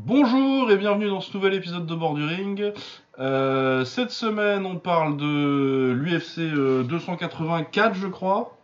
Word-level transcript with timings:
Bonjour 0.00 0.70
et 0.70 0.76
bienvenue 0.76 1.08
dans 1.08 1.22
ce 1.22 1.34
nouvel 1.34 1.54
épisode 1.54 1.86
de 1.86 1.94
Borduring. 1.94 2.70
Euh, 3.18 3.82
cette 3.86 4.10
semaine, 4.10 4.66
on 4.66 4.76
parle 4.76 5.16
de 5.16 5.92
l'UFC 5.92 6.40
284, 6.86 7.94
je 7.94 8.06
crois. 8.06 8.58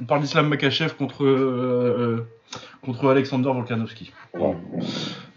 On 0.00 0.04
parle 0.04 0.22
d'Islam 0.22 0.48
Makachev 0.48 0.94
contre, 0.96 1.22
euh, 1.24 2.26
euh, 2.56 2.56
contre 2.82 3.08
Alexander 3.08 3.50
Volkanovski. 3.50 4.12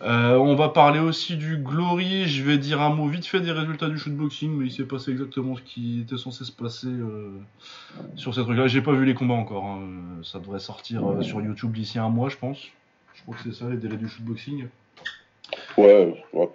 Euh, 0.02 0.36
on 0.38 0.56
va 0.56 0.70
parler 0.70 1.00
aussi 1.00 1.38
du 1.38 1.58
Glory. 1.58 2.26
Je 2.28 2.44
vais 2.44 2.58
dire 2.58 2.82
un 2.82 2.90
mot 2.90 3.08
vite 3.08 3.28
fait 3.28 3.42
des 3.42 3.52
résultats 3.52 3.90
du 3.90 3.98
shootboxing, 4.00 4.52
mais 4.58 4.66
il 4.66 4.72
s'est 4.72 4.86
passé 4.86 5.12
exactement 5.12 5.56
ce 5.56 5.62
qui 5.62 6.02
était 6.02 6.18
censé 6.18 6.46
se 6.46 6.52
passer 6.52 6.88
euh, 6.88 7.30
sur 8.16 8.34
ces 8.34 8.42
trucs-là. 8.42 8.66
J'ai 8.66 8.82
pas 8.82 8.94
vu 8.94 9.06
les 9.06 9.14
combats 9.14 9.36
encore. 9.36 9.66
hein. 9.66 9.82
Ça 10.24 10.40
devrait 10.40 10.60
sortir 10.60 11.08
euh, 11.08 11.22
sur 11.22 11.42
YouTube 11.42 11.74
d'ici 11.74 12.00
un 12.00 12.10
mois, 12.10 12.30
je 12.30 12.38
pense. 12.38 12.58
Je 13.20 13.24
crois 13.24 13.36
que 13.36 13.44
c'est 13.44 13.54
ça 13.54 13.70
les 13.70 13.78
délais 13.78 13.98
du 13.98 14.08
shootboxing. 14.08 14.68
Ouais, 15.78 16.24
ouais. 16.34 16.50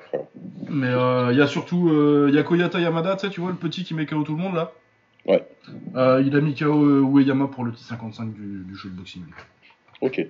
Mais 0.68 0.88
euh, 0.88 1.32
il 1.32 1.38
y 1.38 1.42
a 1.42 1.46
surtout 1.46 1.88
euh, 1.90 2.30
y 2.32 2.38
a 2.38 2.42
Koyata 2.42 2.80
Yamada, 2.80 3.16
tu 3.16 3.26
sais, 3.26 3.32
tu 3.32 3.40
vois, 3.40 3.50
le 3.50 3.56
petit 3.56 3.84
qui 3.84 3.94
met 3.94 4.06
KO 4.06 4.22
tout 4.22 4.36
le 4.36 4.42
monde 4.42 4.54
là. 4.54 4.72
Ouais. 5.26 5.46
Euh, 5.96 6.22
il 6.24 6.36
a 6.36 6.40
mis 6.40 6.54
KO 6.54 6.84
euh, 6.84 7.00
Ueyama 7.02 7.48
pour 7.48 7.64
le 7.64 7.72
petit 7.72 7.84
55 7.84 8.32
du, 8.34 8.64
du 8.64 8.76
shootboxing. 8.76 9.22
Ok. 10.00 10.26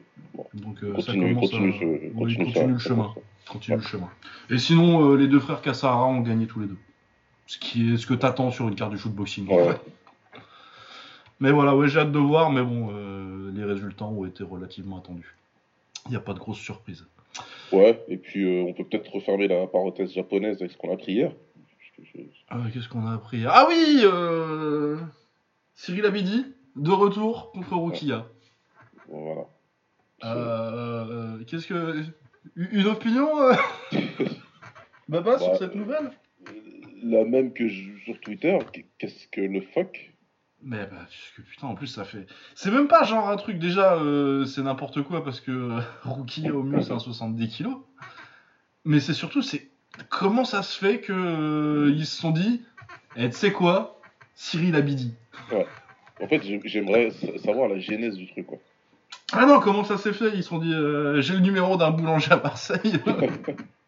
Donc 0.54 0.80
Continue, 0.80 1.02
ça 1.02 1.12
commence 1.12 1.50
continue, 1.50 1.70
à... 1.70 1.78
ce- 1.78 1.84
oui, 1.84 2.12
continue, 2.14 2.44
continue 2.44 2.52
ça, 2.54 2.66
le 2.66 2.78
chemin. 2.78 3.12
ça. 3.14 3.52
Continue 3.52 3.76
le 3.78 3.82
chemin. 3.82 4.08
Et 4.50 4.58
sinon, 4.58 5.14
les 5.16 5.26
deux 5.28 5.40
frères 5.40 5.60
Kasahara 5.62 6.06
ont 6.06 6.20
gagné 6.20 6.46
tous 6.46 6.60
les 6.60 6.66
deux. 6.66 6.78
Ce 7.46 7.58
qui 7.58 7.92
est 7.92 7.96
ce 7.96 8.06
que 8.06 8.14
t'attends 8.14 8.50
sur 8.50 8.68
une 8.68 8.74
carte 8.74 8.92
du 8.92 8.98
shootboxing. 8.98 9.50
en 9.50 9.56
Ouais. 9.56 9.64
fait. 9.72 9.80
Mais 11.40 11.50
voilà, 11.50 11.74
ouais, 11.76 11.88
j'ai 11.88 11.98
hâte 12.00 12.12
de 12.12 12.18
voir, 12.18 12.50
mais 12.50 12.62
bon, 12.62 12.90
les 13.54 13.64
résultats 13.64 14.04
ont 14.04 14.24
été 14.24 14.44
relativement 14.44 14.98
attendus. 14.98 15.34
Il 16.06 16.10
n'y 16.10 16.16
a 16.16 16.20
pas 16.20 16.34
de 16.34 16.38
grosse 16.38 16.58
surprise. 16.58 17.06
Ouais, 17.72 18.04
et 18.08 18.16
puis 18.18 18.44
euh, 18.44 18.62
on 18.68 18.72
peut 18.74 18.84
peut-être 18.84 19.10
refermer 19.12 19.48
la 19.48 19.66
parenthèse 19.66 20.12
japonaise 20.12 20.58
avec 20.60 20.70
ce 20.70 20.76
qu'on 20.76 20.92
a 20.92 20.96
pris 20.96 21.12
hier. 21.12 21.32
Euh, 22.52 22.56
Qu'est-ce 22.72 22.88
qu'on 22.88 23.06
a 23.06 23.14
appris 23.14 23.44
Ah 23.48 23.66
oui 23.68 24.00
euh... 24.04 24.98
Cyril 25.74 26.04
Abidi, 26.06 26.44
de 26.76 26.90
retour 26.90 27.50
contre 27.52 27.76
Rukia. 27.76 28.26
voilà. 29.08 29.46
Euh, 30.24 31.06
euh, 31.38 31.44
Qu'est-ce 31.44 31.66
que. 31.66 32.02
Une 32.56 32.86
opinion 32.86 33.26
Baba 35.08 35.38
sur 35.38 35.50
Bah, 35.52 35.56
cette 35.58 35.74
nouvelle? 35.74 36.10
La 37.02 37.24
même 37.24 37.52
que 37.52 37.68
je- 37.68 37.96
sur 38.04 38.18
Twitter, 38.20 38.56
qu'est-ce 38.98 39.26
que 39.28 39.40
le 39.40 39.60
fuck? 39.60 40.12
Mais 40.66 40.78
bah, 40.86 40.96
parce 40.98 41.32
que 41.36 41.42
putain, 41.42 41.66
en 41.66 41.74
plus 41.74 41.86
ça 41.88 42.04
fait. 42.04 42.26
C'est 42.54 42.70
même 42.70 42.88
pas 42.88 43.04
genre 43.04 43.28
un 43.28 43.36
truc, 43.36 43.58
déjà, 43.58 43.94
euh, 43.96 44.44
c'est 44.46 44.62
n'importe 44.62 45.02
quoi 45.02 45.22
parce 45.22 45.40
que 45.40 45.50
euh, 45.50 45.80
Rookie 46.04 46.50
au 46.50 46.62
mieux 46.62 46.80
c'est 46.82 46.92
un 46.92 46.98
70 46.98 47.48
kilos. 47.48 47.76
Mais 48.84 49.00
c'est 49.00 49.14
surtout, 49.14 49.42
c'est. 49.42 49.68
Comment 50.10 50.44
ça 50.44 50.62
se 50.62 50.78
fait 50.78 51.00
que 51.00 51.12
euh, 51.12 51.92
ils 51.94 52.06
se 52.06 52.16
sont 52.20 52.30
dit, 52.32 52.62
eh, 53.16 53.28
tu 53.30 53.36
sais 53.36 53.52
quoi 53.52 54.00
Cyril 54.34 54.74
Abidi. 54.74 55.14
En 56.20 56.26
fait, 56.28 56.42
j'ai- 56.42 56.60
j'aimerais 56.64 57.10
sa- 57.10 57.38
savoir 57.38 57.68
la 57.68 57.78
genèse 57.78 58.16
du 58.16 58.26
truc, 58.28 58.46
quoi. 58.46 58.58
Ah 59.32 59.46
non, 59.46 59.60
comment 59.60 59.84
ça 59.84 59.96
s'est 59.98 60.12
fait? 60.12 60.30
Ils 60.34 60.42
se 60.42 60.48
sont 60.48 60.58
dit, 60.58 60.72
euh, 60.72 61.20
j'ai 61.20 61.34
le 61.34 61.40
numéro 61.40 61.76
d'un 61.76 61.90
boulanger 61.90 62.32
à 62.32 62.36
Marseille. 62.36 62.80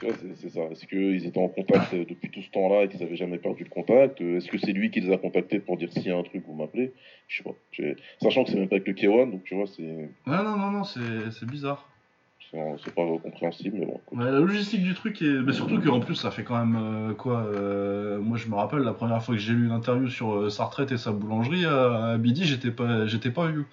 C'est- 0.00 0.48
ça. 0.50 0.60
Est-ce 0.70 0.86
qu'ils 0.86 1.26
étaient 1.26 1.40
en 1.40 1.48
contact 1.48 1.94
euh, 1.94 2.04
depuis 2.08 2.30
tout 2.30 2.42
ce 2.42 2.50
temps-là 2.50 2.84
et 2.84 2.88
qu'ils 2.88 3.02
avaient 3.02 3.16
jamais 3.16 3.38
perdu 3.38 3.64
le 3.64 3.70
contact 3.70 4.20
Euh, 4.20 4.36
Est-ce 4.36 4.48
que 4.48 4.58
c'est 4.58 4.72
lui 4.72 4.90
qui 4.90 5.00
les 5.00 5.12
a 5.12 5.18
contactés 5.18 5.58
pour 5.58 5.76
dire 5.76 5.90
s'il 5.92 6.06
y 6.06 6.10
a 6.10 6.16
un 6.16 6.22
truc, 6.22 6.44
vous 6.46 6.54
m'appelez? 6.54 6.92
Je 7.28 7.38
sais 7.38 7.42
pas. 7.42 7.54
Sachant 8.22 8.44
que 8.44 8.50
c'est 8.50 8.58
même 8.58 8.68
pas 8.68 8.76
avec 8.76 8.86
le 8.86 8.94
K1, 8.94 9.30
donc 9.30 9.44
tu 9.44 9.54
vois, 9.54 9.66
c'est 9.66 9.82
non, 10.26 10.42
non, 10.44 10.56
non, 10.56 10.70
non, 10.70 10.84
c'est 10.84 11.30
c'est 11.32 11.46
bizarre. 11.46 11.88
c'est 12.52 12.94
pas 12.94 13.04
compréhensible, 13.22 13.78
mais 13.80 13.86
bon. 13.86 14.00
Ouais, 14.12 14.24
la 14.30 14.38
logistique 14.38 14.82
du 14.82 14.94
truc 14.94 15.20
est. 15.22 15.42
Mais 15.44 15.52
surtout 15.52 15.80
qu'en 15.80 16.00
plus, 16.00 16.14
ça 16.14 16.30
fait 16.30 16.44
quand 16.44 16.64
même 16.64 16.76
euh, 17.10 17.14
quoi 17.14 17.44
euh, 17.46 18.18
Moi, 18.20 18.36
je 18.36 18.46
me 18.48 18.54
rappelle 18.54 18.80
la 18.80 18.92
première 18.92 19.22
fois 19.24 19.34
que 19.34 19.40
j'ai 19.40 19.54
lu 19.54 19.64
une 19.66 19.72
interview 19.72 20.08
sur 20.08 20.34
euh, 20.34 20.50
sa 20.50 20.64
retraite 20.66 20.92
et 20.92 20.98
sa 20.98 21.10
boulangerie 21.10 21.64
à, 21.64 22.16
Bidi, 22.18 22.44
j'étais 22.44 22.70
pas, 22.70 23.06
j'étais 23.06 23.30
pas 23.30 23.48
vieux. 23.48 23.66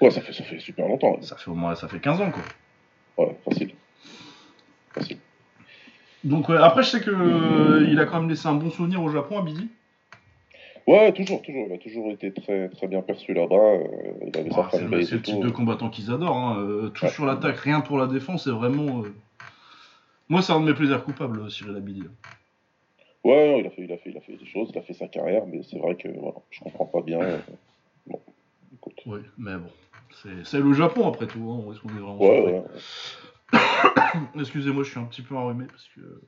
Ouais, 0.00 0.10
ça 0.10 0.20
fait, 0.20 0.32
ça 0.32 0.42
fait 0.44 0.58
super 0.58 0.88
longtemps. 0.88 1.12
ouais. 1.16 1.22
Ça 1.22 1.36
fait 1.36 1.50
au 1.50 1.54
moins, 1.54 1.74
ça 1.74 1.88
fait 1.88 2.00
15 2.00 2.20
ans 2.20 2.30
quoi. 2.30 2.42
Ouais. 3.18 3.36
Facile. 3.44 3.72
Donc 6.30 6.48
ouais, 6.48 6.56
après, 6.56 6.82
je 6.84 6.88
sais 6.90 7.00
que 7.00 7.10
euh, 7.10 7.86
il 7.90 7.98
a 7.98 8.06
quand 8.06 8.20
même 8.20 8.28
laissé 8.30 8.46
un 8.46 8.54
bon 8.54 8.70
souvenir 8.70 9.02
au 9.02 9.10
Japon 9.10 9.40
à 9.40 9.42
Bidi. 9.42 9.68
Ouais, 10.86 11.12
toujours, 11.12 11.42
toujours. 11.42 11.66
Il 11.68 11.72
a 11.74 11.78
toujours 11.78 12.10
été 12.12 12.32
très, 12.32 12.68
très 12.68 12.86
bien 12.86 13.02
perçu 13.02 13.34
là-bas. 13.34 13.54
euh, 13.56 13.84
il 14.26 14.38
avait 14.38 14.50
sa 14.50 14.60
Ah, 14.60 14.68
c'est 14.70 14.86
le, 14.86 15.22
type 15.22 15.40
de 15.40 15.50
combattant 15.50 15.90
qu'ils 15.90 16.10
adorent. 16.10 16.36
hein. 16.36 16.58
euh, 16.60 16.88
tout 16.88 17.04
Ouais. 17.04 17.10
sur 17.10 17.26
l'attaque, 17.26 17.56
rien 17.58 17.80
pour 17.80 17.98
la 17.98 18.06
défense. 18.06 18.44
C'est 18.44 18.50
vraiment. 18.50 19.02
euh, 19.02 19.12
Moi, 20.28 20.40
c'est 20.42 20.52
un 20.52 20.60
de 20.60 20.66
mes 20.66 20.74
plaisirs 20.74 21.04
coupables, 21.04 21.50
Cyril 21.50 21.76
Abidi. 21.76 22.04
Ouais, 23.24 23.60
il 23.60 23.66
a 23.66 23.70
fait, 23.70 23.82
il 23.82 23.92
a 23.92 23.96
fait, 23.98 24.10
il 24.10 24.16
a 24.16 24.20
fait 24.20 24.36
des 24.36 24.46
choses, 24.46 24.70
il 24.72 24.78
a 24.78 24.82
fait 24.82 24.94
sa 24.94 25.08
carrière, 25.08 25.42
mais 25.46 25.60
c'est 25.62 25.78
vrai 25.78 25.94
que 25.96 26.08
voilà, 26.08 26.36
je 26.50 26.60
comprends 26.60 26.86
pas 26.86 27.02
bien. 27.02 27.20
euh, 27.20 27.38
Bon, 28.06 28.18
écoute. 28.72 29.00
Oui, 29.04 29.18
mais 29.36 29.56
bon. 29.56 29.68
C'est 30.44 30.58
le 30.60 30.72
Japon 30.74 31.08
après 31.08 31.26
tout. 31.26 31.40
Hein. 31.50 31.70
Est-ce 31.72 31.80
qu'on 31.80 31.88
est 31.88 32.00
vraiment 32.00 32.18
Ouais, 32.18 32.36
surpris 32.36 32.52
ouais. 32.52 32.62
Excusez-moi, 34.38 34.82
je 34.84 34.90
suis 34.90 34.98
un 35.00 35.04
petit 35.04 35.22
peu 35.22 35.36
enrhumé 35.36 35.66
parce 35.66 35.88
que. 35.88 36.22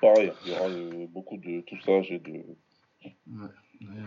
Pareil, 0.00 0.32
il 0.44 0.52
y 0.52 0.54
aura 0.54 0.68
euh, 0.68 1.06
beaucoup 1.08 1.36
de 1.36 1.60
tout 1.62 1.80
ça, 1.84 2.02
j'ai 2.02 2.18
de. 2.18 2.42
Ouais. 3.26 3.48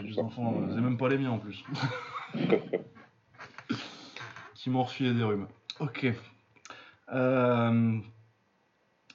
Les 0.03 0.19
enfants, 0.19 0.55
euh, 0.61 0.67
c'est 0.75 0.81
même 0.81 0.97
pas 0.97 1.09
les 1.09 1.17
miens 1.17 1.31
en 1.31 1.39
plus. 1.39 1.63
qui 4.55 4.69
m'ont 4.69 4.83
refilé 4.83 5.13
des 5.13 5.23
rhumes. 5.23 5.47
Ok. 5.79 6.05
Euh, 7.11 7.99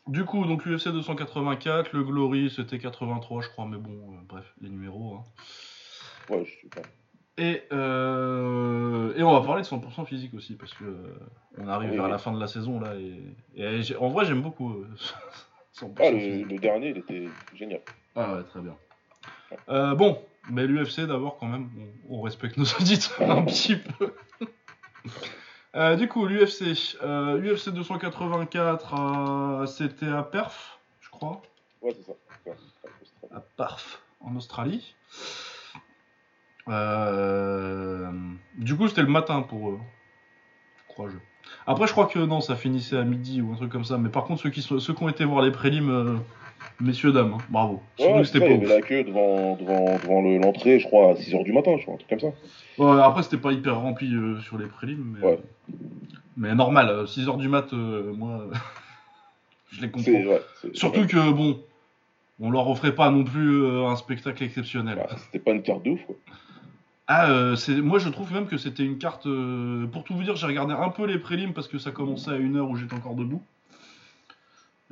Du 0.07 0.25
coup, 0.25 0.45
donc 0.47 0.65
l'UFC 0.65 0.89
284, 0.89 1.93
le 1.93 2.03
Glory 2.05 2.51
c'était 2.55 2.79
83, 2.79 3.43
je 3.43 3.49
crois, 3.49 3.67
mais 3.67 3.79
bon, 3.79 4.13
euh, 4.15 4.21
bref, 4.29 4.53
les 4.61 4.69
numéros. 4.69 5.17
hein. 5.17 5.25
Ouais, 6.31 6.45
je 6.45 6.51
suis 6.51 6.69
pas. 6.69 6.83
Et, 7.39 7.63
euh, 7.73 9.15
et 9.17 9.23
on 9.23 9.33
va 9.33 9.47
parler 9.47 9.63
de 9.63 9.67
100% 9.69 10.05
physique 10.07 10.35
aussi, 10.35 10.55
parce 10.57 10.75
que 10.75 10.85
euh, 10.85 11.15
on 11.57 11.69
arrive 11.69 11.91
Oui, 11.91 11.97
vers 11.97 12.07
oui. 12.07 12.11
la 12.11 12.19
fin 12.19 12.33
de 12.33 12.41
la 12.41 12.49
saison 12.49 12.81
là, 12.81 12.95
et, 12.97 13.95
en 13.99 14.09
vrai 14.09 14.25
j'aime 14.27 14.43
beaucoup 14.43 14.73
euh, 14.73 14.89
100% 15.75 15.93
Ah, 16.01 16.11
le, 16.11 16.59
dernier, 16.59 16.89
il 16.91 16.99
était 16.99 17.29
génial. 17.55 17.81
Ah 18.17 18.35
ouais, 18.35 18.43
très 18.43 18.61
bien. 18.61 18.75
Euh, 19.69 19.95
bon, 19.95 20.21
mais 20.51 20.67
l'UFC 20.67 21.03
d'abord 21.07 21.39
quand 21.39 21.47
même, 21.47 21.71
on, 22.11 22.19
on 22.19 22.23
respecte 22.23 22.57
nos 22.57 22.65
auditeurs 22.81 23.31
un 23.31 23.45
petit 23.45 23.77
peu. 23.77 24.13
Du 25.97 26.09
coup, 26.09 26.27
l'UFC, 26.27 26.97
UFC 27.01 27.69
284, 27.71 28.95
euh, 28.95 29.67
c'était 29.67 30.09
à 30.09 30.25
Perth, 30.25 30.81
je 31.01 31.09
crois, 31.11 31.41
Ouais, 31.83 31.95
c'est 31.97 32.03
ça. 32.05 32.13
Ouais, 32.47 32.57
c'est 33.05 33.29
ça. 33.29 33.37
à 33.37 33.41
Perth, 33.57 34.03
en 34.21 34.35
Australie. 34.35 34.97
Euh, 36.69 38.11
du 38.57 38.77
coup, 38.77 38.89
c'était 38.89 39.03
le 39.03 39.09
matin 39.09 39.43
pour 39.43 39.71
eux, 39.71 39.79
je 40.77 40.83
crois. 40.89 41.09
Je... 41.09 41.17
Après, 41.67 41.87
je 41.87 41.93
crois 41.93 42.07
que 42.07 42.19
non, 42.19 42.41
ça 42.41 42.57
finissait 42.57 42.97
à 42.97 43.05
midi 43.05 43.41
ou 43.41 43.53
un 43.53 43.57
truc 43.57 43.71
comme 43.73 43.85
ça. 43.85 43.99
Mais 43.99 44.09
par 44.11 44.25
contre, 44.25 44.43
ceux 44.43 44.51
qui, 44.51 44.63
sont, 44.63 44.79
ceux 44.81 44.93
qui 44.95 45.03
ont 45.03 45.09
été 45.09 45.25
voir 45.25 45.43
les 45.43 45.51
prélims, 45.51 45.91
euh, 45.91 46.17
messieurs, 46.81 47.13
dames, 47.13 47.35
hein, 47.35 47.45
bravo. 47.49 47.83
Ouais, 47.99 48.25
c'était 48.25 48.41
pas 48.41 48.47
il 48.47 48.53
y 48.53 48.55
ouf. 48.57 48.65
avait 48.65 48.81
la 48.81 48.83
queue 48.83 49.05
devant, 49.05 49.57
devant, 49.57 49.97
devant 49.99 50.23
le- 50.23 50.39
l'entrée, 50.39 50.79
je 50.79 50.87
crois, 50.87 51.11
à 51.13 51.15
6h 51.15 51.45
du 51.45 51.53
matin, 51.53 51.77
je 51.79 51.83
crois, 51.83 51.95
un 51.95 51.99
truc 51.99 52.11
comme 52.11 52.21
ça. 52.21 52.37
Ouais, 52.79 53.01
après, 53.03 53.23
c'était 53.23 53.39
pas 53.39 53.53
hyper 53.53 53.79
rempli 53.81 54.15
euh, 54.15 54.41
sur 54.41 54.59
les 54.59 54.67
prélims, 54.67 55.17
mais, 55.19 55.27
Ouais. 55.27 55.39
mais 56.37 56.55
normal, 56.55 57.07
6h 57.07 57.37
du 57.39 57.49
mat, 57.49 57.73
moi, 57.73 58.45
je 59.71 59.81
les 59.81 59.91
comprends. 59.91 60.13
Ouais, 60.13 60.43
Surtout 60.75 61.07
que, 61.07 61.31
bon, 61.33 61.61
on 62.41 62.51
leur 62.51 62.69
offrait 62.69 62.95
pas 62.95 63.11
non 63.11 63.25
plus 63.25 63.67
un 63.67 63.97
spectacle 63.97 64.45
exceptionnel. 64.45 64.99
ouais, 64.99 65.17
c'était 65.17 65.39
pas 65.39 65.53
une 65.53 65.63
carte 65.63 65.83
de 65.83 65.91
ouf, 65.93 66.01
quoi. 66.07 66.17
Ah, 67.11 67.31
euh, 67.31 67.57
moi 67.83 67.99
je 67.99 68.11
trouve 68.11 68.33
même 68.35 68.47
que 68.47 68.59
c'était 68.59 68.85
une 68.85 68.99
carte. 68.99 69.27
euh, 69.27 69.87
Pour 69.87 70.05
tout 70.05 70.15
vous 70.15 70.23
dire, 70.23 70.37
j'ai 70.37 70.47
regardé 70.47 70.75
un 70.75 70.91
peu 70.91 71.07
les 71.07 71.19
prélims 71.19 71.55
parce 71.55 71.67
que 71.67 71.79
ça 71.79 71.91
commençait 71.91 72.31
à 72.33 72.37
une 72.37 72.57
heure 72.57 72.69
où 72.69 72.77
j'étais 72.77 72.95
encore 72.95 73.15
debout. 73.15 73.43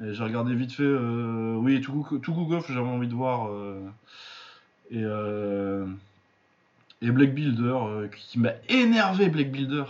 Et 0.03 0.15
j'ai 0.15 0.23
regardé 0.25 0.55
vite 0.55 0.73
fait. 0.73 0.83
euh, 0.83 1.55
Oui, 1.57 1.81
tout 1.81 2.03
Goff, 2.49 2.67
j'avais 2.73 2.87
envie 2.87 3.09
de 3.09 3.15
voir. 3.15 3.51
Et, 4.91 5.03
et 7.03 7.11
Black 7.11 7.35
Builder, 7.35 7.77
qui 8.17 8.39
m'a 8.39 8.53
énervé, 8.69 9.29
Black 9.29 9.51
Builder. 9.51 9.85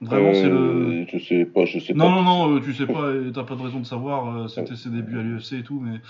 Vraiment, 0.00 0.34
c'est 0.34 0.48
le. 0.48 1.06
Je 1.10 1.18
sais 1.18 1.44
pas, 1.46 1.64
je 1.64 1.78
sais 1.78 1.94
Non, 1.94 2.08
pas. 2.10 2.14
non, 2.16 2.22
non, 2.22 2.56
euh, 2.56 2.60
tu 2.60 2.74
sais 2.74 2.86
pas, 2.86 3.12
et 3.14 3.32
t'as 3.32 3.44
pas 3.44 3.54
de 3.54 3.62
raison 3.62 3.80
de 3.80 3.86
savoir, 3.86 4.50
c'était 4.50 4.76
ses 4.76 4.90
débuts 4.90 5.18
à 5.18 5.22
l'UFC 5.22 5.52
et 5.54 5.62
tout, 5.62 5.80
mais. 5.80 6.00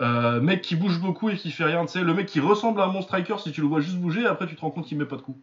Euh, 0.00 0.40
mec 0.40 0.62
qui 0.62 0.76
bouge 0.76 0.98
beaucoup 1.00 1.28
et 1.28 1.36
qui 1.36 1.50
fait 1.50 1.64
rien, 1.64 1.84
tu 1.84 1.92
sais, 1.92 2.00
le 2.02 2.14
mec 2.14 2.26
qui 2.26 2.40
ressemble 2.40 2.80
à 2.80 2.86
mon 2.86 3.02
striker 3.02 3.36
si 3.38 3.52
tu 3.52 3.60
le 3.60 3.66
vois 3.66 3.80
juste 3.80 3.98
bouger, 3.98 4.24
après 4.26 4.46
tu 4.46 4.56
te 4.56 4.60
rends 4.62 4.70
compte 4.70 4.86
qu'il 4.86 4.96
met 4.98 5.04
pas 5.04 5.16
de 5.16 5.22
coups. 5.22 5.38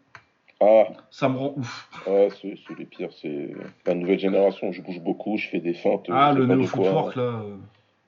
Ah, 0.60 0.86
Ça 1.12 1.30
me 1.30 1.38
rend 1.38 1.54
ouf. 1.56 1.88
ouais, 2.08 2.30
c'est, 2.42 2.56
c'est 2.68 2.78
les 2.80 2.86
pires, 2.86 3.12
c'est 3.22 3.54
la 3.86 3.94
nouvelle 3.94 4.18
génération, 4.18 4.72
je 4.72 4.82
bouge 4.82 5.00
beaucoup, 5.00 5.38
je 5.38 5.48
fais 5.48 5.60
des 5.60 5.76
feintes. 5.76 6.08
Ah, 6.10 6.34
le 6.34 6.48
néo 6.48 6.64
footwork 6.66 7.16
là. 7.16 7.22
euh. 7.22 7.58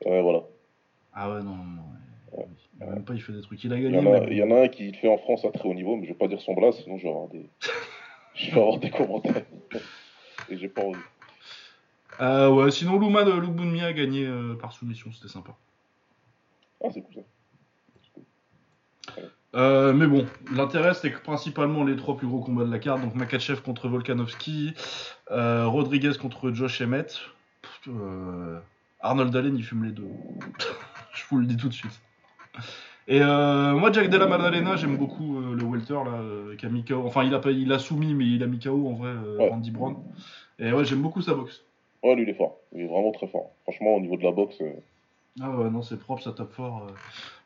Ouais, 0.06 0.22
voilà. 0.24 0.42
Ah 1.14 1.30
ouais, 1.30 1.44
non, 1.44 1.56
non, 1.56 1.64
non. 1.64 2.38
ouais. 2.40 2.46
Il 2.80 2.84
a 2.84 2.86
Même 2.88 3.04
pas, 3.06 3.14
il 3.14 3.22
fait 3.22 3.34
des 3.34 3.42
trucs. 3.42 3.64
Il 3.64 3.72
a 3.72 3.78
Il 3.78 3.84
gagné. 3.84 3.98
y, 3.98 4.08
en 4.08 4.14
a, 4.14 4.20
mais- 4.22 4.28
il 4.32 4.38
y 4.38 4.44
en 4.44 4.50
a 4.50 4.62
un 4.64 4.68
qui 4.70 4.90
le 4.90 4.98
fait 4.98 5.08
en 5.08 5.18
France 5.20 5.46
à 5.46 5.52
très 5.52 5.70
haut 5.70 5.74
niveau, 5.76 5.98
mais 5.98 6.06
je 6.06 6.10
vais 6.14 6.18
pas 6.18 6.28
dire 6.28 6.42
son 6.42 6.56
blase, 6.56 6.82
sinon 6.82 6.98
je 6.98 7.04
vais 7.04 7.10
avoir 7.10 7.28
des, 7.28 7.48
je 8.34 8.50
vais 8.50 8.60
avoir 8.60 8.80
des 8.80 8.90
commentaires. 8.90 9.44
et 10.50 10.58
j'ai 10.58 10.70
pas 10.70 10.82
envie. 10.84 10.98
Euh, 12.22 12.50
ouais, 12.50 12.72
sinon, 12.72 12.98
Luma 13.00 13.24
de 13.24 13.32
Lubunmi 13.34 13.82
a 13.82 13.94
gagné 13.94 14.28
par 14.60 14.72
soumission, 14.74 15.12
c'était 15.12 15.32
sympa. 15.32 15.52
Ah, 16.84 16.88
c'est 16.94 17.02
cool 17.02 17.16
ça. 17.16 17.22
Euh, 19.56 19.94
mais 19.94 20.06
bon, 20.06 20.28
l'intérêt 20.54 20.94
c'était 20.94 21.12
que 21.12 21.22
principalement 21.24 21.84
les 21.84 21.96
trois 21.96 22.16
plus 22.16 22.28
gros 22.28 22.40
combats 22.40 22.66
de 22.66 22.72
la 22.72 22.78
carte, 22.78 23.02
donc 23.02 23.16
Makachev 23.16 23.62
contre 23.62 23.88
Volkanovski, 23.88 24.76
euh, 25.32 25.66
Rodriguez 25.66 26.12
contre 26.22 26.52
Josh 26.52 26.82
Emmett. 26.82 27.20
Euh, 27.88 28.60
Arnold 29.00 29.36
Allen 29.36 29.56
il 29.56 29.64
fume 29.64 29.86
les 29.86 29.92
deux. 29.92 30.08
Je 31.14 31.24
vous 31.30 31.40
le 31.40 31.48
dis 31.48 31.58
tout 31.58 31.68
de 31.68 31.74
suite. 31.74 32.00
Et 33.08 33.22
moi 33.22 33.92
Jack 33.92 34.10
Della 34.10 34.28
Maddalena 34.28 34.76
j'aime 34.76 34.98
beaucoup 34.98 35.40
le 35.42 35.64
welter 35.64 35.96
là, 36.06 36.22
qui 36.56 36.68
a 36.68 36.70
mis 36.70 36.84
KO. 36.84 37.04
Enfin 37.08 37.24
il 37.24 37.34
a, 37.34 37.40
pas, 37.40 37.50
il 37.50 37.72
a 37.72 37.80
soumis 37.80 38.14
mais 38.14 38.26
il 38.26 38.44
a 38.44 38.48
mis 38.48 38.60
KO 38.60 38.88
en 38.88 38.94
vrai 38.94 39.14
Ouais. 39.40 39.50
Randy 39.50 39.72
Brown. 39.72 39.96
Et 40.60 40.72
ouais 40.72 40.86
j'aime 40.86 41.02
beaucoup 41.02 41.24
sa 41.24 41.34
boxe. 41.34 41.64
Ouais, 42.04 42.16
lui, 42.16 42.24
il 42.24 42.30
est 42.30 42.34
fort. 42.34 42.58
Il 42.74 42.82
est 42.82 42.88
vraiment 42.88 43.12
très 43.12 43.28
fort. 43.28 43.52
Franchement, 43.64 43.96
au 43.96 44.00
niveau 44.00 44.16
de 44.16 44.24
la 44.24 44.32
boxe, 44.32 44.62
Ah 45.42 45.50
ouais, 45.52 45.70
non, 45.70 45.82
c'est 45.82 45.98
propre, 45.98 46.24
ça 46.24 46.32
tape 46.32 46.52
fort. 46.52 46.86
euh. 46.88 46.92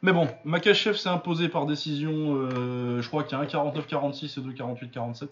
Mais 0.02 0.12
bon, 0.14 0.28
Makachev 0.46 0.96
s'est 0.98 1.10
imposé 1.10 1.48
par 1.50 1.66
décision, 1.66 2.12
euh, 2.36 3.02
je 3.02 3.08
crois 3.08 3.24
qu'il 3.24 3.38
y 3.38 3.42
a 3.42 3.44
un 3.44 3.46
49-46 3.46 4.40
et 4.40 4.42
deux 4.42 4.52
48-47 4.52 5.28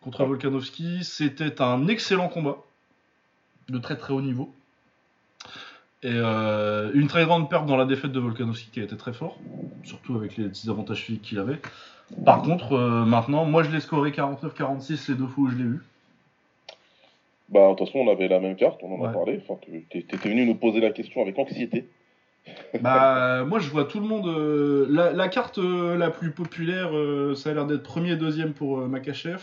contre. 0.00 0.24
Volkanovski. 0.24 1.04
C'était 1.04 1.60
un 1.62 1.86
excellent 1.88 2.28
combat, 2.28 2.56
de 3.68 3.78
très 3.78 3.96
très 3.96 4.12
haut 4.12 4.22
niveau. 4.22 4.52
Et 6.04 6.10
euh, 6.10 6.90
une 6.94 7.06
très 7.06 7.24
grande 7.24 7.48
perte 7.48 7.66
dans 7.66 7.76
la 7.76 7.84
défaite 7.84 8.10
de 8.10 8.18
Volkanovski 8.18 8.70
qui 8.72 8.80
a 8.80 8.82
été 8.82 8.96
très 8.96 9.12
fort, 9.12 9.38
surtout 9.84 10.16
avec 10.16 10.36
les 10.36 10.48
petits 10.48 10.68
avantages 10.68 11.02
physiques 11.02 11.22
qu'il 11.22 11.38
avait. 11.38 11.60
Par 12.24 12.42
contre, 12.42 12.72
euh, 12.72 13.04
maintenant, 13.04 13.44
moi 13.44 13.62
je 13.62 13.70
l'ai 13.70 13.80
scoré 13.80 14.10
49-46 14.10 15.08
les 15.10 15.14
deux 15.14 15.26
fois 15.28 15.44
où 15.44 15.48
je 15.50 15.56
l'ai 15.56 15.64
vu. 15.64 15.82
Bah, 17.52 17.70
de 17.70 17.74
toute 17.76 17.86
façon, 17.86 17.98
on 18.00 18.10
avait 18.10 18.28
la 18.28 18.40
même 18.40 18.56
carte, 18.56 18.80
on 18.82 19.00
en 19.00 19.04
a 19.04 19.12
parlé. 19.12 19.40
Enfin, 19.42 19.60
t'étais 19.90 20.28
venu 20.28 20.46
nous 20.46 20.56
poser 20.56 20.80
la 20.80 20.90
question 20.90 21.22
avec 21.22 21.38
anxiété. 21.38 21.88
Bah, 22.80 23.44
moi 23.44 23.60
je 23.60 23.70
vois 23.70 23.84
tout 23.84 24.00
le 24.00 24.06
monde. 24.08 24.26
euh, 24.26 24.84
la, 24.90 25.12
la 25.12 25.28
carte 25.28 25.58
euh, 25.58 25.96
la 25.96 26.10
plus 26.10 26.32
populaire, 26.32 26.90
euh, 26.92 27.36
ça 27.36 27.50
a 27.50 27.54
l'air 27.54 27.66
d'être 27.66 27.84
premier 27.84 28.12
et 28.12 28.16
deuxième 28.16 28.52
pour 28.52 28.80
euh, 28.80 28.88
Makachev, 28.88 29.40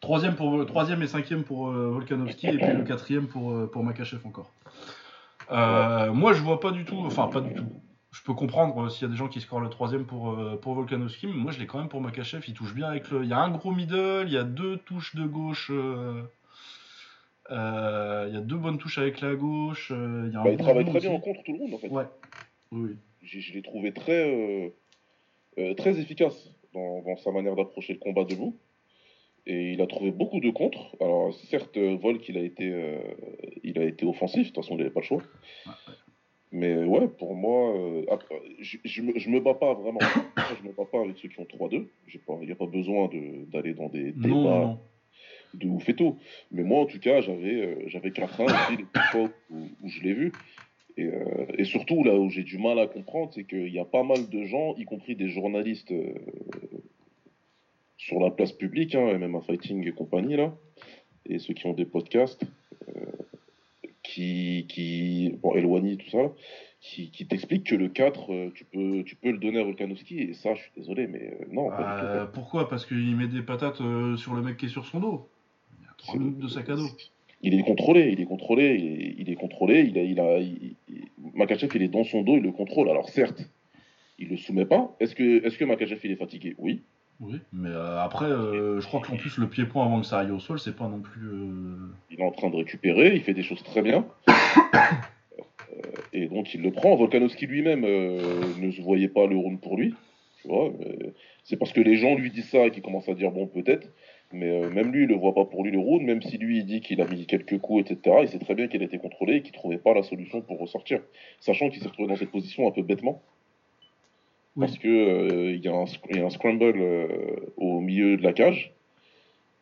troisième, 0.00 0.36
pour, 0.36 0.64
troisième 0.64 1.02
et 1.02 1.06
cinquième 1.06 1.42
pour 1.42 1.68
euh, 1.68 1.90
Volkanovski, 1.90 2.46
et 2.46 2.56
puis 2.56 2.72
le 2.72 2.84
quatrième 2.84 3.26
pour, 3.26 3.52
euh, 3.52 3.68
pour 3.70 3.84
Makachev 3.84 4.26
encore. 4.26 4.50
Euh, 5.52 6.10
Moi 6.14 6.32
je 6.32 6.40
vois 6.40 6.60
pas 6.60 6.70
du 6.70 6.86
tout, 6.86 6.96
enfin 7.04 7.26
pas 7.28 7.42
du 7.42 7.52
tout. 7.52 7.68
Je 8.10 8.22
peux 8.22 8.32
comprendre 8.32 8.86
euh, 8.86 8.88
s'il 8.88 9.06
y 9.06 9.10
a 9.10 9.12
des 9.12 9.18
gens 9.18 9.28
qui 9.28 9.40
scorent 9.42 9.60
le 9.60 9.68
troisième 9.68 10.06
pour, 10.06 10.30
euh, 10.30 10.58
pour 10.62 10.72
Volkanovski, 10.72 11.26
mais 11.26 11.34
moi 11.34 11.52
je 11.52 11.58
l'ai 11.60 11.66
quand 11.66 11.78
même 11.78 11.88
pour 11.88 12.00
Makachev. 12.00 12.42
Il 12.48 12.54
touche 12.54 12.74
bien 12.74 12.86
avec 12.88 13.10
le. 13.10 13.22
Il 13.22 13.28
y 13.28 13.34
a 13.34 13.38
un 13.38 13.50
gros 13.50 13.72
middle, 13.72 14.24
il 14.26 14.32
y 14.32 14.38
a 14.38 14.44
deux 14.44 14.78
touches 14.78 15.14
de 15.14 15.26
gauche. 15.26 15.70
Euh, 17.50 17.54
euh, 17.54 18.26
Il 18.28 18.34
y 18.34 18.36
a 18.36 18.40
deux 18.40 18.56
bonnes 18.56 18.78
touches 18.78 18.98
avec 18.98 19.20
la 19.20 19.34
gauche. 19.34 19.90
euh, 19.94 20.24
il 20.28 20.32
y 20.32 20.36
a 20.36 20.40
un 20.40 20.44
Bah, 20.44 20.50
il 20.52 20.58
travaille 20.58 20.84
très 20.84 21.00
bien 21.00 21.10
en 21.12 21.20
contre 21.20 21.42
tout 21.42 21.52
le 21.52 21.58
monde, 21.58 21.74
en 21.74 21.78
fait. 21.78 21.88
Ouais. 21.88 22.04
Oui, 22.72 22.90
Je 23.22 23.52
l'ai 23.52 23.62
trouvé 23.62 23.92
très, 23.92 24.70
euh, 25.58 25.74
très 25.74 25.98
efficace 26.00 26.52
dans, 26.72 27.02
dans 27.02 27.16
sa 27.16 27.32
manière 27.32 27.56
d'approcher 27.56 27.94
le 27.94 27.98
combat 27.98 28.24
debout. 28.24 28.56
Et 29.46 29.72
il 29.72 29.80
a 29.80 29.86
trouvé 29.86 30.10
beaucoup 30.12 30.38
de 30.40 30.50
contres. 30.50 30.94
Alors, 31.00 31.32
certes, 31.34 31.76
Volk, 31.78 32.28
il 32.28 32.36
a 32.36 32.42
été, 32.42 32.70
euh, 32.70 32.98
il 33.64 33.78
a 33.78 33.84
été 33.84 34.04
offensif, 34.06 34.42
de 34.42 34.46
toute 34.48 34.56
façon, 34.56 34.74
il 34.74 34.78
n'avait 34.78 34.90
pas 34.90 35.00
le 35.00 35.06
choix. 35.06 35.22
Mais 36.52 36.76
ouais, 36.84 37.06
pour 37.08 37.34
moi, 37.34 37.74
après, 38.10 38.34
je, 38.58 38.78
je, 38.84 39.02
me, 39.02 39.16
je 39.18 39.30
me 39.30 39.40
bats 39.40 39.54
pas 39.54 39.74
vraiment. 39.74 40.00
Je 40.60 40.66
me 40.68 40.72
bats 40.72 40.84
pas 40.90 41.00
avec 41.00 41.16
ceux 41.18 41.28
qui 41.28 41.38
ont 41.40 41.44
3-2. 41.44 41.86
J'ai 42.08 42.18
pas- 42.18 42.36
Il 42.40 42.46
n'y 42.46 42.52
a 42.52 42.56
pas 42.56 42.66
besoin 42.66 43.06
de- 43.08 43.44
d'aller 43.50 43.72
dans 43.72 43.88
des 43.88 44.10
débats 44.12 44.28
Non, 44.34 44.66
non. 44.66 44.78
De 45.54 45.66
ouf 45.66 45.88
et 45.88 45.94
tout. 45.94 46.18
Mais 46.52 46.62
moi, 46.62 46.80
en 46.80 46.86
tout 46.86 47.00
cas, 47.00 47.20
j'avais 47.20 47.54
euh, 47.54 47.74
j'avais 47.86 48.10
4-1 48.10 48.44
aussi, 48.44 48.76
les 48.76 49.00
fois 49.10 49.30
où, 49.50 49.68
où 49.82 49.88
je 49.88 50.00
l'ai 50.02 50.12
vu. 50.12 50.32
Et, 50.96 51.06
euh, 51.06 51.46
et 51.56 51.64
surtout, 51.64 52.04
là 52.04 52.14
où 52.18 52.30
j'ai 52.30 52.42
du 52.42 52.58
mal 52.58 52.78
à 52.78 52.86
comprendre, 52.86 53.30
c'est 53.34 53.44
qu'il 53.44 53.68
y 53.68 53.78
a 53.78 53.84
pas 53.84 54.02
mal 54.02 54.28
de 54.28 54.44
gens, 54.44 54.74
y 54.76 54.84
compris 54.84 55.16
des 55.16 55.28
journalistes 55.28 55.92
euh, 55.92 56.14
sur 57.96 58.20
la 58.20 58.30
place 58.30 58.52
publique, 58.52 58.94
hein, 58.94 59.16
MMA 59.18 59.40
Fighting 59.40 59.86
et 59.86 59.92
compagnie, 59.92 60.36
là, 60.36 60.54
et 61.26 61.38
ceux 61.38 61.54
qui 61.54 61.66
ont 61.66 61.72
des 61.72 61.84
podcasts, 61.84 62.42
euh, 62.88 62.92
qui, 64.02 64.66
qui, 64.68 65.38
bon, 65.42 65.54
éloignés, 65.54 65.96
tout 65.96 66.10
ça, 66.10 66.32
qui, 66.80 67.10
qui 67.10 67.26
t'expliquent 67.26 67.66
que 67.66 67.76
le 67.76 67.88
4, 67.88 68.32
euh, 68.32 68.50
tu, 68.54 68.64
peux, 68.64 69.04
tu 69.04 69.16
peux 69.16 69.30
le 69.30 69.38
donner 69.38 69.60
à 69.60 69.64
Volkanovski, 69.64 70.18
et 70.18 70.34
ça, 70.34 70.54
je 70.54 70.62
suis 70.62 70.72
désolé, 70.76 71.06
mais 71.06 71.38
non, 71.50 71.68
pas 71.68 71.76
du 71.76 72.00
tout. 72.00 72.12
Quoi. 72.12 72.32
pourquoi? 72.32 72.68
Parce 72.68 72.84
qu'il 72.84 73.16
met 73.16 73.28
des 73.28 73.42
patates 73.42 73.76
sur 74.16 74.34
le 74.34 74.42
mec 74.42 74.56
qui 74.56 74.66
est 74.66 74.70
sur 74.70 74.86
son 74.86 75.00
dos. 75.00 75.28
Il 76.02 76.06
y 76.06 76.10
a 76.10 76.12
3 76.12 76.12
C'est- 76.14 76.18
minutes 76.18 76.38
de 76.38 76.48
sac 76.48 76.68
à 76.70 76.76
dos. 76.76 76.88
Il 77.42 77.54
est 77.54 77.62
contrôlé, 77.62 78.10
il 78.12 78.20
est 78.20 78.26
contrôlé, 78.26 78.74
il 78.74 78.86
est, 78.86 79.14
il 79.18 79.30
est 79.30 79.34
contrôlé. 79.34 79.80
Il 79.88 79.98
a, 79.98 80.02
il 80.02 80.20
a, 80.20 80.38
il- 80.38 80.76
Makachev, 81.34 81.70
il 81.74 81.82
est 81.82 81.88
dans 81.88 82.04
son 82.04 82.22
dos, 82.22 82.36
il 82.36 82.42
le 82.42 82.52
contrôle. 82.52 82.90
Alors 82.90 83.08
certes, 83.08 83.48
il 84.18 84.28
le 84.28 84.36
soumet 84.36 84.66
pas. 84.66 84.94
Est-ce 85.00 85.14
que, 85.14 85.44
est-ce 85.46 85.56
que 85.56 85.64
Makachev, 85.64 86.00
il 86.04 86.10
est 86.10 86.16
fatigué? 86.16 86.54
Oui. 86.58 86.82
Oui, 87.22 87.36
mais 87.52 87.68
euh, 87.68 88.00
après, 88.00 88.24
euh, 88.26 88.80
je 88.80 88.86
crois 88.86 89.00
qu'en 89.02 89.16
plus, 89.16 89.36
le 89.36 89.46
pied-point 89.46 89.84
avant 89.84 90.00
que 90.00 90.06
ça 90.06 90.20
aille 90.20 90.30
au 90.30 90.38
sol, 90.38 90.58
c'est 90.58 90.74
pas 90.74 90.88
non 90.88 91.00
plus. 91.00 91.26
euh, 91.28 91.76
Il 92.10 92.18
est 92.20 92.24
en 92.24 92.30
train 92.30 92.48
de 92.48 92.56
récupérer, 92.56 93.14
il 93.14 93.20
fait 93.22 93.34
des 93.34 93.42
choses 93.42 93.62
très 93.62 93.82
bien. 93.82 94.06
Et 96.12 96.26
donc 96.26 96.52
il 96.54 96.62
le 96.62 96.72
prend. 96.72 96.96
Volkanovski 96.96 97.46
lui-même 97.46 97.82
ne 97.82 98.70
se 98.70 98.82
voyait 98.82 99.08
pas 99.08 99.26
le 99.26 99.36
round 99.36 99.60
pour 99.60 99.76
lui. 99.76 99.94
Tu 100.42 100.48
vois, 100.48 100.72
c'est 101.44 101.56
parce 101.56 101.72
que 101.72 101.80
les 101.80 101.96
gens 101.96 102.14
lui 102.16 102.30
disent 102.30 102.48
ça 102.48 102.66
et 102.66 102.70
qu'il 102.70 102.82
commence 102.82 103.08
à 103.08 103.14
dire 103.14 103.30
bon 103.30 103.46
peut-être. 103.46 103.88
Mais 104.32 104.48
euh, 104.48 104.70
même 104.70 104.92
lui, 104.92 105.04
il 105.04 105.08
le 105.08 105.16
voit 105.16 105.34
pas 105.34 105.44
pour 105.44 105.64
lui 105.64 105.72
le 105.72 105.78
round, 105.78 106.02
même 106.02 106.22
si 106.22 106.38
lui 106.38 106.58
il 106.58 106.66
dit 106.66 106.80
qu'il 106.80 107.00
a 107.00 107.06
mis 107.06 107.26
quelques 107.26 107.58
coups, 107.58 107.90
etc. 107.90 108.18
Il 108.22 108.28
sait 108.28 108.38
très 108.38 108.54
bien 108.54 108.68
qu'il 108.68 108.80
a 108.82 108.84
été 108.84 108.98
contrôlé 108.98 109.36
et 109.36 109.42
qu'il 109.42 109.52
trouvait 109.52 109.78
pas 109.78 109.92
la 109.92 110.02
solution 110.02 110.40
pour 110.40 110.58
ressortir, 110.58 111.00
sachant 111.40 111.68
qu'il 111.68 111.82
s'est 111.82 111.88
retrouvé 111.88 112.08
dans 112.08 112.16
cette 112.16 112.30
position 112.30 112.68
un 112.68 112.70
peu 112.70 112.82
bêtement. 112.82 113.22
Oui. 114.56 114.66
Parce 114.66 114.78
que 114.78 114.88
euh, 114.88 115.52
il 115.52 115.64
y, 115.64 115.68
a 115.68 115.72
un 115.72 115.84
y 116.10 116.20
a 116.20 116.30
scramble 116.30 116.74
euh, 116.76 117.36
au 117.56 117.80
milieu 117.80 118.16
de 118.16 118.22
la 118.22 118.32
cage 118.32 118.72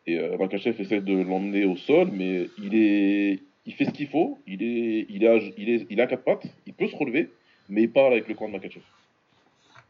et 0.09 0.17
euh, 0.17 0.37
Makachev 0.37 0.81
essaie 0.81 1.01
de 1.01 1.21
l'emmener 1.21 1.65
au 1.65 1.75
sol, 1.75 2.09
mais 2.11 2.47
il 2.57 2.75
est, 2.75 3.39
il 3.67 3.73
fait 3.73 3.85
ce 3.85 3.91
qu'il 3.91 4.07
faut. 4.07 4.39
Il 4.47 4.63
est, 4.63 5.05
il 5.07 5.27
à, 5.27 5.37
il 5.55 5.69
est, 5.69 5.85
il 5.91 6.01
a 6.01 6.07
quatre 6.07 6.23
pattes. 6.23 6.47
Il 6.65 6.73
peut 6.73 6.87
se 6.87 6.95
relever, 6.95 7.29
mais 7.69 7.83
il 7.83 7.91
parle 7.91 8.13
avec 8.13 8.27
le 8.27 8.33
camp 8.33 8.47
de 8.47 8.53
Makachev. 8.53 8.83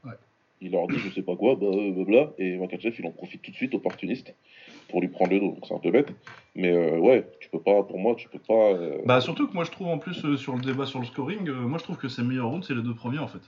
Ouais. 0.04 0.12
Il 0.60 0.72
leur 0.72 0.88
dit 0.88 0.98
je 0.98 1.10
sais 1.10 1.22
pas 1.22 1.38
quoi, 1.38 1.56
bah, 1.56 1.68
blabla, 1.72 2.34
et 2.38 2.58
Makachev 2.58 2.94
il 3.00 3.06
en 3.06 3.12
profite 3.12 3.42
tout 3.42 3.52
de 3.52 3.56
suite, 3.56 3.74
opportuniste, 3.74 4.36
pour 4.90 5.02
lui 5.02 5.08
prendre 5.08 5.32
le 5.32 5.40
dos. 5.40 5.48
Donc 5.54 5.66
c'est 5.68 5.74
un 5.74 5.80
peu 5.80 5.92
bête, 5.92 6.14
mais 6.56 6.72
euh, 6.72 6.98
ouais, 6.98 7.26
tu 7.40 7.50
peux 7.50 7.62
pas, 7.62 7.84
pour 7.84 8.00
moi, 8.00 8.16
tu 8.16 8.28
peux 8.30 8.40
pas. 8.40 8.72
euh, 8.74 8.98
Bah, 9.06 9.22
surtout 9.22 9.48
que 9.48 9.54
moi, 9.54 9.64
je 9.64 9.72
trouve 9.72 9.88
en 9.88 9.98
plus, 9.98 10.24
euh, 10.26 10.36
sur 10.38 10.56
le 10.56 10.62
débat 10.62 10.86
sur 10.86 11.00
le 11.00 11.06
scoring, 11.06 11.50
moi, 11.50 11.78
je 11.78 11.84
trouve 11.84 11.98
que 11.98 12.08
ses 12.10 12.24
meilleurs 12.24 12.50
rounds, 12.50 12.66
c'est 12.68 12.76
les 12.76 12.82
deux 12.84 12.96
premiers 12.96 13.20
en 13.20 13.28
fait. 13.28 13.42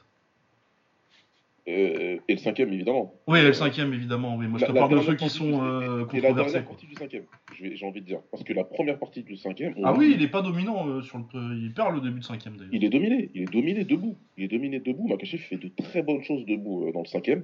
et 1.68 2.20
le 2.28 2.38
cinquième 2.38 2.74
évidemment. 2.74 3.14
Oui, 3.28 3.40
et 3.40 3.44
le 3.44 3.54
cinquième, 3.54 3.94
évidemment, 3.94 4.36
oui. 4.36 4.48
Moi, 4.48 4.60
je 4.60 4.66
te 4.66 4.72
la 4.72 4.80
parle 4.82 4.98
de 4.98 5.02
ceux 5.06 5.16
qui 5.16 5.30
sont 5.30 5.64
euh, 5.64 6.06
Et 6.14 6.20
la 6.20 6.30
controversés. 6.30 6.34
dernière 6.54 6.66
partie 6.70 6.86
du 6.88 6.96
cinquième, 6.96 7.24
j'ai 7.60 7.86
envie 7.86 8.02
de 8.02 8.06
dire, 8.06 8.20
parce 8.32 8.44
que 8.44 8.52
la 8.54 8.64
première 8.64 8.98
partie 8.98 9.24
du 9.24 9.38
cinquième, 9.38 9.76
Ah 9.84 9.94
oui, 9.94 10.14
il 10.16 10.22
est 10.24 10.28
pas 10.28 10.42
dominant 10.42 11.02
sur 11.04 11.20
le. 11.20 11.56
Il 11.58 11.74
perd 11.74 11.94
le 11.96 12.02
début 12.02 12.20
de 12.20 12.26
cinquième 12.26 12.58
d'ailleurs. 12.58 12.74
Il 12.74 12.84
est 12.84 12.90
dominé, 12.90 13.30
il 13.36 13.44
est 13.44 13.52
dominé 13.52 13.84
debout. 13.86 14.16
Il 14.38 14.44
est 14.46 14.48
dominé 14.48 14.80
debout. 14.80 15.08
Makachev 15.08 15.40
fait 15.42 15.58
de 15.58 15.70
très 15.70 16.02
bonnes 16.02 16.24
choses 16.24 16.46
debout 16.46 16.92
dans 16.94 17.02
le 17.02 17.08
cinquième. 17.08 17.44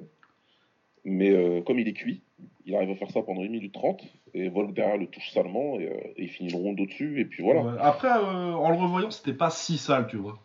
Mais 1.10 1.30
euh, 1.32 1.62
comme 1.62 1.80
il 1.80 1.88
est 1.88 1.94
cuit, 1.94 2.22
il 2.66 2.76
arrive 2.76 2.90
à 2.92 2.96
faire 2.96 3.10
ça 3.12 3.22
pendant 3.22 3.42
1 3.42 3.48
minute 3.48 3.72
30. 3.74 4.04
Et 4.34 4.50
Volk 4.50 4.74
derrière 4.74 4.98
le 4.98 5.08
touche 5.08 5.32
salement 5.32 5.80
et, 5.80 5.88
euh, 5.88 5.94
et 6.18 6.24
il 6.24 6.28
finit 6.30 6.50
le 6.52 6.58
round 6.58 6.78
au-dessus. 6.80 7.20
Et 7.22 7.26
puis 7.26 7.42
voilà. 7.42 7.62
Ouais. 7.62 7.72
Après, 7.80 8.10
euh, 8.10 8.54
en 8.54 8.70
le 8.70 8.76
revoyant, 8.78 9.10
c'était 9.10 9.34
pas 9.34 9.50
si 9.50 9.78
sale, 9.78 10.08
tu 10.08 10.18
vois. 10.18 10.38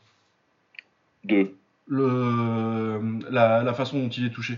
Deux. 1.24 1.56
Le... 1.88 3.20
La, 3.30 3.62
la 3.62 3.74
façon 3.74 3.98
dont 3.98 4.08
il 4.08 4.24
est 4.26 4.30
touché. 4.30 4.54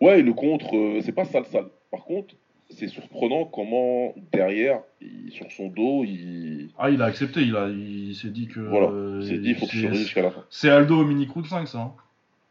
Ouais, 0.00 0.20
et 0.20 0.22
le 0.22 0.32
contre, 0.32 1.00
c'est 1.02 1.12
pas 1.12 1.24
sale 1.24 1.44
sale. 1.46 1.66
Par 1.90 2.04
contre, 2.04 2.34
c'est 2.70 2.86
surprenant 2.88 3.44
comment 3.46 4.14
derrière, 4.32 4.80
il- 5.00 5.32
sur 5.32 5.50
son 5.50 5.68
dos, 5.68 6.04
il, 6.04 6.70
Ah, 6.78 6.90
il 6.90 7.02
a 7.02 7.06
accepté, 7.06 7.40
il, 7.40 7.56
a, 7.56 7.68
il 7.68 8.14
s'est 8.14 8.30
dit 8.30 8.46
que. 8.46 8.60
Voilà, 8.60 8.90
il 9.20 9.26
s'est 9.26 9.38
dit 9.38 9.50
il 9.50 9.54
faut 9.56 9.66
que 9.66 9.72
je 9.72 9.92
jusqu'à 9.92 10.22
la 10.22 10.30
fin. 10.30 10.44
C'est 10.50 10.70
Aldo 10.70 11.00
au 11.00 11.04
mini 11.04 11.26
round 11.26 11.46
5, 11.46 11.66
ça. 11.66 11.78
hein. 11.80 11.92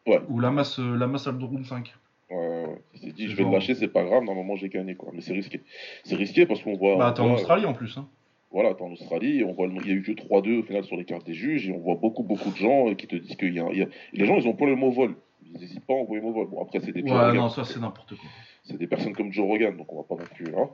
Ouais. 0.06 0.20
Ou 0.30 0.40
la 0.40 0.52
masse, 0.52 0.80
la 0.80 1.08
masse 1.08 1.28
Aldo 1.28 1.48
round 1.48 1.66
5. 1.66 1.94
Ouais, 2.30 2.36
ouais, 2.38 2.66
ouais. 2.66 2.82
Il 2.94 3.00
s'est 3.00 3.12
dit 3.14 3.28
je 3.28 3.36
vais 3.36 3.44
le 3.44 3.50
lâcher, 3.52 3.74
c'est 3.76 3.88
pas 3.88 4.04
grave, 4.04 4.24
normalement 4.24 4.56
j'ai 4.56 4.70
gagné 4.70 4.96
quoi. 4.96 5.10
Mais 5.14 5.22
c'est 5.22 5.34
risqué. 5.34 5.62
C'est 6.04 6.16
risqué 6.16 6.46
parce 6.46 6.62
qu'on 6.62 6.76
voit. 6.76 6.98
Bah, 6.98 7.14
t'es 7.16 7.22
en 7.22 7.34
Australie 7.34 7.66
en 7.66 7.74
plus. 7.74 7.98
Hein. 7.98 8.08
Voilà, 8.52 8.74
t'es 8.74 8.82
en 8.82 8.92
Australie, 8.92 9.44
on 9.44 9.52
voit, 9.54 9.68
il 9.68 9.88
y 9.88 9.92
a 9.92 9.94
eu 9.94 10.02
que 10.04 10.12
3-2 10.14 10.60
au 10.60 10.64
final 10.64 10.84
sur 10.86 10.96
les 10.96 11.04
cartes 11.06 11.26
des 11.26 11.34
juges, 11.34 11.68
et 11.70 11.74
on 11.74 11.80
voit 11.80 11.96
beaucoup, 11.96 12.24
beaucoup 12.24 12.50
de 12.50 12.56
gens 12.56 12.90
euh, 12.90 12.94
qui 12.96 13.06
te 13.08 13.16
disent 13.16 13.36
qu'il 13.36 13.54
y 13.54 13.60
a, 13.60 13.68
il 13.72 13.78
y 13.80 13.82
a- 13.84 13.88
Les 14.14 14.26
gens, 14.26 14.38
ils 14.38 14.48
ont 14.48 14.54
pas 14.56 14.66
le 14.66 14.76
mot 14.76 14.90
vol. 14.90 15.16
Ils 15.46 15.60
n'hésitent 15.60 15.86
pas 15.86 15.94
à 15.94 15.98
envoyer 15.98 16.22
le 16.22 16.28
mot 16.28 16.34
vol. 16.34 16.48
Bon, 16.48 16.62
après, 16.62 16.80
c'est 16.80 16.92
des, 16.94 17.02
Joe 17.02 17.12
Ouais, 17.12 17.18
Rogan. 17.26 17.36
non, 17.36 17.50
ça 17.50 17.64
c'est 17.66 17.80
n'importe 17.80 18.16
quoi. 18.16 18.30
C'est 18.64 18.78
des 18.78 18.88
personnes 18.88 19.14
comme 19.14 19.32
Joe 19.34 19.46
Rogan, 19.46 19.76
donc 19.78 19.92
on 19.94 19.98
va 19.98 20.04
pas 20.04 20.16
non 20.16 20.28
plus 20.34 20.48
hein, 20.56 20.70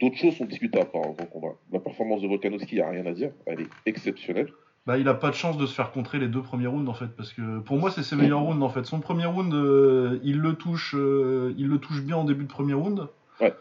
d'autres 0.00 0.16
choses 0.16 0.36
sont 0.36 0.44
discutables 0.44 0.90
par 0.90 1.02
au 1.02 1.14
combat. 1.14 1.54
La 1.72 1.80
performance 1.80 2.22
de 2.22 2.28
Volkanovski, 2.28 2.76
il 2.76 2.78
n'y 2.78 2.84
a 2.84 2.90
rien 2.90 3.06
à 3.06 3.12
dire. 3.12 3.30
Elle 3.46 3.62
est 3.62 3.68
exceptionnelle. 3.86 4.48
Bah, 4.86 4.98
il 4.98 5.08
a 5.08 5.14
pas 5.14 5.30
de 5.30 5.34
chance 5.34 5.56
de 5.56 5.64
se 5.64 5.74
faire 5.74 5.92
contrer 5.92 6.18
les 6.18 6.28
deux 6.28 6.42
premiers 6.42 6.66
rounds 6.66 6.90
en 6.90 6.94
fait, 6.94 7.08
parce 7.16 7.32
que 7.32 7.60
pour 7.60 7.78
moi 7.78 7.90
c'est 7.90 8.02
ses 8.02 8.16
meilleurs 8.16 8.42
rounds 8.42 8.62
en 8.62 8.68
fait. 8.68 8.84
Son 8.84 9.00
premier 9.00 9.24
round, 9.24 9.52
euh, 9.54 10.18
il 10.22 10.40
le 10.40 10.54
touche, 10.54 10.94
euh, 10.94 11.54
il 11.56 11.68
le 11.68 11.78
touche 11.78 12.02
bien 12.02 12.16
en 12.18 12.24
début 12.24 12.44
de 12.44 12.50
premier 12.50 12.74
round. 12.74 13.08
Ouais. 13.40 13.54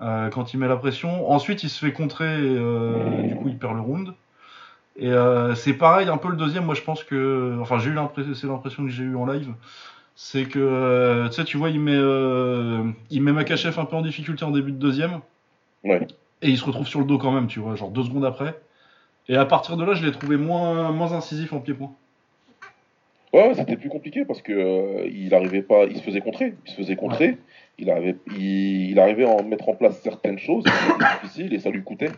Euh, 0.00 0.30
quand 0.30 0.54
il 0.54 0.60
met 0.60 0.68
la 0.68 0.76
pression. 0.76 1.30
Ensuite, 1.30 1.64
il 1.64 1.70
se 1.70 1.84
fait 1.84 1.92
contrer, 1.92 2.26
et, 2.26 2.56
euh, 2.56 3.22
du 3.22 3.34
coup, 3.34 3.48
il 3.48 3.58
perd 3.58 3.74
le 3.74 3.80
round. 3.80 4.14
Et 4.96 5.10
euh, 5.12 5.54
c'est 5.54 5.74
pareil, 5.74 6.08
un 6.08 6.18
peu 6.18 6.28
le 6.28 6.36
deuxième. 6.36 6.64
Moi, 6.64 6.74
je 6.74 6.82
pense 6.82 7.02
que, 7.02 7.56
enfin, 7.60 7.78
j'ai 7.78 7.90
eu 7.90 7.94
l'impression, 7.94 8.34
c'est 8.34 8.46
l'impression 8.46 8.84
que 8.84 8.90
j'ai 8.90 9.02
eu 9.04 9.16
en 9.16 9.26
live, 9.26 9.52
c'est 10.20 10.46
que, 10.46 10.58
euh, 10.58 11.28
tu 11.28 11.34
sais, 11.34 11.44
tu 11.44 11.56
vois, 11.58 11.70
il 11.70 11.78
met, 11.78 11.94
euh, 11.94 12.90
il 13.08 13.22
met 13.22 13.30
Makachev 13.30 13.78
un 13.78 13.84
peu 13.84 13.94
en 13.94 14.02
difficulté 14.02 14.44
en 14.44 14.50
début 14.50 14.72
de 14.72 14.76
deuxième. 14.76 15.20
Ouais. 15.84 16.04
Et 16.42 16.48
il 16.48 16.58
se 16.58 16.64
retrouve 16.64 16.88
sur 16.88 16.98
le 16.98 17.06
dos 17.06 17.18
quand 17.18 17.30
même, 17.30 17.46
tu 17.46 17.60
vois, 17.60 17.76
genre 17.76 17.92
deux 17.92 18.02
secondes 18.02 18.24
après. 18.24 18.60
Et 19.28 19.36
à 19.36 19.44
partir 19.44 19.76
de 19.76 19.84
là, 19.84 19.94
je 19.94 20.04
l'ai 20.04 20.10
trouvé 20.10 20.36
moins, 20.36 20.90
moins 20.90 21.12
incisif 21.12 21.52
en 21.52 21.60
pied-point. 21.60 21.92
Ouais, 23.32 23.46
ouais, 23.46 23.54
c'était 23.54 23.76
plus 23.76 23.90
compliqué 23.90 24.24
parce 24.24 24.42
que 24.42 24.52
euh, 24.52 25.08
il 25.08 25.32
arrivait 25.34 25.62
pas, 25.62 25.84
il 25.84 25.96
se 25.96 26.02
faisait 26.02 26.20
contrer, 26.20 26.54
il 26.66 26.72
se 26.72 26.76
faisait 26.76 26.96
contrer, 26.96 27.38
il 27.78 27.88
arrivait, 27.88 28.16
il, 28.36 28.90
il 28.90 28.98
arrivait 28.98 29.24
à 29.24 29.28
en 29.28 29.44
mettre 29.44 29.68
en 29.68 29.76
place 29.76 30.00
certaines 30.02 30.40
choses, 30.40 30.64
c'était 30.64 31.04
difficile 31.22 31.54
et 31.54 31.60
ça 31.60 31.70
lui 31.70 31.84
coûtait, 31.84 32.10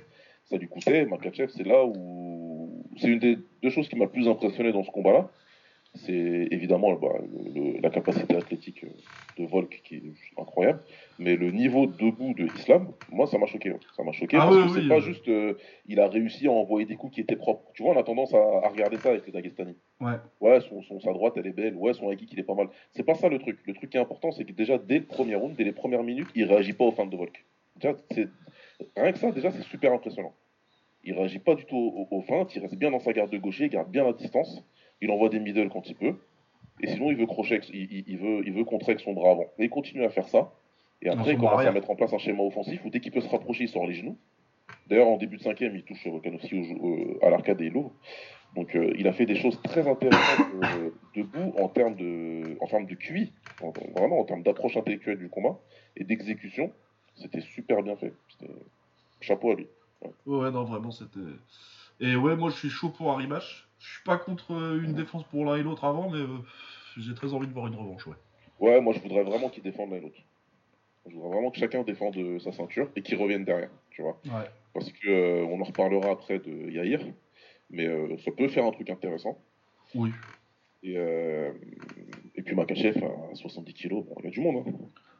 ça 0.48 0.56
lui 0.56 0.68
coûtait. 0.68 1.04
Makachev, 1.04 1.50
c'est 1.54 1.66
là 1.66 1.84
où 1.84 2.82
c'est 2.96 3.08
une 3.08 3.18
des 3.18 3.38
deux 3.62 3.68
choses 3.68 3.90
qui 3.90 3.96
m'a 3.96 4.06
le 4.06 4.10
plus 4.10 4.26
impressionné 4.26 4.72
dans 4.72 4.84
ce 4.84 4.90
combat-là, 4.90 5.28
c'est 5.94 6.48
évidemment 6.52 6.92
bah, 6.94 7.08
le- 7.20 7.52
le- 7.74 7.80
la 7.80 7.90
capacité 7.90 8.36
athlétique 8.36 8.84
de 9.36 9.44
Volk 9.44 9.80
qui 9.84 9.96
est 9.96 10.02
juste 10.04 10.38
incroyable, 10.38 10.80
mais 11.18 11.34
le 11.36 11.50
niveau 11.50 11.86
debout 11.86 12.32
de 12.34 12.46
Islam, 12.56 12.92
moi 13.10 13.26
ça 13.26 13.38
m'a 13.38 13.46
choqué, 13.46 13.70
hein. 13.70 13.78
ça 13.96 14.04
m'a 14.04 14.12
choqué 14.12 14.36
Ah 14.36 14.44
parce 14.44 14.54
oui, 14.56 14.62
que 14.62 14.66
oui, 14.68 14.80
c'est 14.82 14.88
pas 14.88 14.96
euh. 14.96 15.00
juste, 15.00 15.28
euh, 15.28 15.54
il 15.86 15.98
a 15.98 16.06
réussi 16.08 16.46
à 16.46 16.52
envoyer 16.52 16.86
des 16.86 16.94
coups 16.94 17.14
qui 17.14 17.20
étaient 17.20 17.34
propres. 17.36 17.72
Tu 17.74 17.82
vois, 17.82 17.92
on 17.94 17.98
a 17.98 18.04
tendance 18.04 18.32
à, 18.34 18.38
à 18.38 18.68
regarder 18.68 18.98
ça 18.98 19.10
avec 19.10 19.26
les 19.26 19.32
Dagestani. 19.32 19.74
Ouais. 20.00 20.12
Ouais, 20.40 20.60
son, 20.60 20.80
son- 20.82 21.00
sa 21.00 21.12
droite, 21.12 21.34
elle 21.36 21.46
est 21.48 21.52
belle. 21.52 21.74
Ouais, 21.74 21.92
son 21.92 22.08
kick, 22.14 22.32
il 22.32 22.38
est 22.38 22.44
pas 22.44 22.54
mal. 22.54 22.68
C'est 22.92 23.02
pas 23.02 23.14
ça 23.14 23.28
le 23.28 23.38
truc. 23.40 23.58
Le 23.66 23.74
truc 23.74 23.90
qui 23.90 23.96
est 23.96 24.00
important, 24.00 24.30
c'est 24.30 24.44
que 24.44 24.52
déjà, 24.52 24.78
dès 24.78 25.00
le 25.00 25.06
premier 25.06 25.34
round, 25.34 25.56
dès 25.56 25.64
les 25.64 25.72
premières 25.72 26.04
minutes, 26.04 26.28
il 26.36 26.44
réagit 26.44 26.72
pas 26.72 26.84
aux 26.84 26.92
feintes 26.92 27.10
de 27.10 27.16
Volk. 27.16 27.44
Déjà. 27.76 27.96
Rien 28.96 29.12
que 29.12 29.18
ça, 29.18 29.32
déjà, 29.32 29.50
c'est 29.50 29.62
super 29.62 29.92
impressionnant. 29.92 30.32
Il 31.02 31.14
réagit 31.14 31.38
pas 31.38 31.54
du 31.54 31.64
tout 31.64 31.76
aux, 31.76 32.16
aux 32.16 32.22
feintes, 32.22 32.54
il 32.54 32.60
reste 32.62 32.76
bien 32.76 32.90
dans 32.90 33.00
sa 33.00 33.12
garde 33.12 33.30
de 33.30 33.38
gaucher, 33.38 33.64
il 33.64 33.70
garde 33.70 33.90
bien 33.90 34.04
la 34.04 34.12
distance. 34.12 34.62
Il 35.00 35.10
envoie 35.10 35.28
des 35.28 35.40
middle 35.40 35.68
quand 35.70 35.88
il 35.88 35.94
peut. 35.94 36.14
Et 36.82 36.86
sinon, 36.94 37.10
il 37.10 37.16
veut 37.16 37.26
crocher, 37.26 37.54
avec- 37.56 37.68
il, 37.70 37.92
il- 37.92 38.04
il 38.06 38.18
veut, 38.18 38.42
il 38.46 38.52
veut 38.52 38.64
contrer 38.64 38.92
avec 38.92 39.00
son 39.00 39.12
bras 39.12 39.32
avant. 39.32 39.46
Et 39.58 39.64
il 39.64 39.70
continue 39.70 40.04
à 40.04 40.10
faire 40.10 40.28
ça. 40.28 40.52
Et 41.02 41.08
après, 41.08 41.32
il 41.32 41.36
commence 41.38 41.52
à 41.68 41.72
mettre 41.72 41.90
en 41.90 41.94
place 41.96 42.12
un 42.12 42.18
schéma 42.18 42.42
offensif 42.42 42.84
où 42.84 42.90
dès 42.90 43.00
qu'il 43.00 43.12
peut 43.12 43.20
se 43.20 43.28
rapprocher, 43.28 43.64
il 43.64 43.68
sort 43.68 43.86
les 43.86 43.94
genoux. 43.94 44.16
D'ailleurs, 44.88 45.08
en 45.08 45.16
début 45.16 45.36
de 45.36 45.42
cinquième, 45.42 45.74
il 45.76 45.82
touche 45.84 46.06
Volkanovski 46.06 46.76
au 46.80 46.88
euh, 46.96 47.18
à 47.26 47.30
l'arcade 47.30 47.60
et 47.60 47.66
il 47.66 47.76
ouvre. 47.76 47.92
Donc, 48.56 48.74
euh, 48.74 48.92
il 48.98 49.06
a 49.06 49.12
fait 49.12 49.26
des 49.26 49.36
choses 49.36 49.60
très 49.62 49.86
intéressantes 49.88 50.46
euh, 50.64 50.90
debout 51.14 51.54
en 51.58 51.68
termes 51.68 51.94
de, 51.94 52.56
en 52.60 52.66
termes 52.66 52.86
de 52.86 52.94
QI, 52.94 53.32
en- 53.62 53.72
vraiment 53.96 54.18
en 54.20 54.24
termes 54.24 54.42
d'approche 54.42 54.76
intellectuelle 54.76 55.18
du 55.18 55.28
combat 55.28 55.58
et 55.96 56.04
d'exécution. 56.04 56.72
C'était 57.14 57.40
super 57.40 57.82
bien 57.82 57.96
fait. 57.96 58.12
C'était- 58.28 58.52
Chapeau 59.20 59.52
à 59.52 59.54
lui. 59.54 59.66
Ouais, 60.02 60.10
ouais, 60.26 60.50
non, 60.50 60.64
vraiment, 60.64 60.90
c'était. 60.90 61.20
Et 62.00 62.16
ouais, 62.16 62.34
moi, 62.36 62.50
je 62.50 62.56
suis 62.56 62.70
chaud 62.70 62.88
pour 62.88 63.10
un 63.12 63.16
rematch. 63.16 63.68
Je 63.80 63.94
suis 63.94 64.04
pas 64.04 64.18
contre 64.18 64.52
euh, 64.52 64.82
une 64.82 64.94
défense 64.94 65.24
pour 65.24 65.44
l'un 65.44 65.56
et 65.56 65.62
l'autre 65.62 65.84
avant, 65.84 66.10
mais 66.10 66.18
euh, 66.18 66.38
j'ai 66.96 67.14
très 67.14 67.32
envie 67.34 67.46
de 67.46 67.52
voir 67.52 67.66
une 67.66 67.74
revanche, 67.74 68.06
ouais. 68.06 68.16
Ouais, 68.60 68.80
moi 68.80 68.92
je 68.92 69.00
voudrais 69.00 69.24
vraiment 69.24 69.48
qu'ils 69.48 69.62
défendent 69.62 69.90
l'un 69.90 69.96
et 69.96 70.00
l'autre. 70.00 70.20
Je 71.06 71.14
voudrais 71.14 71.30
vraiment 71.30 71.50
que 71.50 71.58
chacun 71.58 71.82
défende 71.82 72.16
euh, 72.16 72.38
sa 72.38 72.52
ceinture 72.52 72.88
et 72.94 73.02
qu'ils 73.02 73.16
reviennent 73.16 73.44
derrière, 73.44 73.70
tu 73.90 74.02
vois. 74.02 74.20
Ouais. 74.26 74.50
Parce 74.74 74.92
que 74.92 75.08
euh, 75.08 75.46
on 75.46 75.60
en 75.60 75.64
reparlera 75.64 76.10
après 76.10 76.38
de 76.38 76.70
Yair, 76.70 77.00
mais 77.70 77.86
euh, 77.86 78.16
ça 78.18 78.30
peut 78.30 78.48
faire 78.48 78.66
un 78.66 78.70
truc 78.70 78.90
intéressant. 78.90 79.38
Oui. 79.94 80.10
Et, 80.82 80.96
euh, 80.96 81.52
et 82.34 82.42
puis 82.42 82.54
Makachev 82.54 83.02
à 83.02 83.34
70 83.34 83.72
kilos, 83.74 84.04
bon, 84.04 84.14
il 84.20 84.24
y 84.26 84.28
a 84.28 84.30
du 84.30 84.40
monde. 84.40 84.64
Hein. 84.66 84.72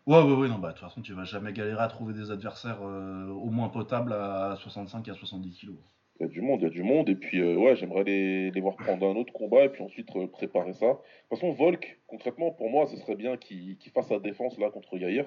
Ouais, 0.07 0.23
ouais, 0.23 0.35
ouais, 0.35 0.49
non, 0.49 0.59
bah, 0.59 0.69
de 0.69 0.73
toute 0.75 0.83
façon, 0.83 1.03
tu 1.03 1.13
vas 1.15 1.25
jamais 1.25 1.53
galérer 1.53 1.83
à 1.83 1.89
trouver 1.89 2.15
des 2.15 2.31
adversaires 2.31 2.83
au 2.83 3.51
moins 3.51 3.69
potables 3.69 4.13
à 4.13 4.57
65 4.59 5.07
et 5.07 5.11
à 5.11 5.15
70 5.15 5.51
kilos. 5.53 5.77
Il 6.21 6.25
y 6.25 6.27
a 6.27 6.29
du 6.29 6.43
monde, 6.43 6.61
il 6.61 6.65
y 6.65 6.67
a 6.67 6.71
du 6.71 6.83
monde. 6.83 7.09
Et 7.09 7.15
puis, 7.15 7.41
euh, 7.41 7.57
ouais, 7.57 7.77
j'aimerais 7.77 8.05
les, 8.05 8.51
les 8.51 8.61
voir 8.61 8.77
prendre 8.77 9.07
un 9.09 9.17
autre 9.17 9.33
combat 9.33 9.65
et 9.65 9.69
puis 9.71 9.83
ensuite 9.83 10.15
euh, 10.17 10.27
préparer 10.27 10.75
ça. 10.75 10.87
De 10.87 10.93
toute 10.93 11.39
façon, 11.41 11.53
Volk, 11.53 11.99
concrètement, 12.07 12.51
pour 12.51 12.69
moi, 12.69 12.87
ce 12.87 12.97
serait 12.99 13.17
bien 13.17 13.37
qu'il 13.39 13.77
fasse 13.95 14.09
sa 14.09 14.19
défense 14.19 14.59
là 14.59 14.69
contre 14.71 14.99
Yair. 14.99 15.27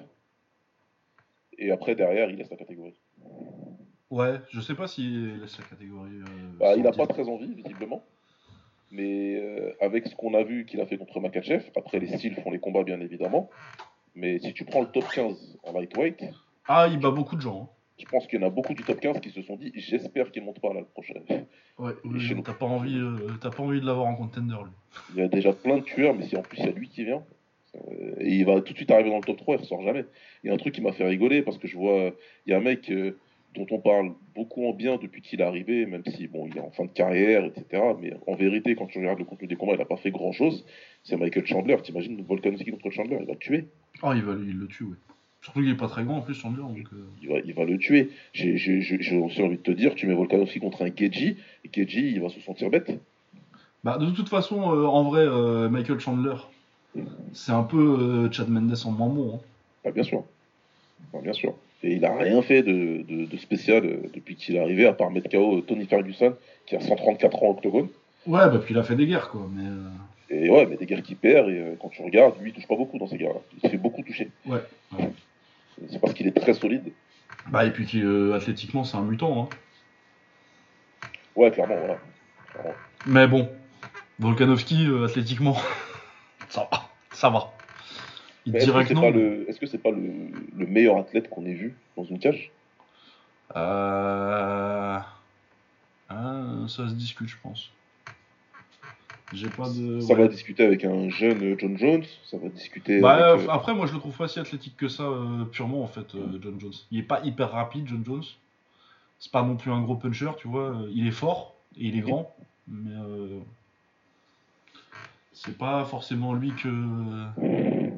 Et 1.58 1.70
après, 1.72 1.94
derrière, 1.96 2.30
il 2.30 2.36
laisse 2.36 2.50
la 2.50 2.56
catégorie. 2.56 2.94
Ouais, 4.10 4.34
je 4.50 4.60
sais 4.60 4.74
pas 4.74 4.86
s'il 4.86 5.40
laisse 5.40 5.58
la 5.58 5.64
catégorie. 5.64 6.10
euh, 6.20 6.52
Bah, 6.60 6.74
il 6.76 6.82
n'a 6.82 6.92
pas 6.92 7.06
très 7.06 7.28
envie, 7.28 7.52
visiblement. 7.54 8.04
Mais 8.92 9.74
avec 9.80 10.06
ce 10.06 10.14
qu'on 10.14 10.34
a 10.34 10.44
vu 10.44 10.66
qu'il 10.66 10.80
a 10.80 10.86
fait 10.86 10.96
contre 10.98 11.18
Makachev, 11.18 11.64
après 11.76 11.98
les 11.98 12.06
styles 12.16 12.36
font 12.36 12.50
les 12.52 12.60
combats, 12.60 12.84
bien 12.84 13.00
évidemment. 13.00 13.50
Mais 14.14 14.38
si 14.38 14.52
tu 14.52 14.64
prends 14.64 14.82
le 14.82 14.86
top 14.86 15.04
15 15.12 15.58
en 15.64 15.72
lightweight, 15.72 16.22
Ah, 16.68 16.86
il 16.88 17.00
bat 17.00 17.10
beaucoup 17.10 17.34
de 17.34 17.40
gens. 17.40 17.62
hein. 17.62 17.68
Je 17.98 18.04
pense 18.06 18.26
qu'il 18.26 18.40
y 18.40 18.44
en 18.44 18.46
a 18.46 18.50
beaucoup 18.50 18.74
du 18.74 18.82
top 18.82 19.00
15 19.00 19.20
qui 19.20 19.30
se 19.30 19.42
sont 19.42 19.56
dit 19.56 19.72
j'espère 19.74 20.30
qu'il 20.30 20.42
monte 20.42 20.60
pas 20.60 20.72
là 20.72 20.80
le 20.80 20.86
prochain. 20.86 21.14
Ouais, 21.78 21.92
oui, 22.04 22.42
t'as 22.44 22.52
pas 22.52 22.66
envie, 22.66 22.98
euh, 22.98 23.16
t'as 23.40 23.50
pas 23.50 23.62
envie 23.62 23.80
de 23.80 23.86
l'avoir 23.86 24.06
en 24.06 24.14
contender, 24.14 24.56
lui. 24.64 24.72
Il 25.14 25.20
y 25.20 25.22
a 25.22 25.28
déjà 25.28 25.52
plein 25.52 25.78
de 25.78 25.82
tueurs, 25.82 26.14
mais 26.14 26.26
si 26.26 26.36
en 26.36 26.42
plus 26.42 26.58
il 26.58 26.66
y 26.66 26.68
a 26.68 26.72
lui 26.72 26.88
qui 26.88 27.04
vient, 27.04 27.22
euh, 27.76 28.14
et 28.18 28.34
il 28.34 28.44
va 28.44 28.60
tout 28.60 28.72
de 28.72 28.76
suite 28.78 28.90
arriver 28.90 29.10
dans 29.10 29.18
le 29.18 29.24
top 29.24 29.38
3, 29.38 29.56
il 29.56 29.60
ressort 29.60 29.82
jamais. 29.82 30.04
Il 30.42 30.48
y 30.48 30.50
a 30.50 30.54
un 30.54 30.56
truc 30.56 30.74
qui 30.74 30.80
m'a 30.80 30.92
fait 30.92 31.04
rigoler 31.04 31.42
parce 31.42 31.58
que 31.58 31.68
je 31.68 31.76
vois, 31.76 32.12
il 32.46 32.50
y 32.50 32.54
a 32.54 32.58
un 32.58 32.60
mec 32.60 32.90
euh, 32.90 33.18
dont 33.54 33.66
on 33.70 33.78
parle 33.78 34.12
beaucoup 34.34 34.66
en 34.66 34.72
bien 34.72 34.96
depuis 34.96 35.22
qu'il 35.22 35.40
est 35.40 35.44
arrivé, 35.44 35.86
même 35.86 36.02
si 36.06 36.26
bon, 36.26 36.46
il 36.46 36.56
est 36.56 36.60
en 36.60 36.70
fin 36.70 36.84
de 36.84 36.90
carrière, 36.90 37.44
etc. 37.44 37.82
Mais 38.00 38.12
en 38.26 38.34
vérité, 38.34 38.74
quand 38.74 38.86
tu 38.86 38.98
regardes 38.98 39.20
le 39.20 39.24
contenu 39.24 39.46
des 39.46 39.56
combats, 39.56 39.74
il 39.74 39.78
n'a 39.78 39.84
pas 39.84 39.96
fait 39.96 40.10
grand 40.10 40.32
chose. 40.32 40.64
C'est 41.04 41.16
Michael 41.16 41.46
Chandler. 41.46 41.76
T'imagines 41.82 42.20
Volkanovski 42.22 42.70
contre 42.72 42.90
Chandler, 42.90 43.18
il 43.20 43.26
va 43.26 43.32
le 43.32 43.38
tuer. 43.38 43.68
Ah, 44.02 44.12
il, 44.16 44.22
va, 44.22 44.32
il 44.32 44.58
le 44.58 44.66
tue, 44.66 44.84
ouais. 44.84 44.96
Surtout 45.44 45.60
qu'il 45.60 45.70
est 45.70 45.74
pas 45.76 45.88
très 45.88 46.02
grand 46.04 46.16
en 46.16 46.20
plus, 46.22 46.34
Chandler, 46.34 46.62
donc. 46.62 46.78
euh, 46.92 47.04
Il 47.22 47.28
va, 47.28 47.34
il 47.44 47.54
va 47.54 47.64
le 47.64 47.76
tuer. 47.78 48.10
J'ai 48.32 48.56
j'ai- 48.56 48.80
j'ai- 48.80 49.00
j'ai 49.02 49.18
aussi 49.18 49.42
envie 49.42 49.58
de 49.58 49.62
te 49.62 49.70
dire, 49.70 49.94
tu 49.94 50.06
mets 50.06 50.14
Volkanovski 50.14 50.58
contre 50.58 50.82
un 50.82 50.86
Geji, 50.88 51.36
et 51.64 51.70
Geji, 51.72 52.12
il 52.12 52.20
va 52.20 52.30
se 52.30 52.40
sentir 52.40 52.70
bête. 52.70 52.90
Bah, 53.84 53.98
de 53.98 54.10
toute 54.10 54.28
façon, 54.30 54.72
euh, 54.74 54.86
en 54.86 55.04
vrai, 55.04 55.20
euh, 55.20 55.68
Michael 55.68 56.00
Chandler, 56.00 56.36
c'est 57.34 57.52
un 57.52 57.62
peu 57.64 58.30
Chad 58.32 58.48
Mendes 58.48 58.74
en 58.86 58.90
moins 58.90 59.08
bon. 59.08 59.34
hein. 59.34 59.40
Ah, 59.84 59.90
bien 59.90 60.02
sûr. 60.04 60.24
Ah, 61.12 61.18
bien 61.22 61.34
sûr. 61.34 61.54
Et 61.82 61.96
il 61.96 62.04
a 62.06 62.16
rien 62.16 62.40
fait 62.40 62.62
de, 62.62 63.02
de- 63.06 63.26
de 63.26 63.36
spécial 63.36 63.82
depuis 64.14 64.36
qu'il 64.36 64.56
est 64.56 64.60
arrivé, 64.60 64.86
à 64.86 64.94
part 64.94 65.10
mettre 65.10 65.28
KO 65.28 65.60
Tony 65.60 65.84
Ferguson, 65.84 66.34
qui 66.64 66.74
a 66.76 66.80
134 66.80 67.42
ans 67.42 67.50
octogone. 67.50 67.88
Ouais, 68.26 68.48
bah, 68.48 68.58
puis 68.64 68.72
il 68.72 68.78
a 68.78 68.82
fait 68.82 68.96
des 68.96 69.06
guerres, 69.06 69.28
quoi. 69.28 69.46
Mais. 69.54 69.66
euh, 69.66 69.90
Et 70.30 70.48
ouais, 70.48 70.64
mais 70.66 70.76
des 70.78 70.86
guerres 70.86 71.02
qui 71.02 71.14
perd, 71.14 71.50
et 71.50 71.62
quand 71.78 71.90
tu 71.90 72.00
regardes, 72.02 72.40
lui, 72.40 72.50
il 72.50 72.54
touche 72.54 72.66
pas 72.66 72.76
beaucoup 72.76 72.96
dans 72.98 73.06
ces 73.06 73.18
guerres-là. 73.18 73.40
Il 73.56 73.60
se 73.60 73.68
fait 73.68 73.76
beaucoup 73.76 74.02
toucher. 74.02 74.30
Ouais. 74.46 74.56
ouais. 74.98 75.10
C'est 75.88 76.00
parce 76.00 76.14
qu'il 76.14 76.26
est 76.26 76.32
très 76.32 76.54
solide. 76.54 76.92
Bah, 77.48 77.64
et 77.64 77.70
puis 77.70 77.88
euh, 77.94 78.34
athlétiquement, 78.34 78.84
c'est 78.84 78.96
un 78.96 79.02
mutant. 79.02 79.42
Hein. 79.42 81.08
Ouais, 81.36 81.50
clairement, 81.50 81.76
voilà. 81.76 81.98
Clairement. 82.50 82.74
Mais 83.06 83.26
bon, 83.26 83.50
Volkanovski, 84.18 84.86
euh, 84.86 85.04
athlétiquement, 85.04 85.56
ça 86.48 86.68
va. 86.70 86.88
Ça 87.12 87.28
va. 87.30 87.52
Il 88.46 88.56
Est-ce 88.56 88.70
que 88.70 88.84
c'est 88.84 88.94
non. 88.94 89.00
pas, 89.00 89.10
le, 89.10 89.48
est-ce 89.48 89.58
que 89.58 89.66
c'est 89.66 89.78
pas 89.78 89.90
le, 89.90 90.30
le 90.56 90.66
meilleur 90.66 90.98
athlète 90.98 91.30
qu'on 91.30 91.46
ait 91.46 91.54
vu 91.54 91.74
dans 91.96 92.04
une 92.04 92.18
cage? 92.18 92.50
Euh... 93.56 94.98
ah, 96.08 96.42
ça 96.68 96.88
se 96.88 96.94
discute, 96.94 97.28
je 97.28 97.36
pense. 97.42 97.70
J'ai 99.32 99.48
pas 99.48 99.68
de. 99.70 100.00
Ça 100.00 100.14
ouais. 100.14 100.22
va 100.22 100.28
discuter 100.28 100.64
avec 100.64 100.84
un 100.84 101.08
jeune 101.08 101.58
John 101.58 101.78
Jones, 101.78 102.04
ça 102.24 102.36
va 102.36 102.48
discuter 102.48 103.00
Bah, 103.00 103.30
avec... 103.30 103.42
euh, 103.42 103.48
euh, 103.48 103.52
Après, 103.52 103.74
moi, 103.74 103.86
je 103.86 103.94
le 103.94 103.98
trouve 103.98 104.16
pas 104.16 104.28
si 104.28 104.38
athlétique 104.38 104.76
que 104.76 104.88
ça, 104.88 105.04
euh, 105.04 105.44
purement, 105.46 105.82
en 105.82 105.86
fait, 105.86 106.14
euh, 106.14 106.38
John 106.42 106.60
Jones. 106.60 106.72
Il 106.90 106.98
est 107.00 107.04
pas 107.04 107.20
hyper 107.24 107.50
rapide, 107.50 107.88
John 107.88 108.04
Jones. 108.04 108.22
C'est 109.18 109.32
pas 109.32 109.42
non 109.42 109.56
plus 109.56 109.70
un 109.70 109.80
gros 109.80 109.96
puncher, 109.96 110.30
tu 110.36 110.46
vois. 110.48 110.76
Il 110.92 111.06
est 111.06 111.12
fort 111.12 111.54
et 111.78 111.86
il 111.86 111.96
est 111.96 112.02
grand, 112.02 112.34
mais 112.68 112.90
c'est 115.32 115.56
pas 115.56 115.84
forcément 115.84 116.34
lui 116.34 116.52
que, 116.52 116.68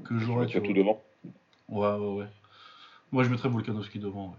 que 0.05 0.19
j'aurais, 0.19 0.47
tu 0.47 0.61
tout 0.63 0.73
devant. 0.73 1.03
Ouais, 1.69 1.89
ouais, 1.89 2.15
ouais. 2.19 2.27
Moi, 3.13 3.25
je 3.25 3.31
mettrais 3.31 3.49
Volkanovski 3.49 3.99
devant, 3.99 4.29
ouais. 4.29 4.37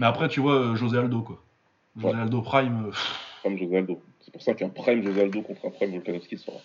Mais 0.00 0.06
après, 0.06 0.28
tu 0.28 0.40
vois, 0.40 0.74
José 0.74 0.98
Aldo, 0.98 1.22
quoi. 1.22 1.42
José 1.96 2.14
Ouais. 2.14 2.20
Aldo 2.20 2.42
Prime, 2.42 2.90
Prime 3.42 3.58
José 3.58 3.78
Aldo. 3.78 4.00
C'est 4.28 4.32
pour 4.32 4.42
ça 4.42 4.52
qu'un 4.52 4.68
Prime 4.68 5.02
José 5.02 5.22
Aldo 5.22 5.40
contre 5.40 5.64
un 5.66 5.70
Prime 5.70 5.90
Volkanovski 5.92 6.36
sera. 6.36 6.58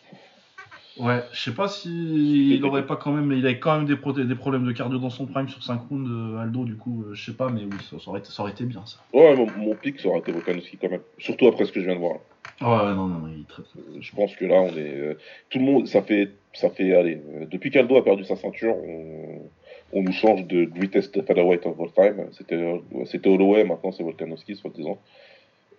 ouais, 0.97 1.21
je 1.31 1.39
sais 1.39 1.55
pas 1.55 1.69
si 1.69 2.55
il 2.55 2.65
aurait 2.65 2.85
pas 2.85 2.97
quand 2.97 3.13
même, 3.13 3.31
il 3.31 3.45
avait 3.45 3.57
quand 3.57 3.77
même 3.77 3.85
des, 3.87 3.95
pro- 3.95 4.11
des 4.11 4.35
problèmes 4.35 4.65
de 4.65 4.73
cardio 4.73 4.99
dans 4.99 5.09
son 5.09 5.25
prime 5.27 5.47
sur 5.47 5.63
5 5.63 5.79
rounds, 5.89 6.09
euh, 6.11 6.39
Aldo, 6.41 6.65
du 6.65 6.75
coup, 6.75 7.05
euh, 7.07 7.13
je 7.13 7.31
sais 7.31 7.37
pas, 7.37 7.49
mais 7.49 7.61
oui, 7.63 7.77
ça, 7.89 7.97
ça 7.99 8.09
aurait 8.09 8.19
été, 8.19 8.29
ça 8.31 8.43
aurait 8.43 8.51
été 8.51 8.65
bien, 8.65 8.85
ça. 8.85 8.97
Ouais, 9.13 9.33
mon, 9.37 9.47
mon 9.57 9.75
pic, 9.75 9.97
ça 10.01 10.09
aurait 10.09 10.19
été 10.19 10.33
Volkanovski 10.33 10.77
quand 10.77 10.89
même. 10.89 10.99
Surtout 11.19 11.47
après 11.47 11.63
ce 11.63 11.71
que 11.71 11.79
je 11.79 11.85
viens 11.85 11.95
de 11.95 11.99
voir. 12.01 12.15
là. 12.15 12.67
Ouais, 12.89 12.95
non, 12.95 13.07
non, 13.07 13.27
il 13.33 13.41
est 13.43 13.47
très, 13.47 13.63
très. 13.63 13.79
Euh, 13.79 14.01
Je 14.01 14.13
pense 14.13 14.35
que 14.35 14.43
là, 14.43 14.55
on 14.61 14.75
est. 14.77 15.17
tout 15.49 15.59
le 15.59 15.65
monde, 15.65 15.87
ça 15.87 16.01
fait. 16.01 16.31
Ça 16.55 16.69
fait 16.69 16.93
allez, 16.95 17.19
depuis 17.49 17.71
qu'Aldo 17.71 17.95
a 17.97 18.03
perdu 18.03 18.25
sa 18.25 18.35
ceinture, 18.35 18.75
on, 18.75 19.49
on 19.93 20.03
nous 20.03 20.11
change 20.11 20.45
de 20.47 20.65
greatest 20.65 21.13
featherweight 21.25 21.65
of 21.65 21.79
all 21.79 21.91
time. 21.93 22.27
C'était, 22.33 22.61
c'était 23.05 23.29
Holloway, 23.29 23.63
maintenant 23.63 23.91
c'est 23.93 24.03
Volkanovski, 24.03 24.55
soi-disant. 24.57 25.01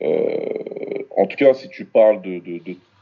Euh, 0.02 1.03
en 1.16 1.26
tout 1.26 1.36
cas, 1.36 1.54
si 1.54 1.68
tu 1.68 1.84
parles 1.84 2.22
de, 2.22 2.38
de, 2.38 2.60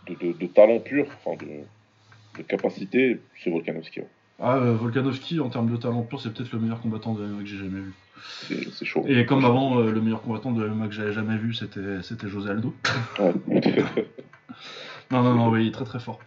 de, 0.09 0.33
de 0.33 0.47
talent 0.47 0.81
pur, 0.81 1.07
enfin 1.25 1.37
de, 1.45 2.43
capacité, 2.43 3.21
c'est 3.43 3.51
Volkanovski. 3.51 4.01
Ah, 4.41 4.57
euh, 4.57 4.75
Volkanovski, 4.75 5.41
en 5.41 5.49
termes 5.49 5.71
de 5.71 5.77
talent 5.77 6.03
pur, 6.03 6.21
c'est 6.21 6.33
peut-être 6.33 6.53
le 6.53 6.59
meilleur 6.59 6.81
combattant 6.81 7.15
de 7.15 7.25
MMA 7.25 7.43
que 7.43 7.47
j'ai 7.47 7.59
jamais 7.59 7.81
vu. 7.81 7.93
C'est 8.49 8.85
chaud. 8.85 9.05
Et 9.07 9.27
comme 9.27 9.45
avant, 9.45 9.79
euh, 9.79 9.91
le 9.91 10.01
meilleur 10.01 10.23
combattant 10.23 10.53
de 10.53 10.67
MMA 10.67 10.89
que 10.89 10.95
j'avais 10.95 11.13
jamais 11.13 11.37
vu, 11.37 11.55
c'était, 11.55 12.29
José 12.29 12.51
Aldo. 12.51 12.75
non, 15.11 15.23
non, 15.23 15.35
non, 15.35 15.51
oui, 15.51 15.71
très 15.73 15.85
très 15.85 16.01
fort. 16.01 16.21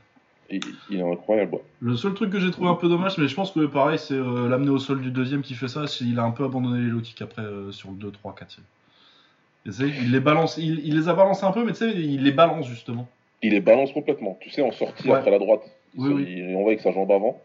Il, 0.49 0.61
est 0.91 1.01
incroyable. 1.01 1.57
Le 1.79 1.95
seul 1.95 2.13
truc 2.13 2.29
que 2.29 2.39
j'ai 2.39 2.51
trouvé 2.51 2.69
un 2.69 2.75
peu 2.75 2.87
dommage, 2.87 3.17
mais 3.17 3.27
je 3.27 3.33
pense 3.33 3.51
que 3.51 3.65
pareil, 3.65 3.97
c'est 3.97 4.13
euh, 4.13 4.47
l'amener 4.47 4.69
au 4.69 4.77
sol 4.77 5.01
du 5.01 5.09
deuxième 5.09 5.41
qui 5.41 5.55
fait 5.55 5.67
ça. 5.67 5.85
Il 6.01 6.19
a 6.19 6.23
un 6.23 6.31
peu 6.31 6.43
abandonné 6.45 6.81
les 6.81 6.89
low 6.89 7.01
après 7.19 7.43
sur 7.71 7.89
le 7.89 7.97
2, 7.97 8.11
3, 8.11 8.35
4. 8.35 8.59
Il 9.65 10.11
les 10.11 10.19
balance, 10.19 10.57
il, 10.57 10.95
les 10.95 11.09
a 11.09 11.13
balancés 11.13 11.45
un 11.45 11.51
peu, 11.51 11.63
mais 11.65 11.71
tu 11.71 11.79
sais, 11.79 11.91
il 11.91 12.23
les 12.23 12.31
balance 12.31 12.67
justement. 12.67 13.07
Il 13.41 13.51
les 13.51 13.61
balance 13.61 13.91
complètement. 13.91 14.37
Tu 14.39 14.49
sais, 14.49 14.61
en 14.61 14.71
sortie 14.71 15.11
après 15.11 15.31
la 15.31 15.39
droite. 15.39 15.63
Il, 15.97 16.19
il 16.19 16.55
envoie 16.55 16.71
avec 16.71 16.81
sa 16.81 16.91
jambe 16.91 17.11
avant. 17.11 17.41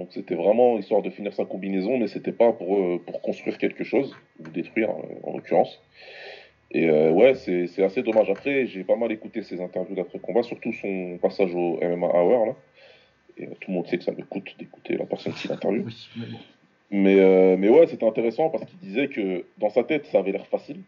Donc 0.00 0.08
c'était 0.12 0.34
vraiment 0.34 0.78
histoire 0.78 1.02
de 1.02 1.10
finir 1.10 1.34
sa 1.34 1.44
combinaison, 1.44 1.98
mais 1.98 2.06
c'était 2.06 2.32
pas 2.32 2.52
pour, 2.52 2.74
euh, 2.78 3.02
pour 3.04 3.20
construire 3.20 3.58
quelque 3.58 3.84
chose, 3.84 4.16
ou 4.38 4.48
détruire 4.48 4.88
euh, 4.88 5.28
en 5.28 5.34
l'occurrence. 5.34 5.78
Et 6.70 6.88
euh, 6.88 7.10
ouais, 7.10 7.34
c'est 7.34 7.82
assez 7.82 8.02
dommage. 8.02 8.30
Après, 8.30 8.66
j'ai 8.66 8.82
pas 8.82 8.96
mal 8.96 9.12
écouté 9.12 9.42
ses 9.42 9.60
interviews 9.60 9.94
d'après-combat, 9.94 10.42
surtout 10.42 10.72
son 10.72 11.18
passage 11.20 11.54
au 11.54 11.78
MMA 11.82 12.06
Hour. 12.06 12.46
Là. 12.46 12.54
Et 13.36 13.46
tout 13.46 13.70
le 13.70 13.74
monde 13.74 13.88
sait 13.88 13.98
que 13.98 14.04
ça 14.04 14.12
me 14.12 14.22
coûte 14.22 14.54
d'écouter 14.58 14.96
la 14.96 15.04
personne 15.04 15.34
qui 15.34 15.48
l'interviewe. 15.48 15.90
mais, 16.90 17.56
mais, 17.56 17.68
ouais, 17.68 17.86
c'était 17.88 18.06
intéressant 18.06 18.48
parce 18.50 18.64
qu'il 18.64 18.78
disait 18.78 19.08
que 19.08 19.44
dans 19.58 19.70
sa 19.70 19.82
tête, 19.82 20.06
ça 20.06 20.20
avait 20.20 20.32
l'air 20.32 20.46
facile. 20.46 20.80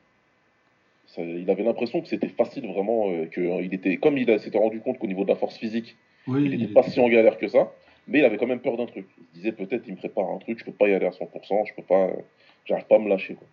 Il 1.19 1.50
avait 1.50 1.62
l'impression 1.62 2.00
que 2.00 2.09
c'était 2.09 2.28
facile 2.28 2.66
vraiment, 2.66 3.11
que 3.31 3.62
il 3.62 3.75
était, 3.75 3.97
comme 3.97 4.16
il 4.19 4.40
s'était 4.40 4.59
rendu 4.59 4.81
compte 4.81 4.99
qu'au 4.99 5.07
niveau 5.07 5.25
de 5.25 5.28
la 5.28 5.37
force 5.37 5.57
physique, 5.59 5.97
il 6.28 6.50
n'était 6.50 6.73
pas 6.73 6.83
si 6.83 7.00
en 7.00 7.09
galère 7.09 7.38
que 7.38 7.49
ça 7.49 7.73
mais 8.09 8.19
il 8.19 8.25
avait 8.25 8.37
quand 8.37 8.47
même 8.47 8.61
peur 8.61 8.76
d'un 8.76 8.87
truc. 8.87 9.07
Il 9.19 9.26
se 9.26 9.35
disait 9.35 9.52
peut-être 9.52 9.85
il 9.87 9.92
me 9.92 9.99
prépare 9.99 10.28
un 10.31 10.38
truc, 10.38 10.59
je 10.59 10.64
peux 10.64 10.73
pas 10.73 10.88
y 10.88 10.95
aller 10.95 11.07
à 11.07 11.11
100%, 11.11 11.66
je 11.66 11.75
peux 11.75 11.83
pas, 11.83 12.11
j'arrive 12.64 12.87
pas 12.87 12.97
à 12.97 12.99
me 12.99 13.09
lâcher. 13.09 13.35
Quoi. 13.35 13.47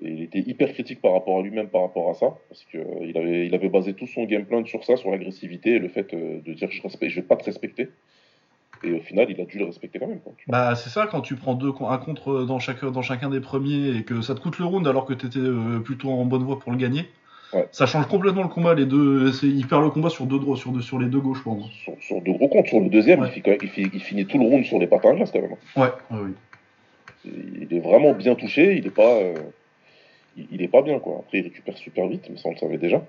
Et 0.00 0.10
il 0.10 0.22
était 0.22 0.40
hyper 0.40 0.72
critique 0.72 1.00
par 1.00 1.12
rapport 1.12 1.38
à 1.38 1.42
lui-même 1.42 1.68
par 1.68 1.82
rapport 1.82 2.10
à 2.10 2.14
ça, 2.14 2.36
parce 2.48 2.64
qu'il 2.66 2.80
euh, 2.80 3.18
avait, 3.18 3.46
il 3.46 3.54
avait 3.54 3.68
basé 3.68 3.94
tout 3.94 4.06
son 4.06 4.24
game 4.24 4.44
plan 4.44 4.64
sur 4.64 4.84
ça, 4.84 4.96
sur 4.96 5.10
l'agressivité 5.10 5.70
et 5.70 5.78
le 5.78 5.88
fait 5.88 6.12
euh, 6.14 6.40
de 6.40 6.52
dire 6.52 6.70
je 6.70 6.82
respecte, 6.82 7.10
je 7.10 7.20
vais 7.20 7.26
pas 7.26 7.36
te 7.36 7.44
respecter. 7.44 7.88
Et 8.84 8.92
au 8.92 9.00
final, 9.00 9.26
il 9.28 9.40
a 9.40 9.44
dû 9.44 9.58
le 9.58 9.64
respecter 9.64 9.98
quand 9.98 10.06
même. 10.06 10.20
Quoi, 10.20 10.32
bah, 10.46 10.74
c'est 10.74 10.90
ça, 10.90 11.06
quand 11.10 11.20
tu 11.20 11.34
prends 11.34 11.54
deux, 11.54 11.72
un 11.80 11.98
contre 11.98 12.44
dans, 12.44 12.58
chaque, 12.58 12.84
dans 12.84 13.02
chacun 13.02 13.30
des 13.30 13.40
premiers 13.40 13.96
et 13.96 14.04
que 14.04 14.20
ça 14.20 14.34
te 14.34 14.40
coûte 14.40 14.58
le 14.58 14.64
round 14.64 14.86
alors 14.86 15.04
que 15.04 15.14
tu 15.14 15.26
étais 15.26 15.38
euh, 15.38 15.80
plutôt 15.80 16.10
en 16.10 16.24
bonne 16.24 16.42
voie 16.42 16.58
pour 16.58 16.72
le 16.72 16.78
gagner. 16.78 17.06
Ça 17.72 17.86
change 17.86 18.06
complètement 18.08 18.42
le 18.42 18.48
combat. 18.48 18.74
Les 18.74 18.84
deux, 18.84 19.32
il 19.42 19.66
perd 19.66 19.82
le 19.82 19.90
combat 19.90 20.10
sur, 20.10 20.26
deux, 20.26 20.38
sur, 20.56 20.82
sur 20.82 20.98
les 20.98 21.06
deux 21.06 21.20
gauches, 21.20 21.38
je 21.38 21.82
Sur, 21.82 21.94
sur, 22.00 22.20
deux 22.20 22.32
gros 22.32 22.48
comptes. 22.48 22.66
Sur 22.66 22.80
le 22.80 22.88
deuxième, 22.88 23.26
il, 23.34 24.00
finit 24.00 24.26
tout 24.26 24.38
le 24.38 24.44
round 24.44 24.64
sur 24.64 24.78
les 24.78 24.86
patins 24.86 25.14
glace 25.14 25.30
quand 25.32 25.40
même. 25.40 25.56
Ouais, 25.76 25.88
oui. 26.10 26.34
Il 27.24 27.74
est 27.74 27.80
vraiment 27.80 28.12
bien 28.12 28.34
touché. 28.34 28.76
Il 28.76 28.86
est 28.86 28.94
pas, 28.94 29.16
euh, 29.16 29.34
il, 30.36 30.62
est 30.62 30.68
pas 30.68 30.82
bien 30.82 30.98
quoi. 30.98 31.20
Après, 31.20 31.38
il 31.38 31.44
récupère 31.44 31.76
super 31.76 32.06
vite, 32.06 32.28
mais 32.30 32.36
ça 32.36 32.48
on 32.48 32.52
le 32.52 32.58
savait 32.58 32.78
déjà. 32.78 33.02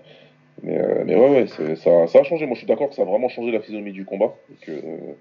Mais, 0.64 0.78
euh, 0.78 1.04
mais 1.06 1.16
ouais, 1.16 1.30
ouais, 1.30 1.48
ça, 1.76 2.08
ça, 2.08 2.20
a 2.20 2.24
changé. 2.24 2.46
Moi, 2.46 2.56
je 2.56 2.60
suis 2.60 2.68
d'accord 2.68 2.90
que 2.90 2.96
ça 2.96 3.04
a 3.04 3.06
vraiment 3.06 3.30
changé 3.30 3.52
la 3.52 3.60
physionomie 3.60 3.92
du 3.92 4.06
combat. 4.06 4.34
Que, 4.62 4.72
euh, 4.72 5.14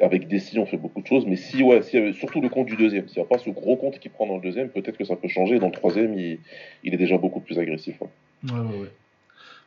avec 0.00 0.28
Desi, 0.28 0.58
on 0.58 0.66
fait 0.66 0.76
beaucoup 0.76 1.02
de 1.02 1.06
choses, 1.06 1.26
mais 1.26 1.36
si, 1.36 1.62
ouais, 1.62 1.82
si, 1.82 2.12
surtout 2.14 2.40
le 2.40 2.48
compte 2.48 2.66
du 2.66 2.76
deuxième, 2.76 3.08
s'il 3.08 3.18
n'y 3.18 3.26
a 3.26 3.28
pas 3.28 3.38
ce 3.38 3.50
gros 3.50 3.76
compte 3.76 3.98
qui 3.98 4.08
prend 4.08 4.26
dans 4.26 4.36
le 4.36 4.42
deuxième, 4.42 4.68
peut-être 4.68 4.96
que 4.96 5.04
ça 5.04 5.16
peut 5.16 5.28
changer. 5.28 5.58
Dans 5.58 5.66
le 5.66 5.72
troisième, 5.72 6.18
il, 6.18 6.38
il 6.84 6.94
est 6.94 6.98
déjà 6.98 7.18
beaucoup 7.18 7.40
plus 7.40 7.58
agressif. 7.58 8.00
Ouais, 8.00 8.08
ouais, 8.50 8.58
ouais. 8.58 8.90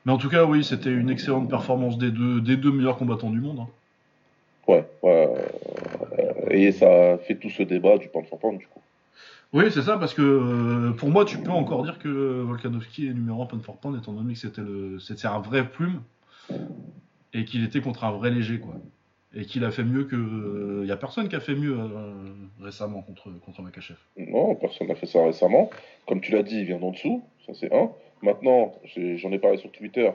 Mais 0.06 0.12
en 0.12 0.18
tout 0.18 0.30
cas, 0.30 0.46
oui, 0.46 0.64
c'était 0.64 0.92
une 0.92 1.10
excellente 1.10 1.50
performance 1.50 1.98
des 1.98 2.12
deux, 2.12 2.42
des 2.42 2.58
deux 2.58 2.72
meilleurs 2.72 2.98
combattants 2.98 3.30
du 3.30 3.40
monde. 3.40 3.60
Hein. 3.62 3.68
Ouais, 4.68 4.86
ouais. 5.02 5.30
Euh, 6.20 6.50
et 6.50 6.72
ça 6.72 7.18
fait 7.20 7.36
tout 7.36 7.50
ce 7.50 7.64
débat 7.64 7.98
du 7.98 8.10
pound 8.10 8.26
for 8.28 8.40
pound, 8.40 8.60
du 8.60 8.68
coup. 8.68 8.80
Oui, 9.54 9.66
c'est 9.70 9.84
ça, 9.84 9.98
parce 9.98 10.14
que 10.14 10.22
euh, 10.22 10.92
pour 10.94 11.10
moi, 11.10 11.26
tu 11.26 11.38
peux 11.38 11.52
encore 11.52 11.84
dire 11.84 12.00
que 12.00 12.42
Volkanovski 12.42 13.08
est 13.08 13.14
numéro 13.14 13.44
1 13.44 13.46
pound 13.46 13.64
for 13.64 13.78
pound, 13.78 13.98
étant 13.98 14.14
donné 14.14 14.34
que 14.34 15.00
c'était 15.00 15.28
un 15.28 15.40
vrai 15.40 15.70
plume 15.70 16.02
et 17.34 17.46
qu'il 17.46 17.64
était 17.64 17.82
contre 17.82 18.04
un 18.04 18.12
vrai 18.12 18.32
léger, 18.32 18.60
quoi. 18.60 18.76
Et 19.36 19.46
qu'il 19.46 19.64
a 19.64 19.72
fait 19.72 19.84
mieux 19.84 20.04
que. 20.04 20.82
Il 20.82 20.86
n'y 20.86 20.92
a 20.92 20.98
personne 20.98 21.28
qui 21.28 21.36
a 21.36 21.40
fait 21.40 21.56
mieux 21.56 21.76
euh, 21.78 22.14
récemment 22.62 23.02
contre, 23.02 23.30
contre 23.40 23.62
Makachev. 23.62 23.98
Non, 24.18 24.56
personne 24.56 24.88
n'a 24.88 24.96
fait 24.96 25.08
ça 25.08 25.26
récemment. 25.26 25.70
Comme 26.08 26.22
tu 26.22 26.32
l'as 26.32 26.44
dit, 26.44 26.60
il 26.60 26.66
vient 26.66 26.80
d'en 26.80 26.92
dessous, 26.92 27.24
ça 27.46 27.54
c'est 27.54 27.74
un. 27.74 27.92
Maintenant, 28.22 28.74
j'en 28.96 29.32
ai, 29.32 29.40
parlé 29.40 29.58
sur 29.58 29.72
Twitter 29.72 30.10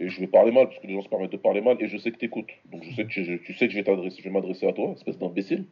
et 0.00 0.08
je 0.08 0.20
vais 0.20 0.28
parler 0.28 0.52
mal 0.52 0.68
parce 0.68 0.78
que 0.78 0.86
les 0.86 0.94
gens 0.94 1.02
se 1.02 1.08
permettent 1.08 1.32
de 1.32 1.38
parler 1.38 1.60
mal 1.60 1.76
et 1.80 1.88
je 1.88 1.96
sais 1.96 2.12
que 2.12 2.18
tu 2.18 2.26
écoutes. 2.26 2.50
Donc 2.66 2.84
je 2.84 2.94
sais 2.94 3.04
que 3.04 3.36
tu 3.36 3.54
sais 3.54 3.66
que 3.66 3.74
je 3.74 3.80
vais 3.80 4.30
m'adresser 4.30 4.66
à 4.66 4.72
toi, 4.72 4.92
espèce 4.92 5.18
d'imbécile. 5.18 5.64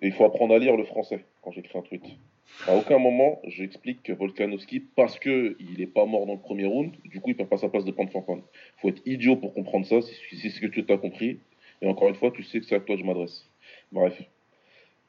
Et 0.00 0.06
il 0.06 0.12
faut 0.12 0.24
apprendre 0.24 0.54
à 0.54 0.58
lire 0.58 0.76
le 0.76 0.84
français 0.84 1.24
quand 1.42 1.52
j'écris 1.52 1.78
un 1.78 1.82
tweet. 1.82 2.04
À 2.66 2.76
aucun 2.76 2.98
moment, 2.98 3.40
j'explique 3.44 4.02
que 4.02 4.12
Volkanovski, 4.12 4.80
parce 4.80 5.18
qu'il 5.18 5.56
n'est 5.78 5.86
pas 5.86 6.06
mort 6.06 6.26
dans 6.26 6.34
le 6.34 6.40
premier 6.40 6.66
round, 6.66 6.92
du 7.04 7.20
coup, 7.20 7.30
il 7.30 7.36
perd 7.36 7.48
pas 7.48 7.56
sa 7.56 7.68
place 7.68 7.84
de 7.84 7.90
pound. 7.90 8.10
Il 8.12 8.42
faut 8.76 8.88
être 8.88 9.02
idiot 9.06 9.36
pour 9.36 9.54
comprendre 9.54 9.86
ça, 9.86 10.00
si, 10.02 10.36
c'est 10.36 10.48
ce 10.48 10.60
que 10.60 10.66
tu 10.66 10.84
as 10.92 10.98
compris. 10.98 11.40
Et 11.82 11.88
encore 11.88 12.08
une 12.08 12.14
fois, 12.14 12.30
tu 12.30 12.42
sais 12.44 12.60
que 12.60 12.64
c'est 12.64 12.76
à 12.76 12.80
toi 12.80 12.94
que 12.94 13.02
je 13.02 13.06
m'adresse. 13.06 13.50
Bref. 13.90 14.22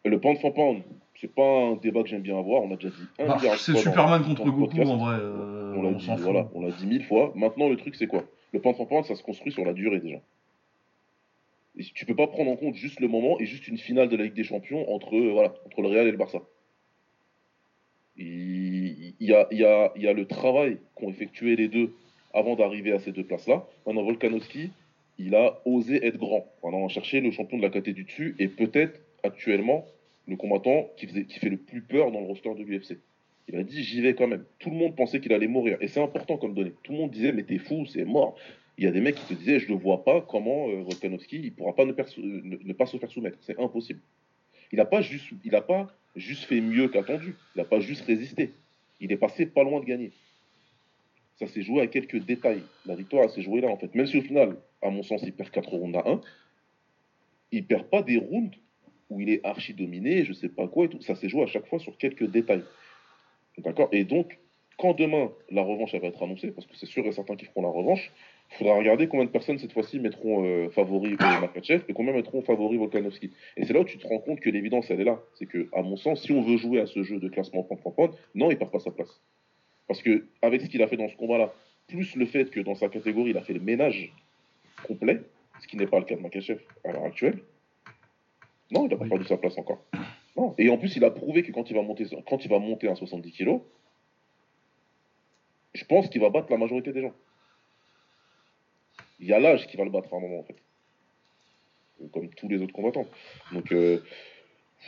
Le 0.04 0.20
pound 0.20 0.38
for 0.40 0.54
pound, 0.54 0.82
c'est 1.22 1.34
pas 1.34 1.48
un 1.48 1.76
débat 1.76 2.04
que 2.04 2.10
j'aime 2.10 2.24
bien 2.24 2.38
avoir. 2.38 2.64
On 2.64 2.74
a 2.74 2.76
déjà 2.76 2.90
dit 2.90 3.08
un 3.20 3.28
bah, 3.28 3.40
C'est 3.58 3.78
Superman 3.78 4.24
contre 4.24 4.50
Goku 4.50 4.82
en 4.82 4.98
vrai. 4.98 5.16
Euh, 5.20 5.76
on 5.78 5.84
l'a 5.84 5.94
dit, 5.94 6.10
voilà, 6.18 6.50
on 6.54 6.62
l'a 6.62 6.72
dit 6.72 6.86
mille 6.86 7.06
fois. 7.06 7.32
Maintenant, 7.36 7.70
le 7.70 7.78
truc, 7.78 7.96
c'est 7.96 8.08
quoi? 8.08 8.26
Le 8.52 8.60
point 8.60 8.74
for 8.74 9.06
ça 9.06 9.16
se 9.16 9.24
construit 9.24 9.52
sur 9.52 9.64
la 9.64 9.74
durée 9.74 10.00
déjà. 10.00 10.18
Et 11.78 11.84
tu 11.84 12.06
peux 12.06 12.16
pas 12.16 12.28
prendre 12.28 12.52
en 12.52 12.56
compte 12.56 12.76
juste 12.76 13.00
le 13.00 13.08
moment 13.08 13.40
et 13.40 13.46
juste 13.46 13.68
une 13.68 13.78
finale 13.78 14.10
de 14.10 14.16
la 14.16 14.26
Ligue 14.26 14.34
des 14.34 14.44
Champions 14.44 14.92
entre, 14.94 15.16
euh, 15.16 15.32
voilà, 15.32 15.54
entre 15.66 15.82
le 15.82 15.88
Real 15.88 16.08
et 16.08 16.12
le 16.12 16.18
Barça. 16.18 16.40
Il, 18.16 19.16
y, 19.20 19.34
a, 19.34 19.48
il, 19.50 19.58
y 19.58 19.66
a, 19.66 19.92
il 19.96 20.04
y 20.04 20.08
a 20.08 20.14
le 20.14 20.28
travail 20.28 20.78
qu'ont 20.94 21.10
effectué 21.10 21.56
les 21.56 21.68
deux 21.68 21.96
avant 22.34 22.56
d'arriver 22.56 22.92
à 22.92 23.00
ces 23.00 23.12
deux 23.12 23.24
places-là. 23.24 23.66
Maintenant, 23.88 24.04
Volkanovski, 24.04 24.70
il 25.18 25.36
a 25.36 25.62
osé 25.66 26.06
être 26.06 26.18
grand. 26.18 26.46
On 26.62 26.86
a 26.86 26.88
cherché 26.90 27.22
le 27.22 27.32
champion 27.32 27.58
de 27.58 27.64
la 27.64 27.70
KT 27.70 27.90
du 27.90 28.04
dessus 28.04 28.36
et 28.40 28.48
peut-être 28.48 29.00
actuellement 29.24 29.86
le 30.28 30.36
combattant 30.36 30.90
qui, 30.98 31.08
fait 31.08 31.50
le 31.50 31.58
plus 31.58 31.82
peur 31.82 32.12
dans 32.12 32.20
le 32.22 32.28
roster 32.28 32.54
de 32.56 32.64
l'UFC. 32.64 33.00
Il 33.48 33.56
a 33.58 33.64
dit 33.64 33.84
j'y 33.84 34.02
vais 34.02 34.16
quand 34.16 34.28
même. 34.28 34.46
Tout 34.60 34.70
le 34.70 34.76
monde 34.76 34.96
pensait 34.96 35.20
qu'il 35.20 35.34
allait 35.34 35.48
mourir. 35.48 35.78
Et 35.82 35.88
c'est 35.88 36.02
important 36.02 36.38
comme 36.38 36.54
donnée. 36.54 36.74
Tout 36.84 36.94
le 36.94 36.98
monde 37.00 37.12
disait 37.12 37.32
mais 37.32 37.44
t'es 37.44 37.58
fou, 37.58 37.86
c'est 37.86 38.06
mort. 38.06 38.36
Il 38.78 38.86
y 38.86 38.88
a 38.88 38.92
des 38.92 39.02
mecs 39.02 39.16
qui 39.16 39.26
te 39.26 39.34
disaient 39.34 39.60
je 39.60 39.72
ne 39.72 39.78
vois 39.78 40.04
pas 40.04 40.22
comment 40.22 40.70
euh, 40.70 40.84
il 41.32 41.54
pourra 41.54 41.76
pas 41.76 41.86
ne, 41.86 41.92
pas 41.92 42.86
se 42.86 42.98
faire 42.98 43.12
soumettre. 43.12 43.38
C'est 43.42 43.60
impossible. 43.60 44.00
Il 44.72 44.78
n'a 44.78 44.86
pas, 44.86 45.02
pas 45.62 45.94
juste 46.16 46.46
fait 46.46 46.62
mieux 46.62 46.88
qu'attendu. 46.88 47.36
Il 47.56 47.60
n'a 47.60 47.66
pas 47.66 47.80
juste 47.80 48.06
résisté. 48.06 48.52
Il 49.00 49.12
est 49.12 49.18
passé 49.18 49.46
pas 49.46 49.64
loin 49.64 49.80
de 49.82 49.86
gagner. 49.86 50.12
Ça 51.36 51.48
s'est 51.48 51.62
joué 51.62 51.82
à 51.82 51.88
quelques 51.88 52.24
détails. 52.24 52.64
La 52.86 52.96
victoire 52.96 53.30
s'est 53.30 53.42
jouée 53.42 53.62
là 53.62 53.68
en 53.68 53.78
fait. 53.78 53.94
Même 53.94 54.08
si 54.08 54.18
au 54.18 54.22
final, 54.22 54.56
à 54.84 54.90
mon 54.90 55.04
sens, 55.04 55.22
il 55.24 55.34
perd 55.34 55.50
4 55.50 55.70
rounds 55.70 55.98
à 55.98 56.10
1, 56.10 56.22
il 57.52 57.66
perd 57.66 57.86
pas 57.86 58.02
des 58.02 58.18
rounds 58.18 58.56
où 59.10 59.22
il 59.22 59.30
est 59.30 59.46
archi 59.46 59.74
dominé, 59.74 60.26
je 60.26 60.34
sais 60.34 60.50
pas 60.50 60.68
quoi 60.68 60.86
et 60.86 60.90
tout. 60.90 61.02
Ça 61.02 61.16
s'est 61.16 61.30
joué 61.30 61.44
à 61.44 61.48
chaque 61.48 61.68
fois 61.68 61.80
sur 61.80 61.98
quelques 61.98 62.30
détails. 62.30 62.64
D'accord? 63.60 63.90
Et 63.92 64.04
donc, 64.04 64.40
quand 64.78 64.94
demain 64.98 65.32
la 65.52 65.62
revanche 65.62 65.94
va 65.94 66.08
être 66.08 66.24
annoncée, 66.24 66.52
parce 66.52 66.66
que 66.66 66.76
c'est 66.76 66.88
sûr 66.88 67.06
et 67.06 67.12
certain 67.12 67.36
qu'ils 67.36 67.48
feront 67.48 67.62
la 67.62 67.70
revanche, 67.70 68.12
il 68.52 68.58
faudra 68.58 68.76
regarder 68.76 69.08
combien 69.08 69.26
de 69.26 69.30
personnes 69.30 69.60
cette 69.60 69.72
fois-ci 69.72 70.00
mettront 70.00 70.44
euh, 70.44 70.70
favori 70.70 71.16
Makachev 71.20 71.84
et 71.88 71.94
combien 71.94 72.14
mettront 72.14 72.42
favori 72.42 72.78
Volkanovski. 72.78 73.32
Et 73.58 73.66
c'est 73.66 73.74
là 73.74 73.82
où 73.82 73.86
tu 73.86 73.98
te 73.98 74.08
rends 74.08 74.20
compte 74.20 74.40
que 74.40 74.50
l'évidence 74.50 74.90
elle 74.90 75.02
est 75.02 75.06
là. 75.06 75.22
C'est 75.36 75.46
que, 75.46 75.70
à 75.74 75.82
mon 75.82 75.96
sens, 75.96 76.24
si 76.24 76.32
on 76.32 76.42
veut 76.42 76.58
jouer 76.58 76.80
à 76.80 76.88
ce 76.88 77.04
jeu 77.04 77.20
de 77.20 77.30
classement 77.30 77.64
point 77.64 77.78
point 77.78 78.12
non, 78.36 78.52
il 78.52 78.58
perd 78.58 78.72
pas 78.72 78.80
sa 78.80 78.92
place. 78.92 79.22
Parce 79.88 80.02
que 80.02 80.26
avec 80.42 80.62
ce 80.62 80.68
qu'il 80.68 80.82
a 80.82 80.88
fait 80.88 80.98
dans 80.98 81.10
ce 81.10 81.16
combat-là, 81.16 81.54
plus 81.88 82.16
le 82.16 82.26
fait 82.26 82.50
que 82.50 82.60
dans 82.60 82.76
sa 82.76 82.90
catégorie 82.90 83.32
il 83.32 83.38
a 83.38 83.42
fait 83.42 83.54
le 83.54 83.60
ménage 83.60 84.14
complet, 84.84 85.22
ce 85.62 85.68
qui 85.68 85.78
n'est 85.78 85.88
pas 85.88 86.00
le 86.00 86.06
cas 86.06 86.16
de 86.16 86.22
Makachev 86.22 86.62
à 86.84 86.92
l'heure 86.92 87.06
actuelle, 87.06 87.40
non, 88.72 88.86
il 88.86 88.90
n'a 88.90 88.98
pas 88.98 89.08
perdu 89.08 89.26
sa 89.26 89.38
place 89.38 89.58
encore. 89.58 89.84
Et 90.58 90.70
en 90.70 90.78
plus, 90.78 90.96
il 90.96 91.04
a 91.04 91.12
prouvé 91.12 91.44
que 91.44 91.52
quand 91.52 91.70
il 91.70 91.76
va 91.76 91.84
monter, 91.84 92.06
quand 92.28 92.44
il 92.44 92.50
va 92.50 92.60
monter 92.60 92.88
à 92.88 92.96
70 92.96 93.32
kg, 93.32 93.60
je 95.74 95.86
pense 95.86 96.10
qu'il 96.10 96.22
va 96.22 96.30
battre 96.30 96.52
la 96.52 96.58
majorité 96.58 96.92
des 96.92 97.02
gens. 97.02 97.14
Il 99.20 99.28
y 99.28 99.34
a 99.34 99.40
l'âge 99.40 99.68
qui 99.68 99.78
va 99.78 99.84
le 99.84 99.92
battre 99.92 100.14
à 100.14 100.18
un 100.18 100.20
moment, 100.20 100.40
en 100.40 100.44
fait. 100.44 100.56
Comme 102.12 102.30
tous 102.30 102.48
les 102.48 102.62
autres 102.62 102.74
combattants. 102.74 103.06
Donc, 103.54 103.72
euh, 103.72 104.04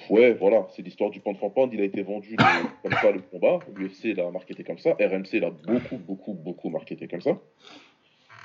ouais, 0.09 0.33
voilà, 0.33 0.67
c'est 0.75 0.81
l'histoire 0.81 1.11
du 1.11 1.19
pound 1.19 1.37
for 1.37 1.53
pound. 1.53 1.71
Il 1.73 1.81
a 1.81 1.85
été 1.85 2.01
vendu 2.01 2.35
comme 2.81 2.91
ça 2.91 3.11
le 3.11 3.21
combat. 3.21 3.59
L'UFC 3.75 4.15
l'a 4.15 4.29
marketé 4.31 4.63
comme 4.63 4.79
ça. 4.79 4.93
RMC 4.93 5.39
l'a 5.39 5.51
beaucoup, 5.51 5.97
beaucoup, 5.97 6.33
beaucoup 6.33 6.69
marketé 6.69 7.07
comme 7.07 7.21
ça. 7.21 7.39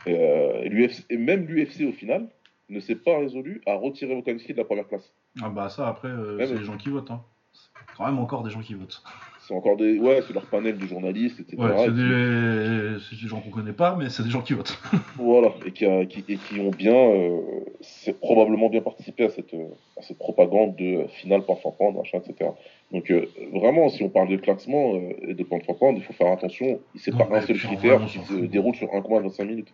Euh, 0.06 0.62
et 1.10 1.16
même 1.16 1.46
l'UFC, 1.46 1.82
au 1.88 1.92
final, 1.92 2.26
ne 2.68 2.80
s'est 2.80 2.94
pas 2.96 3.18
résolu 3.18 3.60
à 3.66 3.74
retirer 3.74 4.14
Volkanovski 4.14 4.52
de 4.52 4.58
la 4.58 4.64
première 4.64 4.86
place. 4.86 5.12
Ah 5.42 5.48
bah 5.48 5.68
ça 5.68 5.88
après, 5.88 6.08
euh, 6.08 6.38
c'est 6.46 6.54
les 6.54 6.64
gens 6.64 6.76
qui 6.76 6.88
votent. 6.88 7.10
Hein. 7.10 7.22
C'est 7.52 7.96
quand 7.96 8.06
même 8.06 8.18
encore 8.18 8.42
des 8.42 8.50
gens 8.50 8.60
qui 8.60 8.74
votent. 8.74 9.02
C'est 9.40 9.54
encore 9.54 9.76
des. 9.76 9.98
Ouais, 9.98 10.22
c'est 10.26 10.32
leur 10.32 10.46
panel 10.46 10.78
de 10.78 10.86
journalistes, 10.86 11.40
etc. 11.40 11.56
Ouais, 11.60 11.72
c'est 11.84 13.22
des... 13.22 13.28
gens 13.28 13.40
qu'on 13.40 13.50
connaît 13.50 13.72
pas, 13.72 13.96
mais 13.98 14.08
c'est 14.08 14.22
des 14.22 14.30
gens 14.30 14.42
qui 14.42 14.52
votent. 14.54 14.78
Voilà, 15.16 15.48
et 15.66 15.72
qui, 15.72 15.84
a- 15.84 16.04
qui- 16.06 16.24
et 16.28 16.36
qui 16.36 16.60
ont 16.60 16.70
bien, 16.70 16.94
euh, 16.94 17.40
c'est 17.80 18.18
probablement 18.20 18.68
bien 18.70 18.80
participé 18.80 19.24
à 19.24 19.30
cette, 19.30 19.52
euh, 19.54 19.66
à 19.98 20.02
cette 20.02 20.18
propagande 20.18 20.76
de 20.76 21.02
euh, 21.02 21.08
finale 21.08 21.42
par 21.44 21.56
machin, 21.92 22.18
etc. 22.24 22.50
Donc 22.92 23.10
euh, 23.10 23.26
vraiment, 23.52 23.88
si 23.88 24.02
on 24.04 24.08
parle 24.08 24.28
de 24.28 24.36
classement 24.36 24.94
euh, 24.94 25.10
et 25.28 25.34
de 25.34 25.42
point 25.42 25.58
de 25.58 25.64
prendre, 25.64 25.98
il 25.98 26.04
faut 26.04 26.12
faire 26.12 26.32
attention. 26.32 26.78
C'est 26.94 27.16
pas 27.16 27.26
un 27.30 27.40
seul 27.40 27.56
critère 27.58 28.04
qui 28.06 28.18
se 28.20 28.34
déroule 28.34 28.74
sur 28.76 28.92
un 28.94 29.00
combat 29.02 29.18
de 29.18 29.24
25 29.24 29.44
minutes. 29.44 29.72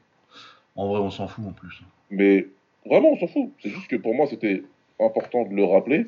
En 0.76 0.88
vrai, 0.88 1.00
on 1.00 1.10
s'en 1.10 1.26
fout 1.28 1.44
en 1.46 1.52
plus. 1.52 1.82
Mais 2.10 2.46
vraiment, 2.84 3.10
on 3.10 3.16
s'en 3.18 3.26
fout. 3.26 3.50
C'est 3.62 3.70
juste 3.70 3.88
que 3.88 3.96
pour 3.96 4.14
moi, 4.14 4.26
c'était 4.26 4.62
important 5.00 5.44
de 5.44 5.54
le 5.54 5.64
rappeler 5.64 6.06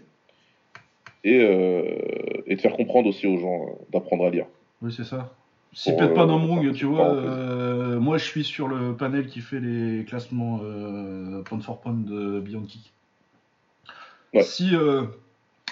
et, 1.24 1.40
euh, 1.40 2.42
et 2.46 2.56
de 2.56 2.60
faire 2.60 2.76
comprendre 2.76 3.08
aussi 3.08 3.26
aux 3.26 3.38
gens 3.38 3.62
euh, 3.62 3.72
d'apprendre 3.92 4.26
à 4.26 4.30
lire. 4.30 4.46
Oui, 4.82 4.92
c'est 4.92 5.04
ça. 5.04 5.34
Si 5.72 5.92
Pet 5.94 6.10
euh, 6.16 6.72
tu 6.72 6.86
vois, 6.86 7.14
euh, 7.14 8.00
moi 8.00 8.16
je 8.16 8.24
suis 8.24 8.42
sur 8.42 8.68
le 8.68 8.96
panel 8.96 9.26
qui 9.26 9.40
fait 9.40 9.60
les 9.60 10.04
classements 10.06 10.60
euh, 10.62 11.42
pound 11.42 11.62
for 11.62 11.80
pound 11.80 12.06
de 12.06 12.40
Beyond 12.40 12.62
Kick. 12.62 12.90
Ouais. 14.32 14.42
Si 14.42 14.74
euh, 14.74 15.04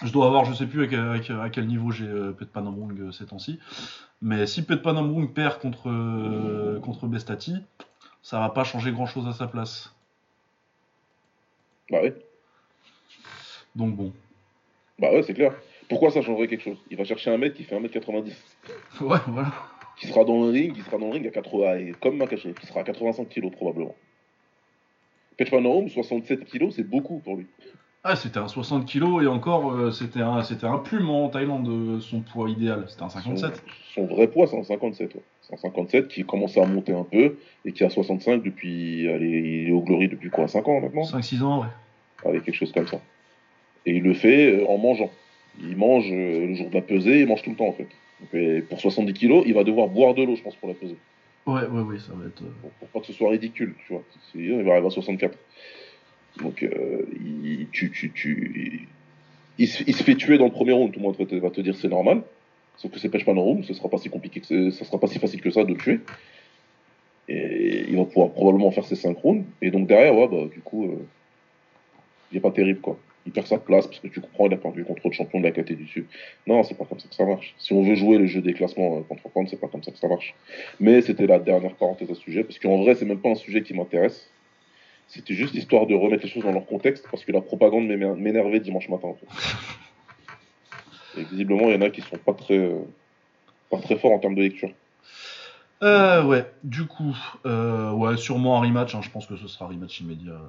je 0.04 0.12
dois 0.12 0.26
avoir, 0.26 0.44
je 0.44 0.52
sais 0.52 0.66
plus 0.66 0.84
à 0.84 0.86
quel, 0.86 1.00
à 1.00 1.18
quel- 1.18 1.40
à 1.40 1.48
quel 1.48 1.66
niveau 1.66 1.90
j'ai 1.90 2.06
euh, 2.06 2.32
euh, 2.38 3.12
ces 3.12 3.24
temps-ci, 3.26 3.58
mais 4.20 4.46
si 4.46 4.62
Pet 4.62 4.76
Panamrung 4.76 5.32
perd 5.32 5.58
contre, 5.58 5.88
euh, 5.90 6.78
contre 6.80 7.06
Bestati, 7.06 7.56
ça 8.26 8.40
va 8.40 8.48
pas 8.48 8.64
changer 8.64 8.90
grand-chose 8.90 9.28
à 9.28 9.32
sa 9.32 9.46
place. 9.46 9.94
Bah 11.88 12.02
ouais, 12.02 12.12
Donc 13.76 13.94
bon. 13.94 14.12
bah 14.98 15.12
ouais 15.12 15.22
c'est 15.22 15.32
clair. 15.34 15.54
Pourquoi 15.88 16.10
ça 16.10 16.22
changerait 16.22 16.48
quelque 16.48 16.64
chose? 16.64 16.78
Il 16.90 16.96
va 16.96 17.04
chercher 17.04 17.30
un 17.30 17.38
mec 17.38 17.54
qui 17.54 17.62
fait 17.62 17.78
1m90, 17.78 18.32
Ouais, 19.02 19.18
voilà. 19.28 19.52
qui 19.96 20.08
sera 20.08 20.24
dans 20.24 20.42
le 20.44 20.50
ring, 20.50 20.74
qui 20.74 20.82
sera 20.82 20.98
dans 20.98 21.06
le 21.06 21.12
ring 21.12 21.26
à 21.28 21.30
80, 21.30 21.74
et 21.76 21.92
comme 22.02 22.16
Makachev, 22.16 22.54
qui 22.54 22.66
sera 22.66 22.80
à 22.80 22.82
85 22.82 23.28
kg 23.28 23.48
probablement. 23.52 23.94
Pechmanorum, 25.36 25.88
67 25.88 26.46
kg, 26.46 26.70
c'est 26.72 26.82
beaucoup 26.82 27.20
pour 27.20 27.36
lui. 27.36 27.46
Ah, 28.08 28.14
c'était 28.14 28.38
un 28.38 28.46
60 28.46 28.86
kg 28.86 29.24
et 29.24 29.26
encore, 29.26 29.72
euh, 29.72 29.90
c'était 29.90 30.20
un, 30.20 30.44
c'était 30.44 30.66
un 30.66 30.78
plume 30.78 31.10
en 31.10 31.28
Thaïlande, 31.28 31.66
euh, 31.68 31.98
son 31.98 32.20
poids 32.20 32.48
idéal. 32.48 32.84
C'était 32.86 33.02
un 33.02 33.08
57. 33.08 33.56
Son, 33.94 34.02
son 34.02 34.06
vrai 34.06 34.28
poids, 34.28 34.46
c'est 34.46 34.56
un 34.56 34.62
57. 34.62 35.16
Ouais. 35.16 35.20
C'est 35.42 35.54
un 35.54 35.56
57 35.56 36.06
qui 36.06 36.24
commence 36.24 36.56
à 36.56 36.64
monter 36.66 36.92
un 36.92 37.02
peu 37.02 37.36
et 37.64 37.72
qui 37.72 37.82
a 37.82 37.90
65 37.90 38.44
depuis. 38.44 39.08
Allez, 39.08 39.26
il 39.64 39.68
est 39.70 39.72
au 39.72 39.80
Glory 39.80 40.06
depuis 40.06 40.30
quoi 40.30 40.46
5 40.46 40.68
ans 40.68 40.80
maintenant? 40.80 41.02
5-6 41.02 41.42
ans, 41.42 41.62
ouais. 41.62 42.28
Avec 42.30 42.44
quelque 42.44 42.54
chose 42.54 42.70
comme 42.70 42.86
ça. 42.86 43.00
Et 43.86 43.96
il 43.96 44.04
le 44.04 44.14
fait 44.14 44.52
euh, 44.52 44.68
en 44.68 44.78
mangeant. 44.78 45.10
Il 45.60 45.76
mange 45.76 46.08
le 46.08 46.54
jour 46.54 46.70
de 46.70 46.74
la 46.74 46.82
pesée, 46.82 47.22
il 47.22 47.26
mange 47.26 47.42
tout 47.42 47.50
le 47.50 47.56
temps 47.56 47.66
en 47.66 47.72
fait. 47.72 47.88
Donc, 48.20 48.64
pour 48.68 48.80
70 48.80 49.14
kilos, 49.14 49.42
il 49.48 49.54
va 49.54 49.64
devoir 49.64 49.88
boire 49.88 50.14
de 50.14 50.22
l'eau, 50.22 50.36
je 50.36 50.42
pense, 50.42 50.54
pour 50.54 50.68
la 50.68 50.74
pesée. 50.74 50.96
Ouais, 51.44 51.66
ouais, 51.66 51.82
ouais, 51.82 51.98
ça 51.98 52.12
va 52.14 52.26
être. 52.26 52.42
Pour, 52.60 52.70
pour 52.70 52.88
pas 52.88 53.00
que 53.00 53.06
ce 53.06 53.12
soit 53.12 53.30
ridicule, 53.30 53.74
tu 53.84 53.94
vois. 53.94 54.02
Il 54.36 54.62
va 54.62 54.72
arriver 54.72 54.86
à 54.86 54.90
64. 54.90 55.36
Donc, 56.42 56.62
euh, 56.62 57.06
il, 57.44 57.66
tu, 57.72 57.90
tu, 57.90 58.12
tu, 58.12 58.88
il, 59.58 59.68
se, 59.68 60.02
fait 60.02 60.14
tuer 60.16 60.38
dans 60.38 60.44
le 60.44 60.50
premier 60.50 60.72
round. 60.72 60.92
Tout 60.92 61.00
le 61.00 61.04
monde 61.04 61.16
va 61.18 61.50
te, 61.50 61.60
dire 61.60 61.76
c'est 61.76 61.88
normal. 61.88 62.22
Sauf 62.76 62.90
que 62.92 62.98
c'est 62.98 63.08
pêche 63.08 63.24
pas 63.24 63.32
dans 63.32 63.42
le 63.42 63.46
round, 63.46 63.64
ce 63.64 63.72
sera 63.72 63.88
pas 63.88 63.96
si 63.96 64.10
compliqué 64.10 64.40
que 64.40 64.70
ça 64.70 64.84
sera 64.84 64.98
pas 64.98 65.06
si 65.06 65.18
facile 65.18 65.40
que 65.40 65.50
ça 65.50 65.64
de 65.64 65.70
le 65.70 65.78
tuer. 65.78 66.00
Et 67.28 67.86
il 67.88 67.96
va 67.96 68.04
pouvoir 68.04 68.30
probablement 68.30 68.70
faire 68.70 68.84
ses 68.84 68.96
5 68.96 69.16
rounds. 69.16 69.44
Et 69.62 69.70
donc 69.70 69.86
derrière, 69.86 70.14
ouais, 70.14 70.28
bah, 70.28 70.48
du 70.52 70.60
coup, 70.60 70.84
euh, 70.84 71.06
il 72.30 72.38
est 72.38 72.40
pas 72.40 72.50
terrible 72.50 72.80
quoi. 72.80 72.98
Il 73.24 73.32
perd 73.32 73.46
sa 73.46 73.58
place 73.58 73.86
parce 73.86 73.98
que 73.98 74.06
tu 74.06 74.20
comprends, 74.20 74.46
il 74.46 74.54
a 74.54 74.56
perdu 74.56 74.84
contre 74.84 75.08
le 75.08 75.12
champion 75.12 75.40
de 75.40 75.44
la 75.44 75.50
KT 75.50 75.72
du 75.72 75.84
dessus. 75.84 76.06
Non, 76.46 76.62
c'est 76.62 76.76
pas 76.76 76.84
comme 76.84 77.00
ça 77.00 77.08
que 77.08 77.14
ça 77.14 77.24
marche. 77.24 77.54
Si 77.58 77.72
on 77.72 77.82
veut 77.82 77.96
jouer 77.96 78.18
le 78.18 78.26
jeu 78.26 78.40
des 78.40 78.52
classements 78.52 78.98
euh, 78.98 79.00
contre 79.08 79.28
prendre, 79.30 79.48
c'est 79.48 79.58
pas 79.58 79.68
comme 79.68 79.82
ça 79.82 79.90
que 79.90 79.98
ça 79.98 80.06
marche. 80.06 80.34
Mais 80.78 81.00
c'était 81.00 81.26
la 81.26 81.38
dernière 81.38 81.74
parenthèse 81.74 82.10
à 82.10 82.14
ce 82.14 82.20
sujet, 82.20 82.44
parce 82.44 82.58
qu'en 82.58 82.82
vrai, 82.82 82.94
c'est 82.94 83.06
même 83.06 83.18
pas 83.18 83.30
un 83.30 83.34
sujet 83.34 83.62
qui 83.62 83.74
m'intéresse. 83.74 84.30
C'était 85.08 85.34
juste 85.34 85.54
histoire 85.54 85.86
de 85.86 85.94
remettre 85.94 86.24
les 86.24 86.28
choses 86.28 86.42
dans 86.42 86.52
leur 86.52 86.66
contexte, 86.66 87.06
parce 87.10 87.24
que 87.24 87.32
la 87.32 87.40
propagande 87.40 87.86
m'énervait 87.86 88.60
dimanche 88.60 88.88
matin. 88.88 89.08
En 89.08 89.14
fait. 89.14 89.26
Et 91.20 91.24
visiblement, 91.24 91.68
il 91.68 91.74
y 91.74 91.76
en 91.76 91.80
a 91.82 91.90
qui 91.90 92.02
sont 92.02 92.18
pas 92.18 92.34
très, 92.34 92.70
pas 93.70 93.78
très 93.78 93.96
forts 93.96 94.12
en 94.12 94.18
termes 94.18 94.34
de 94.34 94.42
lecture. 94.42 94.70
Euh, 95.82 96.24
ouais, 96.24 96.50
du 96.64 96.86
coup, 96.86 97.16
euh, 97.44 97.92
ouais, 97.92 98.16
sûrement 98.16 98.58
un 98.58 98.66
rematch. 98.66 98.94
hein, 98.94 99.02
je 99.02 99.10
pense 99.10 99.26
que 99.26 99.36
ce 99.36 99.46
sera 99.46 99.66
un 99.66 99.68
rematch 99.68 100.00
immédiat. 100.00 100.32
euh, 100.32 100.48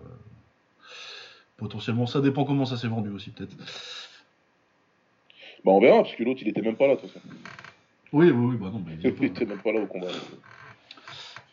potentiellement, 1.58 2.06
ça 2.08 2.22
dépend 2.22 2.46
comment 2.46 2.65
ça 2.65 2.78
s'est 2.78 2.88
vendu 2.88 3.10
aussi, 3.10 3.32
peut-être. 3.32 3.56
Bah, 5.65 5.72
on 5.72 5.80
verra, 5.80 6.04
parce 6.04 6.15
que 6.15 6.24
l'autre, 6.24 6.41
il 6.41 6.48
était 6.50 6.62
même 6.62 6.76
pas 6.78 6.88
là, 6.88 6.96
de 6.96 7.02
toute 7.02 7.12
façon. 7.12 7.28
Oui, 8.13 8.32
oui, 8.32 8.46
oui, 8.52 8.56
bah 8.58 8.70
non, 8.72 8.80
bah, 8.80 8.91
il 8.98 9.06
était 9.26 9.46
même 9.46 9.58
pas 9.60 9.72
là 9.72 9.82
au 9.82 9.86
combat. 9.88 10.08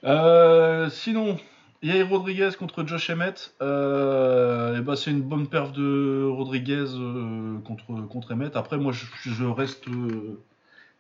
Euh, 0.05 0.88
sinon, 0.90 1.37
Yair 1.83 2.09
Rodriguez 2.09 2.51
contre 2.59 2.87
Josh 2.87 3.11
Emmett. 3.11 3.55
Euh, 3.63 4.79
et 4.79 4.81
bah, 4.81 4.97
c'est 4.97 5.11
une 5.11 5.21
bonne 5.23 5.47
perf 5.47 5.73
de 5.73 6.25
Rodriguez 6.27 6.85
euh, 6.95 7.59
contre, 7.65 7.85
contre 8.09 8.33
Emmett. 8.33 8.57
Après, 8.57 8.79
moi, 8.79 8.93
je, 8.93 9.05
je 9.31 9.45
reste 9.45 9.87
euh, 9.89 10.41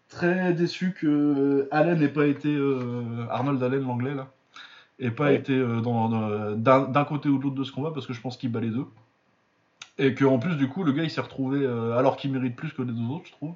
très 0.08 0.52
déçu 0.52 0.94
que 0.98 1.66
Allen 1.70 1.98
n'ait 2.00 2.08
pas 2.08 2.26
été. 2.26 2.54
Arnold 3.30 3.62
Allen, 3.62 3.82
l'anglais, 3.82 4.14
là. 4.14 4.28
Pas 5.16 5.24
Ouais. 5.24 5.34
été 5.36 5.58
dans- 5.58 6.08
dans- 6.08 6.52
d'un 6.52 6.82
d'un 6.82 7.04
côté 7.04 7.28
ou 7.28 7.38
de 7.38 7.42
l'autre 7.42 7.56
de 7.56 7.64
ce 7.64 7.72
combat 7.72 7.90
parce 7.92 8.06
que 8.06 8.12
je 8.12 8.20
pense 8.20 8.36
qu'il 8.36 8.50
bat 8.52 8.60
les 8.60 8.70
deux. 8.70 8.86
Et 9.98 10.14
qu'en 10.14 10.38
plus, 10.38 10.54
du 10.56 10.68
coup, 10.68 10.84
le 10.84 10.92
gars 10.92 11.02
il 11.02 11.10
s'est 11.10 11.20
retrouvé, 11.20 11.66
alors 11.96 12.16
qu'il 12.16 12.30
mérite 12.32 12.54
plus 12.56 12.72
que 12.72 12.82
les 12.82 12.92
deux 12.92 13.10
autres, 13.12 13.26
je 13.26 13.32
trouve, 13.32 13.54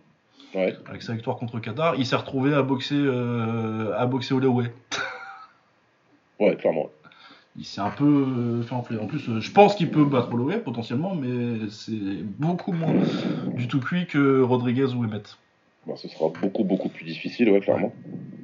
Ouais. 0.54 0.76
avec 0.88 1.02
sa 1.02 1.12
victoire 1.14 1.36
contre 1.36 1.58
Qatar, 1.60 1.94
il 1.96 2.04
s'est 2.06 2.16
retrouvé 2.16 2.54
à 2.54 2.62
boxer, 2.62 3.00
à 3.96 4.04
boxer 4.06 4.34
Holloway. 4.34 4.72
Ouais, 6.40 6.56
clairement. 6.56 6.90
Il 7.58 7.64
s'est 7.64 7.80
un 7.80 7.90
peu 7.90 8.04
euh, 8.04 8.62
fait 8.62 8.74
enfler. 8.74 8.98
En 8.98 9.06
plus, 9.06 9.28
euh, 9.28 9.40
je 9.40 9.50
pense 9.50 9.74
qu'il 9.74 9.90
peut 9.90 10.04
battre 10.04 10.32
Holloway 10.32 10.58
potentiellement, 10.60 11.14
mais 11.16 11.68
c'est 11.70 12.22
beaucoup 12.38 12.72
moins 12.72 12.94
du 13.56 13.66
tout 13.66 13.80
cuit 13.80 14.06
que 14.06 14.40
Rodriguez 14.42 14.94
ou 14.94 15.04
Emmett. 15.04 15.36
Bah, 15.86 15.94
ce 15.96 16.06
sera 16.08 16.30
beaucoup, 16.40 16.62
beaucoup 16.64 16.88
plus 16.88 17.04
difficile, 17.04 17.50
ouais, 17.50 17.60
clairement. 17.60 17.92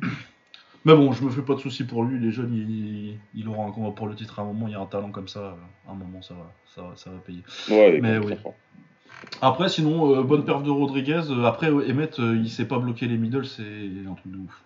Mais 0.86 0.94
bon, 0.94 1.12
je 1.12 1.24
me 1.24 1.30
fais 1.30 1.40
pas 1.40 1.54
de 1.54 1.60
soucis 1.60 1.84
pour 1.84 2.04
lui. 2.04 2.20
Les 2.20 2.30
jeunes, 2.30 2.52
il, 2.52 3.18
il 3.34 3.48
aura 3.48 3.64
un 3.64 3.70
combat 3.70 3.90
pour 3.92 4.06
le 4.06 4.14
titre 4.14 4.38
à 4.38 4.42
un 4.42 4.44
moment. 4.44 4.66
Il 4.68 4.72
y 4.72 4.74
a 4.74 4.80
un 4.80 4.86
talent 4.86 5.10
comme 5.10 5.28
ça. 5.28 5.40
euh, 5.40 5.52
À 5.88 5.92
un 5.92 5.94
moment, 5.94 6.20
ça 6.20 6.34
va, 6.34 6.52
ça 6.74 6.82
va, 6.82 6.92
ça 6.96 7.08
va 7.10 7.16
payer. 7.18 7.42
Ouais, 7.70 8.00
Mais 8.02 8.18
oui. 8.18 8.34
Après, 9.40 9.70
sinon, 9.70 10.14
euh, 10.14 10.22
bonne 10.22 10.44
perf 10.44 10.62
de 10.62 10.68
Rodriguez. 10.70 11.22
Après, 11.44 11.68
Emmett, 11.70 12.18
euh, 12.20 12.36
il 12.36 12.50
sait 12.50 12.66
pas 12.66 12.78
bloquer 12.78 13.06
les 13.06 13.16
middle, 13.16 13.46
c'est 13.46 13.62
un 13.62 14.12
truc 14.12 14.32
de 14.32 14.38
ouf. 14.38 14.62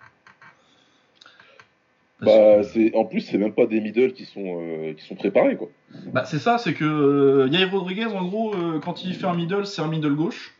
Bah, 2.20 2.62
c'est 2.64 2.94
en 2.94 3.04
plus, 3.04 3.20
c'est 3.20 3.38
même 3.38 3.52
pas 3.52 3.66
des 3.66 3.81
middle 3.81 4.12
qui 4.12 4.24
sont, 4.24 4.61
euh, 4.61 4.92
qui 4.94 5.04
sont 5.04 5.14
préparés, 5.14 5.57
quoi. 5.57 5.68
Bah, 6.12 6.24
c'est 6.24 6.38
ça, 6.38 6.59
c'est 6.59 6.74
que 6.74 6.85
euh, 6.85 7.48
Yair 7.48 7.70
Rodriguez, 7.70 8.07
en 8.07 8.24
gros, 8.24 8.54
euh, 8.54 8.81
quand 8.81 9.04
il 9.04 9.14
fait 9.14 9.26
un 9.26 9.35
middle, 9.35 9.66
c'est 9.66 9.83
un 9.83 9.88
middle 9.88 10.14
gauche. 10.14 10.54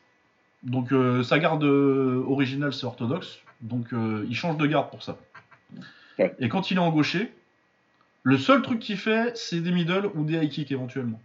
Donc 0.65 0.93
sa 1.23 1.39
garde 1.39 1.63
originale, 1.63 2.73
c'est 2.73 2.85
orthodoxe. 2.85 3.39
Donc 3.61 3.91
il 4.29 4.35
change 4.35 4.57
de 4.57 4.67
garde 4.67 4.91
pour 4.91 5.05
ça. 5.05 5.17
Ouais. 6.19 6.35
Et 6.41 6.49
quand 6.49 6.73
il 6.73 6.79
est 6.79 6.81
en 6.81 6.91
gaucher, 6.91 7.31
le 8.25 8.37
seul 8.39 8.61
truc 8.63 8.81
qu'il 8.81 8.97
fait, 8.97 9.37
c'est 9.37 9.61
des 9.61 9.71
middle 9.71 10.11
ou 10.17 10.25
des 10.25 10.35
high 10.35 10.51
kicks 10.51 10.73
éventuellement. 10.73 11.21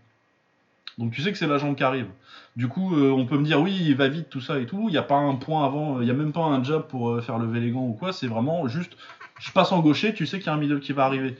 Donc 0.97 1.11
tu 1.11 1.21
sais 1.21 1.31
que 1.31 1.37
c'est 1.37 1.47
la 1.47 1.57
jambe 1.57 1.75
qui 1.75 1.83
arrive. 1.83 2.07
Du 2.55 2.67
coup, 2.67 2.95
euh, 2.95 3.09
on 3.09 3.25
peut 3.25 3.37
me 3.37 3.43
dire 3.43 3.59
oui, 3.59 3.75
il 3.75 3.95
va 3.95 4.07
vite, 4.07 4.29
tout 4.29 4.41
ça 4.41 4.59
et 4.59 4.65
tout. 4.65 4.85
Il 4.87 4.91
n'y 4.91 4.97
a 4.97 5.03
pas 5.03 5.15
un 5.15 5.35
point 5.35 5.65
avant, 5.65 5.99
il 5.99 6.05
n'y 6.05 6.11
a 6.11 6.13
même 6.13 6.31
pas 6.31 6.41
un 6.41 6.63
jab 6.63 6.83
pour 6.87 7.09
euh, 7.09 7.21
faire 7.21 7.39
lever 7.39 7.59
les 7.59 7.71
gants 7.71 7.87
ou 7.87 7.93
quoi. 7.93 8.13
C'est 8.13 8.27
vraiment 8.27 8.67
juste, 8.67 8.95
je 9.43 9.51
passe 9.51 9.73
en 9.73 9.81
gaucher, 9.81 10.13
tu 10.13 10.25
sais 10.25 10.37
qu'il 10.37 10.47
y 10.47 10.49
a 10.49 10.53
un 10.53 10.57
middle 10.57 10.79
qui 10.79 10.93
va 10.93 11.03
arriver. 11.03 11.35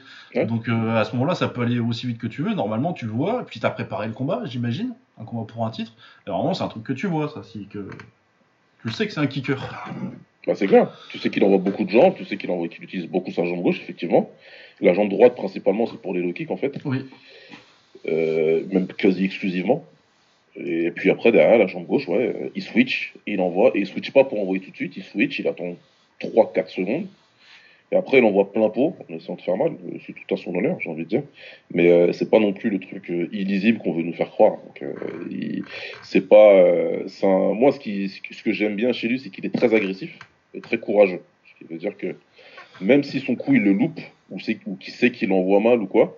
Donc 0.48 0.68
euh, 0.68 0.98
à 0.98 1.06
ce 1.06 1.14
moment-là, 1.14 1.36
ça 1.36 1.48
peut 1.48 1.62
aller 1.62 1.80
aussi 1.80 2.06
vite 2.06 2.18
que 2.18 2.28
tu 2.28 2.42
veux. 2.42 2.54
Normalement, 2.54 2.92
tu 2.92 3.06
le 3.06 3.12
vois, 3.12 3.42
et 3.42 3.46
puis 3.46 3.62
tu 3.62 3.66
as 3.66 3.70
préparé 3.70 4.08
le 4.08 4.14
combat, 4.14 4.42
j'imagine. 4.44 4.94
Un 5.18 5.24
combat 5.24 5.46
pour 5.46 5.66
un 5.66 5.70
titre. 5.70 5.94
Et 6.28 6.30
normalement, 6.30 6.54
c'est 6.54 6.64
un 6.64 6.68
truc 6.68 6.84
que 6.84 6.92
tu 6.92 7.08
vois, 7.08 7.30
ça. 7.30 7.44
Si 7.44 7.66
que... 7.68 7.88
Tu 8.82 8.92
sais 8.92 9.08
que 9.08 9.14
c'est 9.14 9.22
un 9.22 9.28
kicker. 9.28 9.58
Bah, 10.46 10.54
c'est 10.56 10.68
clair. 10.68 10.92
Tu 11.12 11.20
sais 11.20 11.30
qu'il 11.30 11.46
envoie 11.46 11.60
beaucoup 11.60 11.86
de 11.86 11.92
jambes, 11.92 12.16
tu 12.18 12.26
sais 12.26 12.36
qu'il 12.36 12.52
envoie, 12.52 12.68
qu'il 12.68 12.84
utilise 12.84 13.08
beaucoup 13.08 13.32
sa 13.32 13.46
jambe 13.46 13.62
gauche, 13.62 13.80
effectivement. 13.82 14.30
La 14.82 14.94
jambe 14.94 15.08
droite, 15.08 15.36
principalement, 15.36 15.88
c'est 15.88 16.02
pour 16.02 16.14
les 16.14 16.22
low 16.22 16.34
kicks, 16.34 16.52
en 16.52 16.58
fait. 16.58 16.78
Oui. 16.84 17.06
Euh, 18.10 18.66
même 18.70 18.88
quasi 18.88 19.24
exclusivement. 19.24 19.86
Et 20.58 20.92
puis 20.92 21.10
après, 21.10 21.32
derrière, 21.32 21.58
la 21.58 21.68
jambe 21.68 21.86
gauche, 21.86 22.10
ouais, 22.10 22.36
euh, 22.36 22.50
il 22.54 22.64
switch, 22.64 23.14
il 23.26 23.40
envoie, 23.40 23.72
et 23.76 23.80
il 23.80 23.88
switch 23.88 24.12
pas 24.12 24.26
pour 24.26 24.42
envoyer 24.42 24.62
tout 24.62 24.72
de 24.72 24.76
suite, 24.76 24.98
il 24.98 25.04
switch, 25.04 25.40
il 25.40 25.48
attend 25.48 25.78
3-4 26.20 26.68
secondes. 26.68 27.08
Et 27.94 27.96
après, 27.96 28.18
il 28.18 28.24
envoie 28.24 28.52
plein 28.52 28.70
pot, 28.70 28.96
en 29.08 29.14
essayant 29.14 29.36
de 29.36 29.42
faire 29.42 29.56
mal, 29.56 29.74
euh, 29.74 30.00
c'est 30.04 30.14
tout 30.14 30.34
à 30.34 30.38
son 30.38 30.56
honneur, 30.56 30.80
j'ai 30.80 30.90
envie 30.90 31.04
de 31.04 31.10
dire. 31.10 31.22
Mais 31.72 31.92
euh, 31.92 32.12
c'est 32.12 32.28
pas 32.28 32.40
non 32.40 32.52
plus 32.52 32.72
le 32.72 32.80
truc 32.80 33.08
euh, 33.12 33.30
illisible 33.32 33.78
qu'on 33.78 33.94
veut 33.94 34.02
nous 34.02 34.14
faire 34.14 34.32
croire. 34.32 34.58
Euh, 34.82 35.62
c'est 36.02 36.28
pas. 36.28 36.54
Moi, 37.22 37.72
ce, 37.72 37.78
que- 38.42 38.52
j'aime 38.52 38.76
bien 38.76 38.94
chez 38.94 39.08
lui, 39.08 39.20
c'est 39.20 39.30
qu'il 39.30 39.46
est 39.46 39.54
très 39.54 39.76
agressif 39.76 40.18
et 40.56 40.62
très 40.62 40.80
courageux. 40.80 41.22
Ce 41.46 41.54
qui 41.60 41.72
veut 41.72 41.78
dire 41.78 41.96
que 41.96 42.16
même 42.82 43.04
si 43.04 43.20
son 43.20 43.36
coup, 43.36 43.54
il 43.54 43.62
le 43.62 43.74
loupe, 43.74 44.00
ou, 44.32 44.40
ou 44.66 44.76
qu'il 44.76 44.94
sait 44.94 45.12
qu'il 45.12 45.32
envoie 45.32 45.60
mal 45.60 45.80
ou 45.80 45.86
quoi, 45.86 46.18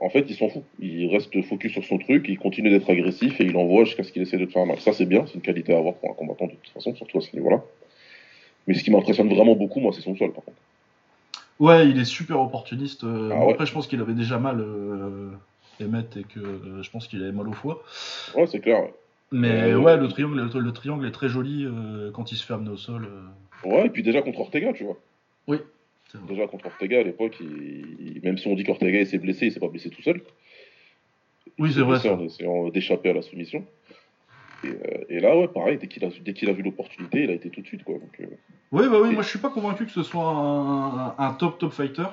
En 0.00 0.08
fait, 0.08 0.24
il 0.30 0.36
s'en 0.36 0.48
fout. 0.48 0.64
Il 0.80 1.06
reste 1.08 1.38
focus 1.42 1.72
sur 1.72 1.84
son 1.84 1.98
truc, 1.98 2.24
il 2.30 2.38
continue 2.38 2.70
d'être 2.70 2.88
agressif 2.90 3.38
et 3.42 3.44
il 3.44 3.56
envoie 3.58 3.84
jusqu'à 3.84 4.04
ce 4.04 4.10
qu'il 4.10 4.22
essaie 4.22 4.38
de 4.38 4.46
te 4.46 4.52
faire 4.52 4.64
mal. 4.64 4.80
Ça, 4.80 4.94
c'est 4.94 5.04
bien, 5.06 5.26
c'est 5.26 5.34
une 5.34 5.42
qualité 5.42 5.74
à 5.74 5.78
avoir 5.78 5.94
pour 5.96 6.10
un 6.10 6.14
combattant 6.14 6.46
de 6.46 6.52
toute 6.52 6.70
façon, 6.72 6.94
surtout 6.94 7.18
à 7.18 7.20
ce 7.20 7.36
niveau-là. 7.36 7.62
Mais 8.66 8.74
ce 8.74 8.84
qui 8.84 8.90
m'impressionne 8.90 9.28
vraiment 9.28 9.54
beaucoup, 9.56 9.80
moi, 9.80 9.92
c'est 9.94 10.02
son 10.02 10.14
sol, 10.16 10.32
par 10.32 10.44
contre. 10.44 10.58
Ouais, 11.58 11.88
il 11.88 11.98
est 12.00 12.04
super 12.04 12.40
opportuniste. 12.40 13.04
euh, 13.04 13.30
Ah 13.32 13.44
ouais. 13.44 13.52
Après, 13.52 13.66
je 13.66 13.72
pense 13.72 13.86
qu'il 13.86 14.00
avait 14.00 14.14
déjà 14.14 14.38
mal, 14.38 14.60
euh, 14.60 15.30
Emmett, 15.82 16.16
et 16.16 16.24
que 16.24 16.40
euh, 16.40 16.82
je 16.82 16.90
pense 16.90 17.06
qu'il 17.08 17.22
avait 17.22 17.32
mal 17.32 17.48
au 17.48 17.52
foie. 17.52 17.82
Ouais, 18.34 18.46
c'est 18.46 18.60
clair. 18.60 18.80
ouais. 18.82 18.94
Mais 19.32 19.48
Euh, 19.72 19.78
ouais, 19.78 19.96
le 19.96 20.08
triangle, 20.08 20.36
le, 20.52 20.60
le 20.60 20.72
triangle 20.72 21.06
est 21.06 21.10
très 21.12 21.28
joli 21.28 21.66
quand 22.14 22.32
il 22.32 22.36
se 22.36 22.44
fait 22.44 22.54
amener 22.54 22.70
au 22.70 22.76
sol. 22.76 23.08
Ouais, 23.64 23.86
et 23.86 23.90
puis 23.90 24.02
déjà 24.02 24.22
contre 24.22 24.40
Ortega, 24.40 24.72
tu 24.72 24.84
vois. 24.84 24.98
Oui. 25.46 25.58
c'est. 26.10 26.24
Déjà 26.26 26.46
contre 26.46 26.66
Ortega 26.66 26.98
à 27.00 27.02
l'époque, 27.02 27.36
il- 27.40 28.20
même 28.22 28.36
si 28.38 28.46
on 28.48 28.54
dit 28.54 28.64
qu'Ortega 28.64 29.04
s'est 29.04 29.18
blessé, 29.18 29.46
il 29.46 29.52
s'est 29.52 29.60
pas 29.60 29.68
blessé 29.68 29.88
tout 29.90 30.02
seul. 30.02 30.20
Oui, 31.58 31.72
c'est 31.72 31.80
vrai. 31.80 31.98
ça. 32.00 32.12
en 32.14 32.20
essayant 32.20 32.68
d'échapper 32.68 33.10
à 33.10 33.12
la 33.14 33.22
soumission. 33.22 33.64
Et, 34.64 34.68
euh, 34.68 35.04
et 35.08 35.20
là, 35.20 35.36
ouais, 35.36 35.48
pareil, 35.48 35.78
dès 35.78 35.86
qu'il 35.88 36.04
a, 36.04 36.08
dès 36.24 36.32
qu'il 36.32 36.48
a 36.48 36.52
vu 36.52 36.62
l'opportunité, 36.62 37.24
il 37.24 37.30
a 37.30 37.34
été 37.34 37.50
tout 37.50 37.60
de 37.60 37.66
suite, 37.66 37.84
quoi. 37.84 37.94
Donc, 37.94 38.14
euh, 38.20 38.26
Oui, 38.70 38.84
bah 38.90 38.98
oui, 39.02 39.10
Et- 39.10 39.12
moi 39.14 39.22
je 39.22 39.28
suis 39.28 39.38
pas 39.38 39.50
convaincu 39.50 39.84
que 39.86 39.92
ce 39.92 40.02
soit 40.02 40.24
un, 40.24 41.14
un 41.18 41.32
top 41.34 41.58
top 41.58 41.72
fighter, 41.72 42.06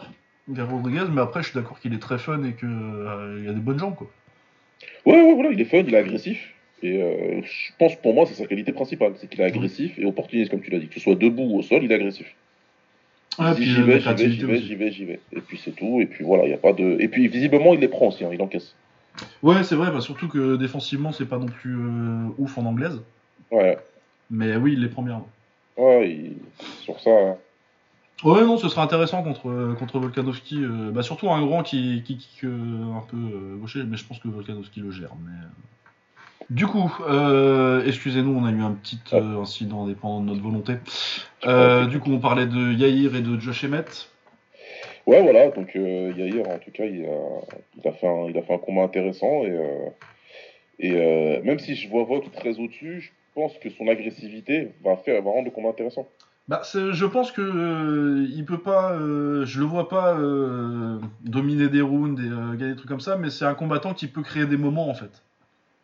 Gary 0.50 0.72
Rodriguez, 0.72 1.06
mais 1.12 1.22
après 1.22 1.44
je 1.44 1.50
suis 1.50 1.56
d'accord 1.60 1.80
qu'il 1.80 1.94
est 1.94 2.00
très 2.00 2.18
fun 2.18 2.44
et 2.44 2.54
qu'il 2.54 2.70
il 2.70 3.50
a 3.50 3.54
des 3.54 3.60
bonnes 3.60 3.80
jambes 3.80 3.96
quoi. 3.96 4.10
Ouais, 5.06 5.22
ouais, 5.22 5.34
voilà, 5.34 5.52
il 5.52 5.62
est 5.62 5.66
fun, 5.66 5.78
il 5.80 5.94
est 5.94 5.98
agressif. 5.98 6.54
Et 6.82 7.02
euh, 7.02 7.42
je 7.44 7.72
pense 7.78 7.96
pour 7.98 8.14
moi, 8.14 8.26
c'est 8.26 8.36
sa 8.36 8.46
qualité 8.48 8.72
principale, 8.72 9.14
c'est 9.18 9.30
qu'il 9.30 9.42
est 9.42 9.44
agressif 9.46 9.98
et 10.00 10.06
opportuniste, 10.06 10.50
comme 10.50 10.62
tu 10.62 10.72
l'as 10.72 10.80
dit. 10.80 10.88
Que 10.88 10.94
ce 10.96 11.02
soit 11.02 11.16
debout 11.16 11.44
ou 11.44 11.60
au 11.60 11.62
sol, 11.62 11.84
il 11.84 11.92
est 11.92 11.96
agressif. 11.96 12.34
Il 13.38 13.46
dit, 13.56 13.62
il 13.64 13.68
j'y 13.68 13.82
vais, 13.84 14.00
j'y 14.00 14.14
vais, 14.14 14.32
j'y 14.32 14.46
vais, 14.46 14.62
j'y 14.62 14.76
vais, 14.76 14.92
j'y 14.92 15.06
vais. 15.06 15.20
Et 15.34 15.42
puis 15.42 15.60
c'est 15.64 15.72
tout. 15.76 16.00
Et 16.02 16.06
puis 16.06 16.24
voilà, 16.24 16.46
il 16.46 16.52
y 16.52 16.54
a 16.54 16.58
pas 16.58 16.74
de. 16.74 16.98
Et 17.00 17.08
puis 17.08 17.28
visiblement, 17.28 17.74
il 17.74 17.80
les 17.80 17.88
prend 17.90 18.08
aussi, 18.08 18.24
hein, 18.24 18.30
il 18.34 18.42
encaisse. 18.42 18.76
Ouais, 19.43 19.63
c'est 19.63 19.76
vrai, 19.76 19.91
bah, 19.91 20.02
surtout 20.02 20.28
que 20.28 20.56
défensivement 20.56 21.12
c'est 21.12 21.26
pas 21.26 21.38
non 21.38 21.48
plus 21.48 21.76
euh, 21.78 22.28
ouf 22.38 22.58
en 22.58 22.65
anglaise, 22.65 23.02
Ouais, 23.52 23.78
mais 24.30 24.56
oui, 24.56 24.74
il 24.74 24.82
les 24.82 24.89
prend 24.89 25.02
bien. 25.02 25.24
ouais, 25.78 26.10
il- 26.12 26.38
sur 26.84 27.00
ça. 27.00 27.10
hein. 27.12 27.36
Ouais, 28.24 28.41
non, 28.43 28.58
ce 28.58 28.67
sera 28.67 28.84
intéressant 28.84 29.24
contre, 29.24 29.50
euh, 29.50 29.76
contre 29.76 29.98
Volkanovski, 30.00 30.62
euh, 30.63 30.91
bah, 30.91 31.04
surtout 31.04 31.32
un 31.32 31.41
grand 31.45 31.63
qui, 31.63 32.04
qui 32.06 32.17
kick 32.17 32.43
euh, 32.43 32.93
un 32.98 33.02
peu 33.10 33.58
gaucher, 33.62 33.84
mais 33.84 33.95
je 33.95 34.06
pense 34.06 34.19
que 34.19 34.28
Volkanovski 34.28 34.82
le 34.82 34.91
gère. 34.91 35.12
Mais... 35.26 35.32
Du 36.50 36.67
coup, 36.67 36.91
euh, 37.08 37.82
excusez-nous, 37.86 38.32
on 38.38 38.43
a 38.45 38.52
eu 38.52 38.62
un 38.62 38.72
petit 38.72 39.00
euh, 39.13 39.41
incident 39.41 39.86
indépendant 39.86 40.19
de 40.22 40.26
notre 40.26 40.41
volonté. 40.41 40.74
Euh, 41.45 41.86
du 41.86 42.00
coup, 42.00 42.12
on 42.12 42.19
parlait 42.19 42.48
de 42.48 42.74
Yair 42.74 43.15
et 43.15 43.22
de 43.22 43.39
Josh 43.39 43.63
Emmett. 43.63 44.10
Ouais, 45.10 45.24
voilà, 45.24 45.50
donc 45.50 45.76
euh, 45.76 46.13
Yair, 46.15 46.48
en 46.48 46.60
tout 46.60 46.69
cas, 46.69 46.86
il 46.86 47.04
a, 47.04 47.17
il 47.82 47.88
a, 47.88 47.91
fait, 47.93 48.06
un, 48.06 48.28
il 48.30 48.38
a 48.38 48.43
fait 48.43 48.54
un 48.54 48.60
combat 48.60 48.84
intéressant. 48.84 49.43
Et, 49.43 49.50
euh, 49.50 49.89
et 50.78 50.91
euh, 50.93 51.41
même 51.41 51.58
si 51.58 51.74
je 51.74 51.89
vois 51.89 52.04
Volk 52.04 52.32
très 52.32 52.60
au-dessus, 52.60 53.02
je 53.02 53.10
pense 53.34 53.58
que 53.58 53.72
son 53.72 53.88
agressivité 53.88 54.69
va, 54.84 54.98
faire, 54.98 55.19
va 55.24 55.32
rendre 55.32 55.45
le 55.45 55.50
combat 55.50 55.69
intéressant. 55.69 56.08
Bah, 56.48 56.62
je 56.63 57.06
pense 57.08 57.32
que 57.32 57.41
euh, 57.41 58.28
il 58.32 58.45
peut 58.45 58.62
pas, 58.62 58.95
je 59.00 59.60
le 59.60 59.65
vois 59.65 59.89
pas 59.89 60.15
dominer 61.22 61.69
des 61.69 61.82
rounds 61.82 62.22
et 62.24 62.30
gagner 62.60 62.74
des 62.74 62.78
trucs 62.78 62.89
comme 62.89 63.00
ça, 63.00 63.17
mais 63.17 63.32
c'est 63.32 63.45
un 63.45 63.56
combattant 63.56 63.95
qui 63.95 64.06
peut 64.06 64.22
créer 64.22 64.45
des 64.45 64.58
moments 64.58 64.89
en 64.89 64.93
fait. 64.93 65.24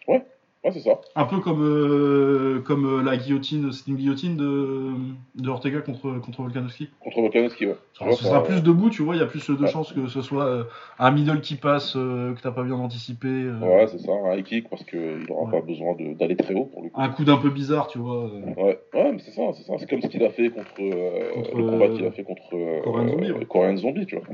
Ouais, 0.08 0.24
c'est 0.72 0.80
ça. 0.80 1.00
Un 1.16 1.26
peu 1.26 1.40
comme, 1.40 1.62
euh, 1.62 2.60
comme 2.62 2.86
euh, 2.86 3.04
la 3.04 3.18
guillotine, 3.18 3.72
c'est 3.72 3.88
une 3.88 3.96
guillotine 3.96 4.36
de, 4.38 4.92
de 5.36 5.50
Ortega 5.50 5.80
contre, 5.82 6.20
contre 6.20 6.42
Volkanovski. 6.42 6.90
Contre 7.00 7.22
Volkanovski, 7.22 7.68
ouais. 7.68 7.76
Ce 7.94 8.04
ça- 8.04 8.26
sera 8.26 8.44
plus 8.44 8.62
debout, 8.64 8.90
tu 8.90 9.02
vois, 9.04 9.16
il 9.16 9.20
y 9.20 9.24
a 9.24 9.28
plus 9.28 9.50
de 9.50 9.56
Ouais. 9.56 9.68
chances 9.70 9.94
que 9.94 10.08
ce 10.08 10.22
soit 10.22 10.46
euh, 10.46 10.64
un 11.00 11.12
middle 11.12 11.42
qui 11.42 11.56
passe 11.56 11.96
euh, 11.96 12.34
que 12.34 12.42
t'as 12.42 12.52
pas 12.52 12.64
bien 12.64 12.76
anticipé, 12.76 13.28
euh, 13.28 13.60
Ouais, 13.60 13.88
c'est 13.88 14.00
ça, 14.00 14.12
un 14.12 14.36
high 14.36 14.44
kick 14.44 14.70
parce 14.70 14.84
qu'il 14.86 15.26
n'aura 15.30 15.44
Ouais. 15.46 15.52
pas 15.60 15.62
besoin 15.66 15.96
d'aller 16.20 16.36
très 16.36 16.54
haut 16.54 16.66
pour 16.66 16.84
le 16.84 16.90
coup. 16.90 17.00
un 17.02 17.10
coup 17.10 17.24
d'un 17.24 17.38
peu 17.38 17.50
bizarre, 17.50 17.88
tu 17.88 17.98
vois. 18.00 18.26
Ouais, 18.26 18.80
ouais 18.94 19.12
mais 19.12 19.20
c'est 19.20 19.32
ça, 19.32 19.44
c'est 19.54 19.64
ça. 19.64 19.74
C'est 19.78 19.90
comme 19.90 20.02
ce 20.02 20.08
qu'il 20.08 20.24
a 20.24 20.30
fait 20.30 20.50
contre, 20.50 20.76
Contre, 20.76 21.56
le 21.58 21.64
combat 21.64 21.90
qu'il 21.90 22.06
a 22.06 22.12
fait 22.12 22.24
contre 22.24 22.82
Korean 22.84 23.08
Zombie. 23.08 23.32
Korean 23.48 23.78
Zombie, 23.78 24.06
tu 24.06 24.16
vois. 24.16 24.26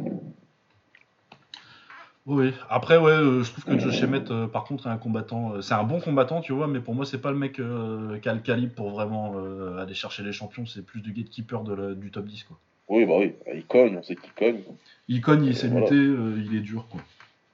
Oui, 2.27 2.53
après, 2.69 2.97
ouais, 2.97 3.11
euh, 3.11 3.43
je 3.43 3.51
trouve 3.51 3.63
que 3.65 3.79
Josh 3.79 4.03
Emmett, 4.03 4.29
euh, 4.29 4.45
par 4.47 4.63
contre, 4.65 4.85
est 4.87 4.91
un 4.91 4.97
combattant. 4.97 5.53
euh, 5.55 5.61
c'est 5.61 5.73
un 5.73 5.83
bon 5.83 5.99
combattant, 5.99 6.41
tu 6.41 6.53
vois, 6.53 6.67
mais 6.67 6.79
pour 6.79 6.93
moi, 6.93 7.03
c'est 7.05 7.19
pas 7.19 7.31
le 7.31 7.37
mec 7.37 7.59
euh, 7.59 8.19
qui 8.19 8.29
a 8.29 8.33
le 8.35 8.41
calibre 8.41 8.73
pour 8.75 8.91
vraiment 8.91 9.33
euh, 9.37 9.79
aller 9.81 9.95
chercher 9.95 10.21
les 10.21 10.31
champions. 10.31 10.65
C'est 10.67 10.85
plus 10.85 11.01
du 11.01 11.13
gatekeeper 11.13 11.63
de 11.63 11.73
la- 11.73 11.93
du 11.95 12.11
top 12.11 12.25
10, 12.25 12.43
quoi. 12.43 12.57
Oui, 12.89 13.05
bah 13.05 13.15
oui, 13.17 13.33
il 13.53 13.65
cogne, 13.65 13.97
on 13.97 14.03
sait 14.03 14.15
qu'il 14.15 14.31
cogne. 14.33 14.61
Il 15.07 15.21
cogne, 15.21 15.45
il 15.45 15.55
sait 15.55 15.67
voilà. 15.67 15.85
lutter, 15.85 15.95
euh, 15.95 16.43
il 16.45 16.55
est 16.55 16.61
dur, 16.61 16.87
quoi. 16.89 17.01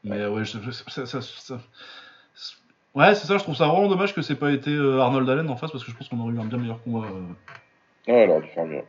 Mais 0.04 0.26
ouais, 0.28 0.44
je- 0.44 0.60
je- 0.60 0.72
ça, 0.72 1.06
ça- 1.06 1.22
ça- 1.22 1.62
ouais, 2.96 3.16
c'est 3.16 3.26
ça, 3.28 3.38
je 3.38 3.44
trouve 3.44 3.56
ça 3.56 3.68
vraiment 3.68 3.88
dommage 3.88 4.14
que 4.14 4.22
c'est 4.22 4.36
pas 4.36 4.52
été 4.52 4.72
euh, 4.72 5.00
Arnold 5.00 5.30
Allen 5.30 5.50
en 5.50 5.56
face, 5.56 5.72
parce 5.72 5.84
que 5.86 5.92
je 5.92 5.96
pense 5.96 6.10
qu'on 6.10 6.20
aurait 6.20 6.34
eu 6.34 6.40
un 6.40 6.46
bien 6.46 6.58
meilleur 6.58 6.82
combat. 6.84 7.08
euh, 7.08 8.12
Ouais, 8.12 8.26
il 8.26 8.30
aurait 8.30 8.42
dû 8.42 8.48
faire 8.50 8.66
mieux. 8.66 8.82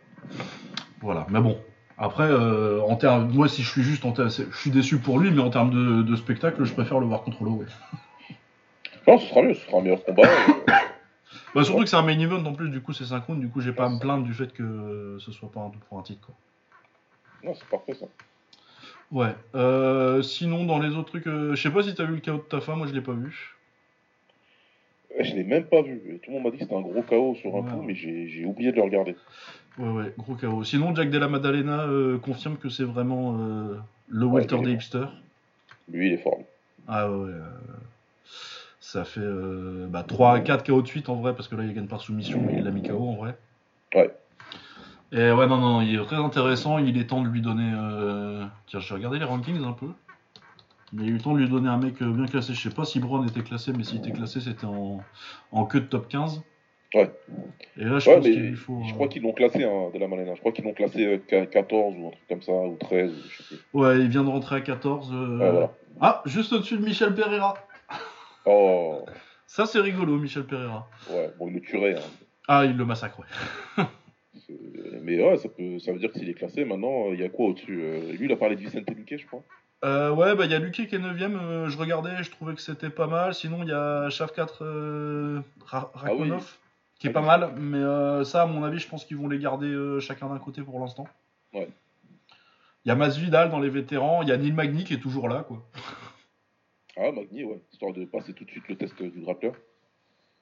Voilà, 1.00 1.26
mais 1.30 1.40
bon. 1.40 1.56
Après, 1.98 2.24
euh, 2.30 2.80
en 2.82 2.94
termes, 2.96 3.30
moi, 3.32 3.48
si 3.48 3.62
je 3.62 3.68
suis 3.70 3.82
juste, 3.82 4.04
en 4.04 4.12
ter- 4.12 4.28
je 4.30 4.56
suis 4.56 4.70
déçu 4.70 4.98
pour 4.98 5.18
lui, 5.18 5.30
mais 5.32 5.42
en 5.42 5.50
termes 5.50 5.70
de, 5.70 6.02
de 6.02 6.16
spectacle, 6.16 6.64
je 6.64 6.72
préfère 6.72 7.00
le 7.00 7.06
voir 7.06 7.22
contre 7.22 7.42
Holloway. 7.42 7.66
Non, 9.06 9.18
ce 9.18 9.26
sera 9.26 9.42
mieux, 9.42 9.54
ce 9.54 9.66
sera 9.66 9.78
un 9.78 9.82
meilleur 9.82 10.04
combat. 10.04 10.22
euh, 10.22 10.52
Bah, 11.54 11.64
surtout 11.64 11.82
que 11.82 11.88
c'est 11.88 11.96
un 11.96 12.02
main 12.02 12.18
event 12.18 12.44
en 12.44 12.52
plus, 12.52 12.68
du 12.70 12.80
coup, 12.80 12.92
c'est 12.92 13.04
synchrone, 13.04 13.40
du 13.40 13.48
coup, 13.48 13.61
j'ai 13.61 13.72
pas 13.72 13.87
à 13.87 13.88
me 13.88 13.98
plaindre 13.98 14.22
du 14.24 14.32
fait 14.32 14.52
que 14.52 15.16
ce 15.18 15.32
soit 15.32 15.50
pas 15.50 15.61
un 15.61 15.70
tout 15.70 15.78
pour 15.88 15.98
un 15.98 16.02
titre, 16.02 16.20
quoi. 16.26 16.34
non, 17.42 17.54
c'est 17.54 17.68
parfait 17.68 17.94
ça. 17.94 18.06
Ouais. 19.11 19.34
Euh, 19.54 20.22
sinon, 20.22 20.64
dans 20.66 20.78
les 20.78 20.90
autres 20.94 21.08
trucs, 21.08 21.26
euh, 21.26 21.54
je 21.54 21.62
sais 21.62 21.70
pas 21.70 21.82
si 21.82 21.94
t'as 21.94 22.04
vu 22.04 22.14
le 22.16 22.20
KO 22.20 22.32
de 22.38 22.42
ta 22.42 22.61
femme, 22.61 22.78
moi 22.78 22.87
je 22.87 22.92
l'ai 22.92 23.00
pas 23.00 23.12
vu. 23.12 23.56
Eh, 25.16 25.25
Je 25.25 25.35
l'ai 25.37 25.44
même 25.44 25.64
pas 25.64 25.83
vu. 25.83 26.01
Et 26.14 26.18
tout 26.18 26.31
le 26.31 26.35
monde 26.35 26.44
m'a 26.44 26.51
dit 26.51 26.59
que 26.59 26.64
c'était 26.64 26.77
un 26.77 26.81
gros 26.81 27.03
chaos 27.03 27.35
sur 27.37 27.55
un 27.57 27.61
Ouais. 27.61 27.71
coup, 27.71 27.83
mais 27.83 27.94
j'ai 27.94 28.44
oublié 28.44 28.71
de 28.71 28.77
le 28.77 28.83
regarder. 28.83 29.16
Ouais, 29.79 29.88
ouais, 29.90 30.14
gros 30.18 30.35
KO. 30.35 30.64
Sinon, 30.64 30.94
Jack 30.94 31.11
Della 31.11 31.29
Maddalena 31.29 31.83
euh, 31.85 32.18
confirme 32.18 32.57
que 32.57 32.68
c'est 32.68 32.85
vraiment 32.85 33.37
euh, 33.38 33.77
le 34.09 34.27
Ouais, 34.27 34.42
est 34.42 34.62
des 34.62 34.73
hipsters. 34.73 35.12
Lui, 35.90 36.09
il 36.09 36.12
est 36.14 36.18
fort. 36.18 36.38
Ah 36.87 37.11
ouais, 37.11 37.16
ouais. 37.16 37.31
euh, 37.31 37.40
ça 38.81 39.05
fait 39.05 39.21
euh, 39.21 39.87
bah, 39.88 40.03
3 40.03 40.33
à 40.35 40.40
4 40.40 40.66
KO 40.66 40.83
de 40.83 40.87
suite 40.88 41.09
en 41.09 41.16
vrai, 41.16 41.35
parce 41.35 41.49
que 41.49 41.55
là 41.57 41.64
il 41.64 41.75
gagne 41.75 41.87
par 41.87 42.01
soumission, 42.01 42.40
mais 42.47 42.55
il 42.55 42.64
l'a 42.64 42.71
mis 42.71 42.83
KO 42.83 43.09
en 43.09 43.14
vrai. 43.14 43.37
Ouais. 43.94 44.11
Et 45.12 45.31
ouais, 45.33 45.47
non, 45.47 45.57
non, 45.59 45.81
il 45.81 45.94
est 45.94 46.05
très 46.05 46.16
intéressant. 46.16 46.79
Il 46.79 46.99
est 46.99 47.05
temps 47.07 47.23
de 47.23 47.29
lui 47.29 47.40
donner. 47.40 47.71
euh, 47.75 48.44
Tiens, 48.66 48.81
je 48.81 48.88
vais 48.88 48.94
regarder 48.97 49.18
les 49.18 49.25
rankings 49.25 49.62
un 49.64 49.73
peu. 49.73 49.87
Il 50.94 51.03
y 51.03 51.05
a 51.05 51.09
eu 51.09 51.14
le 51.14 51.20
temps 51.20 51.35
de 51.35 51.38
lui 51.40 51.48
donner 51.48 51.68
un 51.68 51.77
mec 51.79 52.01
euh, 52.01 52.11
bien 52.11 52.27
classé. 52.27 52.55
Je 52.55 52.61
sais 52.68 52.74
pas 52.74 52.85
si 52.85 52.98
Brown 53.01 53.27
était 53.29 53.42
classé, 53.42 53.72
mais 53.77 53.85
s'il 53.85 53.98
était 53.98 54.12
classé, 54.12 54.40
c'était 54.40 54.64
en... 54.64 55.01
en 55.53 55.64
queue 55.66 55.81
de 55.81 55.87
top 55.87 56.09
15. 56.09 56.42
Ouais. 56.94 57.11
Et 57.77 57.85
là, 57.85 57.98
je 57.98 58.09
Ouais, 58.09 58.16
pense 58.16 58.24
mais 58.24 58.33
qu'il 58.33 58.57
faut. 58.57 58.81
je 58.83 58.90
euh, 58.90 58.94
crois 58.94 59.09
qu'ils 59.09 59.20
l'ont 59.22 59.35
classé, 59.35 59.64
hein, 59.64 59.90
de 59.92 59.98
la 59.98 60.09
Malena. 60.09 60.35
Je 60.35 60.40
crois 60.40 60.53
qu'ils 60.53 60.64
l'ont 60.64 60.72
classé 60.72 61.05
euh, 61.05 61.18
qu'à 61.18 61.44
14 61.44 61.94
ou 61.98 62.07
un 62.07 62.11
truc 62.11 62.27
comme 62.29 62.40
ça, 62.42 62.53
ou 62.53 62.77
13, 62.81 63.11
ou 63.12 63.14
je 63.29 63.42
sais 63.42 63.57
plus. 63.57 63.59
Ouais, 63.74 63.98
il 64.01 64.09
vient 64.09 64.24
de 64.24 64.31
rentrer 64.31 64.57
à 64.57 64.61
14. 64.62 65.11
euh, 65.12 65.38
Ouais, 65.38 65.51
voilà. 65.51 65.72
Ah, 66.01 66.22
juste 66.24 66.53
au-dessus 66.55 66.79
de 66.79 66.85
Michel 66.85 67.14
Pereira. 67.14 67.55
Oh, 68.46 69.05
Ça, 69.46 69.66
c'est 69.66 69.81
rigolo, 69.81 70.16
Michel 70.18 70.44
Pereira. 70.44 70.88
ouais, 71.11 71.31
bon, 71.38 71.48
il 71.48 71.55
le 71.55 71.61
tuerait. 71.61 71.96
Hein. 71.96 72.03
Ah, 72.48 72.64
il 72.64 72.74
le. 72.79 72.87
C'est- 74.46 74.55
Mais 75.03 75.22
ouais, 75.22 75.37
ça, 75.37 75.48
peut, 75.51 75.79
ça 75.79 75.92
veut 75.92 75.98
dire 75.98 76.11
que 76.12 76.18
s'il 76.18 76.29
est 76.31 76.35
classé, 76.35 76.64
maintenant, 76.64 77.12
il 77.12 77.20
y 77.20 77.24
a 77.24 77.29
quoi 77.29 77.46
au-dessus 77.48 77.81
euh, 77.83 78.12
Lui, 78.12 78.24
il 78.27 78.33
a 78.33 78.37
parlé 78.37 78.57
de 78.57 78.61
Vicente 78.61 78.88
Luque, 78.88 79.14
je 79.18 79.27
crois. 79.27 79.42
Euh, 79.84 80.10
ouais, 80.12 80.34
bah 80.34 80.44
il 80.46 80.50
y 80.50 80.54
a 80.54 80.58
Luque 80.58 80.72
qui 80.74 80.82
est 80.82 80.98
9ème, 80.98 81.68
je 81.68 81.78
regardais, 81.78 82.22
je 82.24 82.30
trouvais 82.30 82.54
que 82.54 82.60
c'était 82.60 82.90
pas 82.90 83.06
mal. 83.06 83.32
Sinon, 83.34 83.62
il 83.62 83.68
y 83.68 83.72
a 83.72 84.10
Shav 84.10 84.32
4 84.32 84.64
euh, 84.64 85.40
Ra- 85.64 85.90
Rakhmonov 85.94 86.56
qui 86.98 87.06
est 87.06 87.10
Ah 87.10 87.12
pas 87.12 87.20
oui. 87.20 87.26
mal, 87.26 87.52
mais 87.56 87.78
euh, 87.78 88.24
ça, 88.24 88.42
à 88.42 88.46
mon 88.46 88.64
avis, 88.64 88.80
je 88.80 88.88
pense 88.88 89.04
qu'ils 89.04 89.16
vont 89.16 89.28
les 89.28 89.38
garder 89.38 89.68
euh, 89.68 90.00
chacun 90.00 90.28
d'un 90.28 90.38
côté 90.40 90.62
pour 90.62 90.80
l'instant. 90.80 91.06
Ouais. 91.54 91.68
Il 92.84 92.88
y 92.88 92.90
a 92.90 92.96
Masvidal 92.96 93.50
dans 93.50 93.60
les 93.60 93.70
vétérans, 93.70 94.22
il 94.22 94.28
y 94.28 94.32
a 94.32 94.36
Neil 94.36 94.50
Magny 94.52 94.82
qui 94.82 94.94
est 94.94 94.98
toujours 95.00 95.28
là, 95.28 95.44
quoi. 95.44 95.62
Ah, 96.96 97.12
Magni, 97.12 97.44
ouais, 97.44 97.60
histoire 97.70 97.92
de 97.92 98.04
passer 98.04 98.32
tout 98.32 98.44
de 98.44 98.50
suite 98.50 98.66
le 98.66 98.76
test 98.76 99.00
du 99.00 99.20
grappleur. 99.20 99.54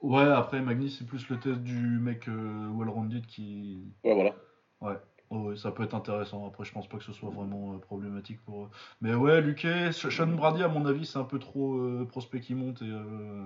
Ouais, 0.01 0.23
après, 0.25 0.63
Magny, 0.63 0.89
c'est 0.91 1.07
plus 1.07 1.29
le 1.29 1.39
test 1.39 1.59
du 1.59 1.75
mec 1.99 2.27
euh, 2.29 2.69
well-rounded 2.75 3.27
qui. 3.27 3.83
Ouais, 4.03 4.15
voilà. 4.15 4.35
Ouais. 4.81 4.97
Oh, 5.31 5.57
ça 5.57 5.73
peut 5.73 5.83
être 5.83 5.95
intéressant. 5.95 6.47
Après, 6.47 6.65
je 6.65 6.73
pense 6.73 6.89
pas 6.89 6.99
que 6.99 7.05
ce 7.05 7.13
soit 7.13 7.31
vraiment 7.31 7.73
euh, 7.75 7.79
problématique 7.79 8.39
pour 8.45 8.65
eux. 8.65 8.69
Mais 9.01 9.13
ouais, 9.15 9.41
Luque, 9.41 9.67
Sean 9.91 10.29
Brady, 10.29 10.63
à 10.63 10.69
mon 10.69 10.87
avis, 10.87 11.05
c'est 11.05 11.19
un 11.19 11.25
peu 11.25 11.39
trop 11.41 11.75
euh, 11.79 12.07
prospect 12.09 12.41
qui 12.41 12.55
monte. 12.55 12.81
Et 12.83 12.89
euh, 12.89 13.45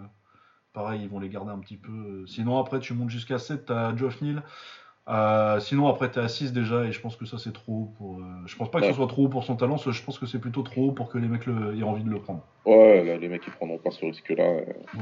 pareil, 0.75 1.01
ils 1.03 1.09
vont 1.09 1.19
les 1.21 1.31
garder 1.31 1.51
un 1.53 1.59
petit 1.59 1.79
peu. 1.79 2.25
Sinon, 2.27 2.59
après, 2.59 2.81
tu 2.81 2.93
montes 2.93 3.09
jusqu'à 3.11 3.39
7, 3.39 3.65
t'as 3.67 3.97
Geoff 3.97 4.21
Neal. 4.21 4.43
Sinon, 5.61 5.89
après, 5.89 6.11
t'es 6.11 6.21
à 6.21 6.29
6 6.29 6.53
déjà. 6.53 6.85
Et 6.85 6.93
je 6.93 7.01
pense 7.01 7.17
que 7.17 7.25
ça, 7.25 7.39
c'est 7.39 7.53
trop 7.53 7.73
haut 7.73 7.95
pour. 7.97 8.21
Je 8.47 8.57
pense 8.57 8.71
pas 8.71 8.81
que 8.81 8.85
Ouais. 8.85 8.91
ce 8.91 8.97
soit 8.97 9.07
trop 9.07 9.25
haut 9.25 9.29
pour 9.31 9.45
son 9.45 9.57
talent. 9.57 9.79
Je 9.79 10.03
pense 10.05 10.19
que 10.19 10.27
c'est 10.27 10.39
plutôt 10.39 10.63
trop 10.63 10.89
haut 10.89 10.93
pour 10.93 11.09
que 11.09 11.17
les 11.17 11.29
mecs 11.29 11.47
le- 11.47 11.79
aient 11.79 11.83
envie 11.83 12.05
de 12.05 12.11
le 12.11 12.21
prendre. 12.21 12.45
Ouais, 12.67 13.03
là, 13.05 13.17
les 13.17 13.29
mecs, 13.29 13.43
ils 13.47 13.53
prendront 13.55 13.79
pas 13.79 13.91
ce 13.91 14.05
risque-là. 14.05 14.45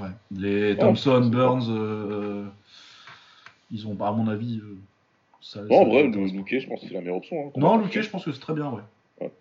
Ouais. 0.00 0.10
Les 0.30 0.76
Thompson, 0.78 1.28
Burns, 1.28 2.48
ils 3.72 3.86
ont, 3.88 4.00
à 4.00 4.12
mon 4.12 4.28
avis. 4.28 4.62
Ça, 5.40 5.62
Non, 5.62 5.82
en 5.82 5.84
vrai, 5.88 6.02
les 6.02 6.08
intéresse 6.08 6.32
le 6.32 6.38
pas. 6.42 6.44
Luque, 6.50 6.60
je 6.60 6.66
pense 6.68 6.80
que 6.80 6.86
c'est 6.88 6.94
la 6.94 7.00
meilleure 7.00 7.16
option. 7.16 7.36
hein, 7.48 7.50
Non, 7.56 7.72
comme 7.72 7.82
Luque, 7.82 8.00
je 8.00 8.08
pense 8.10 8.24
que 8.24 8.32
c'est 8.32 8.40
très 8.40 8.54
bien, 8.54 8.70
ouais. 8.70 8.82
Ouais. 9.20 9.32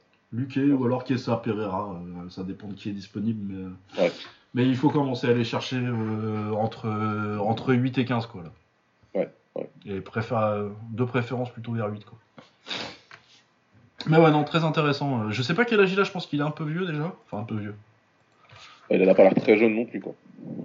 Ou 0.71 0.85
alors 0.85 1.03
Kessa 1.03 1.37
Pereira, 1.37 1.93
euh, 2.25 2.29
ça 2.29 2.43
dépend 2.43 2.67
de 2.67 2.73
qui 2.73 2.89
est 2.89 2.93
disponible. 2.93 3.53
Mais, 3.53 3.63
euh, 3.63 4.03
Ouais. 4.03 4.11
mais 4.53 4.65
il 4.67 4.75
faut 4.75 4.89
commencer 4.89 5.27
à 5.27 5.31
aller 5.31 5.43
chercher 5.45 5.77
euh, 5.77 6.51
entre, 6.53 6.87
euh, 6.87 7.37
entre 7.39 7.73
8 7.73 7.97
et 7.97 8.05
15 8.05 8.25
quoi 8.27 8.43
là. 8.43 8.49
Ouais, 9.15 9.29
ouais. 9.55 9.69
Et 9.85 10.01
préfère, 10.01 10.65
de 10.91 11.03
préférence 11.05 11.49
plutôt 11.51 11.71
vers 11.71 11.87
8 11.87 12.03
quoi. 12.05 12.17
Mais 14.07 14.17
ouais 14.17 14.31
non, 14.31 14.43
très 14.43 14.63
intéressant. 14.63 15.31
Je 15.31 15.41
sais 15.41 15.53
pas 15.53 15.65
quel 15.65 15.79
âge 15.79 15.91
il 15.91 15.99
a, 15.99 16.03
je 16.03 16.11
pense 16.11 16.27
qu'il 16.27 16.39
est 16.39 16.43
un 16.43 16.51
peu 16.51 16.63
vieux 16.65 16.85
déjà. 16.85 17.13
Enfin 17.25 17.41
un 17.41 17.45
peu 17.45 17.55
vieux. 17.55 17.75
Il 18.89 19.09
a 19.09 19.15
pas 19.15 19.23
l'air 19.23 19.33
très 19.35 19.57
jeune 19.57 19.75
non 19.75 19.85
plus, 19.85 19.99
quoi. 19.99 20.13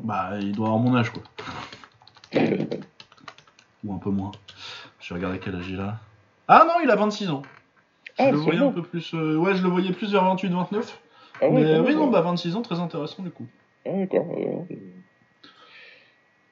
Bah 0.04 0.32
il 0.40 0.52
doit 0.52 0.66
avoir 0.68 0.80
mon 0.82 0.94
âge 0.96 1.10
quoi. 1.10 1.22
Ou 3.84 3.92
un 3.94 3.98
peu 3.98 4.10
moins. 4.10 4.30
Je 5.12 5.18
vais 5.18 5.27
regarder 5.27 5.38
quel 5.44 5.55
âge 5.57 5.68
il 5.68 5.79
a. 5.79 5.98
Ah 6.48 6.64
non, 6.66 6.75
il 6.83 6.90
a 6.90 6.96
26 6.96 7.29
ans. 7.31 7.42
Je 8.18 8.25
Ah, 8.25 8.31
le 8.31 8.37
voyais 8.38 8.61
un 8.61 8.70
peu 8.72 8.83
plus. 8.83 9.12
euh, 9.14 9.37
ouais, 9.37 9.55
je 9.55 9.62
le 9.62 9.68
voyais 9.68 9.92
plus 9.92 10.11
vers 10.12 10.25
28-29. 10.25 10.94
Ah 11.40 11.48
ouais, 11.48 11.51
mais 11.51 11.77
quand 11.77 11.85
oui, 11.87 11.94
non, 11.94 12.07
bah 12.09 12.22
26 12.22 12.57
ans, 12.57 12.62
très 12.62 12.81
intéressant 12.81 13.22
du 13.22 13.31
coup. 13.31 13.46
Ah, 13.87 13.90
d'accord. 13.92 14.27
euh, 14.38 14.75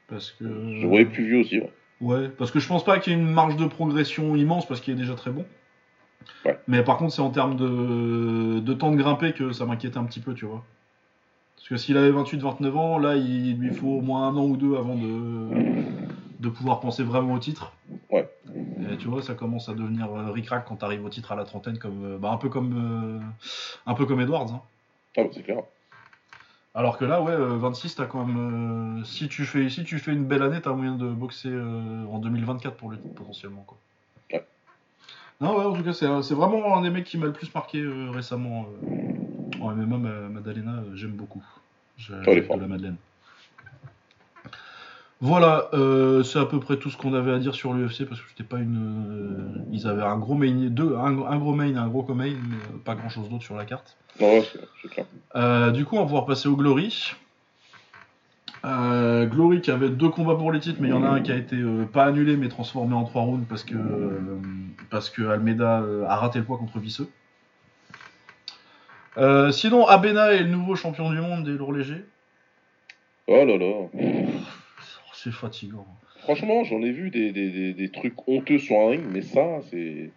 Parce 0.08 0.32
que. 0.32 0.44
Je 0.44 0.82
le 0.82 0.88
voyais 0.88 1.06
plus 1.06 1.24
vieux 1.26 1.40
aussi, 1.40 1.60
ouais. 1.60 1.70
Ouais, 2.02 2.28
parce 2.28 2.50
que 2.50 2.60
je 2.60 2.66
pense 2.68 2.84
pas 2.84 2.98
qu'il 2.98 3.12
y 3.12 3.16
ait 3.16 3.18
une 3.18 3.30
marge 3.30 3.56
de 3.56 3.66
progression 3.66 4.34
immense 4.36 4.66
parce 4.66 4.80
qu'il 4.80 4.94
est 4.94 4.96
déjà 4.96 5.14
très 5.14 5.30
bon. 5.30 5.44
Ouais. 6.46 6.58
Mais 6.66 6.82
par 6.82 6.96
contre, 6.96 7.12
c'est 7.14 7.20
en 7.22 7.30
termes 7.30 7.56
de... 7.56 8.60
de 8.60 8.74
temps 8.74 8.90
de 8.90 8.96
grimper 8.96 9.32
que 9.32 9.52
ça 9.52 9.66
m'inquiétait 9.66 9.98
un 9.98 10.04
petit 10.04 10.20
peu, 10.20 10.32
tu 10.34 10.46
vois. 10.46 10.64
Parce 11.56 11.68
que 11.68 11.76
s'il 11.76 11.96
avait 11.98 12.10
28-29 12.10 12.72
ans, 12.76 12.98
là, 12.98 13.16
il 13.16 13.56
lui 13.58 13.70
faut 13.74 13.88
au 13.88 14.00
moins 14.00 14.28
un 14.28 14.36
an 14.36 14.44
ou 14.44 14.56
deux 14.56 14.76
avant 14.76 14.94
de, 14.96 15.48
de 16.40 16.48
pouvoir 16.48 16.80
penser 16.80 17.02
vraiment 17.02 17.34
au 17.34 17.38
titre. 17.38 17.74
Ouais. 18.10 18.19
Tu 19.00 19.08
vois, 19.08 19.22
ça 19.22 19.34
commence 19.34 19.68
à 19.68 19.74
devenir 19.74 20.12
euh, 20.14 20.30
ric-rac 20.30 20.64
quand 20.66 20.76
t'arrives 20.76 21.04
au 21.04 21.08
titre 21.08 21.32
à 21.32 21.36
la 21.36 21.44
trentaine, 21.44 21.78
comme, 21.78 22.04
euh, 22.04 22.18
bah, 22.18 22.30
un 22.30 22.36
peu 22.36 22.48
comme, 22.48 23.18
euh, 23.18 23.20
un 23.86 23.94
peu 23.94 24.06
comme 24.06 24.20
Edwards. 24.20 24.52
hein. 24.52 24.62
Ah, 25.16 25.24
bah, 25.24 25.30
c'est 25.32 25.42
clair. 25.42 25.62
Alors 26.74 26.98
que 26.98 27.04
là, 27.04 27.20
ouais, 27.20 27.32
euh, 27.32 27.56
26, 27.56 27.96
t'as 27.96 28.06
quand 28.06 28.24
même. 28.24 29.00
euh, 29.00 29.04
si, 29.04 29.28
tu 29.28 29.44
fais, 29.44 29.68
si 29.68 29.82
tu 29.82 29.98
fais 29.98 30.12
une 30.12 30.24
belle 30.24 30.42
année, 30.42 30.60
t'as 30.60 30.72
moyen 30.72 30.94
de 30.94 31.08
boxer 31.08 31.48
euh, 31.50 32.04
en 32.06 32.18
2024 32.18 32.76
pour 32.76 32.90
le 32.90 32.96
titre, 32.98 33.14
potentiellement. 33.16 33.64
Quoi. 33.66 33.78
Ouais. 34.32 34.44
Non, 35.40 35.56
ouais, 35.58 35.64
en 35.64 35.72
tout 35.72 35.82
cas, 35.82 35.92
c'est 35.92 36.34
vraiment 36.34 36.76
un 36.76 36.82
des 36.82 36.90
mecs 36.90 37.06
qui 37.06 37.18
m'a 37.18 37.26
le 37.26 37.32
plus 37.32 37.52
marqué 37.54 37.80
euh, 37.80 38.10
récemment. 38.10 38.66
En 39.60 39.72
MMA, 39.72 39.98
ma- 39.98 40.28
Madalena, 40.28 40.82
j'aime 40.94 41.12
beaucoup. 41.12 41.44
Est 41.98 42.02
j'aime 42.24 42.48
de 42.48 42.60
la 42.60 42.66
Madeleine. 42.66 42.96
Voilà, 45.22 45.68
euh, 45.74 46.22
c'est 46.22 46.38
à 46.38 46.46
peu 46.46 46.60
près 46.60 46.78
tout 46.78 46.88
ce 46.88 46.96
qu'on 46.96 47.12
avait 47.12 47.32
à 47.32 47.38
dire 47.38 47.54
sur 47.54 47.74
l'UFC 47.74 48.06
parce 48.08 48.22
que 48.22 48.28
c'était 48.30 48.42
pas 48.42 48.56
une. 48.56 49.58
euh, 49.58 49.62
ils 49.70 49.86
avaient 49.86 50.02
un 50.02 50.16
gros 50.16 50.34
main, 50.34 50.50
deux, 50.70 50.96
un, 50.96 51.22
un 51.26 51.36
gros 51.38 51.52
main 51.52 51.66
et 51.66 51.76
un 51.76 51.88
gros 51.88 52.02
co-main, 52.02 52.24
mais 52.48 52.56
euh, 52.56 52.78
pas 52.82 52.94
grand 52.94 53.10
chose 53.10 53.28
d'autre 53.28 53.42
sur 53.42 53.54
la 53.54 53.66
carte. 53.66 53.98
Non, 54.18 54.42
c'est 54.80 54.88
clair. 54.88 55.04
Euh, 55.36 55.72
du 55.72 55.84
coup, 55.84 55.96
on 55.96 56.00
va 56.00 56.04
pouvoir 56.06 56.24
passer 56.24 56.48
au 56.48 56.56
Glory. 56.56 57.12
Euh, 58.64 59.26
Glory 59.26 59.60
qui 59.60 59.70
avait 59.70 59.90
deux 59.90 60.08
combats 60.08 60.36
pour 60.36 60.52
les 60.52 60.60
titres, 60.60 60.78
mais 60.80 60.88
il 60.88 60.92
y 60.92 60.94
en 60.94 61.04
a 61.04 61.08
un 61.08 61.20
qui 61.20 61.32
a 61.32 61.36
été 61.36 61.56
pas 61.92 62.04
annulé 62.04 62.38
mais 62.38 62.48
transformé 62.48 62.94
en 62.94 63.04
trois 63.04 63.22
rounds 63.22 63.46
parce 63.46 63.64
que, 63.64 63.76
parce 64.90 65.10
que 65.10 65.22
Almeida 65.22 65.82
a 66.08 66.16
raté 66.16 66.38
le 66.38 66.46
poids 66.46 66.56
contre 66.56 66.78
Visseux. 66.78 67.08
Sinon, 69.52 69.86
Abena 69.86 70.32
est 70.32 70.44
le 70.44 70.48
nouveau 70.50 70.76
champion 70.76 71.10
du 71.10 71.20
monde 71.20 71.44
des 71.44 71.52
lourds 71.52 71.74
légers. 71.74 72.04
Oh 73.28 73.44
là 73.44 73.56
là. 73.56 74.39
C'est 75.22 75.32
fatigant. 75.32 75.86
Franchement, 76.20 76.64
j'en 76.64 76.80
ai 76.82 76.90
vu 76.92 77.10
des, 77.10 77.32
des, 77.32 77.50
des, 77.50 77.72
des 77.74 77.88
trucs 77.90 78.14
honteux 78.28 78.58
sur 78.58 78.76
un 78.78 78.90
ring, 78.90 79.02
mais 79.10 79.22
ça, 79.22 79.60
c'est. 79.70 80.10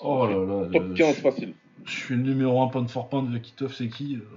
Oh 0.00 0.26
là 0.26 0.36
là. 0.44 0.68
Top 0.72 0.84
euh, 0.90 0.94
15 0.94 1.16
je, 1.16 1.20
facile. 1.20 1.52
je 1.84 1.90
suis 1.96 2.14
le 2.14 2.22
numéro 2.22 2.60
1 2.62 2.68
pound 2.68 2.88
for 2.88 3.08
pound 3.08 3.32
de 3.32 3.38
Kitov, 3.38 3.72
c'est 3.72 3.88
qui 3.88 4.16
euh, 4.16 4.36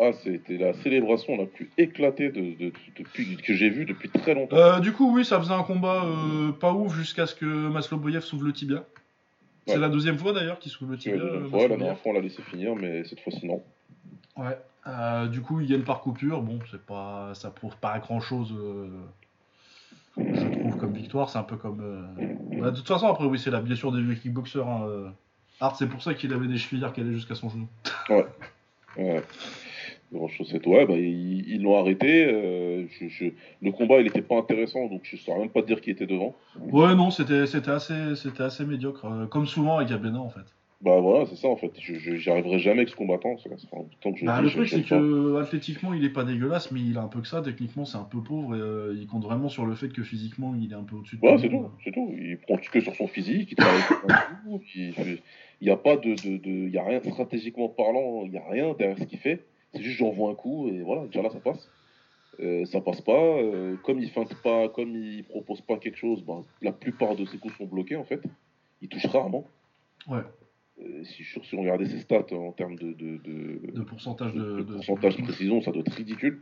Ah, 0.00 0.12
c'était 0.12 0.56
la 0.58 0.72
célébration 0.74 1.36
la 1.36 1.46
plus 1.46 1.70
éclatée 1.78 2.30
de, 2.30 2.40
de- 2.58 2.72
depuis, 2.98 3.36
que 3.36 3.54
j'ai 3.54 3.68
vue 3.68 3.84
depuis 3.84 4.08
très 4.08 4.34
longtemps. 4.34 4.56
Euh, 4.56 4.80
du 4.80 4.92
coup, 4.92 5.14
oui, 5.14 5.24
ça 5.24 5.38
faisait 5.38 5.54
un 5.54 5.62
combat 5.62 6.04
euh, 6.04 6.50
pas 6.52 6.72
ouf 6.72 6.94
jusqu'à 6.96 7.26
ce 7.26 7.34
que 7.36 7.44
Masloboyev 7.44 8.22
s'ouvre 8.22 8.44
le 8.44 8.52
tibia. 8.52 8.84
C'est 9.66 9.74
Ouais. 9.74 9.78
la 9.80 9.88
deuxième 9.88 10.18
fois 10.18 10.32
d'ailleurs 10.32 10.58
qu'il 10.58 10.72
s'ouvre 10.72 10.92
le 10.92 10.98
tibia. 10.98 11.18
vois, 11.44 11.68
la 11.68 11.74
euh, 11.74 11.78
dernière 11.78 11.98
fois, 11.98 12.10
on 12.12 12.14
l'a 12.14 12.20
laissé 12.20 12.42
finir, 12.42 12.74
mais 12.74 13.04
cette 13.04 13.20
fois-ci, 13.20 13.46
non. 13.46 13.62
Ouais. 14.36 14.56
Euh, 14.86 15.26
du 15.28 15.40
coup, 15.42 15.60
il 15.60 15.68
gagne 15.68 15.82
par 15.82 16.00
coupure. 16.00 16.42
Bon, 16.42 16.58
c'est 16.70 16.80
pas, 16.84 17.32
ça 17.34 17.50
prouve 17.50 17.76
pas 17.76 17.98
grand 17.98 18.20
chose. 18.20 18.54
je 20.16 20.58
trouve 20.58 20.76
comme 20.76 20.92
victoire. 20.92 21.28
C'est 21.30 21.38
un 21.38 21.42
peu 21.44 21.56
comme. 21.56 21.80
euh, 21.82 22.60
bah, 22.60 22.70
de 22.70 22.76
toute 22.76 22.88
façon, 22.88 23.06
après, 23.08 23.24
oui, 23.26 23.38
c'est 23.38 23.50
la 23.50 23.60
blessure 23.60 23.92
des 23.92 24.02
vieux 24.02 24.14
kickboxers. 24.14 24.66
Hein, 24.66 24.86
euh. 24.88 25.08
Hart, 25.60 25.76
c'est 25.78 25.88
pour 25.88 26.02
ça 26.02 26.14
qu'il 26.14 26.32
avait 26.32 26.46
des 26.48 26.56
chevillères 26.56 26.92
qui 26.92 27.00
allaient 27.02 27.12
jusqu'à 27.12 27.34
son 27.34 27.50
genou. 27.50 27.68
Ouais. 28.96 29.22
Grand 30.12 30.26
chaussette, 30.26 30.66
ouais, 30.66 30.86
bah, 30.86 30.94
ils 30.96 31.62
l'ont 31.62 31.78
arrêté. 31.78 32.24
euh, 32.24 32.84
je- 32.88 33.06
je- 33.08 33.26
Le 33.62 33.70
combat, 33.70 34.00
il 34.00 34.08
était 34.08 34.22
pas 34.22 34.36
intéressant, 34.38 34.86
donc 34.88 35.02
je 35.04 35.16
saurais 35.16 35.38
même 35.38 35.50
pas 35.50 35.62
dire 35.62 35.80
qui 35.80 35.90
était 35.90 36.06
devant. 36.06 36.34
Ouais, 36.58 36.94
non, 36.96 37.10
c'était, 37.12 37.42
assez, 37.70 38.14
assez 38.40 38.64
médiocre. 38.64 39.04
euh, 39.04 39.26
comme 39.26 39.46
souvent 39.46 39.76
avec 39.78 39.92
Abena 39.92 40.18
en 40.18 40.30
fait. 40.30 40.40
Bah 40.82 40.98
voilà, 40.98 41.26
c'est 41.26 41.36
ça 41.36 41.48
en 41.48 41.56
fait. 41.56 41.72
J'y 41.78 42.30
arriverai 42.30 42.58
jamais 42.58 42.78
avec 42.78 42.88
ce 42.88 42.96
combattant. 42.96 43.36
Ça 43.36 43.50
ça 43.58 43.66
temps 44.00 44.12
que 44.12 44.18
je 44.18 44.24
Bah, 44.24 44.40
le 44.40 44.48
truc, 44.48 44.66
c'est 44.68 44.82
que 44.82 45.36
athlétiquement, 45.36 45.92
il 45.92 46.02
est 46.04 46.10
pas 46.10 46.24
dégueulasse, 46.24 46.70
mais 46.72 46.80
il 46.80 46.96
a 46.96 47.02
un 47.02 47.08
peu 47.08 47.20
que 47.20 47.26
ça. 47.26 47.42
Techniquement, 47.42 47.84
c'est 47.84 47.98
un 47.98 48.04
peu 48.04 48.22
pauvre 48.22 48.56
et 48.56 48.60
euh, 48.60 48.96
il 48.98 49.06
compte 49.06 49.24
vraiment 49.24 49.50
sur 49.50 49.66
le 49.66 49.74
fait 49.74 49.90
que 49.90 50.02
physiquement, 50.02 50.54
il 50.58 50.72
est 50.72 50.74
un 50.76 50.84
peu 50.84 50.96
au-dessus 50.96 51.16
de 51.18 51.22
Ouais, 51.26 51.34
tout 51.36 51.42
c'est 51.42 51.48
tout, 51.50 51.68
c'est 51.84 51.92
tout. 51.92 52.14
Il 52.18 52.38
prend 52.38 52.56
que 52.56 52.80
sur 52.80 52.94
son 52.96 53.08
physique, 53.08 53.52
il 53.52 53.56
travaille 53.56 53.82
coup, 54.42 54.62
il 54.74 55.18
n'y 55.60 55.70
a 55.70 55.76
pas 55.76 55.98
de, 55.98 56.14
de, 56.14 56.38
de- 56.38 56.48
il 56.68 56.70
y 56.70 56.78
a 56.78 56.84
rien 56.84 57.02
stratégiquement 57.02 57.68
parlant, 57.68 58.22
il 58.24 58.30
n'y 58.30 58.38
a 58.38 58.48
rien 58.48 58.72
derrière 58.78 58.98
ce 58.98 59.04
qu'il 59.04 59.18
fait. 59.18 59.44
C'est 59.74 59.82
juste 59.82 59.98
j'envoie 59.98 60.30
un 60.30 60.34
coup 60.34 60.68
et 60.68 60.80
voilà, 60.80 61.04
déjà 61.06 61.20
là 61.20 61.28
ça 61.28 61.40
passe. 61.40 61.70
Euh, 62.40 62.64
ça 62.64 62.80
passe 62.80 63.02
pas. 63.02 63.12
euh, 63.12 63.76
comme 63.84 63.98
il 64.00 64.08
feinte 64.08 64.34
pas, 64.42 64.70
comme 64.70 64.96
il 64.96 65.24
propose 65.24 65.60
pas 65.60 65.76
quelque 65.76 65.98
chose, 65.98 66.24
ben, 66.24 66.42
la 66.62 66.72
plupart 66.72 67.16
de 67.16 67.26
ses 67.26 67.36
coups 67.36 67.54
sont 67.58 67.66
bloqués 67.66 67.96
en 67.96 68.04
fait. 68.04 68.22
Il 68.80 68.88
touche 68.88 69.04
rarement. 69.06 69.44
Ouais, 70.08 70.22
si 71.04 71.22
je 71.22 71.40
si 71.40 71.54
on 71.54 71.60
regardait 71.60 71.86
ses 71.86 71.98
stats 71.98 72.26
en 72.32 72.52
termes 72.52 72.76
de, 72.76 72.92
de, 72.92 73.18
de, 73.24 73.72
de 73.74 73.82
pourcentage 73.82 74.34
de. 74.34 74.62
pourcentage 74.62 75.16
de 75.16 75.22
précision, 75.22 75.60
ça 75.62 75.70
doit 75.72 75.82
être 75.86 75.92
ridicule. 75.94 76.40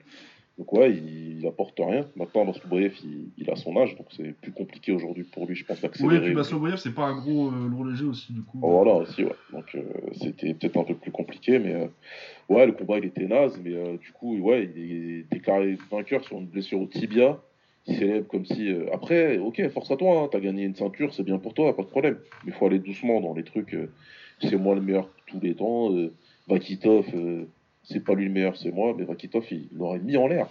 Donc 0.58 0.72
ouais, 0.72 0.90
il, 0.92 1.38
il 1.38 1.46
apporte 1.46 1.78
rien. 1.78 2.04
Maintenant, 2.16 2.44
Masloboyev, 2.44 2.92
il, 3.04 3.28
il 3.38 3.48
a 3.48 3.54
son 3.54 3.76
âge, 3.76 3.96
donc 3.96 4.06
c'est 4.10 4.32
plus 4.40 4.50
compliqué 4.50 4.90
aujourd'hui 4.90 5.22
pour 5.22 5.46
lui, 5.46 5.54
je 5.54 5.64
pense, 5.64 5.76
Oui, 5.76 5.84
et 5.84 5.88
d'accélérer. 5.88 6.24
puis 6.26 6.34
Masloboyev, 6.34 6.78
c'est 6.78 6.94
pas 6.94 7.04
un 7.06 7.16
gros 7.16 7.48
euh, 7.52 7.68
lourd 7.68 7.84
léger 7.84 8.04
aussi, 8.04 8.32
du 8.32 8.42
coup. 8.42 8.58
Oh, 8.62 8.70
voilà, 8.82 8.94
aussi, 8.94 9.22
ouais. 9.22 9.36
Donc 9.52 9.66
euh, 9.76 9.82
c'était 10.20 10.54
peut-être 10.54 10.76
un 10.76 10.82
peu 10.82 10.94
plus 10.94 11.12
compliqué, 11.12 11.60
mais 11.60 11.74
euh, 11.74 11.86
ouais, 12.48 12.66
le 12.66 12.72
combat 12.72 12.98
il 12.98 13.04
était 13.04 13.26
naze, 13.26 13.56
mais 13.62 13.72
euh, 13.72 13.96
du 13.98 14.10
coup, 14.10 14.36
ouais, 14.38 14.68
il 14.74 14.82
est 15.20 15.22
déclaré 15.30 15.78
vainqueur 15.92 16.24
sur 16.24 16.38
une 16.38 16.46
blessure 16.46 16.80
au 16.80 16.86
tibia. 16.86 17.38
Il 17.86 17.96
célèbre 17.96 18.26
comme 18.26 18.44
si. 18.44 18.68
euh, 18.68 18.86
Après, 18.92 19.38
ok, 19.38 19.66
force 19.68 19.92
à 19.92 19.96
toi, 19.96 20.22
hein, 20.24 20.28
t'as 20.30 20.40
gagné 20.40 20.64
une 20.64 20.74
ceinture, 20.74 21.14
c'est 21.14 21.22
bien 21.22 21.38
pour 21.38 21.54
toi, 21.54 21.74
pas 21.76 21.82
de 21.84 21.88
problème. 21.88 22.18
Mais 22.44 22.50
il 22.50 22.52
faut 22.52 22.66
aller 22.66 22.80
doucement 22.80 23.20
dans 23.20 23.32
les 23.32 23.44
trucs. 23.44 23.76
C'est 24.40 24.56
moi 24.56 24.74
le 24.74 24.80
meilleur 24.80 25.08
tous 25.26 25.40
les 25.40 25.54
temps. 25.54 25.92
euh, 25.92 26.12
Vakitov, 26.48 27.06
euh, 27.14 27.44
c'est 27.82 28.00
pas 28.00 28.14
lui 28.14 28.24
le 28.26 28.30
meilleur, 28.32 28.56
c'est 28.56 28.70
moi, 28.72 28.94
mais 28.96 29.04
Vakitov, 29.04 29.44
il 29.50 29.68
l'aurait 29.72 29.98
mis 29.98 30.16
en 30.16 30.26
l'air. 30.26 30.46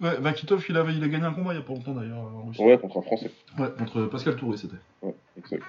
Ouais, 0.00 0.16
Vakitov, 0.20 0.64
il, 0.68 0.76
avait, 0.76 0.94
il 0.94 1.02
a 1.02 1.08
gagné 1.08 1.24
un 1.24 1.32
combat 1.32 1.52
il 1.54 1.56
y 1.56 1.58
a 1.58 1.62
pas 1.62 1.72
longtemps 1.72 1.94
d'ailleurs. 1.94 2.18
en 2.18 2.46
Russie. 2.46 2.62
Ouais, 2.62 2.78
contre 2.78 2.98
un 2.98 3.02
Français. 3.02 3.30
Ouais, 3.58 3.68
contre 3.76 4.04
Pascal 4.06 4.36
Touré, 4.36 4.56
c'était. 4.56 4.76
Ouais, 5.02 5.14
exact. 5.36 5.64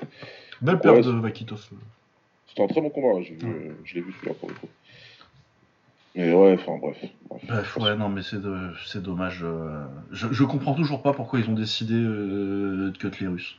Belle 0.61 0.79
perte 0.79 1.03
de 1.05 1.11
Vakitov. 1.11 1.67
C'était 2.47 2.63
un 2.63 2.67
très 2.67 2.81
bon 2.81 2.89
combat, 2.89 3.19
vu, 3.19 3.37
euh, 3.43 3.73
je 3.83 3.95
l'ai 3.95 4.01
vu 4.01 4.11
celui-là 4.13 4.33
pour 4.39 4.49
le 4.49 4.55
coup. 4.55 4.67
Mais 6.15 6.33
ouais, 6.33 6.53
enfin 6.53 6.77
bref. 6.81 6.97
bref. 7.29 7.45
Bref, 7.47 7.77
ouais, 7.77 7.95
non, 7.95 8.09
mais 8.09 8.23
c'est 8.23 8.41
de- 8.41 8.71
c'est 8.87 9.01
dommage. 9.01 9.45
Je, 10.11 10.27
je 10.31 10.43
comprends 10.43 10.73
toujours 10.73 11.01
pas 11.01 11.13
pourquoi 11.13 11.39
ils 11.39 11.49
ont 11.49 11.53
décidé 11.53 11.93
euh, 11.93 12.91
de 12.91 12.97
cut 12.97 13.11
les 13.21 13.27
Russes. 13.27 13.57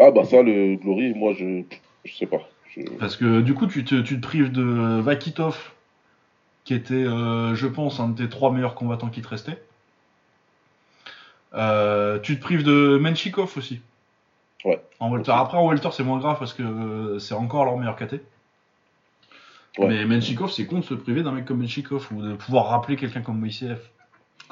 Ah 0.00 0.10
bah 0.10 0.24
ça, 0.24 0.42
le 0.42 0.76
Glory, 0.76 1.12
moi 1.14 1.34
je, 1.38 1.62
je 2.04 2.14
sais 2.14 2.26
pas. 2.26 2.48
Je... 2.74 2.80
Parce 2.98 3.16
que 3.16 3.42
du 3.42 3.54
coup, 3.54 3.66
tu 3.66 3.84
te, 3.84 4.00
tu 4.00 4.16
te 4.16 4.26
prives 4.26 4.50
de 4.50 5.00
Vakitov, 5.00 5.72
qui 6.64 6.74
était, 6.74 6.94
euh, 6.94 7.54
je 7.54 7.66
pense, 7.66 8.00
un 8.00 8.08
de 8.08 8.22
tes 8.22 8.28
trois 8.28 8.50
meilleurs 8.50 8.74
combattants 8.74 9.10
qui 9.10 9.20
te 9.22 9.28
restaient. 9.28 9.62
Euh, 11.54 12.18
tu 12.20 12.36
te 12.36 12.42
prives 12.42 12.62
de 12.62 12.98
Menchikov 12.98 13.52
aussi. 13.56 13.80
Ouais. 14.64 14.80
En 15.00 15.10
welter. 15.10 15.32
Après, 15.32 15.58
en 15.58 15.68
welter, 15.68 15.90
c'est 15.92 16.04
moins 16.04 16.18
grave 16.18 16.38
parce 16.38 16.54
que 16.54 16.62
euh, 16.62 17.18
c'est 17.18 17.34
encore 17.34 17.64
leur 17.64 17.76
meilleur 17.76 17.96
KT. 17.96 18.14
Ouais. 19.78 19.88
Mais 19.88 20.04
Menchikov, 20.04 20.50
c'est 20.50 20.66
con 20.66 20.78
de 20.78 20.84
se 20.84 20.94
priver 20.94 21.22
d'un 21.22 21.32
mec 21.32 21.44
comme 21.44 21.60
Menchikov 21.60 22.08
ou 22.12 22.22
de 22.22 22.34
pouvoir 22.34 22.68
rappeler 22.68 22.96
quelqu'un 22.96 23.20
comme 23.20 23.38
Moïsev. 23.38 23.80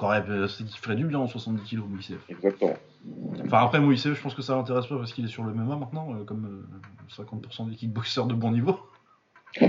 Euh, 0.00 0.48
ferait 0.48 0.96
du 0.96 1.06
bien 1.06 1.18
en 1.18 1.26
70 1.26 1.68
kg, 1.68 1.82
Moïsev. 1.88 2.18
Exactement. 2.28 2.74
Enfin, 3.44 3.64
après, 3.64 3.80
Moïsev, 3.80 4.14
je 4.14 4.20
pense 4.20 4.34
que 4.34 4.42
ça 4.42 4.54
l'intéresse 4.54 4.86
pas 4.86 4.96
parce 4.96 5.12
qu'il 5.12 5.24
est 5.24 5.28
sur 5.28 5.42
le 5.42 5.52
MMA 5.52 5.76
maintenant, 5.76 6.14
euh, 6.14 6.24
comme 6.24 6.66
euh, 7.10 7.22
50% 7.22 7.70
des 7.70 7.76
kickboxers 7.76 8.26
de 8.26 8.34
bon 8.34 8.52
niveau. 8.52 8.78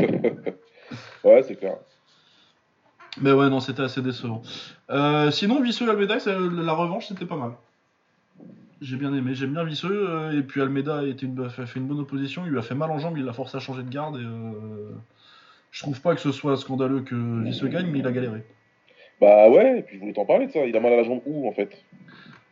Ouais, 1.24 1.44
c'est 1.44 1.56
clair. 1.56 1.78
Mais 3.22 3.32
ouais, 3.32 3.50
non, 3.50 3.60
c'était 3.60 3.82
assez 3.82 4.02
décevant. 4.02 4.42
Euh, 4.90 5.32
sinon, 5.32 5.62
Visseux 5.62 5.90
Almeida, 5.90 6.18
la 6.26 6.74
revanche, 6.74 7.08
c'était 7.08 7.26
pas 7.26 7.36
mal. 7.36 7.52
J'ai 8.82 8.96
bien 8.96 9.14
aimé, 9.14 9.36
j'aime 9.36 9.52
bien 9.52 9.64
Visseux, 9.66 10.10
euh, 10.10 10.38
et 10.38 10.42
puis 10.42 10.62
Almeida 10.62 11.00
a, 11.00 11.04
été 11.04 11.26
une, 11.26 11.44
a 11.44 11.50
fait 11.50 11.80
une 11.80 11.88
bonne 11.88 12.00
opposition, 12.00 12.44
il 12.46 12.52
lui 12.52 12.60
a 12.60 12.62
fait 12.62 12.76
mal 12.76 12.90
en 12.92 13.00
jambes, 13.00 13.18
il 13.18 13.26
l'a 13.26 13.34
forcé 13.34 13.58
à 13.58 13.60
changer 13.60 13.84
de 13.84 13.90
garde, 13.90 14.16
et 14.16 14.24
euh, 14.24 14.90
je 15.72 15.82
trouve 15.82 16.00
pas 16.00 16.16
que 16.16 16.22
ce 16.22 16.32
soit 16.32 16.56
scandaleux 16.56 17.02
que 17.02 17.44
Visseux 17.44 17.68
gagne, 17.68 17.88
mais 17.92 18.00
il 18.00 18.08
a 18.08 18.12
galéré. 18.12 18.46
Bah 19.22 19.50
ouais, 19.50 19.80
et 19.80 19.82
puis 19.84 19.96
je 19.98 20.02
voulais 20.02 20.14
t'en 20.14 20.26
parler 20.26 20.48
de 20.48 20.52
ça. 20.52 20.66
Il 20.66 20.76
a 20.76 20.80
mal 20.80 20.94
à 20.94 20.98
la 20.98 21.04
jambe 21.04 21.22
où 21.26 21.48
en 21.48 21.52
fait? 21.52 21.84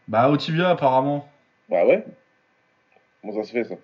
Bah 0.07 0.29
au 0.29 0.37
tibia 0.37 0.69
apparemment. 0.69 1.27
Bah 1.69 1.85
ouais. 1.85 2.03
Comment 3.21 3.33
ça 3.33 3.43
se 3.43 3.51
fait 3.51 3.63
ça? 3.63 3.75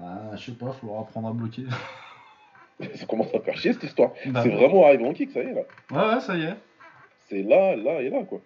Ah, 0.00 0.34
je 0.34 0.44
sais 0.46 0.52
pas, 0.52 0.72
faudra 0.72 1.00
apprendre 1.00 1.28
à 1.28 1.32
bloquer. 1.32 1.64
Ça 2.94 3.06
commence 3.06 3.34
à 3.34 3.40
faire 3.40 3.56
chier 3.56 3.72
cette 3.72 3.84
histoire. 3.84 4.10
Bah 4.26 4.42
c'est 4.42 4.50
vraiment 4.50 4.84
arrivé 4.84 5.06
en 5.06 5.14
kick, 5.14 5.30
ça 5.30 5.42
y 5.42 5.46
est 5.46 5.54
là. 5.54 5.62
Ouais, 5.90 6.14
ouais, 6.14 6.20
ça 6.20 6.36
y 6.36 6.42
est. 6.42 6.54
C'est 7.28 7.42
là, 7.42 7.74
là 7.74 8.02
et 8.02 8.10
là 8.10 8.22
quoi. 8.24 8.40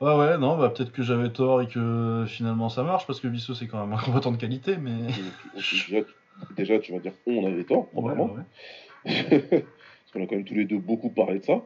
Ouais, 0.00 0.14
ouais, 0.16 0.38
non, 0.38 0.56
bah 0.56 0.70
peut-être 0.70 0.92
que 0.92 1.02
j'avais 1.02 1.28
tort 1.30 1.60
et 1.60 1.68
que 1.68 2.24
finalement 2.26 2.70
ça 2.70 2.82
marche, 2.82 3.06
parce 3.06 3.20
que 3.20 3.28
Visseux 3.28 3.54
c'est 3.54 3.66
quand 3.66 3.84
même 3.84 3.92
un 3.98 4.02
combattant 4.02 4.30
de 4.32 4.38
qualité, 4.38 4.76
mais. 4.78 5.08
Déjà, 5.54 6.02
tu- 6.02 6.14
déjà, 6.56 6.78
tu 6.78 6.92
vas 6.92 6.98
dire 6.98 7.12
on 7.26 7.46
avait 7.46 7.64
tort, 7.64 7.88
ouais, 7.94 8.14
ouais. 8.14 8.44
qu'on 10.16 10.24
a 10.24 10.26
quand 10.26 10.36
même 10.36 10.44
tous 10.44 10.54
les 10.54 10.64
deux 10.64 10.78
beaucoup 10.78 11.10
parlé 11.10 11.38
de 11.40 11.44
ça. 11.44 11.62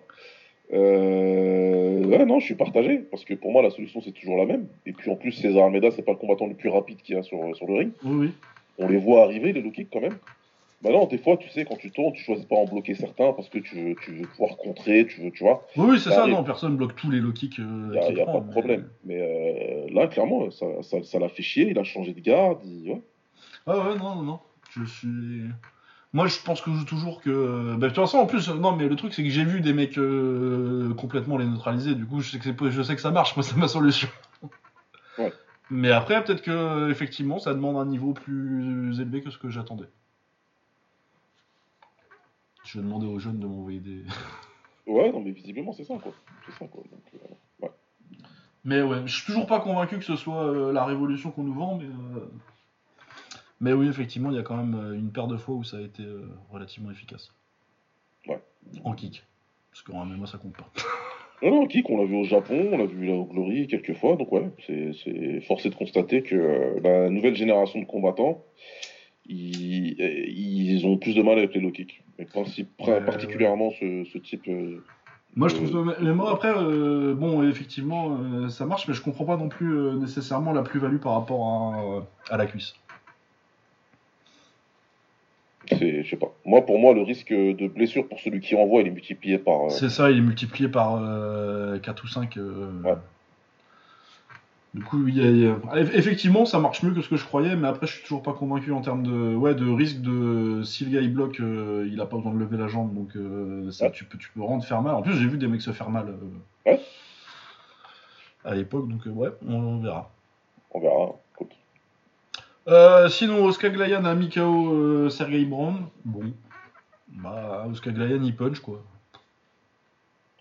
Euh... 0.72 2.04
Ouais, 2.04 2.24
non, 2.26 2.38
je 2.40 2.44
suis 2.46 2.54
partagé, 2.54 2.98
parce 2.98 3.24
que 3.24 3.34
pour 3.34 3.52
moi, 3.52 3.62
la 3.62 3.70
solution, 3.70 4.00
c'est 4.00 4.12
toujours 4.12 4.36
la 4.36 4.46
même. 4.46 4.66
Et 4.86 4.92
puis 4.92 5.10
en 5.10 5.16
plus, 5.16 5.32
César 5.32 5.64
Almeida, 5.64 5.90
c'est 5.90 6.02
pas 6.02 6.12
le 6.12 6.18
combattant 6.18 6.46
le 6.46 6.54
plus 6.54 6.68
rapide 6.68 6.98
qu'il 7.02 7.14
y 7.14 7.18
a 7.18 7.22
sur, 7.22 7.38
sur 7.56 7.66
le 7.66 7.74
ring. 7.74 7.90
Oui, 8.04 8.16
oui. 8.26 8.32
On 8.78 8.88
les 8.88 8.96
voit 8.98 9.22
arriver, 9.24 9.52
les 9.52 9.60
low 9.60 9.70
kicks, 9.70 9.88
quand 9.92 10.00
même. 10.00 10.16
Bah 10.82 10.90
non, 10.90 11.04
des 11.06 11.18
fois, 11.18 11.36
tu 11.36 11.48
sais, 11.50 11.66
quand 11.66 11.76
tu 11.76 11.90
tournes, 11.90 12.14
tu 12.14 12.22
choisis 12.22 12.46
pas 12.46 12.56
en 12.56 12.64
bloquer 12.64 12.94
certains 12.94 13.34
parce 13.34 13.50
que 13.50 13.58
tu 13.58 13.74
veux, 13.76 13.94
tu 14.02 14.12
veux 14.14 14.26
pouvoir 14.26 14.56
contrer, 14.56 15.06
tu 15.06 15.20
veux, 15.20 15.30
tu 15.30 15.44
vois. 15.44 15.66
Oui, 15.76 15.88
oui, 15.90 15.98
c'est 15.98 16.08
Ça 16.08 16.14
ça, 16.16 16.22
arrive. 16.22 16.34
non, 16.34 16.42
personne 16.44 16.76
bloque 16.76 16.96
tous 16.96 17.10
les 17.10 17.18
low 17.20 17.32
kicks. 17.32 17.58
Il 17.58 17.64
Euh, 17.64 17.90
n'y 17.90 17.98
a, 17.98 18.10
y 18.12 18.20
a 18.20 18.24
prend, 18.24 18.32
pas 18.34 18.40
de 18.40 18.46
mais- 18.46 18.52
problème. 18.52 18.88
Mais 19.04 19.18
euh, 19.20 19.86
là, 19.92 20.06
clairement, 20.06 20.50
ça 20.50 20.66
ça- 20.82 21.02
ça 21.02 21.18
l'a 21.18 21.28
fait 21.28 21.42
chier, 21.42 21.68
il 21.68 21.78
a 21.78 21.84
changé 21.84 22.14
de 22.14 22.20
garde. 22.20 22.60
il- 22.64 22.92
ouais. 22.92 23.00
Ah 23.66 23.76
ouais, 23.90 23.98
non, 23.98 24.14
non, 24.16 24.22
non. 24.22 24.38
Je 24.74 24.84
suis. 24.86 25.42
Moi, 26.12 26.26
je 26.26 26.40
pense 26.40 26.60
que 26.60 26.72
je 26.72 26.76
joue 26.76 26.84
toujours 26.84 27.20
que. 27.20 27.76
Bah, 27.76 27.88
de 27.88 27.94
toute 27.94 28.04
façon, 28.04 28.18
en 28.18 28.26
plus, 28.26 28.48
non, 28.48 28.74
mais 28.74 28.88
le 28.88 28.96
truc, 28.96 29.14
c'est 29.14 29.22
que 29.22 29.30
j'ai 29.30 29.44
vu 29.44 29.60
des 29.60 29.72
mecs 29.72 29.96
euh, 29.96 30.92
complètement 30.94 31.38
les 31.38 31.46
neutraliser. 31.46 31.94
Du 31.94 32.04
coup, 32.04 32.20
je 32.20 32.30
sais 32.30 32.38
que, 32.38 32.70
je 32.70 32.82
sais 32.82 32.96
que 32.96 33.00
ça 33.00 33.12
marche. 33.12 33.36
Moi, 33.36 33.42
c'est 33.44 33.56
ma 33.56 33.68
solution. 33.68 34.08
Ouais. 35.18 35.32
Mais 35.70 35.90
après, 35.90 36.22
peut-être 36.24 36.42
que 36.42 36.90
effectivement, 36.90 37.38
ça 37.38 37.54
demande 37.54 37.76
un 37.76 37.86
niveau 37.86 38.12
plus 38.12 39.00
élevé 39.00 39.22
que 39.22 39.30
ce 39.30 39.38
que 39.38 39.50
j'attendais. 39.50 39.88
Je 42.64 42.78
vais 42.78 42.84
demander 42.84 43.06
aux 43.06 43.18
jeunes 43.18 43.38
de 43.38 43.46
m'envoyer 43.46 43.80
des. 43.80 44.04
Ouais, 44.86 45.12
non, 45.12 45.20
mais 45.20 45.30
visiblement, 45.30 45.72
c'est 45.72 45.84
ça, 45.84 45.94
quoi. 46.02 46.12
C'est 46.46 46.58
ça, 46.58 46.66
quoi. 46.66 46.82
Donc, 46.90 47.02
euh, 47.14 47.64
ouais. 47.64 47.70
Mais 48.64 48.82
ouais, 48.82 49.02
je 49.06 49.14
suis 49.14 49.26
toujours 49.26 49.46
pas 49.46 49.60
convaincu 49.60 49.98
que 49.98 50.04
ce 50.04 50.16
soit 50.16 50.42
euh, 50.42 50.72
la 50.72 50.84
révolution 50.84 51.30
qu'on 51.30 51.44
nous 51.44 51.54
vend, 51.54 51.76
mais. 51.76 51.86
Euh, 53.60 53.64
Mais 53.64 53.72
oui, 53.72 53.88
effectivement, 53.88 54.30
il 54.30 54.36
y 54.36 54.38
a 54.38 54.42
quand 54.42 54.56
même 54.56 54.74
euh, 54.74 54.94
une 54.94 55.10
paire 55.12 55.26
de 55.26 55.36
fois 55.36 55.54
où 55.54 55.64
ça 55.64 55.76
a 55.78 55.80
été 55.80 56.02
euh, 56.02 56.28
relativement 56.50 56.90
efficace. 56.90 57.32
Ouais. 58.26 58.40
En 58.84 58.92
kick. 58.92 59.22
Parce 59.70 59.82
qu'en 59.82 60.04
MMA, 60.04 60.26
ça 60.26 60.38
compte 60.38 60.56
pas. 60.56 60.68
Non, 61.42 61.50
non, 61.52 61.66
kick, 61.66 61.88
on 61.88 61.96
l'a 61.98 62.04
vu 62.04 62.16
au 62.16 62.24
Japon, 62.24 62.68
on 62.72 62.76
l'a 62.78 62.84
vu 62.84 63.06
là 63.06 63.14
au 63.14 63.24
Glory 63.24 63.66
quelques 63.66 63.94
fois, 63.94 64.16
donc 64.16 64.30
ouais, 64.32 64.50
c'est- 64.66 65.40
forcé 65.42 65.70
de 65.70 65.74
constater 65.74 66.22
que 66.22 66.34
euh, 66.36 66.80
la 66.82 67.08
nouvelle 67.08 67.34
génération 67.34 67.80
de 67.80 67.86
combattants, 67.86 68.44
ils, 69.26 69.96
euh, 70.00 70.24
ils 70.28 70.86
ont 70.86 70.98
plus 70.98 71.14
de 71.14 71.22
mal 71.22 71.38
avec 71.38 71.54
les 71.54 71.60
low 71.60 71.70
kicks. 71.70 72.02
Mais 72.18 72.26
Ouais, 72.86 73.00
particulièrement 73.04 73.70
ce, 73.70 74.04
ce 74.12 74.18
type. 74.18 74.46
euh, 74.48 74.84
Moi, 75.36 75.48
je 75.48 75.54
Euh, 75.54 75.58
trouve. 75.68 75.94
que- 75.94 76.02
Mais 76.04 76.12
moi, 76.12 76.32
après, 76.32 76.52
euh, 76.54 77.14
bon, 77.14 77.48
effectivement, 77.48 78.18
euh, 78.20 78.48
ça 78.48 78.66
marche, 78.66 78.86
mais 78.88 78.94
je 78.94 79.00
comprends 79.02 79.24
pas 79.24 79.36
non 79.36 79.48
plus 79.48 79.72
euh, 79.74 79.94
nécessairement 79.94 80.52
la 80.52 80.62
plus-value 80.62 80.98
par 80.98 81.12
rapport 81.14 81.46
à, 81.46 81.82
euh, 81.84 82.00
à 82.30 82.36
la 82.36 82.46
cuisse. 82.46 82.74
C'est, 85.68 86.02
je 86.02 86.10
sais 86.10 86.16
pas. 86.16 86.32
Moi, 86.44 86.64
pour 86.64 86.78
moi, 86.78 86.94
le 86.94 87.02
risque 87.02 87.32
de 87.32 87.68
blessure 87.68 88.08
pour 88.08 88.18
celui 88.20 88.40
qui 88.40 88.54
envoie, 88.56 88.80
il 88.80 88.88
est 88.88 88.90
multiplié 88.90 89.38
par. 89.38 89.66
euh, 89.66 89.68
C'est 89.68 89.90
ça, 89.90 90.10
il 90.10 90.18
est 90.18 90.22
multiplié 90.22 90.68
par 90.68 90.96
euh, 91.00 91.78
4 91.78 92.04
ou 92.04 92.08
5. 92.08 92.36
euh, 92.38 92.70
Ouais. 92.82 92.94
Du 94.72 94.84
coup, 94.84 95.08
il 95.08 95.16
y 95.18 95.20
a- 95.20 95.28
il 95.30 95.38
y 95.38 95.46
a- 95.48 95.56
eff- 95.82 95.90
effectivement, 95.96 96.44
ça 96.44 96.60
marche 96.60 96.84
mieux 96.84 96.92
que 96.94 97.00
ce 97.02 97.08
que 97.08 97.16
je 97.16 97.24
croyais, 97.24 97.56
mais 97.56 97.66
après, 97.66 97.88
je 97.88 97.94
suis 97.94 98.02
toujours 98.04 98.22
pas 98.22 98.32
convaincu 98.34 98.70
en 98.70 98.80
termes 98.82 99.02
de, 99.02 99.34
ouais, 99.34 99.52
de 99.56 99.68
risque 99.68 100.00
de. 100.00 100.62
Si 100.62 100.84
le 100.84 100.92
gars 100.92 101.00
il 101.00 101.12
bloque, 101.12 101.40
euh, 101.40 101.88
il 101.90 102.00
a 102.00 102.06
pas 102.06 102.16
besoin 102.16 102.32
de 102.32 102.38
lever 102.38 102.56
la 102.56 102.68
jambe, 102.68 102.94
donc 102.94 103.16
euh, 103.16 103.68
ça, 103.72 103.86
Ouais. 103.86 103.90
tu, 103.90 104.04
peux, 104.04 104.16
tu 104.16 104.30
peux 104.32 104.40
te 104.60 104.64
faire 104.64 104.80
mal. 104.80 104.94
En 104.94 105.02
plus, 105.02 105.14
j'ai 105.16 105.26
vu 105.26 105.38
des 105.38 105.48
mecs 105.48 105.60
se 105.62 105.72
faire 105.72 105.90
mal 105.90 106.06
euh, 106.08 106.70
Ouais. 106.70 106.80
à 108.44 108.54
l'époque, 108.54 108.88
donc 108.88 109.04
euh, 109.08 109.10
ouais, 109.10 109.30
on 109.48 109.78
verra. 109.78 110.08
On 110.72 110.78
verra. 110.80 111.14
Euh, 112.70 113.08
sinon, 113.08 113.44
Oscar 113.44 113.70
Glayan 113.72 114.04
a 114.04 114.14
mis 114.14 114.28
KO 114.28 114.74
euh, 114.74 115.10
Sergei 115.10 115.44
Brown. 115.44 115.88
Bon. 116.04 116.32
Bah, 117.08 117.66
Oscar 117.68 117.92
Glayan, 117.92 118.22
il 118.22 118.36
punch, 118.36 118.60
quoi. 118.60 118.82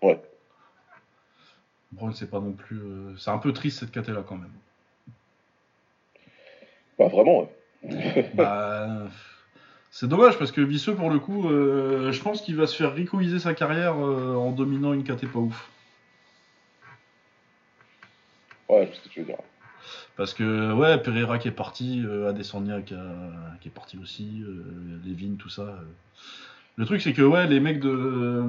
Ouais. 0.02 0.20
Brown, 1.92 2.12
c'est 2.14 2.30
pas 2.30 2.38
non 2.40 2.52
plus. 2.52 2.78
euh, 2.78 3.16
C'est 3.18 3.30
un 3.30 3.38
peu 3.38 3.52
triste 3.52 3.80
cette 3.80 3.90
caté 3.90 4.12
là 4.12 4.22
quand 4.26 4.36
même. 4.36 4.52
Bah, 6.98 7.08
vraiment, 7.08 7.48
ouais. 7.82 8.30
bah. 8.34 9.08
C'est 9.90 10.06
dommage 10.06 10.38
parce 10.38 10.52
que 10.52 10.60
Visseux, 10.60 10.94
pour 10.94 11.10
le 11.10 11.18
coup, 11.18 11.48
euh, 11.48 12.12
je 12.12 12.22
pense 12.22 12.42
qu'il 12.42 12.54
va 12.54 12.68
se 12.68 12.76
faire 12.76 12.94
ricoiser 12.94 13.40
sa 13.40 13.54
carrière 13.54 13.96
en 13.96 14.52
dominant 14.52 14.92
une 14.92 15.02
caté 15.02 15.26
pas 15.26 15.40
ouf. 15.40 15.68
Ouais, 18.68 18.86
je 18.86 18.92
sais 18.92 18.98
ce 18.98 19.08
que 19.08 19.08
tu 19.08 19.20
veux 19.20 19.26
dire. 19.26 19.38
Parce 20.20 20.34
que, 20.34 20.74
ouais, 20.74 20.98
Pereira 20.98 21.38
qui 21.38 21.48
est 21.48 21.50
parti, 21.50 22.02
euh, 22.04 22.28
Adesanya 22.28 22.82
qui, 22.82 22.92
a- 22.92 23.56
qui 23.62 23.68
est 23.68 23.70
parti 23.70 23.96
aussi, 23.96 24.42
euh, 24.42 24.98
Levin, 25.02 25.36
tout 25.38 25.48
ça. 25.48 25.62
euh. 25.62 25.76
Le 26.76 26.84
truc, 26.84 27.00
c'est 27.00 27.14
que, 27.14 27.22
ouais, 27.22 27.46
les 27.46 27.58
mecs 27.58 27.80
de. 27.80 28.44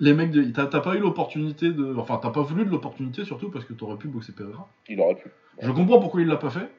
Les 0.00 0.14
mecs 0.14 0.30
de. 0.30 0.42
T'as 0.44 0.64
t'as 0.64 0.80
pas 0.80 0.94
eu 0.96 1.00
l'opportunité 1.00 1.70
de. 1.70 1.94
Enfin, 1.98 2.16
t'as 2.16 2.30
pas 2.30 2.40
voulu 2.40 2.64
de 2.64 2.70
l'opportunité 2.70 3.26
surtout 3.26 3.50
parce 3.50 3.66
que 3.66 3.74
t'aurais 3.74 3.98
pu 3.98 4.08
boxer 4.08 4.32
Pereira. 4.32 4.66
Il 4.88 4.98
aurait 5.00 5.16
pu. 5.16 5.28
Je 5.60 5.70
comprends 5.70 6.00
pourquoi 6.00 6.22
il 6.22 6.28
l'a 6.28 6.36
pas 6.38 6.48
fait. 6.48 6.70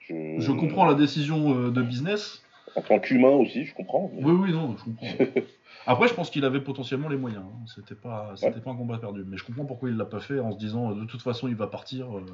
Je, 0.00 0.40
Je 0.40 0.50
comprends 0.50 0.84
la 0.84 0.94
décision 0.94 1.70
de 1.70 1.82
business. 1.82 2.42
En 2.74 2.82
tant 2.82 2.98
qu'humain 2.98 3.28
aussi, 3.28 3.66
je 3.66 3.72
comprends. 3.74 4.10
mais- 4.14 4.24
Oui, 4.24 4.32
oui, 4.32 4.52
non, 4.52 4.74
je 4.76 4.82
comprends. 4.82 5.06
Après, 5.86 6.08
je 6.08 6.14
pense 6.14 6.30
qu'il 6.30 6.44
avait 6.44 6.60
potentiellement 6.60 7.08
les 7.08 7.16
moyens. 7.16 7.44
hein. 7.46 7.66
C'était 7.72 7.94
pas, 7.94 8.32
c'était 8.34 8.58
pas 8.58 8.72
un 8.72 8.76
combat 8.76 8.98
perdu. 8.98 9.22
Mais 9.24 9.36
je 9.36 9.44
comprends 9.44 9.64
pourquoi 9.64 9.90
il 9.90 9.96
l'a 9.96 10.04
pas 10.06 10.18
fait 10.18 10.40
en 10.40 10.50
se 10.50 10.58
disant, 10.58 10.90
de 10.92 11.04
toute 11.04 11.22
façon, 11.22 11.46
il 11.46 11.54
va 11.54 11.68
partir. 11.68 12.16
euh, 12.18 12.24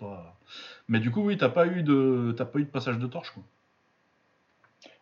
pas... 0.00 0.36
Mais 0.88 0.98
du 0.98 1.10
coup, 1.10 1.22
oui, 1.22 1.36
t'as 1.36 1.48
pas 1.48 1.66
eu 1.66 1.82
de, 1.82 2.34
t'as 2.36 2.44
pas 2.44 2.58
eu 2.58 2.64
de 2.64 2.70
passage 2.70 2.98
de 2.98 3.06
torche, 3.06 3.30
quoi. 3.30 3.42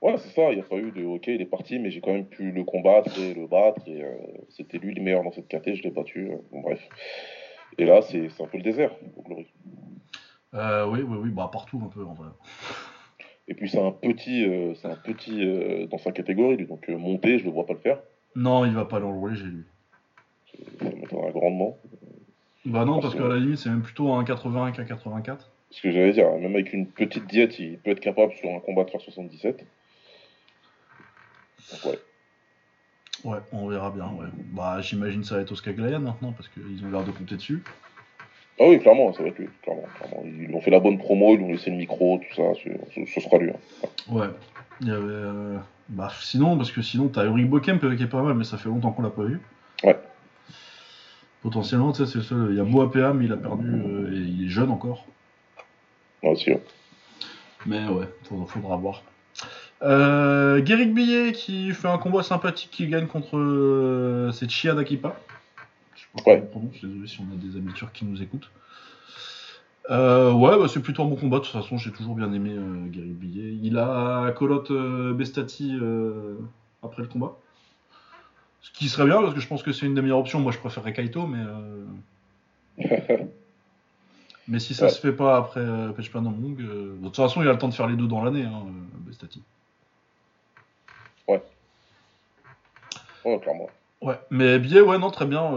Ouais, 0.00 0.16
c'est 0.18 0.30
ça, 0.30 0.50
il 0.50 0.56
n'y 0.56 0.60
a 0.60 0.64
pas 0.64 0.76
eu 0.76 0.92
de 0.92 1.04
ok, 1.04 1.26
il 1.28 1.40
est 1.40 1.46
parti, 1.46 1.78
mais 1.78 1.90
j'ai 1.90 2.00
quand 2.00 2.12
même 2.12 2.26
pu 2.26 2.52
le 2.52 2.64
combattre 2.64 3.18
et 3.18 3.34
le 3.34 3.46
battre, 3.46 3.82
et 3.86 4.02
euh, 4.02 4.14
c'était 4.48 4.78
lui 4.78 4.94
le 4.94 5.02
meilleur 5.02 5.24
dans 5.24 5.32
cette 5.32 5.48
caté, 5.48 5.74
je 5.74 5.82
l'ai 5.82 5.90
battu, 5.90 6.30
euh, 6.30 6.36
bon, 6.52 6.60
bref. 6.60 6.80
Et 7.78 7.84
là, 7.84 8.02
c'est 8.02 8.28
c'est 8.30 8.42
un 8.42 8.46
peu 8.46 8.58
le 8.58 8.62
désert. 8.62 8.92
Euh, 10.54 10.86
oui, 10.88 11.02
oui, 11.02 11.18
oui, 11.20 11.30
bah 11.30 11.48
partout 11.52 11.80
un 11.84 11.88
peu 11.88 12.04
en 12.04 12.14
vrai. 12.14 12.28
Et 13.48 13.54
puis 13.54 13.68
c'est 13.68 13.80
un 13.80 13.92
petit, 13.92 14.46
c'est 14.76 14.88
un 14.88 14.96
petit 14.96 15.86
dans 15.88 15.98
sa 15.98 16.12
catégorie, 16.12 16.56
lui, 16.56 16.66
donc 16.66 16.88
monter, 16.88 17.38
je 17.38 17.44
le 17.44 17.50
vois 17.50 17.66
pas 17.66 17.74
le 17.74 17.78
faire, 17.78 17.98
Non, 18.34 18.64
il 18.64 18.74
va 18.74 18.84
pas 18.84 18.98
l'enrouler, 18.98 19.36
j'ai 19.36 19.44
lu. 19.44 19.66
ça 20.80 20.90
m'étonnerait 20.90 21.32
grandement. 21.32 21.78
Bah 22.68 22.84
non, 22.84 23.00
parce 23.00 23.14
qu'à 23.14 23.26
la 23.28 23.36
limite, 23.36 23.58
c'est 23.58 23.68
même 23.70 23.82
plutôt 23.82 24.12
un 24.12 24.24
81 24.24 24.72
qu'un 24.72 24.84
84. 24.84 25.50
Ce 25.70 25.82
que 25.82 25.90
j'allais 25.90 26.12
dire, 26.12 26.30
même 26.38 26.54
avec 26.54 26.72
une 26.72 26.86
petite 26.86 27.26
diète, 27.26 27.58
il 27.58 27.78
peut 27.78 27.90
être 27.90 28.00
capable 28.00 28.32
sur 28.34 28.48
un 28.50 28.60
combat 28.60 28.84
de 28.84 28.90
faire 28.90 29.00
77. 29.00 29.64
Donc 31.72 31.84
ouais, 31.92 31.98
Ouais, 33.24 33.38
on 33.52 33.66
verra 33.68 33.90
bien, 33.90 34.06
ouais. 34.18 34.28
Bah, 34.52 34.80
j'imagine 34.80 35.24
ça 35.24 35.34
va 35.36 35.40
être 35.42 35.52
Oscar 35.52 35.74
Glayan 35.74 36.00
maintenant, 36.00 36.32
parce 36.32 36.48
qu'ils 36.48 36.84
ont 36.86 36.90
l'air 36.90 37.04
de 37.04 37.10
compter 37.10 37.34
dessus. 37.34 37.62
ah 38.60 38.64
oui, 38.68 38.78
clairement, 38.78 39.12
ça 39.12 39.22
va 39.22 39.28
être 39.28 39.38
lui, 39.38 39.48
clairement, 39.62 39.82
clairement. 39.98 40.22
Ils 40.24 40.54
ont 40.54 40.60
fait 40.60 40.70
la 40.70 40.80
bonne 40.80 40.98
promo, 40.98 41.34
ils 41.34 41.38
lui 41.38 41.44
ont 41.44 41.50
laissé 41.52 41.70
le 41.70 41.76
micro, 41.76 42.18
tout 42.18 42.34
ça, 42.34 42.42
ce, 42.62 43.04
ce 43.06 43.20
sera 43.20 43.38
lui. 43.38 43.50
hein. 43.50 43.88
Ouais. 44.08 44.28
Il 44.80 44.86
y 44.88 44.92
avait. 44.92 45.02
euh, 45.02 45.58
Bah, 45.88 46.10
sinon, 46.20 46.56
parce 46.56 46.70
que 46.70 46.80
sinon, 46.80 47.08
t'as 47.08 47.24
Ulrich 47.26 47.48
Bokem 47.48 47.78
qui 47.80 48.02
est 48.02 48.06
pas 48.06 48.22
mal, 48.22 48.34
mais 48.34 48.44
ça 48.44 48.56
fait 48.56 48.68
longtemps 48.68 48.92
qu'on 48.92 49.02
l'a 49.02 49.10
pas 49.10 49.24
vu. 49.24 49.40
Ouais. 49.82 49.96
Potentiellement, 51.42 51.92
tu 51.92 52.04
sais, 52.04 52.10
c'est 52.10 52.18
le 52.18 52.24
seul. 52.24 52.46
Il 52.50 52.56
y 52.56 52.60
a 52.60 52.64
Boapea, 52.64 53.12
mais 53.14 53.26
il 53.26 53.32
a 53.32 53.36
perdu, 53.36 53.68
euh, 53.70 54.12
et 54.12 54.16
il 54.16 54.46
est 54.46 54.48
jeune 54.48 54.70
encore. 54.70 55.06
Aussi, 56.22 56.50
ouais. 56.50 56.62
Mais 57.66 57.86
ouais, 57.88 58.08
faudra, 58.24 58.46
faudra 58.46 58.76
voir. 58.76 59.02
Euh, 59.82 60.60
Guéric 60.60 60.92
Billet 60.92 61.32
qui 61.32 61.70
fait 61.72 61.86
un 61.88 61.98
combat 61.98 62.24
sympathique 62.24 62.70
qui 62.72 62.88
gagne 62.88 63.06
contre. 63.06 63.36
euh, 63.38 64.32
c'est 64.32 64.50
Chia 64.50 64.74
Dakipa. 64.74 65.16
Je 65.94 66.00
sais 66.00 66.06
pas 66.24 66.30
Ouais. 66.32 66.40
prononce, 66.40 66.72
désolé 66.82 67.06
si 67.06 67.20
on 67.20 67.32
a 67.32 67.36
des 67.36 67.56
amis 67.56 67.72
turcs 67.72 67.92
qui 67.92 68.04
nous 68.04 68.20
écoutent. 68.20 68.50
Euh, 69.90 70.32
ouais, 70.32 70.58
bah, 70.58 70.66
c'est 70.68 70.82
plutôt 70.82 71.04
un 71.04 71.06
bon 71.06 71.14
combat. 71.16 71.38
De 71.38 71.44
toute 71.44 71.52
façon, 71.52 71.78
j'ai 71.78 71.92
toujours 71.92 72.16
bien 72.16 72.32
aimé 72.32 72.50
euh, 72.56 72.86
Guéric 72.88 73.14
Billet. 73.14 73.56
Il 73.62 73.78
a 73.78 74.32
colotte 74.36 74.72
Bestati 75.14 75.78
après 76.82 77.02
le 77.02 77.08
combat. 77.08 77.36
Ce 78.68 78.78
qui 78.78 78.88
serait 78.88 79.06
bien 79.06 79.20
parce 79.22 79.34
que 79.34 79.40
je 79.40 79.48
pense 79.48 79.62
que 79.62 79.72
c'est 79.72 79.86
une 79.86 79.94
des 79.94 80.02
meilleures 80.02 80.18
options. 80.18 80.40
Moi, 80.40 80.52
je 80.52 80.58
préférerais 80.58 80.92
Kaito, 80.92 81.26
mais. 81.26 81.38
euh, 81.38 81.86
Mais 84.46 84.60
si 84.60 84.74
ça 84.74 84.86
Ouais. 84.86 84.90
se 84.90 85.00
fait 85.00 85.12
pas 85.12 85.36
après 85.36 85.60
euh, 85.60 85.92
Panomong, 86.12 86.58
euh, 86.60 86.96
de 86.98 87.04
toute 87.04 87.16
façon, 87.16 87.42
il 87.42 87.48
a 87.48 87.52
le 87.52 87.58
temps 87.58 87.68
de 87.68 87.74
faire 87.74 87.86
les 87.86 87.96
deux 87.96 88.06
dans 88.06 88.24
l'année, 88.24 88.44
hein, 88.44 88.64
euh, 88.66 88.70
Bestati. 89.06 89.42
Ouais, 93.24 93.38
clairement. 93.40 93.68
Ouais, 94.00 94.18
mais 94.30 94.58
Biais, 94.58 94.80
ouais, 94.80 94.96
non, 94.98 95.10
très 95.10 95.26
bien. 95.26 95.50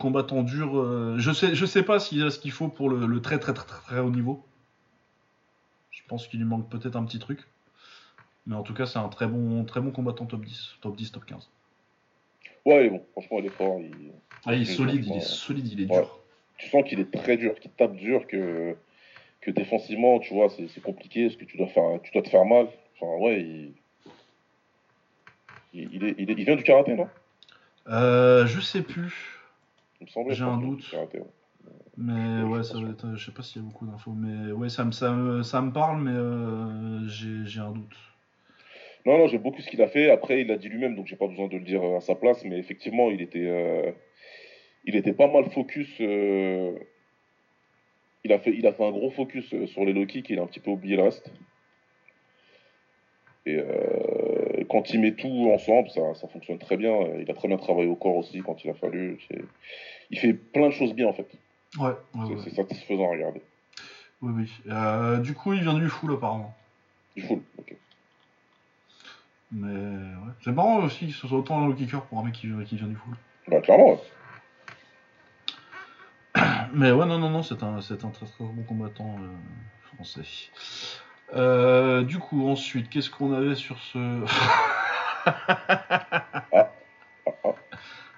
combattant 0.00 0.42
dur. 0.42 1.18
je 1.18 1.32
sais, 1.32 1.54
je 1.54 1.64
sais 1.66 1.84
pas 1.84 2.00
s'il 2.00 2.24
a 2.24 2.30
ce 2.30 2.40
qu'il 2.40 2.50
faut 2.50 2.66
pour 2.68 2.88
le, 2.88 3.06
le 3.06 3.20
très, 3.22 3.38
très, 3.38 3.52
très, 3.52 3.66
très, 3.66 3.80
très 3.82 4.00
haut 4.00 4.10
niveau. 4.10 4.42
Je 5.92 6.00
pense 6.08 6.26
qu'il 6.26 6.40
lui 6.40 6.46
manque 6.46 6.68
peut-être 6.68 6.96
un 6.96 7.04
petit 7.04 7.20
truc. 7.20 7.46
Mais 8.46 8.56
en 8.56 8.62
tout 8.64 8.74
cas, 8.74 8.86
c'est 8.86 8.98
un 8.98 9.08
très 9.08 9.28
bon, 9.28 9.64
très 9.64 9.80
bon 9.80 9.90
combattant 9.92 10.26
top 10.26 10.44
10, 10.44 10.76
top 10.80 10.96
10, 10.96 11.12
top 11.12 11.24
15. 11.24 11.48
Ouais, 12.64 12.82
il 12.82 12.86
est 12.86 12.90
bon. 12.90 13.04
Franchement, 13.12 13.38
il 13.40 13.46
est 13.46 13.50
fort. 13.50 13.78
il- 13.80 14.12
Ah, 14.46 14.54
il 14.54 14.62
est 14.62 14.64
solide, 14.64 15.04
il 15.06 15.16
est 15.16 15.20
solide, 15.20 15.66
il 15.68 15.80
est 15.82 15.86
ouais. 15.90 15.96
dur. 16.00 16.18
Tu 16.58 16.68
sens 16.68 16.82
qu'il 16.86 17.00
est 17.00 17.10
très 17.10 17.36
dur, 17.36 17.58
qu'il 17.58 17.70
tape 17.72 17.94
dur, 17.96 18.26
que, 18.26 18.76
que 19.40 19.50
défensivement, 19.50 20.18
tu 20.20 20.34
vois, 20.34 20.48
c'est 20.50 20.82
compliqué, 20.82 21.24
parce 21.26 21.36
que 21.36 21.44
tu 21.44 21.56
dois, 21.56 21.66
faire, 21.68 22.00
tu 22.02 22.12
dois 22.12 22.22
te 22.22 22.28
faire 22.28 22.44
mal. 22.44 22.68
Enfin, 22.94 23.12
ouais, 23.22 23.40
il, 23.40 23.74
il, 25.72 25.88
il 25.94 26.04
est, 26.04 26.14
il, 26.18 26.30
est- 26.30 26.34
il 26.38 26.44
vient 26.44 26.56
du 26.56 26.62
karaté, 26.62 26.94
non? 26.94 27.08
Euh, 27.88 28.46
je 28.46 28.60
sais 28.60 28.82
plus. 28.82 29.40
Il 30.00 30.04
me 30.06 30.10
semblait. 30.10 30.34
J'ai 30.34 30.44
un 30.44 30.58
doute. 30.58 30.88
karaté, 30.90 31.18
ouais. 31.20 31.26
Mais 31.96 32.42
ouais, 32.42 32.62
ça 32.64 32.78
va 32.80 32.90
être, 32.90 33.14
je 33.14 33.24
sais 33.24 33.32
pas 33.32 33.42
s'il 33.42 33.62
y 33.62 33.64
a 33.64 33.68
beaucoup 33.68 33.86
d'infos, 33.86 34.12
mais 34.12 34.50
ouais, 34.52 34.68
ça 34.68 34.84
me, 34.84 34.90
ça 34.92 35.12
me, 35.12 35.42
ça 35.42 35.60
me 35.62 35.72
parle, 35.72 36.02
mais 36.02 36.10
euh, 36.12 37.06
j'ai 37.08 37.60
un 37.60 37.70
doute. 37.70 37.96
Non, 39.06 39.18
non, 39.18 39.26
j'aime 39.26 39.42
beaucoup 39.42 39.60
ce 39.60 39.68
qu'il 39.68 39.82
a 39.82 39.88
fait. 39.88 40.10
Après, 40.10 40.40
il 40.40 40.46
l'a 40.46 40.56
dit 40.56 40.68
lui-même, 40.68 40.94
donc 40.96 41.06
j'ai 41.06 41.16
pas 41.16 41.26
besoin 41.26 41.48
de 41.48 41.56
le 41.58 41.64
dire 41.64 41.82
à 41.96 42.00
sa 42.00 42.14
place, 42.14 42.42
mais 42.44 42.58
effectivement, 42.58 43.10
il 43.10 43.20
était, 43.20 43.46
euh, 43.46 43.92
il 44.84 44.96
était 44.96 45.12
pas 45.12 45.28
mal 45.28 45.50
focus. 45.50 45.88
euh, 46.00 46.72
il, 48.24 48.32
a 48.32 48.38
fait, 48.38 48.52
il 48.56 48.66
a 48.66 48.72
fait 48.72 48.84
un 48.84 48.90
gros 48.90 49.10
focus 49.10 49.52
euh, 49.52 49.66
sur 49.66 49.84
les 49.84 49.92
low 49.92 50.06
kicks, 50.06 50.30
il 50.30 50.38
a 50.38 50.42
un 50.42 50.46
petit 50.46 50.60
peu 50.60 50.70
oublié 50.70 50.96
le 50.96 51.02
reste. 51.02 51.30
Et 53.46 53.56
euh, 53.56 54.64
quand 54.70 54.88
il 54.94 55.00
met 55.00 55.12
tout 55.12 55.50
ensemble, 55.52 55.90
ça, 55.90 56.14
ça 56.14 56.26
fonctionne 56.28 56.58
très 56.58 56.78
bien. 56.78 56.94
Il 57.20 57.30
a 57.30 57.34
très 57.34 57.46
bien 57.48 57.58
travaillé 57.58 57.88
au 57.88 57.94
corps 57.96 58.16
aussi 58.16 58.40
quand 58.40 58.64
il 58.64 58.70
a 58.70 58.74
fallu. 58.74 59.18
Il 60.10 60.18
fait 60.18 60.32
plein 60.32 60.68
de 60.68 60.72
choses 60.72 60.94
bien 60.94 61.08
en 61.08 61.12
fait. 61.12 61.28
Ouais, 61.78 61.88
ouais, 61.88 62.36
C'est 62.38 62.50
ouais. 62.50 62.56
satisfaisant 62.56 63.06
à 63.06 63.10
regarder. 63.12 63.42
Oui, 64.22 64.32
oui. 64.34 64.50
Euh, 64.72 65.18
du 65.18 65.34
coup, 65.34 65.52
il 65.52 65.60
vient 65.60 65.74
du 65.74 65.90
full 65.90 66.14
apparemment. 66.14 66.54
Du 67.16 67.22
full. 67.22 67.42
ok. 67.58 67.76
Mais 69.54 69.72
ouais. 69.72 70.32
C'est 70.42 70.52
marrant 70.52 70.78
aussi 70.82 71.06
que 71.06 71.12
ce 71.12 71.28
soit 71.28 71.38
autant 71.38 71.62
un 71.62 71.66
low 71.66 71.74
kicker 71.74 72.02
pour 72.02 72.18
un 72.18 72.24
mec 72.24 72.34
qui, 72.34 72.48
qui 72.66 72.76
vient 72.76 72.88
du 72.88 72.96
full. 72.96 73.14
Bah, 73.48 73.60
clairement. 73.60 74.00
Mais 76.74 76.90
ouais, 76.90 77.06
non, 77.06 77.18
non, 77.18 77.30
non, 77.30 77.42
c'est 77.42 77.62
un, 77.62 77.80
c'est 77.80 78.04
un 78.04 78.10
très 78.10 78.26
très 78.26 78.44
bon 78.44 78.62
combattant 78.64 79.16
euh, 79.20 79.94
français. 79.94 80.22
Euh, 81.34 82.02
du 82.02 82.18
coup, 82.18 82.48
ensuite, 82.48 82.90
qu'est-ce 82.90 83.10
qu'on 83.10 83.32
avait 83.32 83.54
sur 83.54 83.78
ce. 83.78 83.98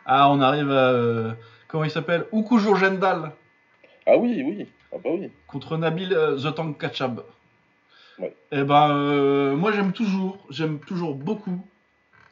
Ah, 0.09 0.31
on 0.31 0.41
arrive 0.41 0.71
à. 0.71 0.91
euh, 0.93 1.33
comment 1.67 1.83
il 1.83 1.91
s'appelle? 1.91 2.27
Ukujo 2.33 2.77
Jendal 2.77 3.33
Ah 4.07 4.17
oui, 4.17 4.41
oui. 4.47 4.69
Ah 4.93 4.99
bah 5.03 5.11
oui. 5.13 5.33
contre 5.49 5.77
Nabil 5.77 6.11
The 6.11 6.55
Tank 6.55 6.79
Kachab. 6.79 7.25
Ouais. 8.19 8.35
Et 8.53 8.63
ben, 8.63 8.91
euh, 8.91 9.57
moi 9.57 9.73
j'aime 9.73 9.93
toujours, 9.93 10.39
j'aime 10.51 10.79
toujours 10.81 11.15
beaucoup 11.15 11.65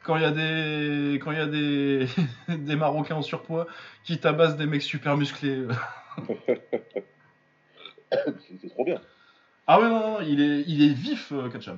quand 0.03 0.15
il 0.15 0.21
y 0.21 0.25
a 0.25 0.31
des, 0.31 1.15
quand 1.15 1.31
il 1.31 1.37
y 1.37 1.41
a 1.41 1.47
des, 1.47 2.07
des 2.57 2.75
Marocains 2.75 3.15
en 3.15 3.21
surpoids 3.21 3.67
qui 4.03 4.19
tabassent 4.19 4.57
des 4.57 4.65
mecs 4.65 4.81
super 4.81 5.17
musclés. 5.17 5.65
c'est 8.11 8.69
trop 8.69 8.85
bien. 8.85 9.01
Ah 9.67 9.79
ouais, 9.79 9.89
non, 9.89 9.99
non, 9.99 10.17
il 10.21 10.41
est, 10.41 10.63
il 10.67 10.83
est 10.83 10.93
vif, 10.93 11.31
euh, 11.31 11.49
Kachab. 11.49 11.77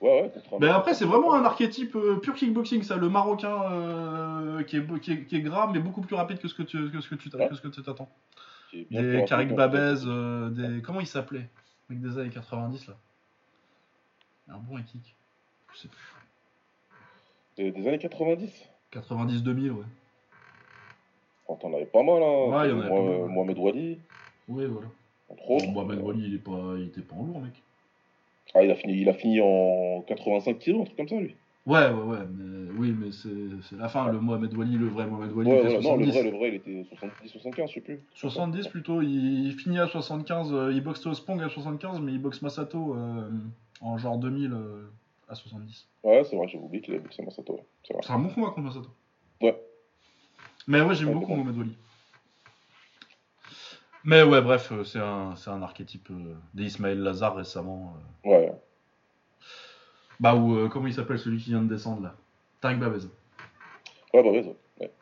Ouais, 0.00 0.22
ouais. 0.22 0.32
un 0.52 0.58
Mais 0.60 0.68
après, 0.68 0.94
c'est 0.94 1.04
vraiment 1.04 1.34
un 1.34 1.44
archétype 1.44 1.96
euh, 1.96 2.16
pur 2.16 2.34
kickboxing, 2.34 2.82
ça, 2.82 2.96
le 2.96 3.08
Marocain 3.08 3.62
euh, 3.72 4.62
qui, 4.62 4.76
est, 4.76 5.00
qui, 5.00 5.12
est, 5.12 5.24
qui 5.24 5.36
est 5.36 5.40
gras, 5.40 5.70
mais 5.72 5.80
beaucoup 5.80 6.00
plus 6.02 6.14
rapide 6.14 6.38
que 6.38 6.48
ce 6.48 6.54
que 6.54 6.62
tu, 6.62 6.90
que 6.90 7.00
ce 7.00 7.08
que 7.08 7.14
tu 7.16 7.28
Ouais. 7.34 7.48
que 7.48 7.54
ce 7.54 7.60
que 7.60 7.68
tu 7.68 7.82
t'attends. 7.82 8.08
Des 8.72 9.24
Karik 9.26 9.54
Babez, 9.54 10.02
euh, 10.06 10.50
des. 10.50 10.82
Comment 10.82 11.00
il 11.00 11.06
s'appelait? 11.06 11.48
Mec 11.88 12.00
des 12.00 12.18
années 12.18 12.30
90 12.30 12.86
là. 12.88 12.94
Un 14.48 14.58
bon 14.58 14.76
kick. 14.82 15.14
Je 15.74 15.78
sais 15.78 15.88
plus. 15.88 16.14
Des, 17.56 17.70
des 17.72 17.88
années 17.88 17.98
90 17.98 18.50
90-2000, 18.92 19.70
ouais. 19.70 19.84
Oh, 21.46 21.58
T'en 21.60 21.72
avais 21.74 21.86
pas 21.86 22.02
mal, 22.02 22.22
hein. 22.22 22.46
Ouais, 22.48 22.68
il 22.68 22.70
y 22.70 22.72
en 22.72 22.80
avait 22.80 22.88
Moi- 22.88 22.98
pas 23.00 23.18
mal. 23.20 23.28
Mohamed 23.30 23.58
Wali, 23.58 23.98
Oui, 24.48 24.64
voilà. 24.66 24.88
entre 25.28 25.50
autres. 25.50 25.66
Mohamed 25.68 26.00
Wali, 26.00 26.24
il, 26.28 26.34
est 26.34 26.38
pas, 26.38 26.74
il 26.76 26.86
était 26.88 27.02
pas 27.02 27.14
en 27.16 27.24
lourd, 27.24 27.40
mec. 27.40 27.52
Ah, 28.54 28.62
il 28.62 28.70
a 28.70 28.74
fini, 28.74 28.94
il 29.00 29.08
a 29.08 29.14
fini 29.14 29.40
en 29.42 30.02
85 30.06 30.58
kilos, 30.58 30.80
un 30.82 30.84
truc 30.84 30.96
comme 30.96 31.08
ça, 31.08 31.16
lui. 31.16 31.36
Ouais, 31.68 31.90
ouais, 31.90 32.02
ouais. 32.02 32.26
Mais, 32.34 32.70
oui, 32.78 32.96
mais 32.98 33.12
c'est 33.12 33.76
la 33.76 33.88
fin. 33.90 34.10
Le 34.10 34.18
Mohamed 34.20 34.56
Wali, 34.56 34.76
le 34.78 34.88
vrai 34.88 35.06
Mohamed 35.06 35.32
Wali, 35.32 35.50
Ouais, 35.50 35.56
il 35.58 35.62
fait 35.68 35.78
voilà. 35.80 35.88
Non, 35.88 35.96
le 35.96 36.04
70. 36.06 36.12
vrai, 36.12 36.30
le 36.30 36.36
vrai, 36.36 36.48
il 36.48 36.54
était 36.54 36.86
70-75, 36.94 37.68
je 37.68 37.74
sais 37.74 37.80
plus. 37.82 38.00
70 38.14 38.68
plutôt, 38.68 39.02
il, 39.02 39.46
il 39.46 39.52
finit 39.52 39.78
à 39.78 39.86
75, 39.86 40.52
euh, 40.52 40.72
il 40.72 40.82
boxe 40.82 41.12
Spong 41.12 41.42
à 41.42 41.48
75, 41.50 42.00
mais 42.00 42.12
il 42.12 42.22
boxe 42.22 42.40
Masato 42.40 42.94
euh, 42.96 43.30
en 43.82 43.98
genre 43.98 44.16
2000 44.16 44.52
euh, 44.52 44.90
à 45.28 45.34
70. 45.34 45.86
Ouais, 46.04 46.24
c'est 46.24 46.36
vrai, 46.36 46.48
j'ai 46.48 46.56
oublié 46.58 46.82
qu'il 46.82 46.94
avait 46.94 47.02
boxé 47.02 47.22
Masato. 47.22 47.60
C'est 47.82 48.10
un 48.10 48.18
bon 48.18 48.30
combat 48.30 48.48
contre 48.48 48.60
Masato. 48.62 48.88
Ouais. 49.42 49.60
Mais 50.66 50.80
ouais, 50.80 50.94
j'aime 50.94 51.12
beaucoup. 51.12 51.34
Mohamed 51.34 51.58
Wali. 51.58 51.76
Mais 54.04 54.22
ouais, 54.22 54.40
bref, 54.40 54.72
c'est 54.84 55.00
un, 55.00 55.34
un 55.46 55.62
archétype 55.62 56.08
euh, 56.10 56.34
d'Ismaël 56.54 57.00
Lazare 57.02 57.36
récemment. 57.36 57.94
Ouais. 58.24 58.50
Bah, 60.20 60.34
ou 60.34 60.56
euh, 60.56 60.68
comment 60.68 60.86
il 60.86 60.94
s'appelle 60.94 61.18
celui 61.18 61.38
qui 61.38 61.50
vient 61.50 61.62
de 61.62 61.68
descendre 61.68 62.02
là? 62.02 62.16
Tarek 62.60 62.78
Babez. 62.80 63.06
Ouais, 64.12 64.20
ouais, 64.20 64.30
ouais. 64.30 64.56
ouais. 64.80 64.92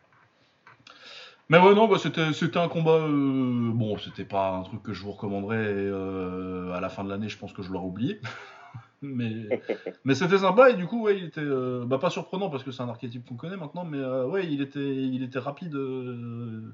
Mais 1.48 1.58
ouais, 1.58 1.74
non, 1.74 1.88
bah, 1.88 1.96
c'était, 1.98 2.58
un 2.58 2.68
combat. 2.68 3.06
euh, 3.06 3.70
Bon, 3.72 3.96
c'était 3.98 4.24
pas 4.24 4.56
un 4.56 4.62
truc 4.62 4.82
que 4.82 4.92
je 4.92 5.02
vous 5.02 5.12
recommanderais. 5.12 5.56
euh, 5.56 6.72
à 6.72 6.80
la 6.80 6.88
fin 6.88 7.04
de 7.04 7.08
l'année, 7.08 7.28
je 7.28 7.38
pense 7.38 7.52
que 7.52 7.62
je 7.62 7.72
l'aurais 7.72 7.86
oublié. 7.86 8.20
mais 9.02 9.48
mais 10.04 10.14
c'était 10.14 10.38
sympa 10.38 10.70
et 10.70 10.74
du 10.74 10.86
coup, 10.86 11.02
ouais, 11.02 11.16
il 11.16 11.24
était. 11.24 11.40
euh, 11.40 11.84
bah, 11.86 11.98
pas 11.98 12.10
surprenant 12.10 12.50
parce 12.50 12.64
que 12.64 12.70
c'est 12.70 12.82
un 12.82 12.88
archétype 12.88 13.24
qu'on 13.26 13.36
connaît 13.36 13.56
maintenant, 13.56 13.84
mais 13.84 14.04
ouais, 14.04 14.46
il 14.46 14.60
était, 14.60 14.94
il 14.96 15.22
était 15.22 15.38
rapide. 15.38 15.74
il 15.74 16.72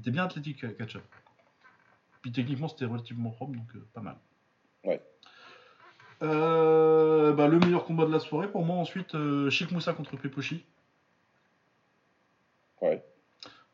était 0.00 0.10
bien 0.10 0.24
athlétique, 0.24 0.64
Ketchup. 0.78 1.02
Puis 2.22 2.32
techniquement, 2.32 2.68
c'était 2.68 2.84
relativement 2.86 3.30
propre, 3.30 3.52
donc 3.52 3.76
pas 3.92 4.00
mal. 4.00 4.16
Ouais. 4.84 5.00
Euh, 6.22 7.32
bah, 7.32 7.48
le 7.48 7.58
meilleur 7.58 7.84
combat 7.84 8.06
de 8.06 8.12
la 8.12 8.20
soirée 8.20 8.48
pour 8.48 8.64
moi, 8.64 8.76
ensuite, 8.76 9.14
euh, 9.14 9.50
Chic 9.50 9.70
Moussa 9.72 9.92
contre 9.92 10.16
Pepochi. 10.16 10.64
Ouais. 12.80 13.02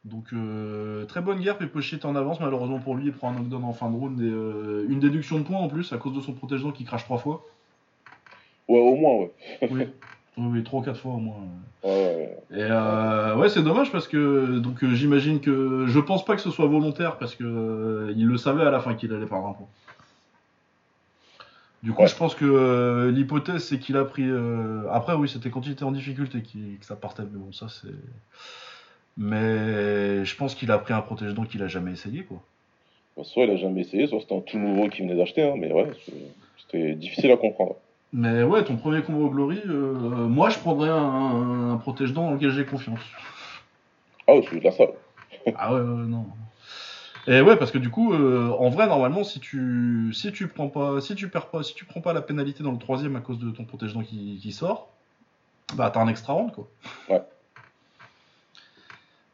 Donc 0.04 0.32
euh, 0.32 1.04
très 1.06 1.20
bonne 1.20 1.40
guerre, 1.40 1.58
Pepochi 1.58 1.96
est 1.96 2.04
en 2.04 2.14
avance, 2.16 2.40
malheureusement 2.40 2.78
pour 2.78 2.94
lui, 2.94 3.06
il 3.06 3.12
prend 3.12 3.30
un 3.30 3.34
knockdown 3.34 3.64
en 3.64 3.72
fin 3.72 3.90
de 3.90 3.96
round 3.96 4.20
et 4.20 4.24
euh, 4.24 4.86
une 4.88 5.00
déduction 5.00 5.38
de 5.38 5.44
points 5.44 5.58
en 5.58 5.68
plus 5.68 5.92
à 5.92 5.98
cause 5.98 6.14
de 6.14 6.20
son 6.20 6.32
protège-dents 6.32 6.72
qui 6.72 6.84
crache 6.84 7.04
trois 7.04 7.18
fois. 7.18 7.44
Ouais, 8.68 8.78
au 8.78 8.94
moins, 8.94 9.16
ouais. 9.16 9.32
Oui, 10.40 10.46
oui, 10.46 10.62
trois 10.62 10.80
ou 10.80 10.82
quatre 10.84 11.00
fois 11.00 11.14
au 11.14 11.18
moins. 11.18 11.34
Ouais, 11.82 11.90
ouais, 11.90 12.38
Et 12.52 12.62
euh, 12.62 13.36
ouais, 13.36 13.48
c'est 13.48 13.62
dommage 13.62 13.90
parce 13.90 14.06
que 14.06 14.60
donc 14.60 14.84
j'imagine 14.92 15.40
que 15.40 15.86
je 15.88 15.98
pense 15.98 16.24
pas 16.24 16.36
que 16.36 16.42
ce 16.42 16.50
soit 16.52 16.66
volontaire 16.66 17.18
parce 17.18 17.34
que 17.34 18.14
il 18.16 18.26
le 18.26 18.36
savait 18.36 18.62
à 18.62 18.70
la 18.70 18.78
fin 18.78 18.94
qu'il 18.94 19.12
allait 19.12 19.26
perdre 19.26 19.48
un 19.48 19.52
point. 19.52 19.66
Du 21.82 21.92
coup, 21.92 22.02
Ouais. 22.02 22.08
je 22.08 22.16
pense 22.16 22.34
que 22.34 22.44
euh, 22.44 23.10
l'hypothèse 23.12 23.62
c'est 23.64 23.78
qu'il 23.78 23.96
a 23.96 24.04
pris. 24.04 24.24
euh, 24.28 24.82
Après, 24.90 25.14
oui, 25.14 25.28
c'était 25.28 25.50
quand 25.50 25.64
il 25.66 25.72
était 25.72 25.84
en 25.84 25.92
difficulté 25.92 26.42
que 26.42 26.84
ça 26.84 26.96
partait, 26.96 27.22
mais 27.22 27.38
bon, 27.38 27.52
ça 27.52 27.66
c'est. 27.68 27.88
Mais 29.16 30.24
je 30.24 30.36
pense 30.36 30.54
qu'il 30.54 30.70
a 30.70 30.78
pris 30.78 30.92
un 30.94 31.00
protège-dents 31.00 31.44
qu'il 31.44 31.62
a 31.62 31.68
jamais 31.68 31.92
essayé 31.92 32.22
quoi. 32.24 32.38
Soit 33.24 33.44
il 33.44 33.50
a 33.50 33.56
jamais 33.56 33.80
essayé, 33.80 34.06
soit 34.06 34.20
c'était 34.20 34.36
un 34.36 34.40
tout 34.40 34.58
nouveau 34.58 34.88
qu'il 34.88 35.04
venait 35.04 35.16
d'acheter, 35.16 35.42
hein, 35.42 35.54
mais 35.56 35.72
ouais, 35.72 35.90
c'était 36.58 36.94
difficile 36.94 37.32
à 37.32 37.36
comprendre. 37.36 37.74
Mais 38.12 38.44
ouais, 38.44 38.62
ton 38.64 38.76
premier 38.76 39.02
combat 39.02 39.18
au 39.24 39.28
Glory, 39.30 39.60
euh, 39.66 39.92
moi 40.28 40.50
je 40.50 40.58
prendrais 40.58 40.88
un, 40.88 41.72
un 41.72 41.76
protège-dents 41.78 42.26
dans 42.28 42.34
lequel 42.34 42.50
j'ai 42.52 42.64
confiance. 42.64 43.00
Ah, 44.28 44.34
ouais, 44.34 44.44
c'est 44.48 44.58
de 44.60 44.64
la 44.64 44.70
salle. 44.70 44.90
Ah 45.56 45.74
ouais, 45.74 45.80
ouais, 45.80 46.06
non. 46.06 46.26
Et 47.30 47.42
ouais, 47.42 47.56
parce 47.56 47.70
que 47.70 47.76
du 47.76 47.90
coup, 47.90 48.14
euh, 48.14 48.48
en 48.58 48.70
vrai, 48.70 48.86
normalement, 48.86 49.22
si 49.22 49.38
tu, 49.38 50.10
si 50.14 50.32
tu 50.32 50.48
prends 50.48 50.68
pas, 50.68 50.98
si 51.02 51.14
tu 51.14 51.28
perds 51.28 51.48
pas, 51.50 51.62
si 51.62 51.74
tu 51.74 51.84
prends 51.84 52.00
pas 52.00 52.14
la 52.14 52.22
pénalité 52.22 52.62
dans 52.62 52.72
le 52.72 52.78
troisième 52.78 53.16
à 53.16 53.20
cause 53.20 53.38
de 53.38 53.50
ton 53.50 53.64
protège-dents 53.64 54.02
qui, 54.02 54.38
qui 54.40 54.50
sort, 54.50 54.88
bah 55.74 55.90
t'as 55.92 56.00
un 56.00 56.08
extra 56.08 56.32
round 56.32 56.52
quoi. 56.52 56.66
Ouais. 57.10 57.20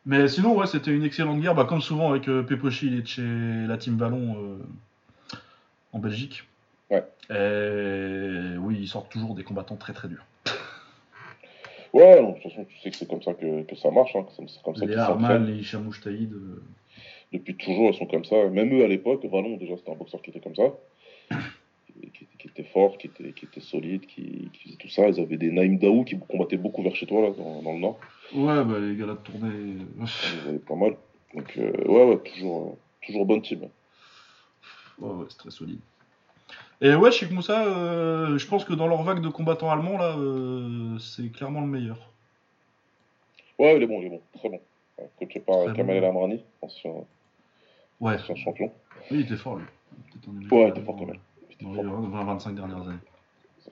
Mais 0.07 0.27
sinon, 0.27 0.57
ouais, 0.57 0.67
c'était 0.67 0.91
une 0.91 1.05
excellente 1.05 1.41
guerre, 1.41 1.55
bah, 1.55 1.67
comme 1.67 1.81
souvent 1.81 2.11
avec 2.11 2.29
euh, 2.29 2.43
Pepochi, 2.43 2.89
il 2.89 2.99
est 2.99 3.03
de 3.03 3.07
chez 3.07 3.67
la 3.69 3.79
Team 3.79 3.97
Vallon 3.97 4.37
euh, 4.39 5.37
en 5.93 6.01
Belgique. 6.01 6.49
Ouais. 6.91 7.05
Et 7.31 8.59
oui, 8.59 8.77
ils 8.81 8.89
sortent 8.89 9.11
toujours 9.11 9.37
des 9.37 9.45
combattants 9.45 9.77
très 9.77 9.93
très 9.93 10.09
durs. 10.09 10.27
Ouais, 11.93 12.21
de 12.21 12.33
toute 12.33 12.51
façon, 12.51 12.65
tu 12.65 12.77
sais 12.81 12.91
que 12.91 12.97
c'est 12.97 13.09
comme 13.09 13.23
ça 13.23 13.35
que, 13.35 13.63
que 13.63 13.77
ça 13.77 13.93
marche, 13.93 14.17
hein, 14.17 14.25
que 14.25 14.33
c'est 14.49 14.63
comme 14.65 14.75
ça 14.75 14.85
Les 14.85 14.97
Arman, 14.97 15.47
les 15.47 15.63
Chamouche 15.63 16.01
Taïd. 16.01 16.33
euh, 16.33 16.61
Depuis 17.35 17.57
toujours, 17.57 17.91
ils 17.91 17.95
sont 17.95 18.07
comme 18.07 18.25
ça. 18.25 18.49
Même 18.49 18.73
eux, 18.73 18.85
à 18.85 18.87
l'époque, 18.87 19.25
Vallon, 19.25 19.57
déjà, 19.57 19.77
c'était 19.77 19.91
un 19.91 19.97
boxeur 19.97 20.23
qui 20.23 20.31
était 20.31 20.39
comme 20.39 20.55
ça. 20.55 20.73
Qui, 22.39 22.49
était 22.49 22.63
fort, 22.63 22.97
qui 22.97 23.09
était, 23.09 23.33
qui 23.33 23.47
était 23.47 23.61
solide, 23.61 24.07
qui, 24.07 24.51
qui 24.53 24.63
faisait 24.63 24.77
tout 24.77 24.89
ça. 24.89 25.09
Ils 25.09 25.21
avaient 25.21 25.37
des 25.37 25.51
Naïm 25.51 25.79
Daou 25.79 26.05
qui 26.05 26.17
combattaient 26.17 26.57
beaucoup 26.57 26.83
vers 26.83 26.95
chez 26.95 27.07
toi, 27.07 27.23
là, 27.23 27.31
dans, 27.31 27.61
dans 27.61 27.73
le 27.73 27.79
Nord. 27.81 27.99
Ouais, 28.35 28.65
bah 28.65 28.79
les 28.79 28.97
gars 28.97 29.07
là 29.07 29.15
de 29.15 29.19
tournée. 29.19 29.77
Ils 29.99 30.49
avaient 30.49 30.59
pas 30.59 30.77
mal. 30.77 30.95
Donc, 31.35 31.53
euh, 31.59 31.73
ouais, 31.87 32.05
ouais, 32.05 32.19
toujours, 32.19 32.63
euh, 32.63 32.77
toujours 33.05 33.27
bonne 33.27 33.43
team. 33.43 33.69
Ouais, 35.01 35.11
ouais, 35.11 35.27
c'est 35.29 35.39
très 35.39 35.51
solide. 35.51 35.81
Et 36.81 36.95
ouais, 36.95 37.11
Sheikh 37.11 37.33
Moussa, 37.33 37.67
euh, 37.67 38.39
je 38.39 38.47
pense 38.47 38.65
que 38.65 38.75
dans 38.75 38.87
leur 38.87 39.03
vague 39.03 39.21
de 39.21 39.29
combattants 39.29 39.71
allemands, 39.71 39.99
là, 39.99 40.17
euh, 40.17 40.99
c'est 40.99 41.33
clairement 41.33 41.63
le 41.63 41.67
meilleur. 41.67 41.99
Ouais, 43.59 43.77
il 43.77 43.83
est 43.83 43.87
bon, 43.87 44.01
il 44.01 44.07
est 44.07 44.11
bon, 44.11 44.21
très 44.39 44.49
bon. 44.49 44.61
Coaché 45.19 45.41
par 45.41 45.65
bon. 45.67 45.89
El 45.89 46.05
Amrani, 46.05 46.45
ancien, 46.63 46.93
Ouais, 48.05 48.15
ancien 48.15 48.35
champion. 48.37 48.71
oui, 49.11 49.19
il 49.19 49.21
était 49.23 49.37
fort 49.37 49.57
lui. 49.57 49.65
Ouais, 50.51 50.65
il 50.65 50.69
était 50.69 50.81
fort 50.83 50.97
quand 50.97 51.07
même. 51.07 51.19
Il 51.51 51.55
était 51.55 51.65
Dans 51.65 51.73
fort. 51.73 52.01
les 52.03 52.09
20-25 52.09 52.55
dernières 52.55 52.83
années. 52.83 52.99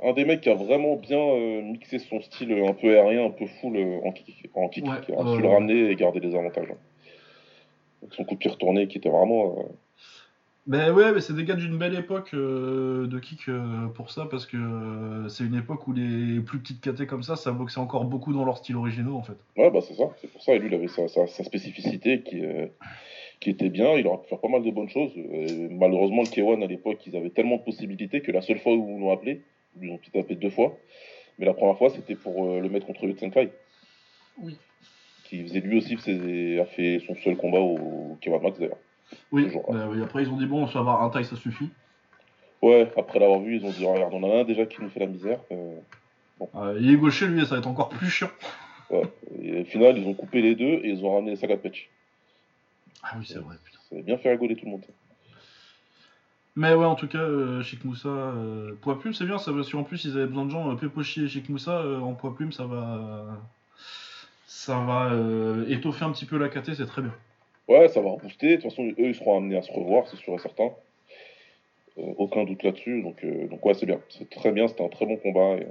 Un 0.03 0.12
des 0.14 0.24
mecs 0.24 0.41
qui 0.41 0.49
a 0.49 0.55
vraiment 0.55 0.97
bien 0.97 1.18
euh, 1.18 1.62
mixé 1.62 1.99
son 1.99 2.20
style 2.20 2.53
un 2.66 2.72
peu 2.72 2.89
aérien, 2.99 3.26
un 3.26 3.30
peu 3.30 3.47
full 3.47 3.76
euh, 3.76 4.01
en 4.05 4.12
kick, 4.12 4.49
en 4.55 4.68
kick 4.68 4.87
Ouais, 4.87 5.01
qui 5.05 5.12
a 5.12 5.26
su 5.37 5.43
le 5.43 5.49
ramener 5.49 5.91
et 5.91 5.97
garder 5.97 6.20
les 6.20 6.35
avantages. 6.35 6.68
hein. 6.70 6.76
Avec 8.03 8.14
son 8.14 8.24
coup 8.24 8.35
de 8.35 8.39
pied 8.39 8.51
retourné 8.51 8.89
qui 8.89 8.99
était 8.99 9.11
vraiment. 9.11 9.55
euh, 9.59 9.62
Mais 10.66 10.91
ouais, 10.91 11.12
mais 11.12 11.20
c'est 11.20 11.35
des 11.35 11.45
gars 11.45 11.55
d'une 11.57 11.76
belle 11.76 11.95
époque 11.95 12.30
euh, 12.35 13.07
de 13.07 13.18
kick 13.18 13.49
euh, 13.49 13.87
pour 13.95 14.11
ça, 14.11 14.26
parce 14.30 14.47
que 14.47 14.57
euh, 14.57 15.28
c'est 15.28 15.45
une 15.45 15.55
époque 15.57 15.87
où 15.87 15.93
les 15.93 16.41
plus 16.41 16.59
petites 16.59 16.80
KT 16.80 17.07
comme 17.07 17.22
ça, 17.22 17.37
ça 17.37 17.53
boxait 17.53 17.78
encore 17.80 18.05
beaucoup 18.07 18.33
dans 18.33 18.45
leur 18.45 18.57
style 18.59 18.76
originaux 18.76 19.16
en 19.16 19.22
fait. 19.22 19.37
Ouais, 19.57 19.70
bah 19.70 19.80
c'est 19.83 19.95
ça, 19.95 20.05
c'est 20.20 20.33
pour 20.33 20.43
ça. 20.43 20.55
Et 20.55 20.59
lui, 20.59 20.68
il 20.68 20.74
avait 20.74 20.89
sa, 20.89 21.07
sa- 21.09 21.26
sa 21.26 21.45
spécificité 21.45 22.22
qui, 22.22 22.45
euh, 22.45 22.66
qui 23.43 23.51
était 23.51 23.68
bien. 23.68 23.95
Il 23.95 24.07
aurait 24.07 24.22
pu 24.22 24.28
faire 24.28 24.38
pas 24.38 24.49
mal 24.49 24.62
de 24.62 24.70
bonnes 24.70 24.88
choses. 24.88 25.12
Et 25.16 25.68
malheureusement, 25.70 26.22
le 26.22 26.28
K1 26.28 26.62
à 26.62 26.66
l'époque, 26.66 26.99
ils 27.07 27.16
avaient 27.16 27.30
tellement 27.30 27.57
de 27.57 27.62
possibilités 27.62 28.20
que 28.20 28.30
la 28.32 28.40
seule 28.40 28.59
fois 28.59 28.72
où 28.74 28.88
ils 28.97 29.01
l'ont 29.01 29.11
appelé, 29.12 29.43
ils 29.80 29.88
l'ont 29.88 29.99
peut-être 29.99 30.24
appelé 30.24 30.36
deux 30.36 30.51
fois. 30.51 30.76
Mais 31.38 31.47
la 31.47 31.55
première 31.55 31.76
fois, 31.76 31.90
c'était 31.90 32.14
pour 32.14 32.45
euh, 32.45 32.61
le 32.61 32.68
mettre 32.68 32.86
contre 32.86 33.05
Yu 33.05 33.16
Senkai. 33.18 33.51
Oui. 34.40 34.57
Qui 35.24 35.43
faisait 35.43 35.61
lui 35.61 35.78
aussi, 35.78 35.95
a 36.61 36.64
fait 36.66 37.01
son 37.07 37.14
seul 37.16 37.36
combat 37.36 37.59
au 37.61 38.16
K1 38.22 38.43
Max 38.43 38.59
d'ailleurs. 38.59 38.78
Oui, 39.30 39.49
bah 39.68 39.88
oui, 39.90 40.03
après 40.03 40.22
ils 40.22 40.30
ont 40.30 40.36
dit 40.38 40.47
bon, 40.47 40.62
on 40.62 40.66
va 40.66 40.80
avoir 40.80 41.03
un 41.03 41.11
taille, 41.11 41.24
ça 41.24 41.36
suffit. 41.36 41.68
Ouais, 42.62 42.88
après 42.97 43.18
l'avoir 43.18 43.40
vu, 43.40 43.57
ils 43.57 43.64
ont 43.66 43.70
dit 43.70 43.84
regarde, 43.84 44.14
on 44.14 44.22
en 44.22 44.30
a 44.30 44.40
un 44.40 44.45
déjà 44.45 44.64
qui 44.66 44.80
nous 44.80 44.88
fait 44.88 45.01
la 45.01 45.07
misère. 45.07 45.40
euh, 45.51 45.76
Euh, 46.55 46.78
il 46.80 46.93
est 46.95 46.97
gaucher 46.97 47.26
lui, 47.26 47.40
ça 47.43 47.55
va 47.55 47.59
être 47.59 47.68
encore 47.68 47.88
plus 47.90 48.09
chiant. 48.09 48.30
et 48.90 49.61
au 49.61 49.64
final, 49.64 49.99
ils 49.99 50.07
ont 50.07 50.14
coupé 50.14 50.40
les 50.43 50.55
deux 50.55 50.80
et 50.84 50.88
ils 50.90 51.05
ont 51.05 51.14
ramené 51.14 51.36
Saga 51.36 51.57
Patch. 51.57 51.90
Ah 53.03 53.14
oui, 53.18 53.24
c'est 53.26 53.38
vrai, 53.38 53.57
putain. 53.64 53.78
Ça 53.88 53.94
avait 53.96 54.05
bien 54.05 54.16
fait 54.18 54.30
rigoler 54.30 54.57
tout 54.57 54.64
le 54.64 54.70
monde. 54.72 54.84
Mais 56.55 56.74
ouais, 56.74 56.84
en 56.84 56.94
tout 56.94 57.09
cas, 57.09 57.18
euh, 57.18 57.62
Chic 57.62 57.82
Moussa, 57.84 58.09
euh, 58.09 58.74
poids 58.82 58.98
plume, 59.00 59.14
c'est 59.14 59.24
bien, 59.24 59.38
ça 59.38 59.53
va, 59.53 59.62
si 59.62 59.74
en 59.74 59.84
plus 59.84 60.05
ils 60.05 60.16
avaient 60.16 60.26
besoin 60.26 60.44
de 60.44 60.50
gens, 60.50 60.70
euh, 60.70 60.74
Pepochi 60.76 61.24
et 61.24 61.28
Chic 61.28 61.48
Moussa, 61.48 61.78
euh, 61.78 61.98
en 62.00 62.12
poids 62.12 62.34
plume, 62.34 62.53
ça 62.53 62.66
va, 62.66 63.24
ça 64.46 64.78
va 64.80 65.12
euh, 65.12 65.64
étoffer 65.68 66.05
un 66.05 66.12
petit 66.12 66.26
peu 66.26 66.36
la 66.36 66.48
KT, 66.50 66.74
c'est 66.74 66.86
très 66.86 67.00
bien. 67.00 67.14
Ouais, 67.68 67.88
ça 67.88 68.03
va 68.03 68.11
rebooster. 68.11 68.57
De 68.59 68.62
toute 68.62 68.70
façon, 68.70 68.82
eux, 68.84 68.94
ils 68.98 69.14
seront 69.14 69.38
amenés 69.38 69.57
à 69.57 69.62
se 69.62 69.72
revoir, 69.72 70.07
c'est 70.09 70.16
sûr 70.16 70.34
et 70.34 70.38
certain. 70.38 70.70
Euh, 71.98 72.12
aucun 72.18 72.44
doute 72.44 72.62
là-dessus. 72.62 73.03
Donc, 73.03 73.24
euh, 73.24 73.46
donc 73.48 73.64
ouais, 73.64 73.74
c'est 73.74 73.86
bien. 73.86 74.00
C'est 74.11 74.28
très 74.28 74.50
bien. 74.53 74.66
C'était 74.68 74.84
un 74.84 74.88
très 74.88 75.07
bon 75.07 75.16
combat. 75.16 75.57
Et, 75.57 75.66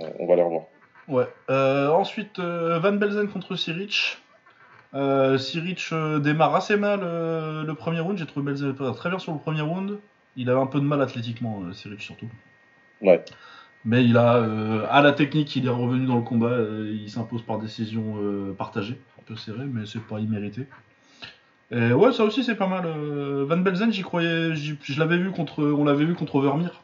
euh, 0.00 0.10
on- 0.18 0.26
va 0.26 0.36
les 0.36 0.42
revoir. 0.42 0.64
Ouais. 1.08 1.26
Euh, 1.50 1.88
ensuite, 1.88 2.38
euh, 2.38 2.78
Van 2.78 2.92
Belzen 2.92 3.28
contre 3.28 3.56
Siric. 3.56 4.18
Euh, 4.94 5.38
Siric 5.38 5.88
euh, 5.92 6.18
démarre 6.18 6.54
assez 6.54 6.76
mal 6.76 7.00
euh, 7.02 7.62
le 7.64 7.74
premier 7.74 8.00
round. 8.00 8.18
J'ai 8.18 8.26
trouvé 8.26 8.46
Belzen 8.46 8.74
très 8.74 9.08
bien 9.08 9.18
sur 9.18 9.32
le 9.32 9.38
premier 9.38 9.60
round. 9.60 9.98
Il 10.36 10.50
avait 10.50 10.60
un 10.60 10.66
peu 10.66 10.80
de 10.80 10.84
mal 10.84 11.00
athlétiquement, 11.02 11.62
euh, 11.62 11.72
Siric 11.72 12.00
surtout. 12.00 12.28
Ouais. 13.00 13.24
Mais 13.84 14.04
il 14.04 14.16
a, 14.18 14.44
à 14.90 15.00
la 15.00 15.12
technique, 15.12 15.56
il 15.56 15.66
est 15.66 15.70
revenu 15.70 16.06
dans 16.06 16.16
le 16.16 16.22
combat. 16.22 16.54
il 16.92 17.08
s'impose 17.08 17.40
par 17.40 17.58
décision 17.58 18.14
partagée. 18.58 19.00
Un 19.18 19.22
peu 19.24 19.36
serré, 19.36 19.64
mais 19.64 19.86
c'est 19.86 20.02
pas 20.02 20.18
immérité. 20.18 20.66
Et 21.70 21.92
ouais, 21.94 22.12
ça 22.12 22.24
aussi 22.24 22.44
c'est 22.44 22.56
pas 22.56 22.66
mal. 22.66 22.86
Van 22.86 23.56
Belzen, 23.56 23.90
j'y 23.90 24.02
croyais. 24.02 24.54
Je 24.54 24.98
l'avais 24.98 25.16
vu 25.16 25.30
contre. 25.30 25.62
On 25.64 25.84
l'avait 25.84 26.04
vu 26.04 26.14
contre 26.14 26.40
Vermeer. 26.42 26.82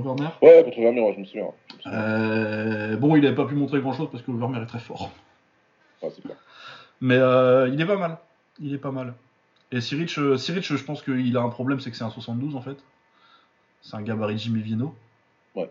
Vermeer. 0.00 0.30
Ouais, 0.40 0.62
contre 0.64 0.80
Vermeer, 0.80 1.02
ouais, 1.04 1.12
je 1.14 1.20
me 1.20 1.24
souviens. 1.24 1.50
Je 1.70 1.76
me 1.76 1.82
souviens. 1.82 1.98
Euh, 1.98 2.96
bon, 2.96 3.16
il 3.16 3.26
avait 3.26 3.34
pas 3.34 3.44
pu 3.44 3.54
montrer 3.54 3.80
grand 3.80 3.92
chose 3.92 4.08
parce 4.10 4.22
que 4.22 4.32
Vermeer 4.32 4.62
est 4.62 4.66
très 4.66 4.78
fort. 4.78 5.10
Ouais, 6.02 6.10
c'est 6.14 6.22
clair. 6.22 6.36
Mais 7.02 7.16
euh, 7.16 7.68
il 7.68 7.80
est 7.80 7.86
pas 7.86 7.98
mal. 7.98 8.16
Il 8.60 8.72
est 8.72 8.78
pas 8.78 8.92
mal. 8.92 9.14
Et 9.72 9.80
Siric, 9.80 10.16
euh, 10.18 10.36
Siric, 10.36 10.64
je 10.64 10.84
pense 10.84 11.02
qu'il 11.02 11.36
a 11.36 11.40
un 11.42 11.48
problème, 11.48 11.80
c'est 11.80 11.90
que 11.90 11.96
c'est 11.96 12.04
un 12.04 12.10
72 12.10 12.54
en 12.54 12.62
fait. 12.62 12.78
C'est 13.82 13.96
un 13.96 14.02
gabarit 14.02 14.38
Jimmy 14.38 14.62
Vino. 14.62 14.94
Ouais. 15.56 15.68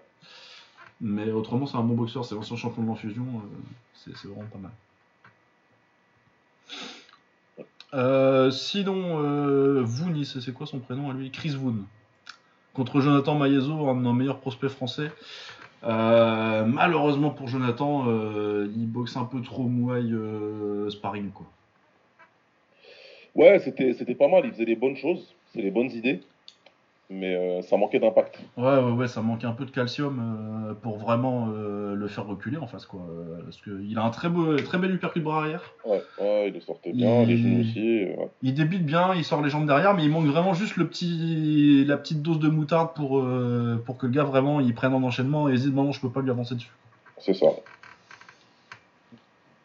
Mais 0.99 1.31
autrement, 1.31 1.65
c'est 1.65 1.77
un 1.77 1.83
bon 1.83 1.95
boxeur, 1.95 2.25
c'est 2.25 2.35
l'ancien 2.35 2.57
champion 2.57 2.83
de 2.83 2.87
l'infusion. 2.89 3.23
euh, 3.23 4.11
c'est 4.13 4.27
vraiment 4.27 4.47
pas 4.51 4.57
mal. 4.57 4.71
Euh, 7.93 8.51
sinon, 8.51 9.23
euh, 9.23 9.83
Voon, 9.83 10.23
c'est 10.25 10.53
quoi 10.53 10.67
son 10.67 10.79
prénom 10.79 11.09
à 11.09 11.13
lui? 11.13 11.31
Chris 11.31 11.55
Voon. 11.55 11.85
Contre 12.73 12.99
Jonathan 12.99 13.35
Maezo, 13.35 13.87
un 13.87 13.95
de 13.95 14.01
nos 14.01 14.13
meilleurs 14.13 14.39
prospects 14.39 14.69
français. 14.69 15.11
Euh, 15.83 16.63
malheureusement 16.65 17.31
pour 17.31 17.47
Jonathan, 17.47 18.03
euh, 18.07 18.71
il 18.75 18.87
boxe 18.87 19.17
un 19.17 19.25
peu 19.25 19.41
trop 19.41 19.63
mouaille 19.63 20.13
euh, 20.13 20.89
sparring 20.89 21.31
quoi. 21.31 21.47
Ouais, 23.33 23.59
c'était 23.59 23.93
c'était 23.93 24.15
pas 24.15 24.27
mal. 24.27 24.43
Il 24.45 24.51
faisait 24.51 24.65
les 24.65 24.75
bonnes 24.75 24.97
choses. 24.97 25.33
C'est 25.53 25.61
les 25.61 25.71
bonnes 25.71 25.91
idées. 25.91 26.21
Mais 27.13 27.35
euh, 27.35 27.61
ça 27.61 27.75
manquait 27.75 27.99
d'impact. 27.99 28.39
Ouais, 28.55 28.77
ouais, 28.79 28.91
ouais, 28.91 29.07
ça 29.07 29.21
manquait 29.21 29.45
un 29.45 29.51
peu 29.51 29.65
de 29.65 29.71
calcium 29.71 30.69
euh, 30.69 30.73
pour 30.75 30.97
vraiment 30.97 31.49
euh, 31.49 31.93
le 31.93 32.07
faire 32.07 32.25
reculer 32.25 32.55
en 32.57 32.67
face, 32.67 32.85
quoi. 32.85 33.01
Parce 33.43 33.57
qu'il 33.61 33.97
a 33.97 34.03
un 34.03 34.09
très, 34.11 34.29
beau, 34.29 34.55
très 34.55 34.77
bel 34.77 34.91
uppercut 34.95 35.19
bras 35.21 35.39
arrière. 35.41 35.73
Ouais, 35.83 36.01
ouais, 36.19 36.47
il 36.47 36.53
le 36.53 36.61
sortait 36.61 36.93
bien. 36.93 37.21
Il- 37.23 37.27
Les 37.27 37.37
genoux 37.37 37.59
aussi. 37.61 37.79
ouais. 38.17 38.29
Il 38.43 38.53
débite 38.53 38.85
bien, 38.85 39.13
il 39.13 39.25
sort 39.25 39.41
les 39.41 39.49
jambes 39.49 39.67
derrière, 39.67 39.93
mais 39.93 40.03
il 40.05 40.09
manque 40.09 40.25
vraiment 40.25 40.53
juste 40.53 40.77
le 40.77 40.87
petit, 40.87 41.83
la 41.85 41.97
petite 41.97 42.21
dose 42.21 42.39
de 42.39 42.47
moutarde 42.47 42.93
pour, 42.95 43.23
pour 43.85 43.97
que 43.97 44.05
le 44.07 44.11
gars 44.13 44.23
vraiment 44.23 44.59
il 44.61 44.73
prenne 44.73 44.93
en 44.93 45.03
enchaînement 45.03 45.49
et 45.49 45.53
hésite, 45.53 45.75
non, 45.75 45.91
je 45.91 45.99
peux 46.01 46.09
pas 46.09 46.21
lui 46.21 46.31
avancer 46.31 46.55
dessus. 46.55 46.71
C'est 47.17 47.33
ça. 47.35 47.47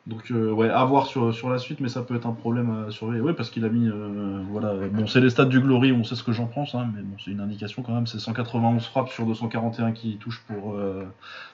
Donc, 0.07 0.31
euh, 0.31 0.53
ouais, 0.53 0.71
à 0.71 0.85
voir 0.85 1.07
sur, 1.07 1.35
sur 1.35 1.51
la 1.51 1.59
suite, 1.59 1.81
mais 1.81 1.89
ça 1.89 2.01
peut 2.01 2.15
être 2.15 2.27
un 2.27 2.33
problème 2.33 2.87
à 2.87 2.91
surveiller. 2.93 3.21
Oui, 3.21 3.33
parce 3.33 3.51
qu'il 3.51 3.65
a 3.65 3.69
mis. 3.69 3.89
euh, 3.89 4.41
voilà, 4.51 4.75
bon, 4.89 5.07
c'est 5.09 5.21
les 5.21 5.31
stats 5.31 5.47
du 5.47 5.61
Glory, 5.61 5.91
on 5.93 6.05
sait 6.05 6.15
ce 6.15 6.23
que 6.23 6.31
j'en 6.31 6.47
pense, 6.47 6.77
hein, 6.77 6.89
mais 6.95 7.03
bon, 7.03 7.17
c'est 7.25 7.33
une 7.33 7.41
indication 7.41 7.83
quand 7.83 7.93
même. 7.93 8.07
C'est 8.07 8.21
191 8.21 8.85
frappes 8.87 9.09
sur 9.09 9.27
241 9.27 9.91
qui 9.93 10.17
touchent 10.19 10.45
pour, 10.47 10.75
euh, 10.75 11.05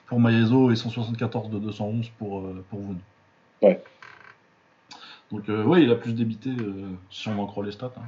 pour 0.06 0.20
Maezo 0.20 0.70
et 0.70 0.76
174 0.76 1.48
de 1.48 1.58
211 1.58 2.10
pour, 2.18 2.40
euh, 2.40 2.62
pour 2.68 2.80
Voon. 2.80 2.96
Ouais. 3.62 3.82
Donc, 5.30 5.48
euh, 5.48 5.64
ouais, 5.64 5.82
il 5.82 5.90
a 5.90 5.94
plus 5.94 6.12
débité, 6.12 6.50
si 7.10 7.28
on 7.28 7.40
en 7.40 7.46
croit 7.46 7.64
les 7.64 7.72
stats. 7.72 7.90
hein. 7.96 8.02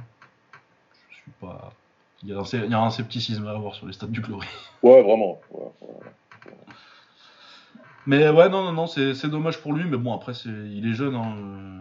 Je 1.09 1.15
suis 1.15 1.31
pas. 1.41 1.73
Il 2.21 2.29
y, 2.29 2.33
a 2.33 2.37
un, 2.39 2.43
il 2.53 2.69
y 2.69 2.73
a 2.73 2.81
un 2.81 2.91
scepticisme 2.91 3.47
à 3.47 3.51
avoir 3.51 3.73
sur 3.73 3.87
les 3.87 3.93
stats 3.93 4.05
du 4.07 4.21
Glory. 4.21 4.45
Ouais, 4.83 5.01
vraiment. 5.01 5.39
Ouais, 5.51 5.65
ouais. 5.81 6.51
Mais 8.07 8.29
ouais, 8.29 8.49
non, 8.49 8.63
non, 8.63 8.71
non, 8.71 8.87
c'est 8.87 9.13
c'est 9.15 9.29
dommage 9.29 9.59
pour 9.61 9.73
lui, 9.73 9.83
mais 9.89 9.97
bon, 9.97 10.13
après, 10.13 10.33
c'est 10.33 10.49
il 10.49 10.87
est 10.89 10.93
jeune, 10.93 11.15
hein, 11.15 11.35
euh. 11.37 11.71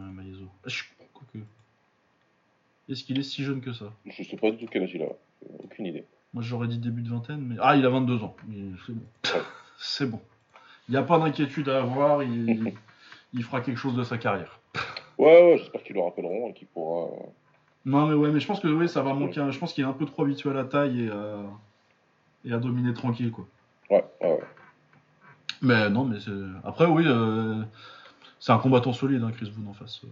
Je- 0.66 0.84
quoique. 1.12 1.38
Est-ce 2.88 3.04
qu'il 3.04 3.18
est 3.18 3.22
si 3.22 3.44
jeune 3.44 3.60
que 3.60 3.72
ça? 3.72 3.86
Je 4.06 4.22
sais 4.22 4.36
pas 4.36 4.50
du 4.50 4.56
tout 4.58 4.66
quel 4.70 4.82
âge 4.84 4.92
il 4.94 5.02
a. 5.02 5.08
Aucune 5.62 5.86
idée. 5.86 6.04
Moi, 6.32 6.42
j'aurais 6.42 6.68
dit 6.68 6.78
début 6.78 7.02
de 7.02 7.10
vingtaine, 7.10 7.40
mais. 7.40 7.56
Ah, 7.60 7.76
il 7.76 7.84
a 7.84 7.90
22 7.90 8.22
ans. 8.22 8.34
Mais 8.48 8.56
C'est 8.86 8.92
bon. 8.94 9.02
c'est 9.78 10.06
bon. 10.10 10.20
Il 10.88 10.92
n'y 10.92 10.96
a 10.98 11.02
pas 11.02 11.18
d'inquiétude 11.18 11.68
à 11.68 11.80
avoir, 11.80 12.22
il... 12.22 12.72
il 13.34 13.42
fera 13.42 13.60
quelque 13.60 13.78
chose 13.78 13.94
de 13.96 14.04
sa 14.04 14.16
carrière. 14.18 14.58
Ouais, 15.18 15.26
ouais, 15.52 15.58
j'espère 15.58 15.82
qu'ils 15.82 15.94
le 15.96 16.02
rappelleront 16.02 16.48
et 16.48 16.52
qu'il 16.54 16.66
pourra. 16.68 17.06
euh, 17.12 17.16
Non, 17.84 18.06
mais 18.06 18.14
ouais, 18.14 18.30
mais 18.30 18.40
je 18.40 18.46
pense 18.46 18.60
que 18.60 18.86
ça 18.86 19.02
va 19.02 19.12
manquer. 19.14 19.40
un- 19.40 19.50
Je 19.50 19.58
pense 19.58 19.72
qu'il 19.74 19.84
est 19.84 19.86
un 19.88 19.92
peu 19.92 20.06
trop 20.06 20.22
habitué 20.24 20.50
à 20.50 20.54
la 20.54 20.64
taille 20.64 21.04
et 21.04 21.10
à, 21.10 21.36
et 22.46 22.52
à 22.52 22.58
dominer 22.58 22.92
tranquille, 22.94 23.30
quoi. 23.30 23.46
Ouais, 23.90 24.04
ouais, 24.22 24.28
ouais. 24.32 24.40
Mais 25.62 25.88
non, 25.90 26.05
mais 26.05 26.20
c'est. 26.20 26.30
Après, 26.64 26.86
oui, 26.86 27.05
euh, 27.07 27.62
c'est 28.40 28.52
un 28.52 28.59
combattant 28.59 28.92
solide, 28.92 29.22
hein, 29.22 29.32
Chris 29.36 29.50
Boone 29.55 29.68
en 29.68 29.74
face. 29.74 30.02
Euh, 30.05 30.09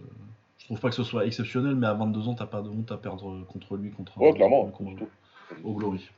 Je 0.59 0.65
trouve 0.65 0.79
pas 0.79 0.89
que 0.89 0.95
ce 0.95 1.03
soit 1.03 1.25
exceptionnel, 1.25 1.75
mais 1.75 1.87
à 1.87 1.93
22 1.93 2.27
ans, 2.29 2.35
t'as 2.35 2.45
pas 2.45 2.61
de 2.61 2.69
honte 2.69 2.91
à 2.91 2.97
perdre 2.97 3.43
contre 3.51 3.75
lui, 3.75 3.91
contre 3.91 4.13
un- 4.17 4.21
Ouais, 4.21 4.33
clairement. 4.33 4.71
un 4.79 4.83
du 4.85 4.95
tout. 4.95 5.09
au 5.63 5.73
Glory. 5.73 6.09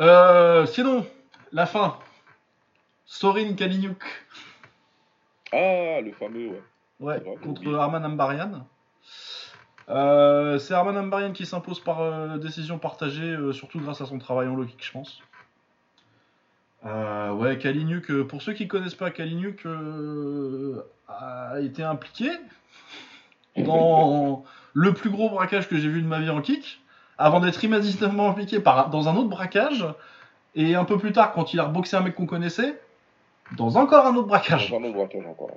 Euh, 0.00 0.66
sinon, 0.66 1.06
la 1.52 1.66
fin. 1.66 1.96
Sorin 3.06 3.54
Kaliniuk. 3.54 4.02
Ah, 5.52 6.00
le 6.00 6.12
fameux, 6.18 6.48
ouais. 6.48 6.62
Ouais, 7.00 7.18
vrai, 7.20 7.36
contre. 7.42 7.74
Arman 7.74 8.04
Ambarian. 8.04 8.66
Euh, 9.88 10.58
c'est 10.58 10.74
Arman 10.74 10.96
Ambarian 10.96 11.32
qui 11.32 11.46
s'impose 11.46 11.78
par 11.78 12.00
euh, 12.00 12.38
décision 12.38 12.78
partagée, 12.78 13.22
euh, 13.34 13.52
surtout 13.52 13.78
grâce 13.80 14.00
à 14.00 14.06
son 14.06 14.18
travail 14.18 14.48
en 14.48 14.56
low 14.56 14.64
kick, 14.64 14.84
je 14.84 14.90
pense. 14.92 15.20
Euh, 16.86 17.32
ouais, 17.32 17.56
Kaliniuk, 17.58 18.10
euh, 18.10 18.24
pour 18.24 18.42
ceux 18.42 18.52
qui 18.52 18.68
connaissent 18.68 18.94
pas, 18.94 19.10
Kaliniuk 19.10 19.64
euh, 19.64 20.84
a 21.08 21.60
été 21.60 21.82
impliqué 21.82 22.30
dans 23.56 24.44
le 24.74 24.92
plus 24.92 25.10
gros 25.10 25.30
braquage 25.30 25.68
que 25.68 25.76
j'ai 25.76 25.88
vu 25.88 26.02
de 26.02 26.06
ma 26.06 26.20
vie 26.20 26.30
en 26.30 26.42
kick, 26.42 26.80
avant 27.16 27.40
d'être 27.40 27.62
immédiatement 27.64 28.28
impliqué 28.28 28.60
par, 28.60 28.90
dans 28.90 29.08
un 29.08 29.16
autre 29.16 29.30
braquage, 29.30 29.86
et 30.54 30.74
un 30.74 30.84
peu 30.84 30.98
plus 30.98 31.12
tard, 31.12 31.32
quand 31.32 31.54
il 31.54 31.60
a 31.60 31.64
reboxé 31.64 31.96
un 31.96 32.00
mec 32.00 32.14
qu'on 32.14 32.26
connaissait, 32.26 32.78
dans 33.56 33.76
encore 33.76 34.06
un 34.06 34.14
autre 34.16 34.28
braquage. 34.28 34.70
Dans 34.70 34.78
un 34.78 34.84
autre 34.84 34.94
braquage 34.94 35.26
encore. 35.26 35.50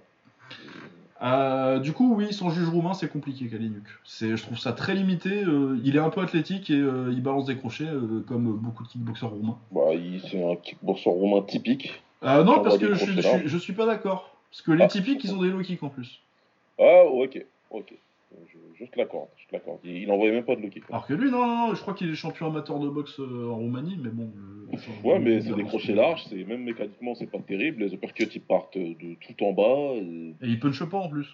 Euh, 1.24 1.80
du 1.80 1.94
coup, 1.94 2.14
oui, 2.16 2.32
son 2.32 2.50
juge 2.52 2.70
roumain, 2.70 2.94
c'est 2.94 3.08
compliqué, 3.10 3.48
Kaliniuk. 3.48 3.84
C'est, 4.04 4.38
je 4.38 4.44
trouve 4.44 4.60
ça 4.60 4.72
très 4.74 4.94
limité. 4.94 5.44
euh, 5.44 5.80
il 5.84 5.96
est 5.96 6.00
un 6.00 6.10
peu 6.12 6.22
athlétique 6.22 6.70
et 6.70 6.76
euh, 6.80 7.10
il 7.12 7.22
balance 7.24 7.46
des 7.46 7.56
crochets, 7.58 7.88
comme 8.28 8.56
beaucoup 8.58 8.84
de 8.84 8.88
kickboxers 8.90 9.30
roumains. 9.30 9.58
Bah, 9.72 9.94
il- 9.94 10.22
c'est 10.22 10.44
un 10.44 10.56
kickboxer 10.56 11.10
roumain 11.10 11.42
typique. 11.42 12.02
Non, 12.22 12.62
parce 12.62 12.78
que 12.78 12.94
je, 12.94 13.22
je 13.48 13.58
suis 13.58 13.74
pas 13.74 13.86
d'accord. 13.86 14.36
Parce 14.52 14.62
que 14.62 14.72
les 14.72 14.84
Ah. 14.84 14.88
typiques, 14.88 15.24
ils 15.24 15.34
ont 15.34 15.42
des 15.42 15.50
low 15.50 15.62
kicks 15.62 15.84
en 15.84 15.90
plus. 15.90 16.20
Ah, 16.80 17.04
ok, 17.06 17.44
ok. 17.72 17.94
Je, 18.52 18.58
je 18.86 18.86
te 18.92 18.98
l'accorde, 19.00 19.30
je 19.38 19.48
te 19.48 19.54
l'accorde. 19.54 19.80
Il, 19.84 19.98
il 20.04 20.12
envoyait 20.12 20.34
même 20.34 20.44
pas 20.44 20.56
de 20.56 20.62
low 20.62 20.70
kick. 20.70 20.84
Alors 20.90 21.08
que 21.08 21.14
lui, 21.14 21.32
non, 21.32 21.46
non, 21.48 21.68
non, 21.70 21.76
je 21.76 21.82
crois 21.82 21.94
qu'il 21.94 22.10
est 22.12 22.16
champion 22.16 22.48
amateur 22.48 22.80
de 22.80 22.90
boxe 22.90 23.20
euh, 23.20 23.50
en 23.50 23.56
Roumanie, 23.56 23.98
mais 24.02 24.10
bon. 24.10 24.30
euh, 24.74 24.78
Ouais, 25.04 25.20
mais 25.20 25.40
c'est 25.42 25.54
des 25.54 25.64
crochets 25.64 25.96
larges, 25.96 26.26
c'est 26.30 26.44
même 26.44 26.64
mécaniquement, 26.64 27.16
c'est 27.16 27.32
pas 27.32 27.40
terrible. 27.40 27.84
Les 27.84 27.94
uppercuts, 27.94 28.28
ils 28.36 28.42
partent 28.42 28.78
de 28.78 29.16
tout 29.22 29.44
en 29.44 29.54
bas 29.54 29.94
et, 29.96 30.36
Et 30.42 30.48
il 30.48 30.60
punch 30.60 30.84
pas 30.84 30.98
en 30.98 31.10
plus. 31.10 31.28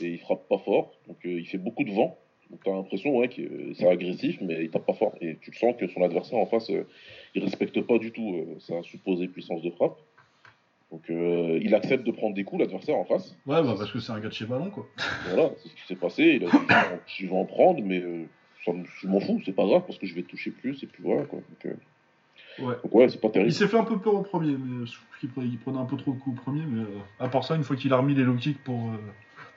et 0.00 0.08
il 0.08 0.18
frappe 0.18 0.48
pas 0.48 0.58
fort. 0.58 0.92
Donc, 1.06 1.18
euh, 1.24 1.38
il 1.40 1.46
fait 1.46 1.58
beaucoup 1.58 1.84
de 1.84 1.92
vent. 1.92 2.18
Donc, 2.50 2.60
t'as 2.64 2.72
l'impression, 2.72 3.16
ouais, 3.16 3.28
que 3.28 3.40
euh, 3.40 3.72
c'est 3.74 3.88
agressif, 3.88 4.38
mais 4.42 4.64
il 4.64 4.70
tape 4.70 4.84
pas 4.84 4.92
fort. 4.94 5.14
Et 5.20 5.36
tu 5.40 5.52
le 5.52 5.56
sens 5.56 5.74
que 5.78 5.86
son 5.86 6.02
adversaire 6.02 6.38
en 6.38 6.46
face, 6.46 6.68
euh, 6.70 6.86
il 7.34 7.42
respecte 7.44 7.80
pas 7.82 7.98
du 7.98 8.10
tout 8.12 8.44
sa 8.58 8.82
supposée 8.82 9.28
puissance 9.28 9.62
de 9.62 9.70
frappe. 9.70 9.96
Donc, 10.92 11.02
euh, 11.10 11.58
il 11.62 11.74
accepte 11.74 12.06
de 12.06 12.12
prendre 12.12 12.34
des 12.34 12.44
coups, 12.44 12.60
l'adversaire 12.60 12.96
en 12.96 13.04
face. 13.04 13.30
Ouais, 13.46 13.62
bah 13.62 13.74
parce 13.78 13.90
que 13.90 13.98
c'est 13.98 14.12
un 14.12 14.20
gars 14.20 14.28
de 14.28 14.34
chez 14.34 14.44
Ballon, 14.44 14.70
quoi. 14.70 14.86
Voilà, 15.28 15.50
c'est 15.62 15.70
ce 15.70 15.74
qui 15.74 15.82
s'est 15.88 15.96
passé. 15.96 16.38
Il 16.40 16.44
a 16.46 16.50
dit, 16.50 16.56
je 17.18 17.26
vais 17.26 17.32
en 17.34 17.46
prendre, 17.46 17.80
mais 17.82 17.98
euh, 18.00 18.24
ça 18.64 18.72
je 19.00 19.08
m'en 19.08 19.18
fous, 19.18 19.40
c'est 19.44 19.52
pas 19.56 19.64
grave 19.66 19.82
parce 19.86 19.98
que 19.98 20.06
je 20.06 20.14
vais 20.14 20.22
te 20.22 20.28
toucher 20.28 20.50
plus 20.50 20.82
et 20.82 20.86
puis 20.86 21.02
voilà 21.02 21.22
quoi. 21.24 21.38
Donc, 21.40 21.66
euh, 21.66 21.74
Ouais. 22.58 22.74
donc 22.84 22.94
ouais, 22.94 23.08
c'est 23.08 23.18
pas 23.20 23.28
Il 23.28 23.32
terrible. 23.32 23.52
s'est 23.52 23.66
fait 23.66 23.78
un 23.78 23.84
peu 23.84 23.98
peur 23.98 24.14
au 24.14 24.20
premier, 24.22 24.52
mais 24.52 24.84
je 24.84 24.92
trouve 24.92 25.18
qu'il 25.20 25.30
prenait, 25.30 25.46
il 25.46 25.58
prenait 25.58 25.78
un 25.78 25.86
peu 25.86 25.96
trop 25.96 26.12
de 26.12 26.18
coups 26.18 26.38
au 26.38 26.42
premier, 26.42 26.62
mais 26.68 26.82
euh, 26.82 26.98
à 27.18 27.28
part 27.28 27.44
ça, 27.44 27.56
une 27.56 27.64
fois 27.64 27.74
qu'il 27.76 27.90
a 27.94 27.96
remis 27.96 28.14
les 28.14 28.24
low 28.24 28.34
kicks 28.34 28.62
pour. 28.62 28.90
euh, 28.90 28.98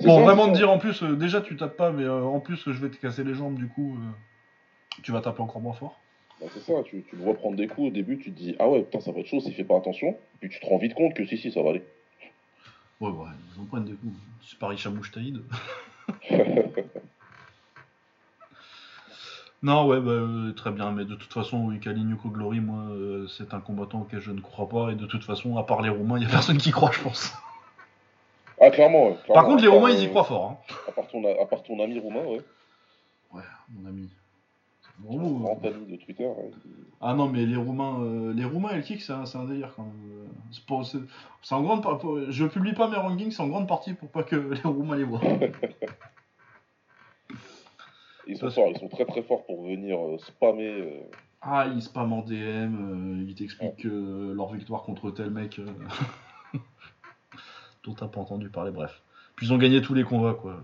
Pour 0.05 0.21
vraiment 0.21 0.47
te 0.47 0.55
dire 0.55 0.71
en 0.71 0.77
plus, 0.77 1.03
euh, 1.03 1.17
déjà 1.17 1.41
tu 1.41 1.57
tapes 1.57 1.75
pas, 1.75 1.91
mais 1.91 2.03
euh, 2.03 2.23
en 2.23 2.39
plus 2.39 2.63
je 2.65 2.79
vais 2.81 2.89
te 2.89 2.95
casser 2.95 3.25
les 3.25 3.33
jambes, 3.35 3.55
du 3.55 3.67
coup 3.67 3.97
euh, 3.99 5.01
tu 5.03 5.11
vas 5.11 5.19
taper 5.19 5.41
encore 5.41 5.59
moins 5.61 5.73
fort. 5.73 5.99
Bah, 6.45 6.51
c'est 6.53 6.61
ça, 6.61 6.83
tu, 6.83 7.03
tu 7.09 7.15
le 7.15 7.23
vois 7.23 7.33
prendre 7.33 7.55
des 7.55 7.67
coups 7.67 7.87
au 7.87 7.91
début, 7.91 8.19
tu 8.19 8.31
te 8.31 8.37
dis 8.37 8.55
ah 8.59 8.69
ouais, 8.69 8.83
putain, 8.83 8.99
ça 8.99 9.11
va 9.11 9.21
être 9.21 9.25
chaud 9.25 9.39
s'il 9.39 9.55
fait 9.55 9.63
pas 9.63 9.77
attention. 9.77 10.15
Puis 10.39 10.49
tu 10.49 10.59
te 10.59 10.65
rends 10.67 10.77
vite 10.77 10.93
compte 10.93 11.15
que 11.15 11.25
si, 11.25 11.39
si, 11.39 11.51
ça 11.51 11.63
va 11.63 11.71
aller. 11.71 11.83
Ouais, 13.01 13.09
ouais, 13.09 13.25
ils 13.55 13.61
en 13.61 13.65
prennent 13.65 13.85
des 13.85 13.93
coups. 13.93 14.13
C'est 14.43 14.59
Paris 14.59 14.77
Chamouche 14.77 15.11
Taïd. 15.11 15.41
non, 19.63 19.87
ouais, 19.87 19.99
bah, 19.99 20.11
euh, 20.11 20.51
très 20.51 20.71
bien, 20.71 20.91
mais 20.91 21.05
de 21.05 21.15
toute 21.15 21.33
façon, 21.33 21.65
oui, 21.65 21.79
Glory, 21.79 22.59
moi, 22.59 22.83
euh, 22.91 23.25
c'est 23.27 23.55
un 23.55 23.59
combattant 23.59 24.01
auquel 24.01 24.19
je 24.19 24.29
ne 24.29 24.39
crois 24.39 24.69
pas, 24.69 24.91
et 24.91 24.95
de 24.95 25.07
toute 25.07 25.23
façon, 25.23 25.57
à 25.57 25.63
part 25.63 25.81
les 25.81 25.89
Roumains, 25.89 26.17
il 26.17 26.19
n'y 26.19 26.27
a 26.27 26.29
personne 26.29 26.59
qui 26.59 26.69
croit, 26.69 26.91
je 26.91 27.01
pense. 27.01 27.33
ah, 28.61 28.69
clairement, 28.69 29.07
ouais, 29.09 29.17
Par 29.33 29.45
contre, 29.45 29.63
les 29.63 29.69
Roumains, 29.69 29.89
ils 29.89 30.03
y 30.03 30.05
euh, 30.05 30.09
croient 30.09 30.25
fort. 30.25 30.51
Hein. 30.51 30.57
À 30.87 30.91
part, 30.91 31.07
ton, 31.07 31.23
à 31.25 31.45
part 31.47 31.63
ton 31.63 31.79
ami 31.79 31.97
roumain, 31.97 32.23
ouais. 32.23 32.41
Ouais, 33.33 33.41
mon 33.69 33.89
ami. 33.89 34.11
De 34.99 35.95
Twitter. 35.97 36.25
ouais. 36.25 36.51
Ah 37.01 37.13
non, 37.13 37.27
mais 37.27 37.45
les 37.45 37.55
Roumains, 37.57 37.99
euh, 38.01 38.33
les 38.33 38.45
Roumains 38.45 38.69
et 38.71 38.77
le 38.77 38.81
kick, 38.81 39.01
c'est 39.01 39.13
un, 39.13 39.25
c'est 39.25 39.37
un 39.37 39.43
délire 39.45 39.73
quand 39.75 39.83
même. 39.83 40.27
C'est 40.51 40.65
pour- 40.65 40.85
c'est- 40.85 40.97
c'est 41.41 41.53
en 41.55 41.61
grande 41.63 41.83
par- 41.83 41.97
pour- 41.99 42.31
Je 42.31 42.45
publie 42.45 42.73
pas 42.73 42.87
mes 42.89 42.95
rankings, 42.95 43.31
c'est 43.31 43.43
en 43.43 43.47
grande 43.49 43.67
partie 43.67 43.93
pour 43.93 44.09
pas 44.09 44.23
que 44.23 44.35
les 44.53 44.61
Roumains 44.61 44.95
les 44.95 45.03
voient. 45.03 45.19
Ils 48.27 48.35
sont 48.37 48.41
Parce- 48.47 48.55
forts, 48.55 48.69
ils 48.73 48.79
sont 48.79 48.87
très 48.87 49.05
très 49.05 49.21
forts 49.21 49.45
pour 49.45 49.67
venir 49.67 49.99
euh, 49.99 50.17
spammer. 50.17 50.67
euh, 50.67 50.99
Ah, 51.41 51.67
ils 51.71 51.81
spamment 51.81 52.19
en 52.19 52.21
DM, 52.23 53.19
euh, 53.19 53.23
ils 53.27 53.35
t'expliquent 53.35 53.83
leur 53.83 54.51
victoire 54.51 54.81
contre 54.81 55.11
tel 55.11 55.29
mec 55.29 55.59
euh, 55.59 55.67
dont 57.83 57.93
t'as 57.93 58.07
pas 58.07 58.19
entendu 58.21 58.49
parler, 58.49 58.71
bref. 58.71 59.03
Puis 59.35 59.45
ils 59.45 59.53
ont 59.53 59.57
gagné 59.59 59.79
tous 59.81 59.93
les 59.93 60.03
combats, 60.03 60.33
quoi. 60.33 60.59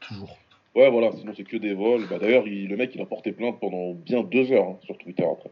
Toujours. 0.00 0.36
Ouais, 0.74 0.88
voilà, 0.90 1.10
sinon 1.12 1.32
c'est 1.36 1.44
que 1.44 1.56
des 1.56 1.74
vols. 1.74 2.06
Bah, 2.08 2.18
D'ailleurs, 2.18 2.46
il- 2.46 2.68
le 2.68 2.76
mec, 2.76 2.92
il 2.94 3.00
a 3.00 3.06
porté 3.06 3.32
plainte 3.32 3.58
pendant 3.60 3.92
bien 3.94 4.22
deux 4.22 4.52
heures 4.52 4.68
hein, 4.68 4.78
sur 4.84 4.96
Twitter 4.98 5.24
après. 5.24 5.50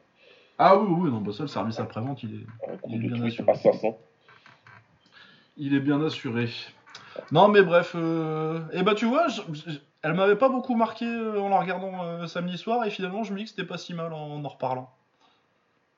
Ah 0.58 0.76
oui, 0.78 0.86
oui, 0.90 1.10
non, 1.10 1.20
bah 1.20 1.32
ça, 1.32 1.42
le 1.44 1.48
service 1.48 1.78
après-vente, 1.78 2.22
il 2.24 2.34
est, 2.34 2.70
Un 2.72 2.76
coup 2.76 2.90
Il 2.92 3.04
est 3.04 3.08
de 3.08 3.14
bien 3.14 3.22
tweet 3.28 3.48
assassin. 3.48 3.94
il 5.56 5.74
est 5.74 5.80
bien 5.80 6.04
assuré. 6.04 6.48
Non, 7.32 7.48
mais 7.48 7.62
bref, 7.62 7.92
euh... 7.96 8.60
et 8.72 8.82
bah 8.82 8.94
tu 8.94 9.06
vois, 9.06 9.26
je- 9.28 9.42
elle 10.02 10.12
m'avait 10.14 10.36
pas 10.36 10.48
beaucoup 10.48 10.76
marqué 10.76 11.04
euh, 11.04 11.40
en 11.40 11.48
la 11.48 11.58
regardant 11.60 12.04
euh, 12.04 12.26
samedi 12.26 12.56
soir, 12.58 12.84
et 12.84 12.90
finalement, 12.90 13.24
je 13.24 13.32
me 13.32 13.38
dis 13.38 13.44
que 13.44 13.50
c'était 13.50 13.64
pas 13.64 13.78
si 13.78 13.94
mal 13.94 14.12
en 14.12 14.44
en, 14.44 14.48
reparlant. 14.48 14.90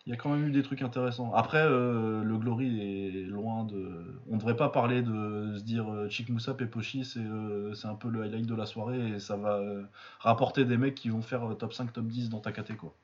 Il 0.06 0.10
y 0.10 0.12
a 0.14 0.16
quand 0.16 0.30
même 0.30 0.48
eu 0.48 0.50
des 0.50 0.62
trucs 0.62 0.80
intéressants. 0.80 1.32
Après, 1.34 1.60
euh, 1.60 2.22
le 2.24 2.38
Glory 2.38 3.08
est 3.08 3.28
loin 3.28 3.64
de. 3.64 4.18
On 4.30 4.38
devrait 4.38 4.56
pas 4.56 4.70
parler 4.70 5.02
de 5.02 5.58
se 5.58 5.62
dire 5.62 5.92
euh, 5.92 6.08
Chick 6.08 6.30
Moussa 6.30 6.54
Pepochi, 6.54 7.04
c'est 7.04 7.20
euh, 7.20 7.74
un 7.84 7.94
peu 7.94 8.08
le 8.08 8.22
highlight 8.22 8.46
de 8.46 8.54
la 8.54 8.64
soirée 8.64 9.14
et 9.14 9.18
ça 9.18 9.36
va 9.36 9.58
euh, 9.58 9.82
rapporter 10.18 10.64
des 10.64 10.78
mecs 10.78 10.94
qui 10.94 11.10
vont 11.10 11.20
faire 11.20 11.54
top 11.58 11.74
5, 11.74 11.92
top 11.92 12.06
10 12.06 12.30
dans 12.30 12.40
ta 12.40 12.50
caté 12.50 12.74
quoi. 12.74 12.94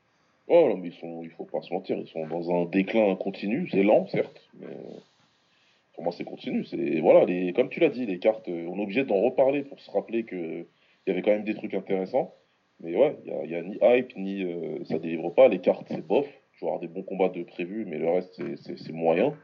Oh, 0.49 0.69
non, 0.71 0.77
mais 0.79 0.89
ils 0.89 0.95
sont, 0.95 1.23
il 1.23 1.31
faut 1.31 1.45
pas 1.45 1.61
se 1.61 1.73
mentir, 1.73 1.99
ils 1.99 2.07
sont 2.07 2.27
dans 2.29 2.51
un 2.51 2.65
déclin 2.65 3.15
continu. 3.17 3.69
C'est 3.71 3.83
lent, 3.83 4.07
certes, 4.07 4.49
mais 4.59 4.77
pour 5.93 6.05
moi, 6.05 6.13
c'est 6.13 6.25
continu. 6.25 6.65
Voilà, 7.03 7.27
comme 7.53 7.69
tu 7.69 7.81
l'as 7.81 7.89
dit, 7.89 8.07
les 8.07 8.21
cartes, 8.21 8.49
on 8.49 8.79
est 8.79 8.83
obligé 8.83 9.05
d'en 9.05 9.21
reparler 9.21 9.63
pour 9.63 9.81
se 9.81 9.91
rappeler 9.91 10.25
que 10.25 10.37
il 10.37 11.09
y 11.09 11.11
avait 11.11 11.23
quand 11.23 11.33
même 11.33 11.45
des 11.45 11.55
trucs 11.55 11.75
intéressants. 11.75 12.33
Mais 12.81 12.97
ouais, 12.97 13.17
il 13.25 13.51
y 13.51 13.55
a, 13.55 13.59
a 13.59 13.63
ni 13.63 13.79
hype 13.83 14.17
ni 14.17 14.45
ça 14.87 14.99
délivre 14.99 15.31
pas. 15.31 15.49
Les 15.49 15.59
cartes, 15.59 15.87
c'est 15.89 16.07
bof. 16.07 16.27
Tu 16.59 16.65
vas 16.65 16.69
avoir 16.73 16.81
des 16.81 16.89
bons 16.89 17.03
combats 17.03 17.29
de 17.29 17.43
prévus, 17.43 17.85
mais 17.87 17.99
le 17.99 18.09
reste, 18.11 18.41
c'est- 18.63 18.93
moyen. 18.93 19.35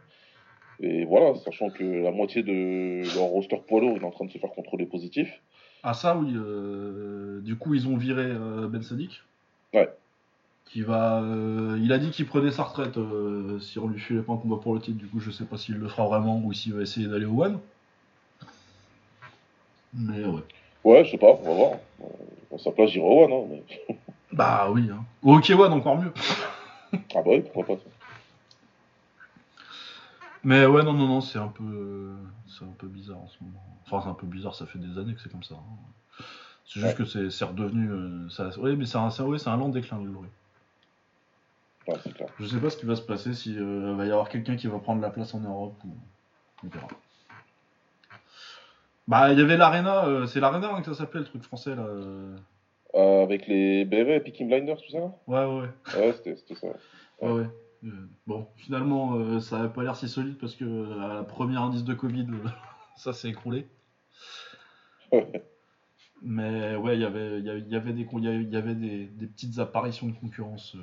Et 0.81 1.05
voilà, 1.05 1.35
sachant 1.37 1.69
que 1.71 1.85
la 1.85 2.11
moitié 2.11 2.43
de 2.43 3.03
leur 3.15 3.25
roster 3.25 3.61
poids 3.69 3.83
est 3.83 4.03
en 4.03 4.11
train 4.11 4.25
de 4.25 4.31
se 4.31 4.39
faire 4.39 4.51
contrôler 4.51 4.87
positif. 4.87 5.29
Ah 5.85 5.95
ça 5.95 6.17
oui, 6.17 6.33
euh, 6.35 7.41
du 7.41 7.57
coup 7.57 7.75
ils 7.75 7.87
ont 7.89 7.97
viré 7.97 8.25
euh, 8.25 8.69
Ben 8.69 8.83
Sadik. 8.83 9.23
Ouais. 9.75 9.89
Qui 10.67 10.83
va, 10.83 11.21
euh, 11.23 11.79
il 11.83 11.93
a 11.93 11.99
dit 11.99 12.11
qu'il 12.11 12.27
prenait 12.27 12.51
sa 12.53 12.63
retraite 12.63 12.99
si 13.61 13.79
on 13.79 13.89
lui 13.89 14.01
filait 14.01 14.23
pas 14.23 14.33
un 14.33 14.37
combat 14.37 14.57
pour 14.63 14.75
le 14.75 14.81
titre. 14.81 14.97
Du 14.97 15.07
coup 15.07 15.21
je 15.21 15.31
sais 15.31 15.45
pas 15.45 15.59
s'il 15.59 15.75
le 15.77 15.89
fera 15.89 16.07
vraiment 16.07 16.41
ou 16.45 16.53
s'il 16.53 16.73
va 16.73 16.83
essayer 16.83 17.07
d'aller 17.07 17.27
au 17.27 17.43
One. 17.43 17.59
Mais 19.95 20.25
ouais. 20.25 20.41
Ouais, 20.85 21.05
je 21.05 21.11
sais 21.11 21.19
pas, 21.19 21.39
on 21.43 21.49
va 21.49 21.55
voir. 21.55 21.73
À 22.55 22.59
sa 22.59 22.71
place, 22.71 22.91
j'irai 22.91 23.07
au 23.07 23.25
One, 23.25 23.33
hein, 23.33 23.47
mais... 23.51 23.97
Bah 24.33 24.69
oui. 24.71 24.89
Hein. 24.91 25.05
Au 25.23 25.37
OK 25.37 25.51
One 25.51 25.73
encore 25.73 25.99
mieux. 25.99 26.13
Ah 26.93 27.23
bah 27.23 27.23
oui, 27.27 27.41
pourquoi 27.41 27.77
pas. 27.77 27.83
Mais 30.45 30.67
ouais 30.67 30.83
non 30.83 30.93
non 30.93 31.07
non 31.07 31.21
c'est 31.21 31.39
un 31.39 31.49
peu, 31.49 31.63
euh, 31.65 32.17
c'est 32.49 32.65
un 32.65 32.75
peu 32.77 32.89
bizarre 32.89 33.19
en 33.19 33.29
ce 33.29 33.37
moment. 33.43 33.63
Enfin 33.87 34.01
c'est 34.03 34.09
un 34.11 34.15
peu 34.15 34.27
bizarre, 34.27 34.55
ça 34.55 34.67
fait 34.67 34.79
des 34.79 34.99
années 34.99 35.15
que 35.15 35.21
c'est 35.21 35.31
comme 35.31 35.45
ça. 35.45 35.55
hein. 35.55 36.25
C'est 36.67 36.81
juste 36.81 36.97
que 36.97 37.05
c'est 37.05 37.31
c'est 37.31 37.45
redevenu, 37.45 37.91
euh, 37.91 38.29
ça, 38.29 38.49
ouais 38.59 38.75
mais 38.77 38.87
c'est 38.87 38.99
un, 38.99 39.11
c'est- 39.11 39.23
ouais, 39.23 39.39
c'est 39.39 39.51
un 39.51 39.57
lent 39.57 39.69
déclin 39.69 39.99
le 39.99 40.11
Glory. 40.11 40.29
Ouais, 41.89 41.95
c'est 42.03 42.13
clair. 42.15 42.29
Je 42.41 42.47
sais 42.47 42.59
pas 42.61 42.71
ce 42.71 42.77
qui 42.77 42.87
va 42.87 42.97
se 42.97 43.03
passer, 43.03 43.35
si 43.35 43.57
euh, 43.59 43.95
va 43.97 44.07
y 44.07 44.11
avoir 44.11 44.29
quelqu'un 44.29 44.57
qui 44.57 44.67
va 44.69 44.79
prendre 44.79 45.01
la 45.01 45.11
place 45.11 45.35
en 45.35 45.41
Europe 45.41 45.75
ou 45.85 45.95
on 46.65 46.69
verra. 46.69 46.89
Bah 49.09 49.33
il 49.33 49.39
y 49.39 49.43
avait 49.43 49.57
l'Arena, 49.57 50.05
euh, 50.07 50.27
c'est 50.27 50.41
l'Arena 50.41 50.73
hein, 50.75 50.81
que 50.81 50.87
ça 50.87 50.95
s'appelait 50.95 51.21
le 51.21 51.27
truc 51.27 51.43
français 51.43 51.75
là. 51.75 51.87
Euh. 52.95 53.23
Avec 53.23 53.47
les 53.47 53.85
BRE 53.85 54.11
et 54.11 54.21
Peaky 54.21 54.45
Blinders, 54.45 54.81
tout 54.81 54.91
ça 54.91 55.17
Ouais 55.27 55.45
ouais 55.45 55.69
Ouais, 55.97 56.13
c'était 56.13 56.55
ça. 56.55 56.69
ouais 57.23 57.31
ouais. 57.33 57.47
Euh, 57.85 58.09
bon 58.29 58.47
finalement 58.57 59.17
euh, 59.17 59.41
ça 59.41 59.59
avait 59.59 59.73
pas 59.73 59.83
l'air 59.83 59.97
si 59.97 60.09
solide 60.09 60.39
parce 60.39 60.55
que 60.55 61.01
à 61.01 61.15
la 61.15 61.23
première 61.25 61.63
indice 61.63 61.83
de 61.83 61.95
Covid 61.95 62.29
ça 62.97 63.13
s'est 63.13 63.29
écroulé. 63.31 63.67
Mais 66.23 66.77
ouais 66.77 66.97
il 66.97 67.01
y 67.01 67.05
avait 67.05 67.41
y 67.41 67.51
avait, 67.51 67.59
il 67.59 67.69
y 67.73 67.75
avait 67.75 67.93
des 67.93 68.03
y 68.05 68.29
avait, 68.29 68.45
y 68.45 68.57
avait 68.57 68.75
des, 68.77 69.07
des 69.07 69.27
petites 69.27 69.59
apparitions 69.59 70.07
de 70.07 70.13
concurrence. 70.13 70.77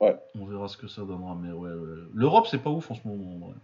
Ouais. 0.00 0.16
On 0.36 0.44
verra 0.46 0.68
ce 0.68 0.76
que 0.76 0.86
ça 0.86 1.02
donnera 1.02 1.34
mais 1.34 1.50
ouais, 1.50 1.72
ouais. 1.72 1.96
l'Europe 2.14 2.46
c'est 2.48 2.62
pas 2.62 2.70
ouf 2.70 2.88
en 2.92 2.94
ce 2.94 3.08
moment. 3.08 3.46
en 3.46 3.48
vrai. 3.48 3.56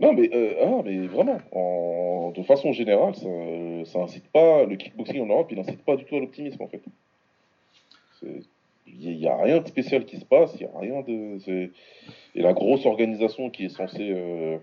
Non, 0.00 0.12
mais, 0.12 0.30
euh, 0.32 0.54
ah, 0.62 0.82
mais 0.84 1.06
vraiment, 1.06 1.38
en- 1.52 2.30
de 2.30 2.42
façon 2.42 2.72
générale, 2.72 3.14
ça, 3.16 3.98
incite 4.00 4.28
pas, 4.32 4.64
le 4.64 4.76
kickboxing 4.76 5.20
en 5.22 5.26
Europe, 5.26 5.48
il 5.50 5.58
incite 5.58 5.82
pas 5.84 5.96
du 5.96 6.04
tout 6.04 6.16
à 6.16 6.20
l'optimisme 6.20 6.62
en 6.62 6.68
fait. 6.68 6.82
Il 8.86 9.16
n'y 9.16 9.26
a 9.26 9.36
rien 9.36 9.60
de 9.60 9.66
spécial 9.68 10.04
qui 10.04 10.18
se 10.18 10.24
passe, 10.24 10.54
il 10.60 10.66
n'y 10.66 10.72
a 10.72 10.78
rien 10.78 11.02
de. 11.02 11.38
Et 12.34 12.42
la 12.42 12.52
grosse 12.52 12.86
organisation 12.86 13.50
qui 13.50 13.66
est 13.66 13.68
censée 13.68 14.10
euh, 14.10 14.56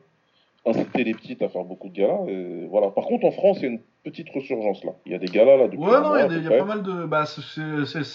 inciter 0.66 1.04
les 1.04 1.14
petites 1.14 1.42
à 1.42 1.50
faire 1.50 1.64
beaucoup 1.64 1.90
de 1.90 1.94
galas, 1.94 2.26
et 2.28 2.66
voilà. 2.68 2.90
Par 2.90 3.06
contre, 3.06 3.26
en 3.26 3.32
France, 3.32 3.58
il 3.60 3.64
y 3.64 3.66
a 3.68 3.70
une 3.70 3.80
petite 4.04 4.30
resurgence 4.30 4.84
là. 4.84 4.92
Il 5.06 5.12
y 5.12 5.16
a 5.16 5.20
des 5.20 5.28
galas 5.28 5.58
là 5.58 5.68
depuis 5.68 5.78
Ouais, 5.80 6.02
non, 6.02 6.16
il 6.16 6.44
y 6.44 6.48
a 6.48 6.56
y 6.56 6.58
pas 6.60 6.66
mal 6.66 6.82
de. 6.84 7.06
Bah, 7.06 7.26
c'est- 7.26 7.62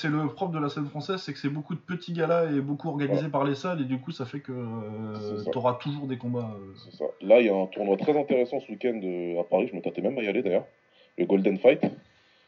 le 0.09 0.27
propre 0.29 0.53
de 0.53 0.59
la 0.59 0.69
scène 0.69 0.87
française, 0.87 1.19
c'est 1.23 1.33
que 1.33 1.39
c'est 1.39 1.49
beaucoup 1.49 1.75
de 1.75 1.81
petits 1.81 2.13
galas 2.13 2.51
et 2.51 2.61
beaucoup 2.61 2.89
organisés 2.89 3.29
par 3.29 3.45
les 3.45 3.55
salles, 3.55 3.81
et 3.81 3.85
du 3.85 3.99
coup, 4.01 4.11
ça 4.11 4.25
fait 4.25 4.41
que 4.41 4.53
ça. 5.45 5.51
tu 5.51 5.59
auras 5.59 5.75
toujours 5.75 6.07
des 6.07 6.17
combats. 6.19 6.55
euh. 6.57 6.73
C'est 6.77 6.97
ça. 6.97 7.05
Là, 7.23 7.41
il 7.41 7.47
y 7.47 7.51
a 7.51 7.55
un 7.55 7.67
tournoi 7.67 7.97
très 7.97 8.19
intéressant 8.19 8.59
ce 8.61 8.71
week-end 8.71 9.01
euh, 9.03 9.41
à 9.41 9.45
Paris. 9.45 9.69
Je 9.71 9.77
me 9.77 9.81
tâtais 9.83 10.01
même 10.03 10.19
à 10.19 10.23
y 10.23 10.29
aller 10.29 10.43
d'ailleurs. 10.43 10.67
Le 11.19 11.27
Golden 11.27 11.57
Fight. 11.59 11.81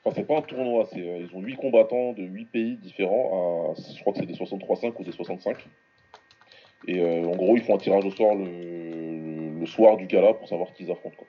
Enfin, 0.04 0.14
c'est 0.16 0.26
pas 0.26 0.38
un 0.38 0.42
tournoi. 0.42 0.86
C'est, 0.92 1.00
euh, 1.00 1.20
ils 1.30 1.36
ont 1.36 1.40
8 1.40 1.56
combattants 1.56 2.12
de 2.12 2.22
8 2.24 2.46
pays 2.46 2.76
différents. 2.76 3.72
À, 3.72 3.74
je 3.74 4.00
crois 4.00 4.12
que 4.12 4.18
c'est 4.18 4.26
des 4.26 4.34
63-5 4.34 4.94
ou 4.98 5.04
des 5.04 5.12
65. 5.12 5.56
Et 6.88 6.98
euh, 7.00 7.24
en 7.28 7.36
gros, 7.36 7.56
ils 7.56 7.62
font 7.62 7.76
un 7.76 7.78
tirage 7.78 8.04
au 8.04 8.10
sort 8.10 8.34
le, 8.34 8.44
le 9.62 9.66
soir 9.66 9.96
du 9.96 10.06
gala 10.06 10.34
pour 10.34 10.46
savoir 10.48 10.72
qui 10.74 10.84
ils 10.84 10.90
affrontent. 10.90 11.16
Quoi. 11.16 11.26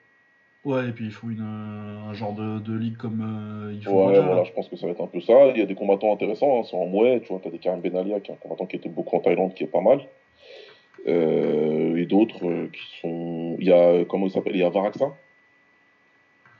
Ouais, 0.64 0.88
et 0.88 0.92
puis 0.92 1.04
il 1.06 1.10
faut 1.12 1.28
une, 1.28 1.40
euh, 1.42 2.10
un 2.10 2.14
genre 2.14 2.32
de, 2.34 2.58
de 2.58 2.74
ligue 2.76 2.96
comme 2.96 3.20
euh, 3.20 3.74
il 3.74 3.84
faut 3.84 4.06
Ouais, 4.06 4.14
là. 4.14 4.20
voilà, 4.22 4.44
je 4.44 4.52
pense 4.52 4.68
que 4.68 4.76
ça 4.76 4.86
va 4.86 4.92
être 4.92 5.02
un 5.02 5.06
peu 5.06 5.20
ça. 5.20 5.48
Il 5.54 5.58
y 5.58 5.62
a 5.62 5.66
des 5.66 5.74
combattants 5.74 6.12
intéressants. 6.12 6.60
hein. 6.60 6.62
C'est 6.68 6.76
en 6.76 6.86
mouet. 6.86 7.20
Tu 7.20 7.28
vois, 7.28 7.40
t'as 7.42 7.50
des 7.50 7.58
Karim 7.58 7.80
Benalia, 7.80 8.20
qui 8.20 8.30
est 8.30 8.34
un 8.34 8.38
combattant 8.38 8.64
qui 8.66 8.76
était 8.76 8.88
beaucoup 8.88 9.14
en 9.16 9.20
Thaïlande, 9.20 9.52
qui 9.54 9.64
est 9.64 9.66
pas 9.68 9.82
mal. 9.82 10.00
Euh, 11.06 11.96
et 11.96 12.06
d'autres 12.06 12.68
qui 12.72 13.00
sont. 13.02 13.56
Il 13.58 13.66
y 13.66 13.72
a. 13.72 14.04
Comment 14.06 14.26
il 14.26 14.30
s'appelle 14.32 14.54
Il 14.56 14.60
y 14.60 14.64
a 14.64 14.70
Varaksa 14.70 15.12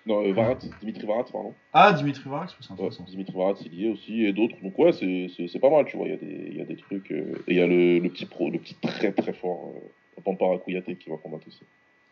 Non, 0.04 0.30
Varat, 0.34 0.56
Dimitri 0.80 1.06
Varat, 1.06 1.24
pardon. 1.32 1.54
Ah, 1.72 1.92
Dimitri 1.94 2.28
Varax, 2.28 2.54
c'est 2.60 2.68
Ouais, 2.68 2.74
intéressant. 2.74 3.04
Dimitri 3.04 3.32
Varat, 3.34 3.54
il 3.64 3.74
y 3.74 3.86
est 3.86 3.90
aussi, 3.90 4.24
et 4.26 4.32
d'autres. 4.34 4.56
Donc, 4.62 4.78
ouais, 4.78 4.92
c'est- 4.92 5.58
pas 5.58 5.70
mal, 5.70 5.86
tu 5.86 5.96
vois. 5.96 6.06
Il 6.08 6.10
y 6.10 6.14
a 6.14 6.18
des, 6.18 6.46
il 6.50 6.56
y 6.58 6.60
a 6.60 6.64
des 6.66 6.76
trucs. 6.76 7.10
Et 7.10 7.24
il 7.48 7.56
y 7.56 7.60
a 7.62 7.66
le, 7.66 8.00
le 8.00 8.08
petit 8.10 8.26
pro, 8.26 8.50
le 8.50 8.58
petit 8.58 8.74
très 8.82 9.12
très 9.12 9.32
fort 9.32 9.72
euh, 10.16 10.20
Pampara 10.22 10.58
Kouyaté 10.58 10.96
qui 10.96 11.10
va 11.10 11.16
combattre 11.16 11.46
aussi. 11.48 11.62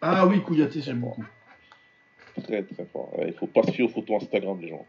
Ah 0.00 0.26
oui, 0.26 0.42
Kouyaté, 0.42 0.80
j'aime 0.80 1.00
beaucoup. 1.00 1.24
Très 2.42 2.62
très 2.62 2.84
fort. 2.86 3.16
Ouais, 3.18 3.28
il 3.28 3.34
faut 3.34 3.46
pas 3.46 3.62
se 3.62 3.72
fier 3.72 3.84
aux 3.84 3.88
photos 3.88 4.22
Instagram, 4.22 4.58
les 4.60 4.68
gens. 4.68 4.86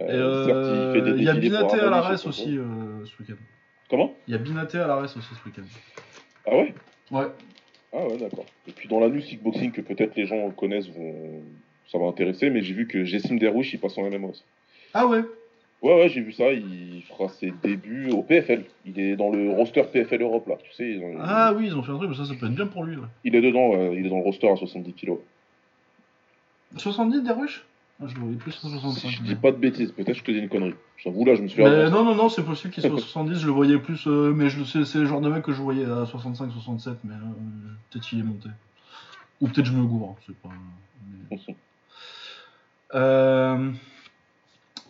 Euh, 0.00 0.46
certes, 0.46 0.96
il 0.96 1.00
fait 1.04 1.10
des 1.12 1.18
Il 1.18 1.24
y 1.24 1.28
a 1.28 1.34
Binaté 1.34 1.80
à 1.80 1.84
Armani, 1.84 1.90
la 1.90 2.02
ses 2.02 2.08
res 2.08 2.16
photos. 2.18 2.26
aussi 2.28 2.56
euh, 2.56 3.04
ce 3.04 3.22
week-end. 3.22 3.42
Comment? 3.90 4.14
Il 4.26 4.32
y 4.32 4.34
a 4.34 4.38
Binaté 4.38 4.78
à 4.78 4.86
la 4.86 4.96
res 4.96 5.04
aussi 5.04 5.20
ce 5.20 5.48
week-end. 5.48 5.64
Ah 6.46 6.56
ouais? 6.56 6.74
Ouais. 7.10 7.26
Ah 7.92 8.06
ouais, 8.06 8.16
d'accord. 8.16 8.46
Et 8.66 8.72
puis 8.72 8.88
dans 8.88 9.00
la 9.00 9.08
news 9.08 9.20
kickboxing 9.20 9.72
que 9.72 9.82
peut-être 9.82 10.16
les 10.16 10.24
gens 10.26 10.50
connaissent, 10.50 10.88
vont... 10.88 11.42
ça 11.86 11.98
va 11.98 12.06
intéresser, 12.06 12.48
mais 12.48 12.62
j'ai 12.62 12.72
vu 12.72 12.86
que 12.86 13.04
Jessim 13.04 13.36
Derouche, 13.36 13.74
il 13.74 13.80
passe 13.80 13.98
en 13.98 14.08
MMA 14.08 14.28
aussi. 14.28 14.44
Ah 14.94 15.06
ouais? 15.06 15.22
Ouais, 15.82 15.94
ouais, 15.94 16.08
j'ai 16.08 16.20
vu 16.20 16.32
ça, 16.32 16.52
il 16.52 17.02
fera 17.08 17.28
ses 17.28 17.52
débuts 17.62 18.10
au 18.12 18.22
PFL. 18.22 18.64
Il 18.86 19.00
est 19.00 19.16
dans 19.16 19.30
le 19.30 19.50
roster 19.50 19.82
PFL 19.82 20.22
Europe, 20.22 20.46
là, 20.46 20.54
tu 20.62 20.72
sais. 20.72 20.88
ils 20.92 21.02
ont- 21.02 21.16
Ah 21.20 21.52
oui, 21.56 21.66
ils 21.66 21.76
ont 21.76 21.82
fait 21.82 21.90
un 21.90 21.96
truc, 21.96 22.10
mais 22.10 22.16
ça, 22.16 22.24
ça 22.24 22.34
peut 22.38 22.46
être 22.46 22.54
bien 22.54 22.66
pour 22.68 22.84
lui. 22.84 22.96
ouais. 22.96 23.06
Il 23.24 23.34
est 23.34 23.40
dedans, 23.40 23.70
ouais, 23.70 23.96
il 23.98 24.06
est 24.06 24.08
dans 24.08 24.18
le 24.18 24.22
roster 24.22 24.48
à 24.48 24.54
70 24.56 24.92
kilos. 24.92 25.18
70 26.76 27.22
des 27.22 27.32
rushs 27.32 27.64
ah, 28.00 28.04
Je 28.06 28.14
le 28.14 28.20
voyais 28.20 28.36
plus 28.36 28.52
à 28.52 28.54
Si 28.54 28.70
65. 28.70 29.10
je 29.10 29.22
mais- 29.22 29.28
dis 29.28 29.34
pas 29.34 29.50
de 29.50 29.56
bêtises, 29.56 29.90
peut-être 29.92 30.16
je 30.16 30.22
te 30.22 30.30
dis 30.30 30.38
une 30.38 30.48
connerie. 30.48 30.74
J'avoue, 30.98 31.24
là, 31.24 31.34
je 31.34 31.42
me 31.42 31.48
suis 31.48 31.60
Mais 31.62 31.68
avancé. 31.68 31.90
non, 31.92 32.04
non, 32.04 32.14
non, 32.14 32.28
c'est 32.28 32.44
possible 32.44 32.72
qu'il 32.72 32.82
soit 32.82 32.90
70, 32.98 33.40
je 33.40 33.46
le 33.46 33.52
voyais 33.52 33.78
plus, 33.78 34.06
euh, 34.06 34.32
mais 34.32 34.48
je 34.50 34.60
le 34.60 34.64
sais, 34.64 34.84
c'est 34.84 34.98
le 34.98 35.06
genre 35.06 35.20
de 35.20 35.28
mec 35.28 35.42
que 35.42 35.52
je 35.52 35.60
voyais 35.60 35.84
à 35.84 36.06
65, 36.06 36.50
67, 36.52 36.94
mais 37.04 37.14
euh, 37.14 37.18
peut-être 37.90 38.04
qu'il 38.08 38.20
est 38.20 38.22
monté. 38.24 38.48
Ou 39.40 39.48
peut-être 39.48 39.66
je 39.66 39.72
me 39.72 39.84
gourre, 39.84 40.16
hein, 40.16 40.22
c'est 40.26 40.36
pas. 40.36 40.48
mais- 41.28 41.54
Euh, 42.94 43.70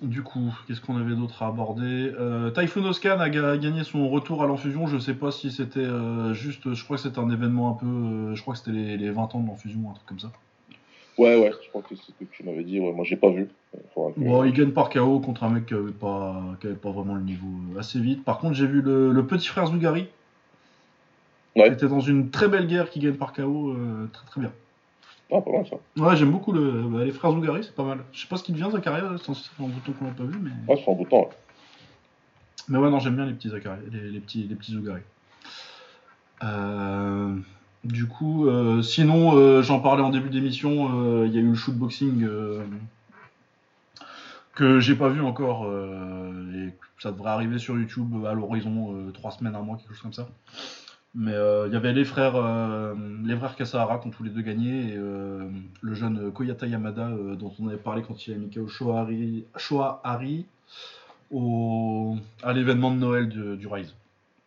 du 0.03 0.23
coup, 0.23 0.53
qu'est-ce 0.67 0.81
qu'on 0.81 0.97
avait 0.97 1.15
d'autre 1.15 1.43
à 1.43 1.49
aborder 1.49 2.13
euh, 2.19 2.51
Typhoon 2.51 2.85
Oscan 2.85 3.19
a 3.21 3.29
ga- 3.31 3.57
gagné 3.57 3.85
son 3.85 4.09
retour 4.09 4.43
à 4.43 4.47
l'enfusion. 4.47 4.87
Je 4.87 4.99
sais 4.99 5.15
pas 5.15 5.31
si 5.31 5.51
c'était 5.51 5.81
euh, 5.81 6.35
juste. 6.35 6.75
Je 6.75 6.85
crois 6.85 6.97
que 6.97 7.03
c'était 7.03 7.19
un 7.19 7.31
événement 7.31 7.71
un 7.71 7.75
peu. 7.75 7.87
euh, 7.87 8.35
je 8.35 8.43
crois 8.43 8.55
que 8.55 8.59
c'était 8.61 8.73
les, 8.73 8.97
les 8.97 9.11
20 9.11 9.35
ans 9.35 9.41
de 9.41 9.47
l'enfusion, 9.49 9.91
un 9.91 9.95
truc 9.95 10.07
comme 10.07 10.19
ça. 10.21 10.31
Ouais, 11.19 11.37
ouais, 11.39 11.53
je 11.63 11.69
crois 11.69 11.83
que 11.83 11.95
c'est 11.95 12.03
ce 12.07 12.13
que 12.13 12.25
tu 12.31 12.43
m'avais 12.43 12.65
dit. 12.65 12.81
Ouais, 12.81 12.93
moi, 12.93 13.05
j'ai 13.05 13.17
pas 13.17 13.31
vu. 13.31 13.49
Que- 13.73 14.21
Bon, 14.21 14.45
il 14.45 14.53
gagne 14.53 14.71
par 14.71 14.89
KO 14.91 15.21
contre 15.21 15.45
un 15.45 15.51
mec 15.51 15.67
qui 15.67 15.75
avait 15.75 15.93
pas, 15.93 16.43
qui 16.61 16.67
avait 16.67 16.77
pas 16.77 16.91
vraiment 16.91 17.15
le 17.15 17.23
niveau 17.23 17.47
assez 17.79 18.01
vite. 18.01 18.25
Par 18.25 18.39
contre, 18.39 18.55
j'ai 18.55 18.67
vu 18.67 18.81
le, 18.83 19.13
le 19.13 19.27
petit 19.27 19.49
frère 19.49 19.67
Zougari. 19.67 20.07
Ouais. 21.55 21.65
Qui 21.69 21.75
était 21.75 21.89
dans 21.89 22.01
une 22.01 22.31
très 22.31 22.49
belle 22.49 22.67
guerre 22.67 22.89
qui 22.89 22.99
gagne 22.99 23.15
par 23.15 23.35
KO 23.35 23.73
euh, 23.73 24.07
très 24.13 24.25
très 24.27 24.41
bien. 24.41 24.53
Ah, 25.33 25.41
pas 25.41 25.51
mal 25.51 25.67
ça. 25.67 25.77
Ouais, 25.97 26.17
j'aime 26.17 26.31
beaucoup 26.31 26.53
le, 26.53 26.83
bah, 26.89 27.05
les 27.05 27.13
frères 27.13 27.33
Zougari, 27.33 27.65
c'est 27.65 27.75
pas 27.75 27.85
mal. 27.85 28.01
Je 28.13 28.21
sais 28.21 28.29
pas 28.29 28.37
ce 28.37 28.43
qu'il 28.45 28.55
devient 28.55 28.69
Zakaria, 28.71 29.01
fait 29.19 29.31
un 29.31 29.67
bout 29.67 29.81
de 29.81 29.87
temps 29.87 29.93
qu'on 29.99 30.05
l'a 30.05 30.11
pas 30.11 30.25
vu, 30.25 30.39
mais. 30.41 30.51
Ouais, 30.69 30.81
c'est 30.85 30.91
un 30.91 30.95
bout 30.95 31.05
de 31.05 31.09
temps. 31.09 31.21
ouais. 31.23 31.29
Mais 32.69 32.79
ouais, 32.79 32.91
non, 32.91 32.99
j'aime 32.99 33.17
bien 33.17 33.27
les 33.27 33.33
petits 33.33 33.49
Zakaria, 33.49 33.81
les, 33.91 34.11
les 34.11 34.21
petits, 34.21 34.45
les 34.45 34.55
petits 34.55 34.73
Zougari. 34.73 35.01
Euh, 36.45 37.37
du 37.85 38.07
coup, 38.07 38.47
euh, 38.47 38.83
sinon, 38.83 39.37
euh, 39.37 39.63
j'en 39.63 39.81
parlais 39.81 40.03
en 40.03 40.11
début 40.11 40.29
d'émission, 40.29 40.91
euh, 40.95 41.27
il 41.27 41.35
y 41.35 41.39
a 41.39 41.41
eu 41.41 41.49
le 41.49 41.55
shootboxing 41.55 42.29
que 44.55 44.81
j'ai 44.81 44.95
pas 44.95 45.09
vu 45.09 45.23
encore, 45.23 45.67
et 45.67 46.69
ça 46.99 47.11
devrait 47.11 47.31
arriver 47.31 47.59
sur 47.59 47.77
YouTube 47.79 48.27
à 48.27 48.35
l'horizon 48.35 48.95
trois 49.15 49.31
semaines, 49.31 49.55
un 49.57 49.63
mois, 49.63 49.77
quelque 49.79 49.95
chose 49.95 50.03
comme 50.03 50.13
ça. 50.13 50.29
Mais 51.15 51.33
euh, 51.35 51.67
il 51.69 51.75
y 51.75 51.77
avait 51.77 51.93
les 51.93 52.07
frères, 52.07 52.37
euh, 52.37 52.95
les 53.25 53.37
frères 53.37 53.55
Kasahara 53.55 53.99
qui 53.99 54.09
ont 54.09 54.11
tous 54.11 54.23
les 54.23 54.31
deux 54.31 54.41
gagné, 54.41 54.93
et 54.93 54.97
euh, 54.97 55.47
le 55.83 55.95
jeune 55.95 56.33
Koyata 56.33 56.67
Yamada 56.67 57.11
dont 57.39 57.53
on 57.61 57.69
avait 57.69 57.77
parlé 57.77 58.03
quand 58.03 58.27
il 58.27 58.35
a 58.35 58.37
mis 58.39 58.49
KO 58.51 58.67
au, 61.31 62.17
à 62.43 62.53
l'événement 62.53 62.91
de 62.91 62.97
Noël 62.97 63.29
de- 63.29 63.57
du 63.57 63.67
Rise. 63.67 63.95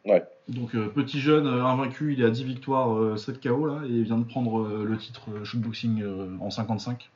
Ouais. 0.06 0.24
Donc 0.50 0.76
euh, 0.76 0.88
petit 0.88 1.20
jeune 1.20 1.48
euh, 1.48 1.66
invaincu, 1.66 2.14
il 2.14 2.22
est 2.22 2.26
à 2.26 2.30
10 2.30 2.44
victoires, 2.44 2.94
euh, 2.96 3.18
7 3.18 3.42
KO 3.42 3.66
là, 3.66 3.82
et 3.88 3.92
il 3.92 4.04
vient 4.04 4.18
de 4.20 4.24
prendre 4.24 4.68
le 4.84 4.98
titre 4.98 5.30
shootboxing 5.44 6.04
en 6.40 6.50
55 6.52 7.10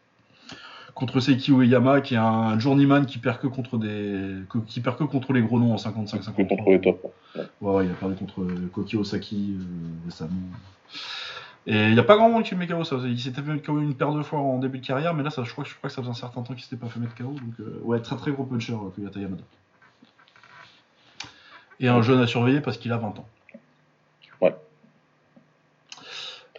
contre 1.00 1.20
Seiki 1.20 1.52
Ueyama 1.52 2.02
qui 2.02 2.14
est 2.14 2.18
un 2.18 2.60
journeyman 2.60 3.06
qui 3.06 3.18
perd 3.18 3.40
que 3.40 3.48
contre 3.48 3.78
des 3.78 4.36
qui 4.68 4.82
perd 4.82 4.98
que 4.98 5.04
contre 5.06 5.34
les 5.34 5.42
gros 5.42 5.60
noms 5.60 5.74
en 5.74 5.78
55 5.78 6.20
Que 6.20 6.26
53. 6.26 6.58
contre 6.58 6.70
les 6.72 6.82
tops. 6.82 7.00
Ouais, 7.36 7.44
ouais, 7.62 7.86
il 7.86 7.92
a 7.92 7.94
perdu 7.96 8.16
contre 8.16 8.42
euh, 8.42 8.70
Koki 8.74 8.98
Osaki 8.98 9.58
euh, 9.60 10.06
récemment. 10.06 10.32
Et 11.68 11.76
il 11.88 11.94
n'y 11.94 12.00
a 12.00 12.04
pas 12.04 12.16
grand 12.16 12.30
monde 12.30 12.44
qui 12.44 12.52
le 12.56 12.58
met 12.58 12.68
KO, 12.68 12.84
ça. 12.84 12.96
Il 13.06 13.20
s'était 13.20 13.42
fait 13.42 13.52
mettre 13.52 13.66
KO 13.66 13.80
une 13.80 13.94
paire 13.94 14.12
de 14.14 14.24
fois 14.24 14.40
en 14.40 14.58
début 14.60 14.80
de 14.80 14.86
carrière, 14.86 15.14
mais 15.14 15.22
là, 15.24 15.30
ça, 15.30 15.44
je, 15.44 15.52
crois, 15.52 15.64
que- 15.64 15.70
je 15.70 15.76
crois 15.76 15.90
que 15.90 15.94
ça 15.96 16.02
faisait 16.02 16.10
un 16.12 16.16
certain 16.16 16.42
temps 16.42 16.54
qu'il 16.54 16.64
s'était 16.64 16.78
pas 16.78 16.88
fait 16.88 17.00
mettre 17.00 17.14
KO. 17.16 17.26
Donc, 17.26 17.54
euh, 17.60 17.80
ouais, 17.84 18.00
très 18.00 18.16
très 18.16 18.32
gros 18.32 18.44
puncher, 18.44 18.74
euh, 18.74 18.90
Koyata 18.96 19.20
Yamada. 19.20 19.44
Et 21.80 21.88
un 21.88 22.02
jeune 22.02 22.20
à 22.22 22.28
surveiller 22.28 22.62
parce 22.62 22.78
qu'il 22.78 22.92
a 22.92 22.98
20 22.98 23.08
ans. 23.20 23.28
Ouais. 24.42 24.56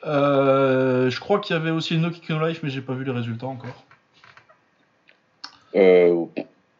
Euh, 0.06 1.10
je 1.10 1.20
crois 1.20 1.40
qu'il 1.40 1.54
y 1.54 1.58
avait 1.58 1.70
aussi 1.70 1.96
No 1.98 2.10
Kick 2.10 2.28
No 2.30 2.46
Life, 2.46 2.60
mais 2.62 2.70
j'ai 2.70 2.80
pas 2.80 2.94
vu 2.94 3.04
les 3.04 3.10
résultats 3.10 3.46
encore. 3.46 3.84
Euh, 5.76 6.24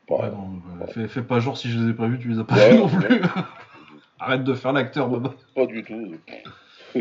bah, 0.08 0.16
Ouais, 0.16 0.30
non, 0.30 0.60
fais, 0.92 1.06
fais 1.08 1.22
pas 1.22 1.38
genre 1.40 1.56
si 1.56 1.70
je 1.70 1.78
les 1.78 1.90
ai 1.90 1.94
pas 1.94 2.08
vus, 2.08 2.18
tu 2.18 2.28
les 2.28 2.38
as 2.38 2.44
pas 2.44 2.54
Ouais, 2.56 2.72
vus 2.72 2.78
non 2.78 2.88
plus. 2.88 3.20
Arrête 4.18 4.44
de 4.44 4.54
faire 4.54 4.72
l'acteur, 4.72 5.08
Boba. 5.08 5.34
Pas 5.54 5.66
du 5.66 5.82
tout. 5.82 6.14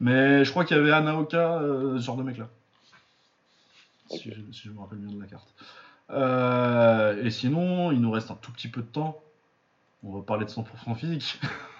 Mais 0.00 0.44
je 0.44 0.50
crois 0.50 0.64
qu'il 0.64 0.76
y 0.76 0.80
avait 0.80 0.90
Anaoka, 0.92 1.58
euh, 1.60 1.98
ce 1.98 2.04
genre 2.04 2.16
de. 2.16 2.32
Si, 2.32 2.40
Ok. 4.10 4.20
je, 4.24 4.52
si 4.52 4.62
je 4.64 4.70
me 4.70 4.80
rappelle 4.80 4.98
bien 4.98 5.14
de 5.16 5.20
la 5.20 5.26
carte. 5.28 5.54
Euh, 6.10 7.24
et 7.24 7.30
sinon, 7.30 7.90
il 7.92 8.00
nous 8.00 8.10
reste 8.10 8.30
un 8.30 8.34
tout 8.34 8.52
petit 8.52 8.68
peu 8.68 8.82
de 8.82 8.86
temps. 8.86 9.22
On 10.02 10.12
va 10.12 10.22
parler 10.22 10.44
de 10.44 10.50
100% 10.50 10.94
physique. 10.96 11.40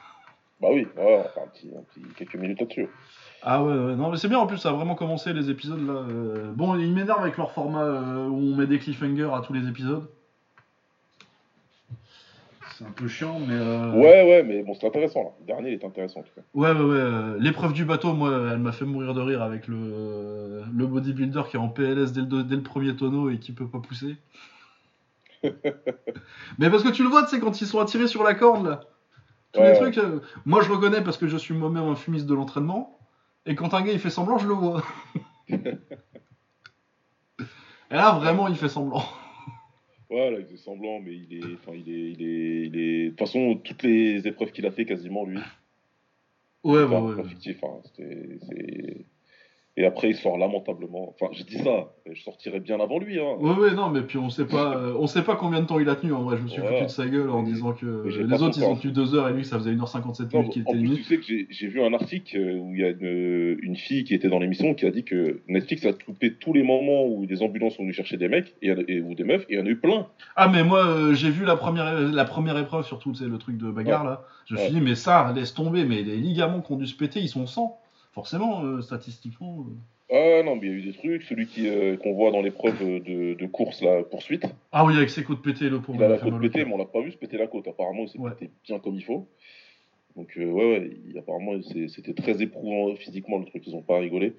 Bah 0.60 0.68
oui, 0.72 0.86
ouais, 0.96 1.22
enfin, 1.26 1.42
un 1.44 1.48
petit, 1.48 1.70
un 1.76 1.82
petit- 1.82 2.06
quelques 2.16 2.36
minutes 2.36 2.60
là-dessus. 2.60 2.88
Ah 3.42 3.62
ouais, 3.62 3.72
ouais, 3.74 3.94
non 3.96 4.10
mais 4.10 4.16
c'est 4.16 4.28
bien 4.28 4.38
en 4.38 4.46
plus, 4.46 4.56
ça 4.56 4.70
a 4.70 4.72
vraiment 4.72 4.94
commencé 4.94 5.32
les 5.34 5.50
épisodes 5.50 5.86
là. 5.86 5.92
euh. 5.92 6.52
Bon, 6.52 6.76
ils 6.78 6.92
m'énervent 6.92 7.20
avec 7.22 7.36
leur 7.36 7.52
format 7.52 7.82
euh, 7.82 8.26
où 8.28 8.36
on 8.38 8.56
met 8.56 8.66
des 8.66 8.78
cliffhangers 8.78 9.28
à 9.34 9.40
tous 9.40 9.52
les 9.52 9.68
épisodes. 9.68 10.08
C'est 12.76 12.84
un 12.86 12.90
peu 12.90 13.06
chiant, 13.06 13.38
mais. 13.38 13.54
euh, 13.54 13.92
Ouais, 13.92 14.22
ouais, 14.24 14.42
mais 14.42 14.62
bon, 14.62 14.74
c'est 14.74 14.86
intéressant 14.86 15.22
là. 15.22 15.28
Le 15.40 15.46
dernier 15.46 15.68
il 15.70 15.74
est 15.74 15.84
intéressant 15.84 16.20
en 16.20 16.22
tout 16.22 16.32
cas. 16.34 16.40
Ouais, 16.54 16.72
ouais, 16.72 16.82
ouais. 16.82 17.38
L'épreuve 17.38 17.72
du 17.72 17.84
bateau, 17.84 18.14
moi, 18.14 18.30
elle 18.52 18.58
m'a 18.58 18.72
fait 18.72 18.84
mourir 18.86 19.12
de 19.14 19.20
rire 19.20 19.42
avec 19.42 19.68
le, 19.68 20.62
le 20.74 20.86
bodybuilder 20.86 21.42
qui 21.50 21.56
est 21.56 21.60
en 21.60 21.68
PLS 21.68 22.12
dès 22.12 22.22
le, 22.22 22.42
dès 22.42 22.56
le 22.56 22.62
premier 22.62 22.96
tonneau 22.96 23.28
et 23.30 23.38
qui 23.38 23.52
peut 23.52 23.68
pas 23.68 23.78
pousser. 23.80 24.16
Mais 26.58 26.70
parce 26.70 26.82
que 26.82 26.88
tu 26.90 27.02
le 27.02 27.08
vois, 27.10 27.24
tu 27.24 27.28
sais, 27.30 27.40
quand 27.40 27.60
ils 27.60 27.66
sont 27.66 27.78
attirés 27.80 28.08
sur 28.08 28.24
la 28.24 28.34
corde, 28.34 28.66
là. 28.66 28.80
Tous 29.54 29.60
Ouais, 29.60 29.72
les 29.72 29.78
ouais. 29.80 29.90
trucs. 29.92 29.98
euh, 29.98 30.20
moi, 30.44 30.62
je 30.62 30.70
reconnais 30.70 31.00
parce 31.02 31.16
que 31.16 31.26
je 31.28 31.36
suis 31.36 31.54
moi-même 31.54 31.84
un 31.84 31.94
fumiste 31.94 32.26
de 32.26 32.34
l'entraînement. 32.34 32.98
Et 33.46 33.54
quand 33.54 33.72
un 33.74 33.82
gars 33.82 33.92
il 33.92 33.98
fait 34.00 34.10
semblant, 34.10 34.36
je 34.38 34.48
le 34.48 34.54
vois. 34.54 34.82
et 35.48 35.56
là, 37.90 38.12
vraiment, 38.18 38.48
il 38.48 38.56
fait 38.56 38.68
semblant. 38.68 39.04
Voilà, 40.10 40.38
il 40.38 40.44
faisait 40.46 40.56
semblant, 40.58 41.00
mais 41.00 41.14
il 41.14 41.38
est. 41.38 41.54
Enfin, 41.54 41.72
il 41.74 41.88
est. 41.88 42.10
Il 42.12 42.22
est, 42.22 42.66
il 42.66 42.76
est... 42.78 43.04
De 43.06 43.10
toute 43.10 43.18
façon, 43.18 43.56
toutes 43.62 43.82
les 43.82 44.26
épreuves 44.26 44.52
qu'il 44.52 44.66
a 44.66 44.70
fait 44.70 44.84
quasiment, 44.86 45.24
lui. 45.24 45.38
Ouais, 46.62 46.82
enfin, 46.84 47.00
ouais, 47.00 47.14
ouais. 47.14 47.24
fictif, 47.28 47.62
hein, 47.64 47.80
Et 49.76 49.84
après, 49.84 50.08
il 50.10 50.14
sort 50.14 50.38
lamentablement. 50.38 51.08
Enfin, 51.08 51.32
j'ai 51.32 51.42
dit 51.42 51.58
ça, 51.58 51.92
je 52.08 52.22
sortirais 52.22 52.60
bien 52.60 52.78
avant 52.78 53.00
lui. 53.00 53.18
Hein. 53.18 53.34
Ouais, 53.40 53.54
ouais, 53.56 53.74
non, 53.74 53.88
mais 53.90 54.02
puis 54.02 54.18
on 54.18 54.30
sait 54.30 54.44
pas, 54.46 54.76
euh, 54.76 54.94
on 55.00 55.08
sait 55.08 55.24
pas 55.24 55.34
combien 55.34 55.60
de 55.62 55.66
temps 55.66 55.80
il 55.80 55.88
a 55.88 55.96
tenu. 55.96 56.12
En 56.12 56.22
vrai, 56.22 56.36
je 56.36 56.42
me 56.44 56.48
suis 56.48 56.60
Voilà. 56.60 56.76
foutu 56.76 56.86
de 56.86 56.90
sa 56.92 57.06
gueule 57.08 57.28
en 57.28 57.42
disant 57.42 57.72
que 57.72 57.86
les 58.06 58.40
autres 58.40 58.56
ils 58.56 58.62
ont 58.64 58.76
tenu 58.76 58.92
2 58.92 59.16
heures 59.16 59.28
et 59.28 59.32
lui 59.32 59.44
ça 59.44 59.58
faisait 59.58 59.72
1h57 59.72 60.32
Non, 60.32 60.38
minutes 60.42 60.52
qu'il 60.52 60.62
en 60.62 60.70
était 60.70 60.78
plus, 60.78 60.78
limite. 60.78 60.96
tu 60.98 61.02
sais 61.04 61.16
que 61.18 61.46
j'ai- 61.50 61.66
vu 61.66 61.82
un 61.82 61.92
article 61.92 62.36
euh, 62.38 62.58
où 62.60 62.72
il 62.72 62.80
y 62.82 62.84
a 62.84 62.90
une, 62.90 63.58
une 63.62 63.74
fille 63.74 64.04
qui 64.04 64.14
était 64.14 64.28
dans 64.28 64.38
l'émission 64.38 64.74
qui 64.74 64.86
a 64.86 64.92
dit 64.92 65.02
que 65.02 65.40
Netflix 65.48 65.84
a 65.86 65.92
coupé 65.92 66.34
tous 66.34 66.52
les 66.52 66.62
moments 66.62 67.06
où 67.06 67.26
des 67.26 67.42
ambulances 67.42 67.74
sont 67.74 67.82
venues 67.82 67.92
chercher 67.94 68.16
des 68.16 68.28
mecs 68.28 68.54
et, 68.62 68.68
et- 68.86 69.00
ou 69.00 69.16
des 69.16 69.24
meufs, 69.24 69.42
et 69.48 69.54
il 69.54 69.58
y 69.58 69.60
en 69.60 69.66
a 69.66 69.70
eu 69.70 69.80
plein. 69.80 70.06
Ah, 70.36 70.46
mais 70.48 70.62
moi 70.62 70.86
euh, 70.86 71.14
j'ai 71.14 71.30
vu 71.30 71.44
la 71.44 71.56
première, 71.56 71.98
la 72.00 72.24
première 72.24 72.56
épreuve, 72.58 72.84
surtout, 72.86 73.12
sais, 73.14 73.24
le 73.26 73.38
truc 73.38 73.56
de 73.58 73.68
bagarre 73.72 74.04
là. 74.04 74.22
Je 74.46 74.54
me 74.54 74.58
suis 74.60 74.72
dit, 74.74 74.80
mais 74.80 74.94
ça, 74.94 75.32
laisse 75.34 75.52
tomber, 75.52 75.84
mais 75.84 76.02
les 76.02 76.16
ligaments 76.16 76.60
qui 76.60 76.70
ont 76.70 76.76
dû 76.76 76.86
se 76.86 76.96
péter, 76.96 77.18
ils 77.18 77.28
sont 77.28 77.46
sans. 77.48 77.76
Forcément, 78.14 78.62
euh, 78.64 78.80
statistiquement. 78.80 79.66
euh. 79.68 79.74
Ah 80.10 80.42
non, 80.44 80.56
mais 80.56 80.66
il 80.66 80.70
y 80.70 80.72
a 80.72 80.76
eu 80.76 80.82
des 80.82 80.92
trucs. 80.92 81.22
Celui 81.24 81.46
qui, 81.46 81.68
euh, 81.68 81.96
qu'on 81.96 82.12
voit 82.14 82.30
dans 82.30 82.42
l'épreuve 82.42 82.78
de, 82.80 83.34
de 83.34 83.46
course, 83.46 83.82
la 83.82 84.02
poursuite, 84.04 84.44
Ah 84.70 84.84
oui, 84.84 84.96
avec 84.96 85.10
ses 85.10 85.24
côtes 85.24 85.42
pétées, 85.42 85.68
le 85.68 85.80
pauvre. 85.80 85.98
il 85.98 86.04
a 86.04 86.08
la 86.08 86.18
côte 86.18 86.40
pétée, 86.40 86.64
mais 86.64 86.72
on 86.72 86.78
l'a 86.78 86.84
pas 86.84 87.00
vu 87.00 87.10
se 87.10 87.16
péter 87.16 87.36
la 87.38 87.46
côte. 87.46 87.66
Apparemment, 87.66 88.02
il 88.02 88.08
s'est 88.08 88.18
Ouais. 88.18 88.30
pété 88.30 88.50
bien 88.64 88.78
comme 88.78 88.94
il 88.94 89.04
faut. 89.04 89.28
Donc, 90.16 90.32
euh, 90.36 90.44
ouais, 90.44 90.64
ouais, 90.78 90.90
il- 91.08 91.18
apparemment, 91.18 91.52
c'était 91.88 92.14
très 92.14 92.40
éprouvant 92.40 92.94
physiquement 92.94 93.38
le 93.38 93.46
truc. 93.46 93.66
Ils 93.66 93.74
ont 93.74 93.82
pas 93.82 93.98
rigolé. 93.98 94.36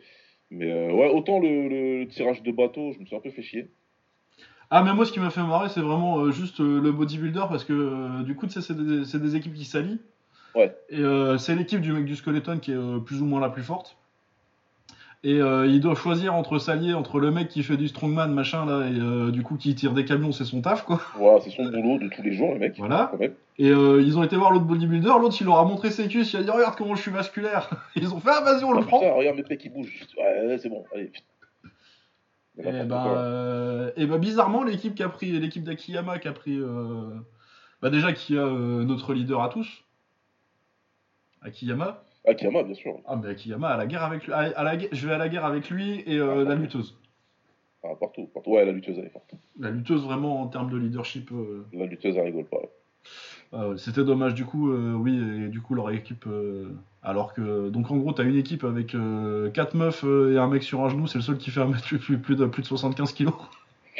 Mais 0.52 0.72
euh, 0.72 0.94
ouais, 0.94 1.10
autant 1.10 1.40
le, 1.40 1.68
le- 1.68 2.00
le 2.02 2.08
tirage 2.08 2.44
de 2.44 2.52
bateau, 2.52 2.94
je 2.94 3.00
me 3.00 3.06
suis 3.06 3.16
un 3.16 3.20
peu 3.20 3.32
fait 3.32 3.42
chier. 3.42 3.68
Ah, 4.70 4.84
mais 4.84 4.94
moi, 4.94 5.06
ce 5.06 5.12
qui 5.12 5.20
m'a 5.20 5.30
fait 5.32 5.42
marrer, 5.44 5.70
c'est 5.70 5.82
vraiment 5.82 6.32
juste 6.32 6.60
le 6.60 6.92
bodybuilder 6.92 7.44
parce 7.50 7.64
que 7.66 8.24
du 8.24 8.36
coup, 8.36 8.48
tu 8.48 8.54
sais, 8.54 8.62
c'est 8.62 8.76
des, 8.78 9.04
c'est 9.06 9.22
des 9.22 9.36
équipes 9.36 9.54
qui 9.54 9.66
s'allient. 9.66 10.00
Ouais. 10.56 10.76
Et 10.90 11.00
euh, 11.00 11.38
c'est 11.38 11.56
l'équipe 11.56 11.82
du 11.82 11.92
mec 11.92 12.06
du 12.06 12.16
skeleton 12.16 12.60
qui 12.60 12.72
est 12.72 12.76
euh, 12.76 13.00
plus 13.00 13.22
ou 13.22 13.26
moins 13.26 13.42
la 13.42 13.50
plus 13.50 13.64
forte. 13.64 13.98
Et 15.24 15.42
euh, 15.42 15.66
ils 15.66 15.80
doivent 15.82 16.00
choisir 16.00 16.36
entre 16.36 16.60
s'allier 16.60 16.94
entre 16.94 17.20
le 17.20 17.32
mec 17.32 17.48
qui 17.50 17.64
fait 17.64 17.78
du 17.78 17.88
strongman, 17.88 18.28
machin, 18.32 18.66
là, 18.66 18.88
et 18.88 19.32
du 19.32 19.42
coup 19.42 19.56
qui 19.58 19.74
tire 19.74 19.94
des 19.94 20.06
camions, 20.06 20.32
c'est 20.32 20.46
son 20.46 20.62
taf, 20.62 20.84
quoi. 20.86 21.02
Voilà, 21.16 21.42
c'est 21.42 21.50
son 21.50 21.64
boulot 21.66 21.98
de 21.98 22.10
tous 22.10 22.22
les 22.22 22.32
jours, 22.32 22.54
le 22.54 22.60
mec. 22.60 22.76
Voilà. 22.78 23.08
Quand 23.12 23.18
même. 23.18 23.34
Et 23.58 23.70
ils 23.70 24.18
ont 24.20 24.24
été 24.24 24.36
voir 24.36 24.52
l'autre 24.52 24.66
bodybuilder, 24.66 25.08
l'autre 25.20 25.36
il 25.40 25.46
leur 25.48 25.58
a 25.58 25.66
montré 25.66 25.90
ses 25.90 26.08
cuisses, 26.08 26.32
il 26.34 26.38
a 26.42 26.44
dit 26.44 26.50
regarde 26.52 26.76
comment 26.76 26.94
je 26.96 27.02
suis 27.02 27.10
vasculaire. 27.12 27.70
Ils 27.96 28.14
ont 28.14 28.20
fait 28.20 28.30
ah 28.34 28.42
vas-y 28.44 28.64
on 28.64 28.74
Ah, 28.74 28.80
le 28.80 28.86
prend. 28.86 29.00
putain, 29.00 29.14
regarde 29.14 29.38
mes 29.38 29.44
pecs 29.44 29.60
qui 29.60 29.70
bougent. 29.70 30.06
Ouais, 30.18 30.46
ouais, 30.48 30.58
c'est 30.60 30.70
bon, 30.70 30.84
allez. 30.94 31.12
Et 32.60 32.64
euh, 32.68 33.92
et 33.98 34.06
ben 34.06 34.18
bizarrement 34.20 34.64
l'équipe 34.64 34.94
qui 34.94 35.02
a 35.04 35.10
pris 35.10 35.32
l'équipe 35.40 35.64
d'Akiyama 35.64 36.20
qui 36.20 36.28
a 36.28 36.34
pris 36.34 36.60
bah 37.82 37.90
déjà 37.90 38.14
qui 38.14 38.38
a 38.38 38.46
notre 38.46 39.14
leader 39.14 39.42
à 39.42 39.50
tous 39.50 39.85
Akiyama 41.46 42.02
Akiyama, 42.28 42.64
bien 42.64 42.74
sûr. 42.74 43.00
ah 43.06 43.16
mais 43.16 43.30
Akiyama 43.30 43.70
à 43.70 43.78
la 43.78 43.86
guerre 43.86 44.04
avec 44.04 44.26
lui 44.26 44.34
à, 44.34 44.38
à 44.40 44.64
la, 44.64 44.76
gue- 44.78 44.90
je 44.92 45.08
vais 45.08 45.14
à 45.14 45.18
la 45.18 45.30
guerre 45.30 45.46
avec 45.46 45.70
lui 45.70 46.04
et 46.08 46.18
euh, 46.18 46.44
la 46.44 46.56
lutteuse 46.56 46.98
Ah, 47.84 47.90
partout, 48.00 48.28
partout. 48.34 48.52
Ouais, 48.52 48.66
la 48.66 48.72
lutteuse, 48.72 48.98
elle 48.98 49.06
est 49.06 49.10
forte. 49.10 49.32
la 49.60 49.70
lutteuse 49.70 50.04
vraiment 50.04 50.42
en 50.42 50.48
termes 50.48 50.72
de 50.72 50.78
leadership 50.78 51.30
euh, 51.32 51.66
La 51.74 51.86
lutteuse, 51.86 52.18
elle 52.18 52.24
rigole 52.26 52.46
pas. 52.46 52.58
ah 53.54 53.70
c'était 53.78 54.04
dommage 54.04 54.34
du 54.34 54.44
coup 54.46 54.72
euh, 54.72 54.94
oui 54.94 55.16
et 55.46 55.48
du 55.50 55.62
coup 55.62 55.76
leur 55.76 55.92
équipe 55.92 56.26
alors 57.04 57.34
que 57.36 57.70
donc 57.70 57.92
en 57.92 57.98
gros 57.98 58.12
t'as 58.12 58.24
une 58.24 58.36
équipe 58.36 58.64
avec 58.64 58.96
4 59.54 59.76
meufs 59.76 60.04
et 60.04 60.38
un 60.40 60.48
mec 60.48 60.64
sur 60.64 60.84
un 60.84 60.90
genou 60.90 61.06
c'est 61.06 61.20
le 61.20 61.24
seul 61.24 61.38
qui 61.38 61.52
fait 61.52 61.62
un 61.62 61.68
mètre 61.68 61.84
plus, 61.86 62.00
plus, 62.00 62.18
plus 62.18 62.36
de 62.36 62.46
plus 62.48 62.64
de 62.64 62.68
75 62.68 63.14
kilos 63.14 63.36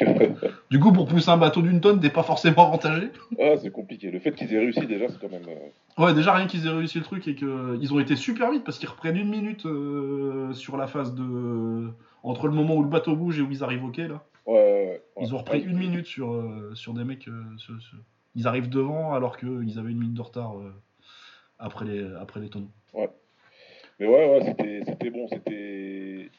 du 0.70 0.80
coup 0.80 0.92
pour 0.92 1.06
pousser 1.06 1.30
un 1.30 1.36
bateau 1.36 1.62
d'une 1.62 1.80
tonne 1.80 2.00
t'es 2.00 2.10
pas 2.10 2.22
forcément 2.22 2.68
avantagé 2.68 3.10
ah, 3.40 3.56
c'est 3.56 3.70
compliqué. 3.70 4.10
Le 4.10 4.18
fait 4.18 4.32
qu'ils 4.32 4.52
aient 4.54 4.58
réussi, 4.58 4.86
déjà, 4.86 5.08
c'est 5.08 5.20
quand 5.20 5.30
même. 5.30 5.42
euh, 5.48 6.02
Ouais, 6.02 6.14
déjà 6.14 6.32
rien 6.34 6.46
qu'ils 6.46 6.66
aient 6.66 6.70
réussi 6.70 6.98
le 6.98 7.04
truc 7.04 7.26
et 7.28 7.34
qu'ils 7.34 7.92
ont 7.94 8.00
été 8.00 8.16
super 8.16 8.50
vite 8.50 8.64
parce 8.64 8.78
qu'ils 8.78 8.88
reprennent 8.88 9.16
une 9.16 9.28
minute 9.30 9.66
euh, 9.66 10.52
sur 10.54 10.76
la 10.76 10.86
phase 10.86 11.14
de. 11.14 11.88
Entre 12.22 12.46
le 12.48 12.54
moment 12.54 12.74
où 12.76 12.82
le 12.82 12.88
bateau 12.88 13.14
bouge 13.14 13.38
et 13.38 13.42
où 13.42 13.50
ils 13.50 13.62
arrivent 13.62 13.84
au 13.84 13.90
quai, 13.90 14.08
là. 14.08 14.24
Ouais, 14.46 14.54
ouais, 14.54 14.62
ouais. 14.88 15.02
Ils 15.20 15.34
ont 15.34 15.38
repris 15.38 15.58
Ouais, 15.58 15.64
une 15.64 15.78
minute 15.78 16.06
sur, 16.06 16.32
euh, 16.32 16.72
sur 16.74 16.92
des 16.94 17.04
mecs. 17.04 17.28
sur- 17.58 17.80
sur- 17.80 17.98
Ils 18.34 18.46
arrivent 18.46 18.68
devant 18.68 19.14
alors 19.14 19.36
qu'ils 19.36 19.78
avaient 19.78 19.90
une 19.90 19.98
minute 19.98 20.14
de 20.14 20.22
retard 20.22 20.54
après, 21.58 21.84
les, 21.84 22.04
après 22.20 22.40
les 22.40 22.48
tonneaux. 22.48 22.70
Mais 23.98 24.06
ouais, 24.06 24.30
ouais, 24.30 24.44
c'était, 24.44 24.80
c'était 24.86 25.10
bon. 25.10 25.26
C'était 25.28 26.30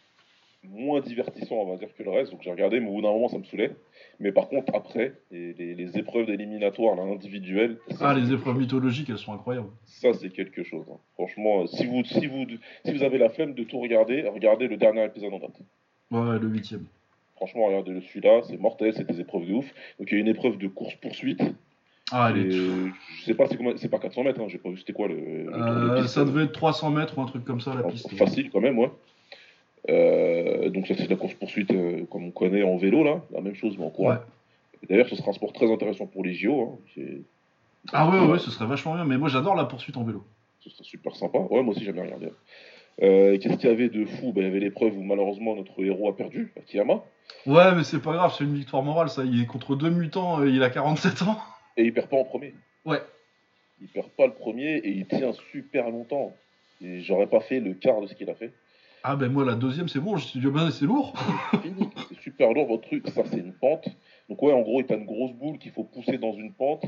moins 0.70 0.99
divertissant, 1.01 1.55
on 1.55 1.65
va 1.72 1.78
dire, 1.78 1.89
que 1.97 2.03
le 2.03 2.09
reste. 2.11 2.32
Donc 2.32 2.41
j'ai 2.43 2.51
regardé, 2.51 2.80
mais 2.80 2.88
au 2.89 2.93
bout 2.93 3.01
d'un 3.01 3.11
moment, 3.11 3.28
ça 3.30 3.38
me 3.38 3.43
saoulait. 3.43 3.72
Mais 4.20 4.32
par 4.32 4.47
contre, 4.49 4.74
après, 4.76 5.13
les, 5.32 5.53
les- 5.53 5.76
les 5.76 5.97
épreuves 5.97 6.26
d'éliminatoire, 6.28 6.99
individuelles. 6.99 7.78
Ah, 8.01 8.13
les 8.13 8.34
épreuves 8.34 8.57
mythologiques, 8.57 9.09
elles 9.09 9.18
sont 9.18 9.34
incroyables. 9.34 9.70
Ça, 9.86 10.13
c'est 10.13 10.30
quelque 10.30 10.63
chose. 10.63 10.86
hein. 10.91 10.97
Franchement, 11.15 11.61
euh, 11.63 11.68
si 11.68 11.86
vous, 11.86 12.03
si, 12.03 12.28
vous, 12.28 12.45
si 12.86 12.93
vous 12.93 13.03
avez 13.03 13.18
la 13.18 13.30
flemme 13.30 13.53
de 13.53 13.63
tout 13.63 13.80
regarder, 13.80 14.24
regardez 14.28 14.68
le 14.68 14.78
dernier 14.78 15.03
épisode 15.05 15.34
en 15.34 15.39
date. 15.39 15.59
Ouais, 16.11 16.39
le 16.39 16.47
huitième. 16.47 16.86
Franchement, 17.36 17.65
regardez 17.68 17.99
celui-là, 18.01 18.41
c'est 18.43 18.57
mortel, 18.57 18.93
c'est 18.95 19.05
des 19.07 19.20
épreuves 19.20 19.45
de 19.45 19.53
ouf. 19.53 19.65
Donc 19.99 20.09
il 20.11 20.15
y 20.15 20.18
a 20.18 20.22
une 20.22 20.28
épreuve 20.28 20.57
de 20.57 20.68
course-poursuite. 20.68 21.41
Ah, 22.11 22.32
elle 22.34 22.47
est. 22.47 22.51
je 22.51 22.89
sais 23.26 23.34
pas, 23.36 23.47
c'est 23.76 23.89
pas 23.89 23.99
400 23.99 24.24
mètres, 24.24 24.39
hein, 24.39 24.45
j'ai 24.47 24.57
pas 24.59 24.70
vu 24.70 24.78
c'était 24.78 24.93
quoi 24.93 25.09
le, 25.09 25.15
le 25.15 25.43
tour 25.51 25.53
de 25.53 25.89
Euh, 25.89 26.01
piste. 26.01 26.13
ça 26.13 26.24
devait 26.24 26.45
être 26.45 26.53
300 26.53 26.89
mètres 26.91 27.18
ou 27.18 27.22
un 27.22 27.26
truc 27.26 27.43
comme 27.43 27.59
ça, 27.59 27.76
la 27.76 27.84
piste. 27.84 28.15
Facile 28.15 28.49
quand 28.49 28.61
même, 28.61 28.80
ouais. 28.80 28.89
Euh, 29.90 30.70
donc 30.70 30.88
ça 30.88 30.96
c'est 30.98 31.10
la 31.10 31.16
course-poursuite 31.16 31.72
euh, 31.72 32.06
comme 32.12 32.26
on 32.26 32.32
connaît 32.32 32.64
en 32.64 32.78
vélo, 32.78 33.04
là. 33.04 33.22
La 33.32 33.42
même 33.42 33.56
chose, 33.56 33.78
mais 33.78 33.86
en 33.86 33.90
courant. 33.90 34.10
Ouais. 34.12 34.18
D'ailleurs, 34.90 35.08
ce 35.10 35.16
sera 35.16 35.30
un 35.32 35.34
sport 35.34 35.54
très 35.54 35.72
intéressant 35.72 36.06
pour 36.06 36.24
les 36.24 36.34
JO. 36.34 36.80
Hein. 36.98 37.04
Ah, 37.94 38.10
ouais, 38.10 38.20
ouais, 38.20 38.26
ouais, 38.34 38.40
ce 38.40 38.52
serait 38.52 38.66
vachement 38.66 38.94
bien. 38.96 39.06
Mais 39.06 39.18
moi, 39.18 39.30
j'adore 39.30 39.56
la 39.56 39.66
poursuite 39.66 39.98
en 39.98 40.04
vélo. 40.04 40.24
Ce 40.60 40.70
serait 40.70 40.84
super 40.84 41.16
sympa. 41.16 41.40
Ouais, 41.40 41.64
moi 41.64 41.74
aussi 41.74 41.84
j'aime 41.84 41.96
bien 41.96 42.04
regarder. 42.04 42.30
Euh, 43.02 43.38
Qu'est-ce 43.38 43.56
qu'il 43.58 43.70
y 43.70 43.74
avait 43.74 43.90
de 43.90 44.06
fou? 44.06 44.34
Ben, 44.34 44.42
Il 44.42 44.48
y 44.48 44.48
avait 44.48 44.60
l'épreuve 44.60 44.98
où 44.98 45.04
malheureusement 45.04 45.56
notre 45.56 45.82
héros 45.84 46.10
a 46.10 46.16
perdu, 46.16 46.52
Akiyama. 46.58 47.04
Ouais, 47.46 47.76
mais 47.76 47.84
c'est 47.84 48.02
pas 48.02 48.14
grave, 48.14 48.34
c'est 48.38 48.44
une 48.44 48.56
victoire 48.56 48.84
morale, 48.84 49.10
ça. 49.10 49.24
Il 49.24 49.42
est 49.42 49.46
contre 49.46 49.76
deux 49.76 49.90
mutants, 49.90 50.44
il 50.44 50.62
a 50.64 50.70
47 50.70 51.22
ans. 51.24 51.38
Et 51.78 51.84
il 51.84 51.94
perd 51.94 52.08
pas 52.08 52.18
en 52.18 52.24
premier. 52.24 52.54
Ouais. 52.86 53.00
Il 53.82 53.88
perd 53.88 54.08
pas 54.10 54.26
le 54.26 54.34
premier 54.34 54.78
et 54.78 54.90
il 54.90 55.06
tient 55.06 55.32
super 55.52 55.90
longtemps. 55.90 56.34
Et 56.84 57.02
j'aurais 57.02 57.28
pas 57.28 57.40
fait 57.40 57.60
le 57.60 57.74
quart 57.74 58.02
de 58.02 58.08
ce 58.08 58.16
qu'il 58.16 58.30
a 58.30 58.36
fait. 58.36 58.52
Ah 59.10 59.16
ben 59.16 59.32
moi 59.32 59.45
la 59.45 59.55
deuxième 59.55 59.88
c'est 59.88 59.99
bon, 60.01 60.18
je 60.18 60.26
suis 60.28 60.39
dit 60.41 60.47
ben 60.47 60.70
c'est 60.70 60.86
lourd. 60.86 61.14
C'est 61.51 61.62
fini. 61.62 61.89
C'est 62.10 62.20
super 62.20 62.51
lourd 62.51 62.68
votre 62.68 62.84
truc. 62.88 63.08
Ça 63.10 63.24
c'est 63.26 63.38
une 63.38 63.53
pente. 63.53 63.88
Donc 64.30 64.41
ouais, 64.43 64.51
en 64.51 64.62
gros, 64.62 64.82
t'as 64.84 64.97
une 64.97 65.05
grosse 65.05 65.32
boule 65.32 65.58
qu'il 65.60 65.72
faut 65.72 65.86
pousser 65.86 66.18
dans 66.18 66.34
une 66.34 66.51
pente 66.53 66.84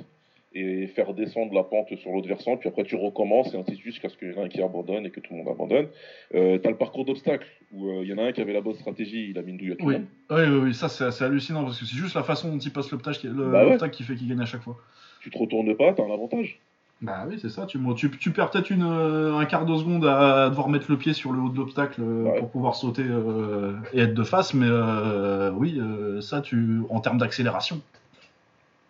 et 0.51 0.87
faire 0.87 1.13
descendre 1.13 1.53
la 1.53 1.63
pente 1.63 1.95
sur 1.95 2.11
l'autre 2.11 2.27
versant. 2.27 2.57
Puis 2.57 2.67
après 2.67 2.83
tu 2.83 2.95
recommences 2.95 3.53
et 3.53 3.57
ainsi 3.57 3.71
de 3.71 3.75
suite 3.77 3.93
jusqu'à 3.93 4.09
ce 4.09 4.17
qu'il 4.17 4.31
y 4.31 4.33
en 4.33 4.41
ait 4.41 4.45
un 4.45 4.49
qui 4.49 4.61
abandonne 4.61 5.05
et 5.05 5.11
que 5.11 5.21
tout 5.21 5.31
le 5.33 5.39
monde 5.39 5.47
abandonne. 5.47 5.87
Euh, 6.35 6.57
t'as 6.57 6.71
le 6.71 6.75
parcours 6.75 7.05
d'obstacles 7.05 7.47
où 7.71 7.87
euh, 7.87 8.01
il 8.03 8.09
y 8.09 8.13
en 8.13 8.17
a 8.17 8.23
un 8.23 8.31
qui 8.33 8.41
avait 8.41 8.51
la 8.53 8.61
bonne 8.61 8.73
stratégie, 8.75 9.29
il 9.29 9.37
a 9.37 9.41
mis 9.41 9.51
une 9.51 9.57
douille 9.57 9.71
à 9.71 9.75
tout 9.77 9.85
Oui. 9.85 9.93
le 9.93 9.99
monde. 9.99 10.07
Oui, 10.31 10.41
oui, 10.41 10.59
oui, 10.69 10.73
ça 10.73 10.89
c'est 10.89 11.05
assez 11.05 11.23
hallucinant 11.23 11.63
parce 11.63 11.79
que 11.79 11.85
c'est 11.85 11.95
juste 11.95 12.15
la 12.15 12.23
façon 12.23 12.49
dont 12.51 12.57
il 12.57 12.73
passe 12.73 12.91
l'obstacle 12.91 13.19
qui, 13.19 13.27
Bah 13.29 13.43
ouais. 13.63 13.65
l'obstacle 13.69 13.95
qui 13.95 14.03
fait 14.03 14.15
qu'il 14.15 14.27
gagne 14.27 14.41
à 14.41 14.45
chaque 14.45 14.61
fois. 14.63 14.75
Tu 15.21 15.29
te 15.29 15.37
retournes 15.37 15.73
pas, 15.75 15.93
t'as 15.93 16.03
un 16.03 16.11
avantage. 16.11 16.59
Bah 17.01 17.25
oui, 17.29 17.37
c'est 17.41 17.49
ça, 17.49 17.65
tu, 17.65 17.79
tu, 17.95 18.09
tu 18.11 18.31
perds 18.31 18.51
peut-être 18.51 18.71
une, 18.71 18.83
euh, 18.83 19.37
un 19.37 19.45
quart 19.45 19.65
de 19.65 19.73
seconde 19.77 20.05
à 20.05 20.49
devoir 20.49 20.67
mettre 20.67 20.91
le 20.91 20.97
pied 20.97 21.13
sur 21.13 21.31
le 21.31 21.39
haut 21.39 21.49
de 21.49 21.55
l'obstacle 21.57 22.01
euh, 22.01 22.23
Ouais. 22.23 22.39
pour 22.39 22.49
pouvoir 22.49 22.75
sauter 22.75 23.03
euh, 23.07 23.73
et 23.93 23.99
être 24.01 24.13
de 24.13 24.23
face, 24.23 24.53
mais 24.53 24.67
euh, 24.69 25.49
oui, 25.51 25.77
euh, 25.79 26.19
ça 26.19 26.41
tu 26.41 26.81
en 26.89 26.99
termes 26.99 27.17
d'accélération. 27.17 27.79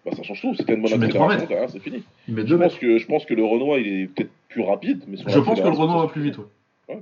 Bah 0.05 0.11
ça 0.15 0.23
change 0.23 0.41
tout. 0.41 0.55
T'as 0.55 0.73
une 0.73 0.81
bonne 0.81 1.03
accélération, 1.03 1.45
derrière, 1.47 1.69
c'est 1.69 1.79
fini. 1.79 2.01
Il 2.27 2.33
met 2.33 2.41
Je 2.47 2.55
pense, 2.55 2.59
mètres. 2.59 2.79
que, 2.79 2.97
je 2.97 3.05
pense 3.05 3.25
que 3.25 3.33
le 3.35 3.45
Renoir 3.45 3.77
il 3.77 3.87
est 3.87 4.07
peut-être 4.07 4.31
plus 4.47 4.61
rapide, 4.63 5.03
mais 5.07 5.17
sur 5.17 5.29
Je 5.29 5.39
pense 5.39 5.59
que 5.61 5.67
le 5.67 5.75
ça 5.75 5.85
va 5.85 6.07
plus 6.07 6.23
vite, 6.23 6.37
ouais. 6.87 6.99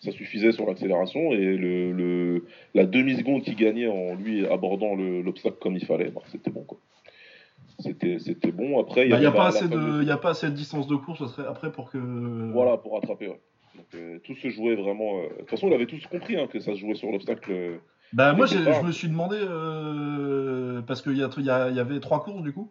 ça 0.00 0.12
suffisait 0.12 0.52
sur 0.52 0.66
l'accélération 0.66 1.32
et 1.32 1.56
le, 1.56 1.90
le- 1.92 2.44
la 2.74 2.84
demi-seconde 2.86 3.42
qu'il 3.42 3.56
gagnait 3.56 3.88
en 3.88 4.14
lui 4.14 4.46
abordant 4.46 4.94
le- 4.94 5.20
l'obstacle 5.22 5.56
comme 5.60 5.74
il 5.74 5.84
fallait, 5.84 6.10
bah, 6.10 6.20
c'était 6.30 6.52
bon 6.52 6.62
quoi. 6.62 6.78
C'était 7.80 8.18
c'était 8.18 8.52
bon. 8.52 8.80
Après, 8.80 9.02
il 9.06 9.08
y 9.08 9.10
Bah, 9.10 9.20
n'y 9.20 9.26
a, 9.26 9.32
pas 9.32 9.46
assez 9.48 9.68
de- 9.68 9.74
fameuse- 9.76 10.06
y 10.06 10.10
a 10.10 10.16
pas 10.16 10.30
assez 10.30 10.46
de 10.48 10.54
distance 10.54 10.86
de 10.86 10.96
course 10.96 11.22
après 11.48 11.72
pour 11.72 11.90
que. 11.90 11.98
Voilà, 12.52 12.76
pour 12.76 12.94
rattraper. 12.94 13.28
ouais. 13.28 13.40
Donc, 13.74 13.86
euh, 13.96 14.18
tout 14.22 14.34
se 14.36 14.48
jouait 14.50 14.76
vraiment. 14.76 15.18
euh, 15.18 15.28
De 15.30 15.38
toute 15.40 15.50
façon, 15.50 15.66
on 15.68 15.74
avait 15.74 15.86
tous 15.86 16.06
compris 16.06 16.36
hein, 16.36 16.46
que 16.46 16.60
ça 16.60 16.72
se 16.74 16.78
jouait 16.78 16.94
sur 16.94 17.10
l'obstacle. 17.10 17.50
euh. 17.52 17.76
Bah 18.12 18.32
moi 18.32 18.46
je 18.46 18.86
me 18.86 18.92
suis 18.92 19.08
demandé 19.08 19.38
euh, 19.40 20.82
parce 20.82 21.02
qu'il 21.02 21.14
y, 21.16 21.18
y 21.18 21.50
avait 21.50 22.00
trois 22.00 22.22
courses 22.22 22.42
du 22.42 22.52
coup. 22.52 22.70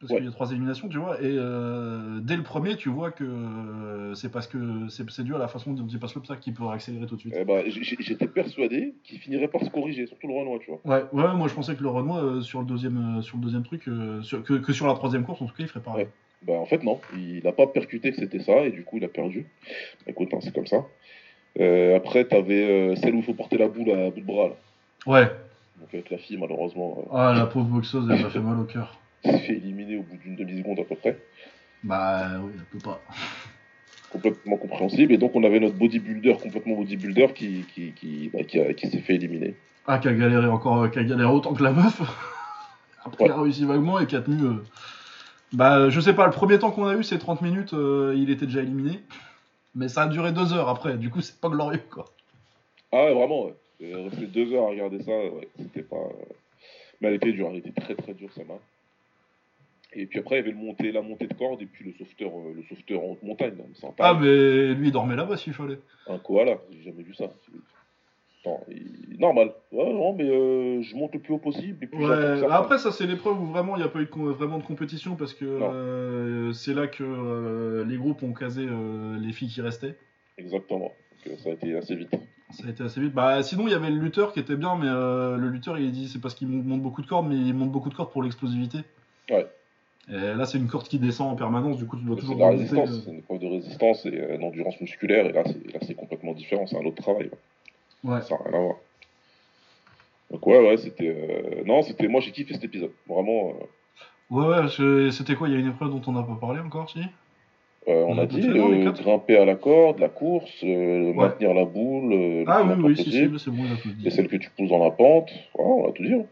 Parce 0.00 0.12
Ouais. 0.12 0.16
qu'il 0.16 0.24
y 0.24 0.28
a 0.28 0.32
trois 0.32 0.50
éliminations, 0.50 0.88
tu 0.88 0.96
vois, 0.96 1.20
et 1.20 1.26
euh, 1.26 2.20
dès 2.22 2.34
le 2.34 2.42
premier, 2.42 2.76
tu 2.76 2.88
vois 2.88 3.10
que 3.10 3.22
euh, 3.22 4.14
c'est 4.14 4.32
parce 4.32 4.46
que 4.46 4.88
c'est 4.88 5.22
dû 5.24 5.34
à 5.34 5.38
la 5.38 5.46
façon 5.46 5.74
dont 5.74 5.86
il 5.86 5.98
passe 5.98 6.14
l'obstacle 6.14 6.40
qu'il 6.40 6.54
peut 6.54 6.66
accélérer 6.68 7.04
tout 7.06 7.16
de 7.16 7.20
suite. 7.20 7.34
Eh 7.36 7.70
j- 7.70 7.96
J'étais 8.00 8.26
persuadé 8.26 8.94
qu'il 9.04 9.18
finirait 9.18 9.48
par 9.48 9.62
se 9.62 9.68
corriger, 9.68 10.06
surtout 10.06 10.28
le 10.28 10.32
Renoir, 10.38 10.58
tu 10.60 10.70
vois. 10.70 10.80
Ouais, 10.86 11.04
ouais, 11.12 11.34
moi 11.34 11.48
je 11.48 11.54
pensais 11.54 11.74
que 11.74 11.82
le 11.82 11.90
Renoir 11.90 12.24
euh, 12.24 12.40
sur 12.40 12.60
le 12.60 12.64
deuxième, 12.64 13.18
euh, 13.18 13.22
sur 13.22 13.36
le 13.36 13.42
deuxième 13.42 13.62
truc, 13.62 13.82
sur- 14.22 14.42
que, 14.42 14.54
que 14.54 14.72
sur 14.72 14.86
la 14.86 14.94
troisième 14.94 15.22
course, 15.24 15.42
en 15.42 15.46
tout 15.46 15.54
cas, 15.54 15.64
il 15.64 15.68
ferait 15.68 15.80
pareil. 15.84 16.06
Bah, 16.46 16.54
en 16.54 16.64
fait, 16.64 16.82
non. 16.82 16.98
Il 17.14 17.42
n'a 17.44 17.52
pas 17.52 17.66
percuté 17.66 18.10
que 18.10 18.16
c'était 18.16 18.40
ça 18.40 18.64
et 18.64 18.70
du 18.70 18.84
coup, 18.84 18.96
il 18.96 19.04
a 19.04 19.08
perdu. 19.08 19.46
Écoute, 20.06 20.30
hein, 20.32 20.38
c'est 20.40 20.54
comme 20.54 20.66
ça. 20.66 20.86
Après, 21.94 22.24
t'avais 22.24 22.96
celle 22.96 23.14
où 23.14 23.18
il 23.18 23.24
faut 23.24 23.34
porter 23.34 23.58
la 23.58 23.68
boule 23.68 23.90
à 23.90 24.08
bout 24.10 24.20
de 24.20 24.24
bras. 24.24 24.48
Là. 24.48 24.54
Ouais. 25.06 25.24
Donc, 25.78 25.92
avec 25.92 26.08
la 26.10 26.16
fille, 26.16 26.38
malheureusement, 26.38 27.04
Ah 27.12 27.34
la 27.36 27.44
pauvre 27.44 27.66
boxeuse, 27.66 28.08
elle 28.10 28.22
m'a 28.22 28.30
fait 28.30 28.40
mal 28.40 28.58
au 28.58 28.64
cœur. 28.64 28.98
S'est 29.24 29.38
fait 29.38 29.52
éliminer 29.54 29.96
au 29.98 30.02
bout 30.02 30.16
d'une 30.16 30.36
demi-seconde 30.36 30.80
à 30.80 30.84
peu 30.84 30.94
près. 30.96 31.18
Bah 31.82 32.28
oui, 32.42 32.52
elle 32.56 32.64
peut 32.64 32.78
pas. 32.78 33.00
complètement 34.10 34.56
compréhensible. 34.56 35.12
Et 35.12 35.18
donc, 35.18 35.34
on 35.34 35.44
avait 35.44 35.60
notre 35.60 35.76
bodybuilder, 35.76 36.34
complètement 36.42 36.76
bodybuilder, 36.76 37.28
qui, 37.34 37.64
qui, 37.74 37.92
qui, 37.92 38.30
bah, 38.32 38.42
qui, 38.44 38.58
qui 38.74 38.90
s'est 38.90 38.98
fait 39.00 39.14
éliminer. 39.14 39.54
Ah, 39.86 39.98
qui 39.98 40.08
a 40.08 40.12
galéré 40.12 40.46
encore, 40.46 40.82
euh, 40.82 40.88
qui 40.88 40.98
a 40.98 41.04
galéré 41.04 41.30
autant 41.32 41.54
que 41.54 41.62
la 41.62 41.72
meuf. 41.72 42.00
Après, 43.04 43.24
il 43.26 43.30
a 43.30 43.40
réussi 43.40 43.64
vaguement 43.64 43.98
et 43.98 44.06
qui 44.06 44.16
a 44.16 44.20
tenu. 44.20 44.42
euh, 44.44 44.62
Bah, 45.52 45.88
je 45.90 46.00
sais 46.00 46.12
pas, 46.14 46.26
le 46.26 46.32
premier 46.32 46.58
temps 46.58 46.70
qu'on 46.70 46.86
a 46.86 46.96
eu, 46.96 47.02
c'est 47.02 47.18
30 47.18 47.40
minutes, 47.42 47.72
euh, 47.72 48.14
il 48.16 48.30
était 48.30 48.46
déjà 48.46 48.60
éliminé. 48.60 49.00
Mais 49.74 49.88
ça 49.88 50.02
a 50.02 50.06
duré 50.08 50.32
deux 50.32 50.52
heures 50.52 50.68
après, 50.68 50.96
du 50.98 51.10
coup, 51.10 51.20
c'est 51.20 51.40
pas 51.40 51.48
glorieux, 51.48 51.80
quoi. 51.90 52.04
Ah 52.92 53.04
ouais, 53.04 53.14
vraiment, 53.14 53.46
ouais. 53.46 53.54
Euh, 53.82 54.08
Rester 54.10 54.26
deux 54.26 54.52
heures 54.52 54.64
à 54.64 54.70
regarder 54.70 55.02
ça, 55.02 55.12
ouais, 55.12 55.48
c'était 55.58 55.82
pas. 55.82 55.96
euh, 55.96 56.24
Mais 57.00 57.08
elle 57.08 57.14
était 57.14 57.32
dure, 57.32 57.48
elle 57.50 57.58
était 57.58 57.80
très 57.80 57.94
très 57.94 58.12
dure, 58.12 58.28
sa 58.36 58.44
main. 58.44 58.58
Et 59.92 60.06
puis 60.06 60.20
après, 60.20 60.36
il 60.36 60.38
y 60.38 60.42
avait 60.42 60.52
le 60.52 60.56
montée, 60.56 60.92
la 60.92 61.02
montée 61.02 61.26
de 61.26 61.34
corde 61.34 61.60
et 61.62 61.66
puis 61.66 61.84
le 61.84 61.92
sauveteur, 61.92 62.30
euh, 62.38 62.52
le 62.54 62.62
sauveteur 62.62 63.02
en 63.02 63.12
haute 63.12 63.22
montagne. 63.22 63.56
sympa. 63.74 64.04
Ah, 64.06 64.14
mais 64.20 64.74
lui, 64.74 64.88
il 64.88 64.92
dormait 64.92 65.16
là-bas 65.16 65.36
s'il 65.36 65.52
fallait. 65.52 65.78
Un 66.06 66.18
koala, 66.18 66.58
j'ai 66.70 66.82
jamais 66.82 67.02
vu 67.02 67.12
ça. 67.14 67.28
Non, 68.46 68.58
il- 68.70 69.18
normal. 69.18 69.52
Ouais, 69.72 69.92
non, 69.92 70.14
mais 70.14 70.24
euh, 70.30 70.80
je 70.80 70.96
monte 70.96 71.12
le 71.14 71.20
plus 71.20 71.34
haut 71.34 71.38
possible. 71.38 71.82
Et 71.84 71.86
puis 71.88 71.98
j'attends 72.00 72.14
que 72.22 72.40
Ouais, 72.42 72.48
ça 72.48 72.54
après, 72.56 72.78
ça, 72.78 72.90
c'est 72.92 73.06
l'épreuve 73.06 73.38
où 73.42 73.46
vraiment 73.46 73.76
il 73.76 73.80
n'y 73.80 73.84
a 73.84 73.88
pas 73.88 74.00
eu 74.00 74.06
de 74.06 74.10
vraiment 74.30 74.58
de 74.58 74.62
compétition 74.62 75.14
parce 75.16 75.34
que 75.34 75.44
euh, 75.44 76.52
c'est 76.52 76.72
là 76.72 76.86
que 76.86 77.02
euh, 77.04 77.84
les 77.84 77.96
groupes 77.98 78.22
ont 78.22 78.32
casé 78.32 78.64
les 79.20 79.32
filles 79.32 79.48
qui 79.48 79.60
restaient. 79.60 79.96
Exactement. 80.38 80.92
Donc, 81.26 81.38
ça 81.40 81.50
a 81.50 81.52
été 81.52 81.76
assez 81.76 81.96
vite. 81.96 82.10
Ça 82.52 82.66
a 82.66 82.70
été 82.70 82.82
assez 82.82 83.00
vite. 83.00 83.12
Bah, 83.12 83.42
sinon, 83.42 83.66
il 83.66 83.72
y 83.72 83.74
avait 83.74 83.90
le 83.90 83.98
lutteur 84.00 84.32
qui 84.32 84.40
était 84.40 84.56
bien, 84.56 84.74
mais 84.76 84.86
le 84.86 85.48
lutteur, 85.48 85.78
il 85.78 85.90
dit 85.92 86.08
c'est 86.08 86.20
parce 86.20 86.34
qu'il 86.34 86.48
monte 86.48 86.80
beaucoup 86.80 87.02
de 87.02 87.06
cordes, 87.06 87.28
mais 87.28 87.36
il 87.36 87.52
monte 87.54 87.72
beaucoup 87.72 87.90
de 87.90 87.94
cordes 87.94 88.10
pour 88.12 88.22
l'explosivité. 88.22 88.78
Ouais. 89.30 89.46
Et 90.12 90.34
là, 90.34 90.44
c'est 90.44 90.58
une 90.58 90.66
corde 90.66 90.88
qui 90.88 90.98
descend 90.98 91.32
en 91.32 91.36
permanence, 91.36 91.76
du 91.78 91.86
coup, 91.86 91.96
tu 91.96 92.04
dois 92.04 92.16
C'est 92.16 92.22
toujours 92.22 92.48
résistance, 92.48 92.90
euh. 92.90 93.00
c'est 93.04 93.10
une 93.12 93.18
épreuve 93.18 93.38
de 93.38 93.46
résistance 93.46 94.06
et 94.06 94.10
euh, 94.20 94.38
d'endurance 94.38 94.80
musculaire. 94.80 95.26
Et 95.26 95.32
là, 95.32 95.42
c'est 95.46 95.86
c'est 95.86 95.94
complètement 95.94 96.32
différent. 96.32 96.66
C'est 96.66 96.76
un 96.76 96.84
autre 96.84 97.00
travail. 97.02 97.30
ouais. 98.04 98.14
Ouais. 98.14 98.20
Ça 98.22 98.34
n'a 98.36 98.50
rien 98.50 98.58
à 98.58 98.62
voir. 98.62 98.76
Donc 100.30 100.46
ouais, 100.46 100.58
ouais, 100.58 100.76
c'était... 100.76 101.08
euh, 101.08 101.62
Non, 101.64 101.82
c'était... 101.82 102.08
Moi, 102.08 102.20
j'ai 102.20 102.30
kiffé 102.32 102.54
cet 102.54 102.64
épisode. 102.64 102.92
Vraiment, 103.08 103.50
euh, 103.50 103.64
Ouais, 104.30 104.46
ouais, 104.46 105.10
c'était 105.10 105.34
quoi 105.34 105.48
Il 105.48 105.54
y 105.54 105.56
a 105.56 105.60
une 105.60 105.68
épreuve 105.68 105.90
dont 105.90 106.02
on 106.06 106.12
n'a 106.12 106.22
pas 106.22 106.36
parlé 106.40 106.60
encore, 106.60 106.88
si? 106.90 107.00
Euh, 107.88 108.04
on 108.06 108.12
On 108.14 108.18
a 108.18 108.22
a 108.22 108.26
dit 108.26 108.46
euh, 108.46 108.84
quatre? 108.84 109.02
grimper 109.02 109.36
à 109.38 109.44
la 109.44 109.56
corde, 109.56 109.98
la 109.98 110.08
course, 110.08 110.50
euh, 110.62 111.12
Ouais. 111.12 111.14
maintenir 111.14 111.54
la 111.54 111.64
boule, 111.64 112.12
euh, 112.12 112.44
le 112.44 112.44
Ah 112.46 112.62
oui, 112.64 112.74
oui, 112.84 112.96
si, 112.96 113.10
si, 113.10 113.28
c'est 113.38 113.50
bon, 113.50 113.64
et 114.04 114.10
celle 114.10 114.28
que 114.28 114.36
tu 114.36 114.50
pousses 114.50 114.68
dans 114.68 114.84
la 114.84 114.90
pente. 114.90 115.30
Voilà, 115.54 115.70
on 115.72 115.88
a 115.88 115.92
tout 115.92 116.04
dit. 116.04 116.14
hein. 116.14 116.24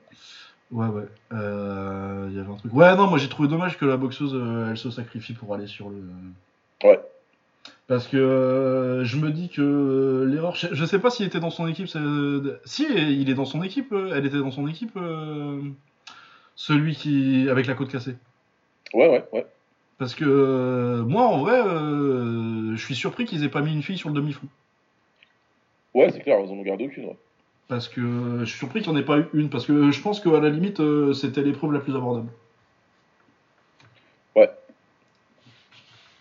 Ouais, 0.70 0.86
ouais. 0.86 1.04
Euh, 1.32 2.26
Il 2.30 2.36
y 2.36 2.40
avait 2.40 2.50
un 2.50 2.56
truc. 2.56 2.72
Ouais, 2.74 2.94
non, 2.96 3.06
moi 3.06 3.18
j'ai 3.18 3.28
trouvé 3.28 3.48
dommage 3.48 3.78
que 3.78 3.84
la 3.86 3.96
boxeuse 3.96 4.34
euh, 4.34 4.70
elle 4.70 4.76
se 4.76 4.90
sacrifie 4.90 5.32
pour 5.32 5.54
aller 5.54 5.66
sur 5.66 5.88
le. 5.90 5.96
Ouais. 6.84 7.00
Parce 7.86 8.06
que 8.06 8.18
euh, 8.18 9.04
je 9.04 9.16
me 9.16 9.30
dis 9.30 9.48
que 9.48 9.62
euh, 9.62 10.24
l'erreur. 10.26 10.54
Je, 10.54 10.84
sais 10.84 10.98
pas 10.98 11.08
s'il 11.10 11.26
était 11.26 11.40
dans 11.40 11.50
son 11.50 11.66
équipe. 11.66 11.88
Si, 12.66 12.86
il 12.86 13.30
est 13.30 13.34
dans 13.34 13.46
son 13.46 13.62
équipe. 13.62 13.92
euh, 13.92 14.12
Elle 14.14 14.26
était 14.26 14.38
dans 14.38 14.50
son 14.50 14.68
équipe. 14.68 14.92
euh, 14.96 15.60
Celui 16.54 16.94
qui. 16.94 17.48
avec 17.50 17.66
la 17.66 17.74
côte 17.74 17.90
cassée. 17.90 18.16
Ouais, 18.92 19.08
ouais, 19.08 19.24
ouais. 19.32 19.46
Parce 19.96 20.14
que 20.14 20.24
euh, 20.26 21.02
moi, 21.02 21.22
en 21.22 21.38
vrai, 21.38 21.60
euh, 21.60 22.76
je 22.76 22.84
suis 22.84 22.94
surpris 22.94 23.24
qu'ils 23.24 23.42
aient 23.42 23.48
pas 23.48 23.62
mis 23.62 23.72
une 23.72 23.82
fille 23.82 23.98
sur 23.98 24.10
le 24.10 24.14
demi-fond. 24.14 24.46
Ouais, 25.94 26.10
c'est 26.12 26.20
clair, 26.20 26.38
ils 26.40 26.50
en 26.50 26.54
ont 26.54 26.62
gardé 26.62 26.84
aucune. 26.86 27.06
Ouais. 27.06 27.16
Parce 27.68 27.88
que 27.88 28.00
je 28.40 28.44
suis 28.46 28.58
surpris 28.58 28.80
qu'il 28.80 28.90
n'y 28.92 28.98
en 28.98 29.00
ait 29.00 29.04
pas 29.04 29.18
eu 29.18 29.26
une. 29.34 29.50
Parce 29.50 29.66
que 29.66 29.90
je 29.90 30.00
pense 30.00 30.20
qu'à 30.20 30.40
la 30.40 30.48
limite, 30.48 30.80
euh, 30.80 31.12
c'était 31.12 31.42
l'épreuve 31.42 31.72
la 31.72 31.80
plus 31.80 31.94
abordable. 31.94 32.28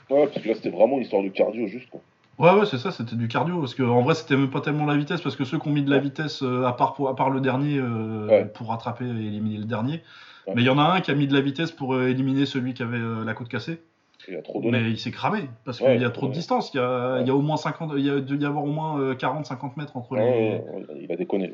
Ouais, 0.09 0.25
parce 0.27 0.41
que 0.41 0.47
là, 0.47 0.55
c'était 0.55 0.69
vraiment 0.69 0.95
une 0.97 1.03
histoire 1.03 1.21
de 1.21 1.27
cardio 1.29 1.67
juste, 1.67 1.89
quoi. 1.89 1.99
Ouais, 2.39 2.57
ouais, 2.57 2.65
c'est 2.65 2.77
ça, 2.77 2.91
c'était 2.91 3.15
du 3.15 3.27
cardio. 3.27 3.59
Parce 3.59 3.75
que 3.75 3.83
en 3.83 4.01
vrai, 4.03 4.15
c'était 4.15 4.37
même 4.37 4.49
pas 4.49 4.61
tellement 4.61 4.85
la 4.85 4.95
vitesse. 4.95 5.21
Parce 5.21 5.35
que 5.35 5.43
ceux 5.43 5.57
qui 5.59 5.67
ont 5.67 5.71
mis 5.71 5.83
de 5.83 5.89
la 5.89 5.99
vitesse, 5.99 6.43
euh, 6.43 6.63
à, 6.65 6.73
part 6.73 6.93
pour, 6.93 7.09
à 7.09 7.15
part 7.15 7.29
le 7.29 7.41
dernier, 7.41 7.77
euh, 7.77 8.27
Ouais. 8.27 8.45
pour 8.45 8.69
rattraper 8.69 9.05
et 9.05 9.09
éliminer 9.09 9.57
le 9.57 9.65
dernier. 9.65 10.01
Ouais. 10.45 10.53
Mais 10.55 10.61
il 10.61 10.65
y 10.65 10.69
en 10.69 10.77
a 10.77 10.83
un 10.83 11.01
qui 11.01 11.11
a 11.11 11.15
mis 11.15 11.27
de 11.27 11.33
la 11.33 11.41
vitesse 11.41 11.71
pour 11.71 11.93
euh, 11.95 12.07
éliminer 12.07 12.45
celui 12.45 12.73
qui 12.73 12.83
avait 12.83 12.99
la 13.25 13.33
côte 13.33 13.49
cassée. 13.49 13.81
Il 14.27 14.35
a 14.35 14.41
trop 14.41 14.61
donné. 14.61 14.81
Mais 14.81 14.89
il 14.89 14.97
s'est 14.99 15.11
cramé. 15.11 15.41
Parce 15.63 15.77
qu'il 15.77 15.87
Ouais, 15.87 15.97
y 15.99 16.03
a 16.05 16.09
trop 16.09 16.27
de 16.27 16.33
distance. 16.33 16.71
Il 16.73 16.77
y 16.77 16.79
a, 16.79 17.13
Ouais. 17.15 17.21
il 17.21 17.27
y 17.27 17.29
a 17.29 17.35
au 17.35 17.41
moins 17.41 17.57
50, 17.57 17.91
il 17.97 18.05
y 18.05 18.09
a 18.09 18.19
dû 18.19 18.37
y 18.37 18.45
avoir 18.45 18.63
au 18.63 18.71
moins 18.71 18.99
euh, 18.99 19.13
40-50 19.15 19.77
mètres 19.77 19.95
entre 19.95 20.13
Ouais, 20.13 20.63
les. 20.89 21.03
il 21.03 21.11
a- 21.11 21.15
déconné. 21.15 21.53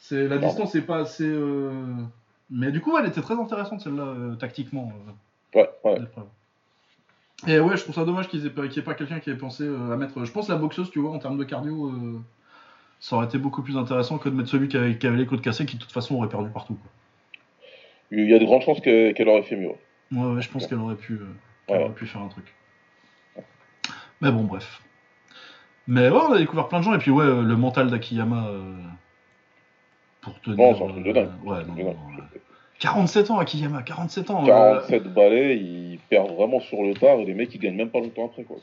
C'est, 0.00 0.22
la 0.22 0.28
Pardon. 0.36 0.46
distance 0.46 0.74
n'est 0.74 0.80
pas 0.82 0.98
assez. 0.98 1.24
euh, 1.26 1.70
Mais 2.50 2.70
du 2.72 2.80
coup, 2.80 2.96
elle 2.96 3.06
était 3.06 3.20
très 3.20 3.34
intéressante 3.34 3.80
celle-là, 3.82 4.04
euh, 4.04 4.34
tactiquement. 4.36 4.92
euh. 5.54 5.60
Ouais, 5.60 5.68
ouais. 5.84 5.98
Et 7.46 7.60
ouais, 7.60 7.76
je 7.76 7.82
trouve 7.82 7.94
ça 7.94 8.04
dommage 8.04 8.28
qu'il 8.28 8.40
n'y 8.40 8.46
ait 8.46 8.82
pas 8.82 8.94
quelqu'un 8.94 9.20
qui 9.20 9.30
ait 9.30 9.34
pensé 9.36 9.64
euh, 9.64 9.92
à 9.92 9.96
mettre. 9.96 10.24
Je 10.24 10.32
pense 10.32 10.48
la 10.48 10.56
boxeuse, 10.56 10.90
tu 10.90 10.98
vois, 11.00 11.10
en 11.12 11.18
termes 11.18 11.36
de 11.38 11.44
cardio, 11.44 11.88
euh, 11.88 12.20
ça 13.00 13.16
aurait 13.16 13.26
été 13.26 13.38
beaucoup 13.38 13.62
plus 13.62 13.76
intéressant 13.76 14.18
que 14.18 14.28
de 14.28 14.34
mettre 14.34 14.48
celui 14.48 14.68
qui 14.68 14.76
avait, 14.76 14.96
qui 14.98 15.06
avait 15.06 15.16
les 15.18 15.26
côtes 15.26 15.42
cassées, 15.42 15.66
qui 15.66 15.76
de 15.76 15.80
toute 15.82 15.92
façon 15.92 16.16
aurait 16.16 16.28
perdu 16.28 16.48
partout. 16.50 16.74
quoi. 16.74 16.90
Il 18.10 18.28
y 18.28 18.34
a 18.34 18.38
de 18.38 18.44
grandes 18.44 18.62
chances 18.62 18.80
que- 18.80 19.12
qu'elle 19.12 19.28
aurait 19.28 19.42
fait 19.42 19.56
mieux. 19.56 19.68
ouais. 19.68 19.78
Ouais, 20.12 20.42
je 20.42 20.48
pense 20.50 20.66
qu'elle 20.66 20.78
aurait 20.78 20.96
pu, 20.96 21.12
euh, 21.14 21.26
qu'elle 21.68 21.76
Ouais. 21.78 21.84
aurait 21.84 21.94
pu 21.94 22.06
faire 22.06 22.22
un 22.22 22.28
truc. 22.28 22.52
Mais 24.20 24.32
bon, 24.32 24.42
bref. 24.44 24.82
Mais 25.86 26.08
ouais, 26.10 26.18
on 26.28 26.32
a 26.32 26.38
découvert 26.38 26.68
plein 26.68 26.80
de 26.80 26.84
gens, 26.84 26.94
et 26.94 26.98
puis 26.98 27.10
ouais, 27.10 27.24
euh, 27.24 27.42
le 27.42 27.56
mental 27.56 27.90
d'Akiyama. 27.90 28.48
euh, 28.48 28.74
pour 30.20 30.38
tenir. 30.40 30.58
Non, 30.58 30.76
c'est 30.76 30.84
un 30.84 30.88
truc 30.88 31.04
de 31.04 31.10
euh, 31.10 31.12
dingue. 31.12 31.30
ouais, 31.44 31.56
C'est 31.58 31.64
un 31.64 31.66
non, 31.68 31.74
de 31.74 31.80
non, 31.82 31.86
dingue. 31.92 31.96
non, 32.10 32.16
ouais. 32.16 32.40
47 32.80 33.30
ans, 33.30 33.38
Akiyama, 33.38 33.82
47 33.82 34.30
ans. 34.30 34.42
euh, 34.42 34.46
47 34.46 35.04
balais, 35.14 35.56
ils 35.56 35.98
perdent 36.10 36.32
vraiment 36.32 36.60
sur 36.60 36.82
le 36.82 36.94
tard 36.94 37.18
et 37.18 37.24
les 37.24 37.34
mecs 37.34 37.54
ils 37.54 37.58
gagnent 37.60 37.76
même 37.76 37.90
pas 37.90 38.00
longtemps 38.00 38.26
après 38.26 38.42
quoi. 38.44 38.56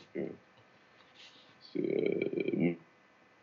C'est, 1.74 2.76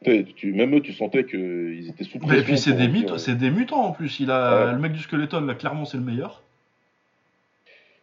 euh, 0.06 0.22
tu- 0.36 0.52
même 0.52 0.74
eux 0.74 0.80
tu 0.80 0.92
sentais 0.94 1.24
qu'ils 1.24 1.88
étaient 1.88 2.04
sous 2.04 2.18
pression. 2.18 2.38
Et 2.38 2.42
puis 2.44 2.58
c'est 2.58 2.72
des, 2.72 2.88
mutants, 2.88 3.14
euh, 3.14 3.18
c'est 3.18 3.34
des 3.36 3.50
mutants 3.50 3.84
en 3.84 3.92
plus. 3.92 4.18
Il 4.20 4.30
a 4.30 4.66
Ouais. 4.66 4.72
le 4.72 4.78
mec 4.78 4.92
du 4.92 5.00
skeleton 5.00 5.40
là, 5.42 5.54
clairement 5.54 5.84
c'est 5.84 5.98
le 5.98 6.02
meilleur. 6.04 6.41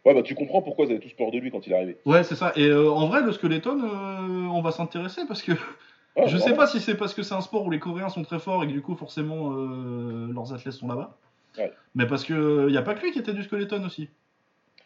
Ouais 0.04 0.14
bah 0.14 0.22
tu 0.22 0.34
comprends 0.34 0.62
pourquoi 0.62 0.86
ils 0.86 0.92
avaient 0.92 1.00
tous 1.00 1.12
peur 1.12 1.30
de 1.30 1.38
lui 1.38 1.50
quand 1.50 1.66
il 1.66 1.72
est 1.72 1.76
arrivé. 1.76 1.96
Ouais, 2.06 2.24
c'est 2.24 2.34
ça. 2.34 2.52
Et 2.56 2.66
euh, 2.66 2.90
en 2.90 3.06
vrai, 3.06 3.22
le 3.22 3.32
skeleton, 3.32 3.78
euh, 3.82 4.46
on 4.48 4.62
va 4.62 4.70
s'intéresser 4.72 5.22
parce 5.28 5.42
que 5.42 5.52
Ouais, 6.16 6.26
je 6.26 6.36
sais 6.38 6.54
pas 6.54 6.66
si 6.66 6.80
c'est 6.80 6.96
parce 6.96 7.14
que 7.14 7.22
c'est 7.22 7.34
un 7.34 7.40
sport 7.40 7.64
où 7.64 7.70
les 7.70 7.78
Coréens 7.78 8.08
sont 8.08 8.22
très 8.22 8.40
forts 8.40 8.64
et 8.64 8.66
que 8.66 8.72
du 8.72 8.82
coup 8.82 8.96
forcément 8.96 9.52
euh, 9.52 10.28
leurs 10.32 10.52
athlètes 10.52 10.74
sont 10.74 10.88
là-bas. 10.88 11.16
Ouais. 11.56 11.72
Mais 11.94 12.04
parce 12.06 12.24
que 12.24 12.66
il 12.68 12.74
y 12.74 12.78
a 12.78 12.82
pas 12.82 12.94
que 12.94 13.02
lui 13.04 13.12
qui 13.12 13.20
était 13.20 13.32
du 13.32 13.44
skeleton 13.44 13.84
aussi. 13.84 14.08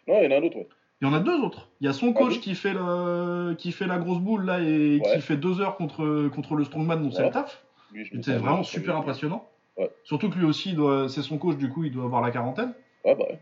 Non, 0.07 0.19
il 0.21 0.25
y 0.25 0.27
en 0.27 0.37
a 0.37 0.41
un 0.41 0.43
autre. 0.43 0.57
Ouais. 0.59 0.69
Il 1.01 1.09
y 1.09 1.11
en 1.11 1.15
a 1.15 1.21
deux 1.21 1.41
autres. 1.41 1.69
Il 1.81 1.87
y 1.87 1.89
a 1.89 1.93
son 1.95 2.12
Ah 2.15 2.19
coach 2.19 2.41
qui 2.41 2.55
fait 2.55 2.75
le 2.75 3.55
qui 3.57 3.73
fait 3.73 3.87
la 3.87 3.99
grosse 3.99 4.19
boule 4.21 4.45
là 4.45 4.61
et 4.61 5.01
qui 5.15 5.21
fait 5.23 5.37
deux 5.37 5.61
heures 5.62 5.77
contre 5.77 6.29
contre 6.29 6.57
le 6.57 6.65
strongman 6.65 7.03
dont 7.03 7.11
c'est 7.11 7.23
le 7.23 7.31
taf. 7.31 7.65
C'était 8.12 8.33
vraiment 8.37 8.62
super 8.65 8.97
impressionnant. 8.97 9.49
Surtout 10.05 10.29
que 10.29 10.39
lui 10.39 10.45
aussi, 10.45 10.75
doit- 10.75 11.09
c'est 11.09 11.23
son 11.23 11.39
coach 11.39 11.57
du 11.57 11.69
coup, 11.71 11.85
il 11.85 11.93
doit 11.93 12.05
avoir 12.05 12.21
la 12.21 12.31
quarantaine. 12.31 12.75
Ouais 13.05 13.15
bah 13.15 13.25
ouais. 13.31 13.39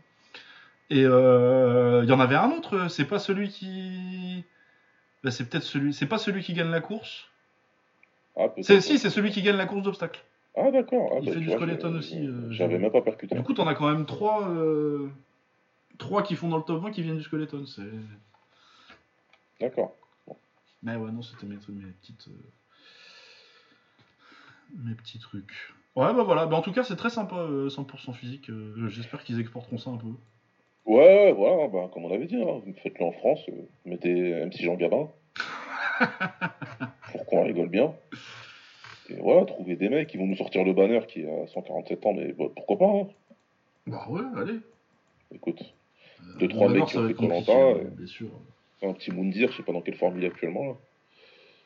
Et 0.89 1.03
euh, 1.05 2.01
il 2.03 2.09
y 2.09 2.13
en 2.13 2.19
avait 2.19 2.35
un 2.35 2.51
autre, 2.51 2.87
c'est 2.89 3.05
pas 3.05 3.19
celui 3.19 3.49
qui. 3.49 4.43
Bah, 5.23 5.31
c'est 5.31 5.49
peut-être 5.49 5.63
celui. 5.63 5.93
C'est 5.93 6.05
pas 6.05 6.17
celui 6.17 6.43
qui 6.43 6.53
gagne 6.53 6.69
la 6.69 6.81
course. 6.81 7.29
Ah, 8.35 8.47
C'est, 8.61 8.81
si, 8.81 8.99
c'est 8.99 9.09
celui 9.09 9.31
qui 9.31 9.41
gagne 9.41 9.57
la 9.57 9.65
course 9.65 9.83
d'obstacles. 9.83 10.23
Ah 10.55 10.71
d'accord. 10.71 11.11
Ah, 11.13 11.19
Il 11.21 11.25
bah, 11.25 11.33
fait 11.33 11.39
du 11.39 11.47
vois, 11.47 11.57
skeleton 11.57 11.95
aussi, 11.95 12.27
euh, 12.27 12.51
J'avais 12.51 12.77
même 12.77 12.91
pas 12.91 13.01
percuté. 13.01 13.35
Du 13.35 13.43
coup, 13.43 13.53
t'en 13.53 13.67
as 13.67 13.75
quand 13.75 13.89
même 13.89 14.05
trois, 14.05 14.49
euh, 14.49 15.09
trois 15.97 16.23
qui 16.23 16.35
font 16.35 16.49
dans 16.49 16.57
le 16.57 16.63
top 16.63 16.83
20 16.83 16.91
qui 16.91 17.01
viennent 17.01 17.17
du 17.17 17.23
skeleton. 17.23 17.65
C'est... 17.65 17.81
D'accord. 19.59 19.95
Mais 20.83 20.95
ouais, 20.95 21.11
non, 21.11 21.21
c'était 21.21 21.45
mes, 21.45 21.55
mes 21.69 21.91
petites. 22.01 22.27
Mes 24.75 24.95
petits 24.95 25.19
trucs. 25.19 25.73
Ouais, 25.95 26.13
bah 26.13 26.23
voilà. 26.23 26.45
Bah, 26.45 26.57
en 26.57 26.61
tout 26.61 26.73
cas, 26.73 26.83
c'est 26.83 26.95
très 26.95 27.09
sympa, 27.09 27.35
euh, 27.37 27.69
100% 27.69 28.13
physique. 28.13 28.51
j'espère 28.87 29.23
qu'ils 29.23 29.39
exporteront 29.39 29.77
ça 29.77 29.91
un 29.91 29.97
peu. 29.97 30.07
Ouais, 30.85 30.97
ouais, 30.97 31.31
voilà, 31.33 31.67
bah, 31.69 31.89
comme 31.93 32.05
on 32.05 32.13
avait 32.13 32.25
dit, 32.25 32.35
hein, 32.41 32.61
faites-le 32.81 33.05
en 33.05 33.11
France, 33.13 33.39
euh, 33.49 33.53
mettez 33.85 34.11
MC 34.45 34.61
Jean 34.63 34.75
Gabin. 34.75 35.09
pour 37.11 37.25
qu'on 37.25 37.43
rigole 37.43 37.69
bien. 37.69 37.93
Et 39.09 39.15
voilà, 39.15 39.45
trouver 39.45 39.75
des 39.75 39.89
mecs 39.89 40.07
qui 40.09 40.17
vont 40.17 40.25
nous 40.25 40.35
sortir 40.35 40.63
le 40.63 40.73
banner 40.73 41.01
qui 41.07 41.25
a 41.25 41.47
147 41.47 42.05
ans, 42.05 42.13
mais 42.13 42.33
bah, 42.33 42.45
pourquoi 42.55 42.77
pas, 42.77 42.85
hein. 42.87 43.07
Bah 43.87 44.05
ouais, 44.09 44.21
allez. 44.37 44.59
Écoute, 45.33 45.61
Euh, 46.21 46.39
Deux, 46.39 46.47
trois 46.47 46.67
le 46.69 46.75
mecs 46.79 46.85
qui 46.85 46.97
ont 46.97 47.07
fait 47.07 47.13
Koh-Lanta, 47.13 47.51
ouais, 47.53 47.81
euh. 47.81 47.89
bien 47.97 48.07
sûr. 48.07 48.27
un 48.81 48.93
petit 48.93 49.11
Moundir, 49.11 49.51
je 49.51 49.57
sais 49.57 49.63
pas 49.63 49.73
dans 49.73 49.81
quelle 49.81 49.95
forme 49.95 50.17
il 50.17 50.23
est 50.23 50.27
actuellement. 50.27 50.65
Là. 50.65 50.75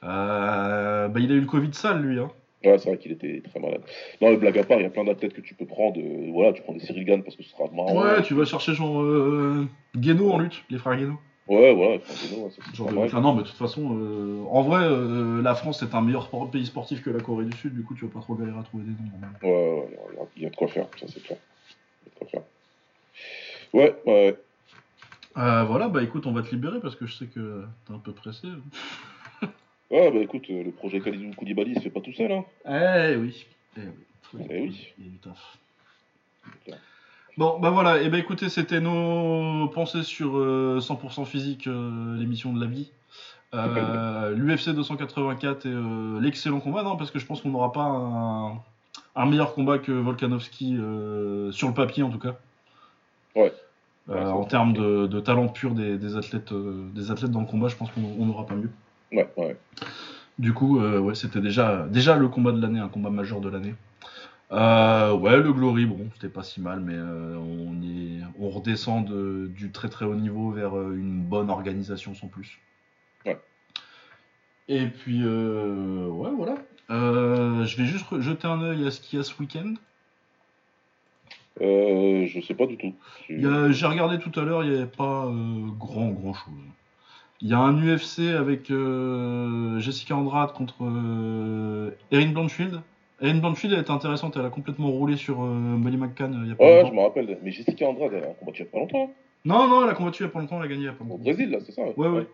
Euh, 0.04 1.08
bah, 1.10 1.20
il 1.20 1.32
a 1.32 1.36
eu 1.36 1.40
le 1.42 1.46
Covid 1.48 1.74
sale, 1.74 2.02
lui. 2.02 2.20
Hein. 2.20 2.32
Ouais, 2.66 2.78
c'est 2.80 2.90
vrai 2.90 2.98
qu'il 2.98 3.12
était 3.12 3.42
très 3.50 3.60
malade. 3.60 3.82
Non, 4.20 4.32
mais 4.32 4.38
blague 4.38 4.58
à 4.58 4.64
part, 4.64 4.80
il 4.80 4.84
y 4.84 4.88
a 4.88 4.90
plein 4.90 5.04
d'athlètes 5.04 5.34
que 5.34 5.42
tu 5.42 5.54
peux 5.54 5.66
prendre. 5.68 6.00
euh, 6.00 6.32
voilà, 6.32 6.54
tu 6.54 6.62
prends 6.64 6.74
des 6.74 6.80
Cyril 6.80 7.06
Gann 7.06 7.24
parce 7.24 7.36
que 7.36 7.44
ce 7.44 7.50
sera 7.52 7.66
marrant. 7.72 8.02
Ouais, 8.02 8.22
tu 8.24 8.34
vas 8.34 8.46
chercher 8.46 8.74
genre 8.74 9.02
euh, 9.02 9.66
Guéno 9.96 10.32
en 10.32 10.40
lutte, 10.40 10.64
les 10.70 10.78
frères 10.80 10.98
Guéno. 10.98 11.14
Ouais, 11.48 11.74
voilà, 11.74 11.92
ouais, 11.96 12.02
ça, 12.08 12.74
Genre 12.74 12.90
de- 12.90 12.96
mal. 12.96 13.06
enfin, 13.06 13.22
non, 13.22 13.34
mais 13.36 13.44
de 13.44 13.48
toute 13.48 13.56
façon, 13.58 13.96
euh, 13.98 14.44
en 14.50 14.64
vrai, 14.64 14.84
euh, 14.84 15.42
la 15.42 15.56
France 15.56 15.82
est 15.84 15.94
un 15.96 16.02
meilleur 16.02 16.30
pays 16.52 16.66
sportif 16.66 17.02
que 17.04 17.10
la 17.10 17.22
Corée 17.22 17.46
du 17.46 17.56
Sud, 17.56 17.74
du 17.74 17.84
coup, 17.84 17.94
tu 17.96 18.06
vas 18.06 18.12
pas 18.12 18.20
trop 18.20 18.36
galérer 18.36 18.58
à 18.60 18.64
trouver 18.64 18.84
des 18.86 18.92
noms. 18.92 19.22
Ouais, 19.44 19.50
ouais, 19.50 19.88
il 20.12 20.18
y 20.18 20.20
a- 20.20 20.28
il 20.36 20.44
y 20.44 20.46
a 20.46 20.50
de 20.50 20.56
quoi 20.56 20.68
faire, 20.68 20.88
ça 21.00 21.06
c'est 21.08 21.24
clair. 21.24 21.38
Il 22.04 22.08
y 22.08 22.10
a 22.10 22.14
de 22.14 22.20
quoi 22.20 22.28
faire. 22.28 22.42
Ouais, 23.74 23.96
ouais. 24.06 24.38
Euh, 25.38 25.64
voilà, 25.66 25.88
bah 25.88 26.02
écoute, 26.04 26.26
on 26.26 26.32
va 26.34 26.42
te 26.42 26.50
libérer 26.50 26.80
parce 26.82 26.96
que 26.96 27.06
je 27.06 27.14
sais 27.14 27.28
que 27.28 27.64
t'es 27.86 27.94
un 27.94 28.00
peu 28.00 28.12
pressé. 28.12 28.48
Ah 29.92 30.10
bah 30.12 30.20
écoute, 30.20 30.46
euh, 30.50 30.64
le 30.64 30.72
projet 30.72 31.00
Kalidou 31.00 31.34
Koulibaly 31.36 31.72
il 31.72 31.76
se 31.76 31.82
fait 31.82 31.90
pas 31.90 32.02
tout 32.02 32.14
seul, 32.14 32.32
hein. 32.32 32.44
Eh 32.66 33.16
oui. 33.16 33.46
Eh 33.78 33.82
oui. 33.82 34.46
Eh 34.50 34.62
oui. 34.62 34.88
Il 35.00 35.06
y 35.06 35.08
a 35.08 35.12
du 35.12 35.18
taf. 35.18 35.58
Bon, 37.38 37.60
bah 37.60 37.70
voilà, 37.70 38.02
et 38.02 38.10
ben 38.10 38.20
écoutez, 38.20 38.50
c'était 38.50 38.82
nos 38.82 39.68
pensées 39.68 40.02
sur 40.04 40.38
euh, 40.38 40.80
100% 40.82 41.26
physique, 41.26 41.68
euh, 41.68 42.18
l'émission 42.18 42.52
de 42.52 42.60
la 42.60 42.66
vie. 42.66 42.90
Euh, 43.54 44.32
L'UFC 44.36 44.70
284 44.74 45.66
et 45.66 45.70
euh, 45.70 46.20
l'excellent 46.20 46.60
combat, 46.60 46.84
non, 46.84 46.98
parce 46.98 47.12
que 47.12 47.20
je 47.20 47.26
pense 47.26 47.42
qu'on 47.42 47.50
n'aura 47.50 47.72
pas 47.72 47.84
un, 47.84 48.54
un 49.16 49.26
meilleur 49.26 49.54
combat 49.54 49.78
que 49.78 49.92
Volkanovski, 49.92 50.76
euh, 50.78 51.52
sur 51.52 51.68
le 51.68 51.74
papier 51.76 52.02
en 52.04 52.10
tout 52.10 52.20
cas. 52.20 52.36
Ouais. 53.36 53.54
Euh, 53.54 53.54
Ouais, 54.10 54.22
en 54.24 54.46
termes 54.46 54.72
de, 54.74 55.06
de 55.06 55.20
talent 55.20 55.48
pur 55.50 55.72
des, 55.72 55.98
des 55.98 56.16
athlètes, 56.16 56.54
euh, 56.54 56.88
des 56.96 57.12
athlètes 57.12 57.32
dans 57.32 57.42
le 57.42 57.46
combat, 57.46 57.68
je 57.68 57.76
pense 57.76 57.92
qu'on 57.92 58.02
on 58.20 58.26
n'aura 58.26 58.46
pas 58.46 58.56
mieux. 58.56 58.72
Ouais, 59.12 59.28
ouais. 59.38 59.58
Du 60.40 60.54
coup, 60.54 60.80
euh, 60.80 61.00
ouais, 61.00 61.16
c'était 61.16 61.42
déjà, 61.42 61.88
déjà 61.88 62.16
le 62.16 62.28
combat 62.28 62.52
de 62.52 62.62
l'année, 62.62 62.80
un 62.80 62.90
combat 62.90 63.10
majeur 63.10 63.42
de 63.42 63.50
l'année. 63.50 63.74
Euh, 64.52 65.14
ouais, 65.14 65.38
le 65.38 65.52
Glory, 65.52 65.86
bon, 65.86 66.08
c'était 66.14 66.30
pas 66.30 66.44
si 66.44 66.62
mal, 66.62 66.80
mais 66.80 66.94
euh, 66.96 67.36
on, 67.38 67.82
est, 67.82 68.22
on 68.40 68.50
redescend 68.50 69.06
de- 69.06 69.48
du 69.54 69.72
très 69.72 69.90
très 69.90 70.06
haut 70.06 70.16
niveau 70.16 70.52
vers 70.52 70.74
une 70.92 71.22
bonne 71.22 71.50
organisation 71.50 72.14
sans 72.14 72.28
plus. 72.28 72.60
Ouais. 73.26 73.38
Et 74.70 74.86
puis, 74.88 75.24
ouais, 75.24 76.32
voilà. 76.36 76.56
Je 76.90 77.78
vais 77.78 77.86
juste 77.86 78.06
jeter 78.22 78.48
un 78.48 78.62
œil 78.62 78.86
à 78.88 78.92
ce 78.92 79.02
qu'il 79.02 79.18
y 79.18 79.20
a 79.20 79.24
ce 79.24 79.34
week-end. 79.40 79.74
Je 81.60 82.40
sais 82.46 82.54
pas 82.54 82.68
du 82.68 82.78
tout. 82.78 82.94
J'ai 83.28 83.86
regardé 83.88 84.20
tout 84.20 84.38
à 84.40 84.44
l'heure, 84.44 84.64
il 84.64 84.70
n'y 84.70 84.78
avait 84.78 84.86
pas 84.86 85.30
grand 85.80 86.10
grand 86.10 86.34
chose. 86.34 86.54
Il 87.42 87.50
y 87.50 87.54
a 87.54 87.60
un 87.60 87.78
UFC 87.78 88.20
avec 88.36 88.72
euh, 88.72 89.80
Jessica 89.80 90.16
Andrade 90.16 90.54
contre 90.54 90.76
euh, 90.82 91.92
Erin 92.12 92.32
Blanchfield. 92.32 92.82
Erin 93.22 93.38
Blanchfield 93.40 93.74
elle 93.74 93.82
était 93.82 93.92
intéressante, 93.92 94.38
elle 94.38 94.46
a 94.46 94.50
complètement 94.50 94.90
roulé 94.90 95.18
sur 95.18 95.42
euh, 95.44 95.48
Molly 95.48 95.98
McCann 95.98 96.40
il 96.44 96.50
y 96.50 96.52
a 96.52 96.56
pas 96.56 96.64
Ouais, 96.64 96.78
je 96.80 96.84
longtemps. 96.86 96.96
me 96.96 97.02
rappelle. 97.02 97.38
Mais 97.44 97.52
Jessica 97.52 97.88
Andrade, 97.88 98.12
elle 98.16 98.24
a 98.24 98.28
combattu 98.28 98.64
il 98.64 98.66
y 98.66 98.68
a 98.68 98.72
pas 98.72 98.80
longtemps. 98.80 99.04
hein. 99.10 99.14
Non, 99.46 99.68
non, 99.68 99.84
elle 99.84 99.90
a 99.90 99.94
combattu 99.94 100.24
il 100.24 100.26
y 100.26 100.30
a 100.30 100.32
pas 100.32 100.40
longtemps, 100.40 100.58
elle 100.58 100.66
a 100.66 100.68
gagné 100.68 100.82
il 100.82 100.86
y 100.86 100.90
a 100.90 100.94
pas 100.94 101.04
Au 101.04 101.08
longtemps. 101.10 101.24
Brésil, 101.24 101.50
là, 101.52 101.60
c'est 101.64 101.72
ça 101.72 101.84
Ouais, 101.96 102.08
ouais. 102.08 102.28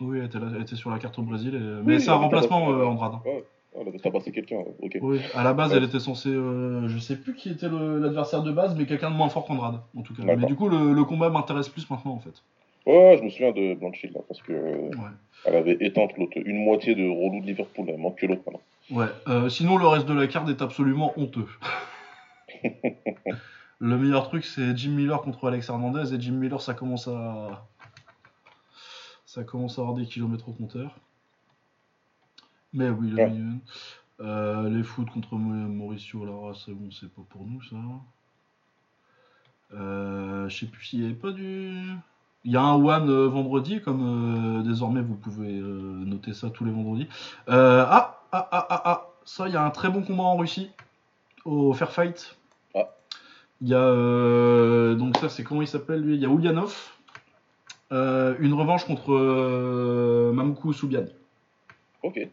Oui, 0.00 0.18
elle 0.18 0.26
était, 0.26 0.38
là- 0.38 0.48
elle 0.54 0.62
était 0.62 0.76
sur 0.76 0.90
la 0.90 0.98
carte 0.98 1.18
au 1.18 1.22
Brésil, 1.22 1.54
et- 1.54 1.58
Oui, 1.58 1.82
mais 1.84 1.98
c'est 2.00 2.10
un 2.10 2.14
remplacement 2.16 2.66
Andrade. 2.66 3.12
hein. 3.14 3.20
Ouais, 3.24 3.44
elle 3.80 3.88
avait 3.88 3.98
tabassé 3.98 4.32
quelqu'un. 4.32 4.58
Ok. 4.82 4.98
Oui, 5.02 5.20
à 5.34 5.44
la 5.44 5.54
base, 5.54 5.70
Ouais. 5.70 5.78
elle 5.78 5.84
était 5.84 6.00
censée. 6.00 6.28
euh, 6.30 6.86
je 6.88 6.98
sais 6.98 7.16
plus 7.16 7.34
qui 7.34 7.50
était 7.50 7.68
l'adversaire 7.68 8.42
de 8.42 8.50
base, 8.52 8.74
mais 8.76 8.86
quelqu'un 8.86 9.10
de 9.10 9.16
moins 9.16 9.28
fort 9.28 9.44
qu'Andrade, 9.46 9.80
en 9.96 10.02
tout 10.02 10.14
cas. 10.14 10.22
Mais 10.24 10.36
du 10.46 10.56
coup, 10.56 10.68
le, 10.68 10.92
le 10.92 11.04
combat 11.04 11.30
m'intéresse 11.30 11.68
plus 11.68 11.88
maintenant, 11.90 12.12
en 12.12 12.18
fait. 12.20 12.42
Ouais, 12.86 13.16
je 13.18 13.22
me 13.24 13.30
souviens 13.30 13.52
de 13.52 13.74
Blanchfield, 13.74 14.14
là, 14.14 14.20
parce 14.28 14.40
que 14.42 14.52
euh, 14.52 14.88
Ouais. 14.90 15.10
elle 15.44 15.56
avait 15.56 15.76
éteint 15.80 16.06
l'autre, 16.16 16.36
une 16.36 16.62
moitié 16.64 16.94
de 16.94 17.02
relou 17.08 17.40
de 17.40 17.46
Liverpool, 17.46 17.86
elle 17.88 17.98
manque 17.98 18.18
que 18.18 18.26
l'autre. 18.26 18.42
maintenant. 18.46 18.60
Ouais, 18.90 19.08
euh, 19.26 19.48
sinon 19.48 19.76
le 19.78 19.86
reste 19.88 20.06
de 20.06 20.14
la 20.14 20.28
carte 20.28 20.48
est 20.48 20.62
absolument 20.62 21.12
honteux. 21.18 21.48
le 23.80 23.98
meilleur 23.98 24.28
truc 24.28 24.44
c'est 24.44 24.76
Jim 24.76 24.92
Miller 24.92 25.20
contre 25.22 25.48
Alex 25.48 25.68
Hernandez 25.68 26.14
et 26.14 26.20
Jim 26.20 26.32
Miller 26.34 26.60
ça 26.62 26.72
commence 26.74 27.08
à 27.08 27.66
ça 29.26 29.42
commence 29.42 29.78
à 29.78 29.82
avoir 29.82 29.96
des 29.96 30.06
kilomètres 30.06 30.48
au 30.48 30.52
compteur. 30.52 30.96
Mais 32.72 32.88
oui, 32.88 33.10
le 33.10 33.16
Ouais. 33.24 33.32
Euh, 34.20 34.70
les 34.70 34.82
foot 34.82 35.10
contre 35.10 35.34
Mauricio 35.34 36.24
Lara, 36.24 36.54
c'est 36.54 36.72
bon, 36.72 36.90
c'est 36.90 37.12
pas 37.12 37.20
pour 37.28 37.44
nous 37.44 37.60
ça. 37.64 37.76
Euh, 39.74 40.48
je 40.48 40.56
sais 40.58 40.66
plus 40.66 40.84
s'il 40.86 41.02
y 41.02 41.04
avait 41.04 41.14
pas 41.14 41.32
du. 41.32 41.82
Il 42.46 42.52
y 42.52 42.56
a 42.56 42.62
un 42.62 42.76
One 42.76 43.10
euh, 43.10 43.26
vendredi, 43.26 43.80
comme 43.80 44.60
euh, 44.60 44.62
désormais 44.62 45.02
vous 45.02 45.16
pouvez 45.16 45.58
euh, 45.58 46.04
noter 46.06 46.32
ça 46.32 46.48
tous 46.48 46.64
les 46.64 46.70
vendredis. 46.70 47.08
Ah, 47.48 48.20
ah, 48.30 48.48
ah, 48.52 48.66
ah, 48.70 48.82
ah, 48.84 49.08
ça, 49.24 49.48
il 49.48 49.54
y 49.54 49.56
a 49.56 49.64
un 49.64 49.70
très 49.70 49.90
bon 49.90 50.02
combat 50.02 50.22
en 50.22 50.36
Russie, 50.36 50.70
au 51.44 51.72
Fair 51.72 51.90
Fight. 51.90 52.36
Il 53.62 53.68
y 53.68 53.74
a, 53.74 53.78
euh, 53.78 54.94
donc 54.94 55.16
ça, 55.16 55.28
c'est 55.28 55.42
comment 55.42 55.60
il 55.60 55.66
s'appelle 55.66 56.02
lui? 56.02 56.14
Il 56.14 56.20
y 56.20 56.24
a 56.24 56.28
Ulyanov, 56.28 56.92
euh, 57.90 58.36
une 58.38 58.54
revanche 58.54 58.86
contre 58.86 59.12
euh, 59.12 60.30
Mamkou 60.32 60.72
Soubian. 60.72 61.06
Ok. 62.02 62.28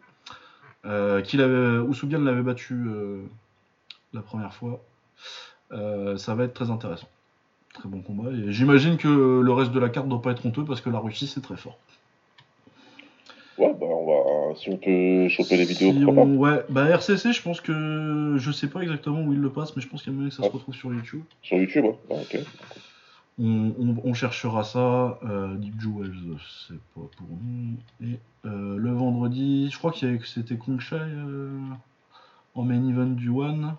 Qu'il 1.24 1.42
avait, 1.42 1.80
Oussoubian 1.80 2.20
l'avait 2.20 2.44
battu 2.44 2.86
la 4.12 4.22
première 4.22 4.54
fois. 4.54 4.80
Ça 5.72 6.36
va 6.36 6.44
être 6.44 6.54
très 6.54 6.70
intéressant. 6.70 7.08
Très 7.74 7.90
bon 7.90 8.02
combat. 8.02 8.30
Et 8.32 8.52
j'imagine 8.52 8.98
que 8.98 9.08
le 9.42 9.52
reste 9.54 9.72
de 9.72 9.80
la 9.80 9.90
carte 9.90 10.08
doit 10.08 10.22
pas 10.22 10.32
être 10.32 10.46
honteux 10.46 10.64
parce 10.64 10.82
que 10.82 10.90
la 10.90 11.00
Russie 11.00 11.28
c'est 11.28 11.42
très 11.42 11.58
fort. 11.58 11.78
Ouais, 13.58 13.72
bah 13.80 13.86
on 13.88 14.06
va. 14.52 14.56
Si 14.56 14.70
on 14.70 14.78
peut 14.78 15.28
choper 15.30 15.58
les 15.58 15.66
vidéos, 15.66 15.92
Si 15.94 16.04
pourquoi 16.04 16.24
on- 16.24 16.38
Ouais, 16.38 16.64
bah 16.70 16.86
RCC, 16.90 17.34
je 17.34 17.42
pense 17.42 17.62
que 17.62 18.36
je 18.38 18.52
sais 18.52 18.68
pas 18.68 18.82
exactement 18.82 19.22
où 19.22 19.34
il 19.34 19.40
le 19.40 19.50
passe, 19.52 19.76
mais 19.76 19.82
je 19.82 19.88
pense 19.88 20.04
qu'il 20.04 20.12
y 20.12 20.16
a 20.16 20.18
moyen 20.18 20.30
que 20.30 20.36
ça 20.36 20.44
se 20.44 20.48
Ouais. 20.48 20.54
retrouve 20.54 20.76
sur 20.76 20.94
YouTube. 20.94 21.22
Sur 21.44 21.58
YouTube, 21.58 21.86
ouais. 21.86 21.98
Ah, 22.12 22.14
ok. 22.16 22.40
On, 23.40 23.74
on- 23.80 23.96
on 24.04 24.14
cherchera 24.14 24.64
ça. 24.64 25.20
Euh, 25.24 25.56
Deep 25.56 25.80
Jewels, 25.82 26.12
c'est 26.68 26.78
pas 26.96 27.02
pour 27.18 27.28
nous. 27.44 27.76
Et 28.08 28.20
euh, 28.46 28.78
le 28.78 28.92
vendredi, 28.92 29.70
je 29.72 29.78
crois 29.80 29.92
qu'il 29.92 30.08
y 30.08 30.12
avait- 30.12 30.20
que 30.20 30.28
c'était 30.28 30.56
Kongshai 30.56 30.98
euh, 31.00 31.58
en 32.56 32.64
main 32.64 32.88
event 32.88 33.06
du 33.08 33.30
One. 33.30 33.74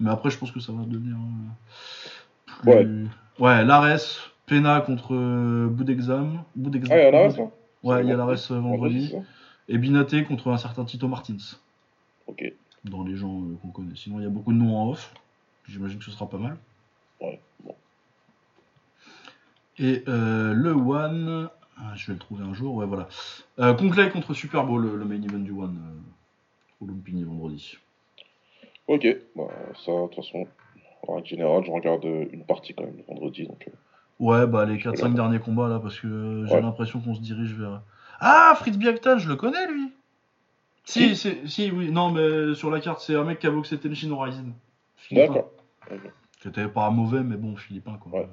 Mais 0.00 0.10
après, 0.10 0.30
je 0.30 0.38
pense 0.38 0.50
que 0.52 0.60
ça 0.60 0.72
va 0.72 0.84
devenir. 0.84 1.16
euh, 1.16 2.82
plus- 2.82 3.08
Ouais, 3.38 3.64
l'Ares, 3.64 4.32
Pena 4.46 4.80
contre 4.80 5.14
euh, 5.14 5.68
Boudexam. 5.68 6.42
Boudexam. 6.56 6.92
Ah, 6.96 7.08
il 7.08 7.12
y 7.14 7.16
a 7.16 7.30
ça 7.30 7.42
Ouais, 7.82 8.02
il 8.02 8.08
y 8.08 8.12
a 8.12 8.16
l'Ares 8.16 8.50
euh, 8.52 8.58
vendredi. 8.60 9.12
Et 9.68 9.78
Binaté 9.78 10.24
contre 10.24 10.50
un 10.50 10.58
certain 10.58 10.84
Tito 10.84 11.08
Martins. 11.08 11.36
Ok. 12.26 12.44
Dans 12.84 13.02
les 13.02 13.16
gens 13.16 13.40
euh, 13.40 13.56
qu'on 13.62 13.68
connaît. 13.68 13.94
Sinon, 13.96 14.20
il 14.20 14.24
y 14.24 14.26
a 14.26 14.30
beaucoup 14.30 14.52
de 14.52 14.58
noms 14.58 14.76
en 14.76 14.90
off. 14.90 15.12
J'imagine 15.68 15.98
que 15.98 16.04
ce 16.04 16.10
sera 16.10 16.28
pas 16.28 16.36
mal. 16.38 16.56
Ouais, 17.20 17.40
bon. 17.64 17.74
Et 19.78 20.04
euh, 20.08 20.52
le 20.52 20.72
One, 20.72 21.48
ah, 21.78 21.92
je 21.96 22.06
vais 22.08 22.12
le 22.12 22.18
trouver 22.18 22.44
un 22.44 22.52
jour, 22.54 22.74
ouais 22.76 22.86
voilà. 22.86 23.08
Euh, 23.58 23.74
Conclay 23.74 24.10
contre 24.10 24.34
Super 24.34 24.64
Bowl, 24.66 24.82
le, 24.82 24.96
le 24.96 25.04
main 25.04 25.20
event 25.22 25.38
du 25.38 25.50
One, 25.52 25.78
au 26.80 26.86
Lumpini 26.86 27.24
vendredi. 27.24 27.78
Ok, 28.86 29.06
bah 29.34 29.44
ça, 29.84 29.92
de 29.92 30.06
toute 30.08 30.16
façon, 30.16 30.46
en 31.06 31.14
règle 31.16 31.26
générale, 31.28 31.64
je 31.64 31.70
regarde 31.70 32.04
euh, 32.04 32.26
une 32.32 32.44
partie 32.44 32.74
quand 32.74 32.84
même 32.84 32.96
le 32.96 33.02
vendredi, 33.04 33.46
donc... 33.46 33.64
euh, 33.68 33.72
Ouais, 34.20 34.46
bah 34.46 34.64
les 34.64 34.76
4-5 34.76 34.90
regarde. 34.90 35.14
derniers 35.14 35.38
combats 35.40 35.68
là, 35.68 35.80
parce 35.80 35.98
que 35.98 36.06
euh, 36.06 36.46
j'ai 36.46 36.54
Ouais. 36.54 36.60
l'impression 36.60 37.00
qu'on 37.00 37.14
se 37.14 37.20
dirige 37.20 37.52
vers. 37.54 37.82
Ah, 38.20 38.54
Fritz 38.56 38.76
Biaktan, 38.76 39.18
je 39.18 39.28
le 39.28 39.36
connais 39.36 39.66
lui 39.66 39.90
Si, 40.84 41.16
c'est- 41.16 41.46
si, 41.46 41.70
oui, 41.70 41.90
non, 41.90 42.10
mais 42.12 42.54
sur 42.54 42.70
la 42.70 42.80
carte, 42.80 43.00
c'est 43.00 43.14
un 43.16 43.24
mec 43.24 43.38
qui 43.40 43.46
a 43.46 43.50
boxé 43.50 43.78
Tenshin 43.78 44.10
Horizon. 44.12 44.52
D'accord. 45.10 45.50
Qui 46.40 46.48
était 46.48 46.68
pas 46.68 46.90
mauvais, 46.90 47.22
mais 47.22 47.36
bon, 47.36 47.56
philippin 47.56 47.96
quoi. 47.98 48.12
Ouais. 48.20 48.28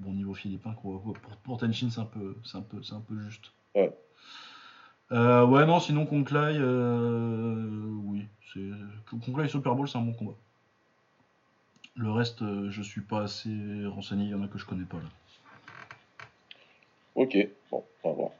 Bon 0.00 0.12
niveau 0.12 0.32
philippin 0.32 0.72
quoi. 0.74 1.00
Pour, 1.02 1.14
pour 1.42 1.58
Tenshin, 1.58 1.88
c'est 1.90 2.00
un 2.00 2.04
peu, 2.04 2.36
c'est 2.44 2.56
un 2.56 2.62
peu, 2.62 2.82
c'est 2.82 2.94
un 2.94 3.00
peu 3.00 3.18
juste. 3.20 3.52
Ouais. 3.74 3.92
Euh, 5.12 5.44
ouais, 5.46 5.64
non, 5.64 5.80
sinon 5.80 6.04
Conclay, 6.06 6.56
euh, 6.58 7.66
oui, 8.04 8.26
Conclay 9.24 9.46
et 9.46 9.48
Super 9.48 9.74
Bowl, 9.74 9.88
c'est 9.88 9.96
un 9.98 10.02
bon 10.02 10.12
combat. 10.12 10.34
Le 11.96 12.10
reste, 12.10 12.42
euh, 12.42 12.70
je 12.70 12.82
suis 12.82 13.00
pas 13.00 13.22
assez 13.22 13.50
renseigné. 13.86 14.24
Il 14.24 14.30
y 14.30 14.34
en 14.34 14.42
a 14.42 14.48
que 14.48 14.58
je 14.58 14.64
connais 14.66 14.84
pas 14.84 14.98
là. 14.98 15.08
Ok, 17.14 17.36
bon, 17.70 17.82
on 18.04 18.08
va 18.10 18.14
voir. 18.14 18.30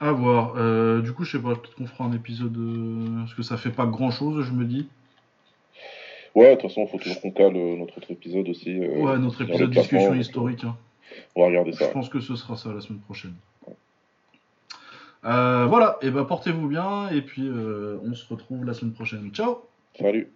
À 0.00 0.12
voir. 0.12 0.54
Euh, 0.56 1.02
du 1.02 1.12
coup, 1.12 1.24
je 1.24 1.32
sais 1.36 1.42
pas, 1.42 1.54
peut-être 1.54 1.74
qu'on 1.76 1.86
fera 1.86 2.04
un 2.04 2.12
épisode. 2.12 2.56
euh, 2.56 3.18
Parce 3.20 3.34
que 3.34 3.42
ça 3.42 3.56
fait 3.56 3.70
pas 3.70 3.86
grand 3.86 4.10
chose, 4.10 4.44
je 4.44 4.52
me 4.52 4.64
dis. 4.64 4.88
Ouais, 6.34 6.50
de 6.56 6.60
toute 6.60 6.70
façon, 6.70 6.84
il 6.86 6.88
faut 6.90 6.98
toujours 6.98 7.20
qu'on 7.20 7.30
cale 7.32 7.56
euh, 7.56 7.76
notre 7.76 7.98
autre 7.98 8.10
épisode 8.10 8.48
aussi. 8.48 8.78
ouais, 8.78 9.18
notre 9.18 9.42
épisode 9.42 9.70
discussion 9.70 10.14
historique. 10.14 10.64
hein. 10.64 10.76
On 11.36 11.42
va 11.42 11.48
regarder 11.48 11.72
ça. 11.72 11.86
Je 11.86 11.92
pense 11.92 12.08
que 12.08 12.20
ce 12.20 12.34
sera 12.34 12.56
ça 12.56 12.72
la 12.72 12.80
semaine 12.80 13.00
prochaine. 13.00 13.34
Euh, 15.24 15.66
voilà, 15.66 15.98
et 16.02 16.10
ben 16.10 16.24
portez-vous 16.24 16.66
bien, 16.66 17.08
et 17.10 17.20
puis 17.20 17.46
euh, 17.46 17.98
on 18.04 18.14
se 18.14 18.26
retrouve 18.28 18.64
la 18.64 18.74
semaine 18.74 18.94
prochaine. 18.94 19.30
Ciao. 19.32 19.58
Salut 19.98 20.32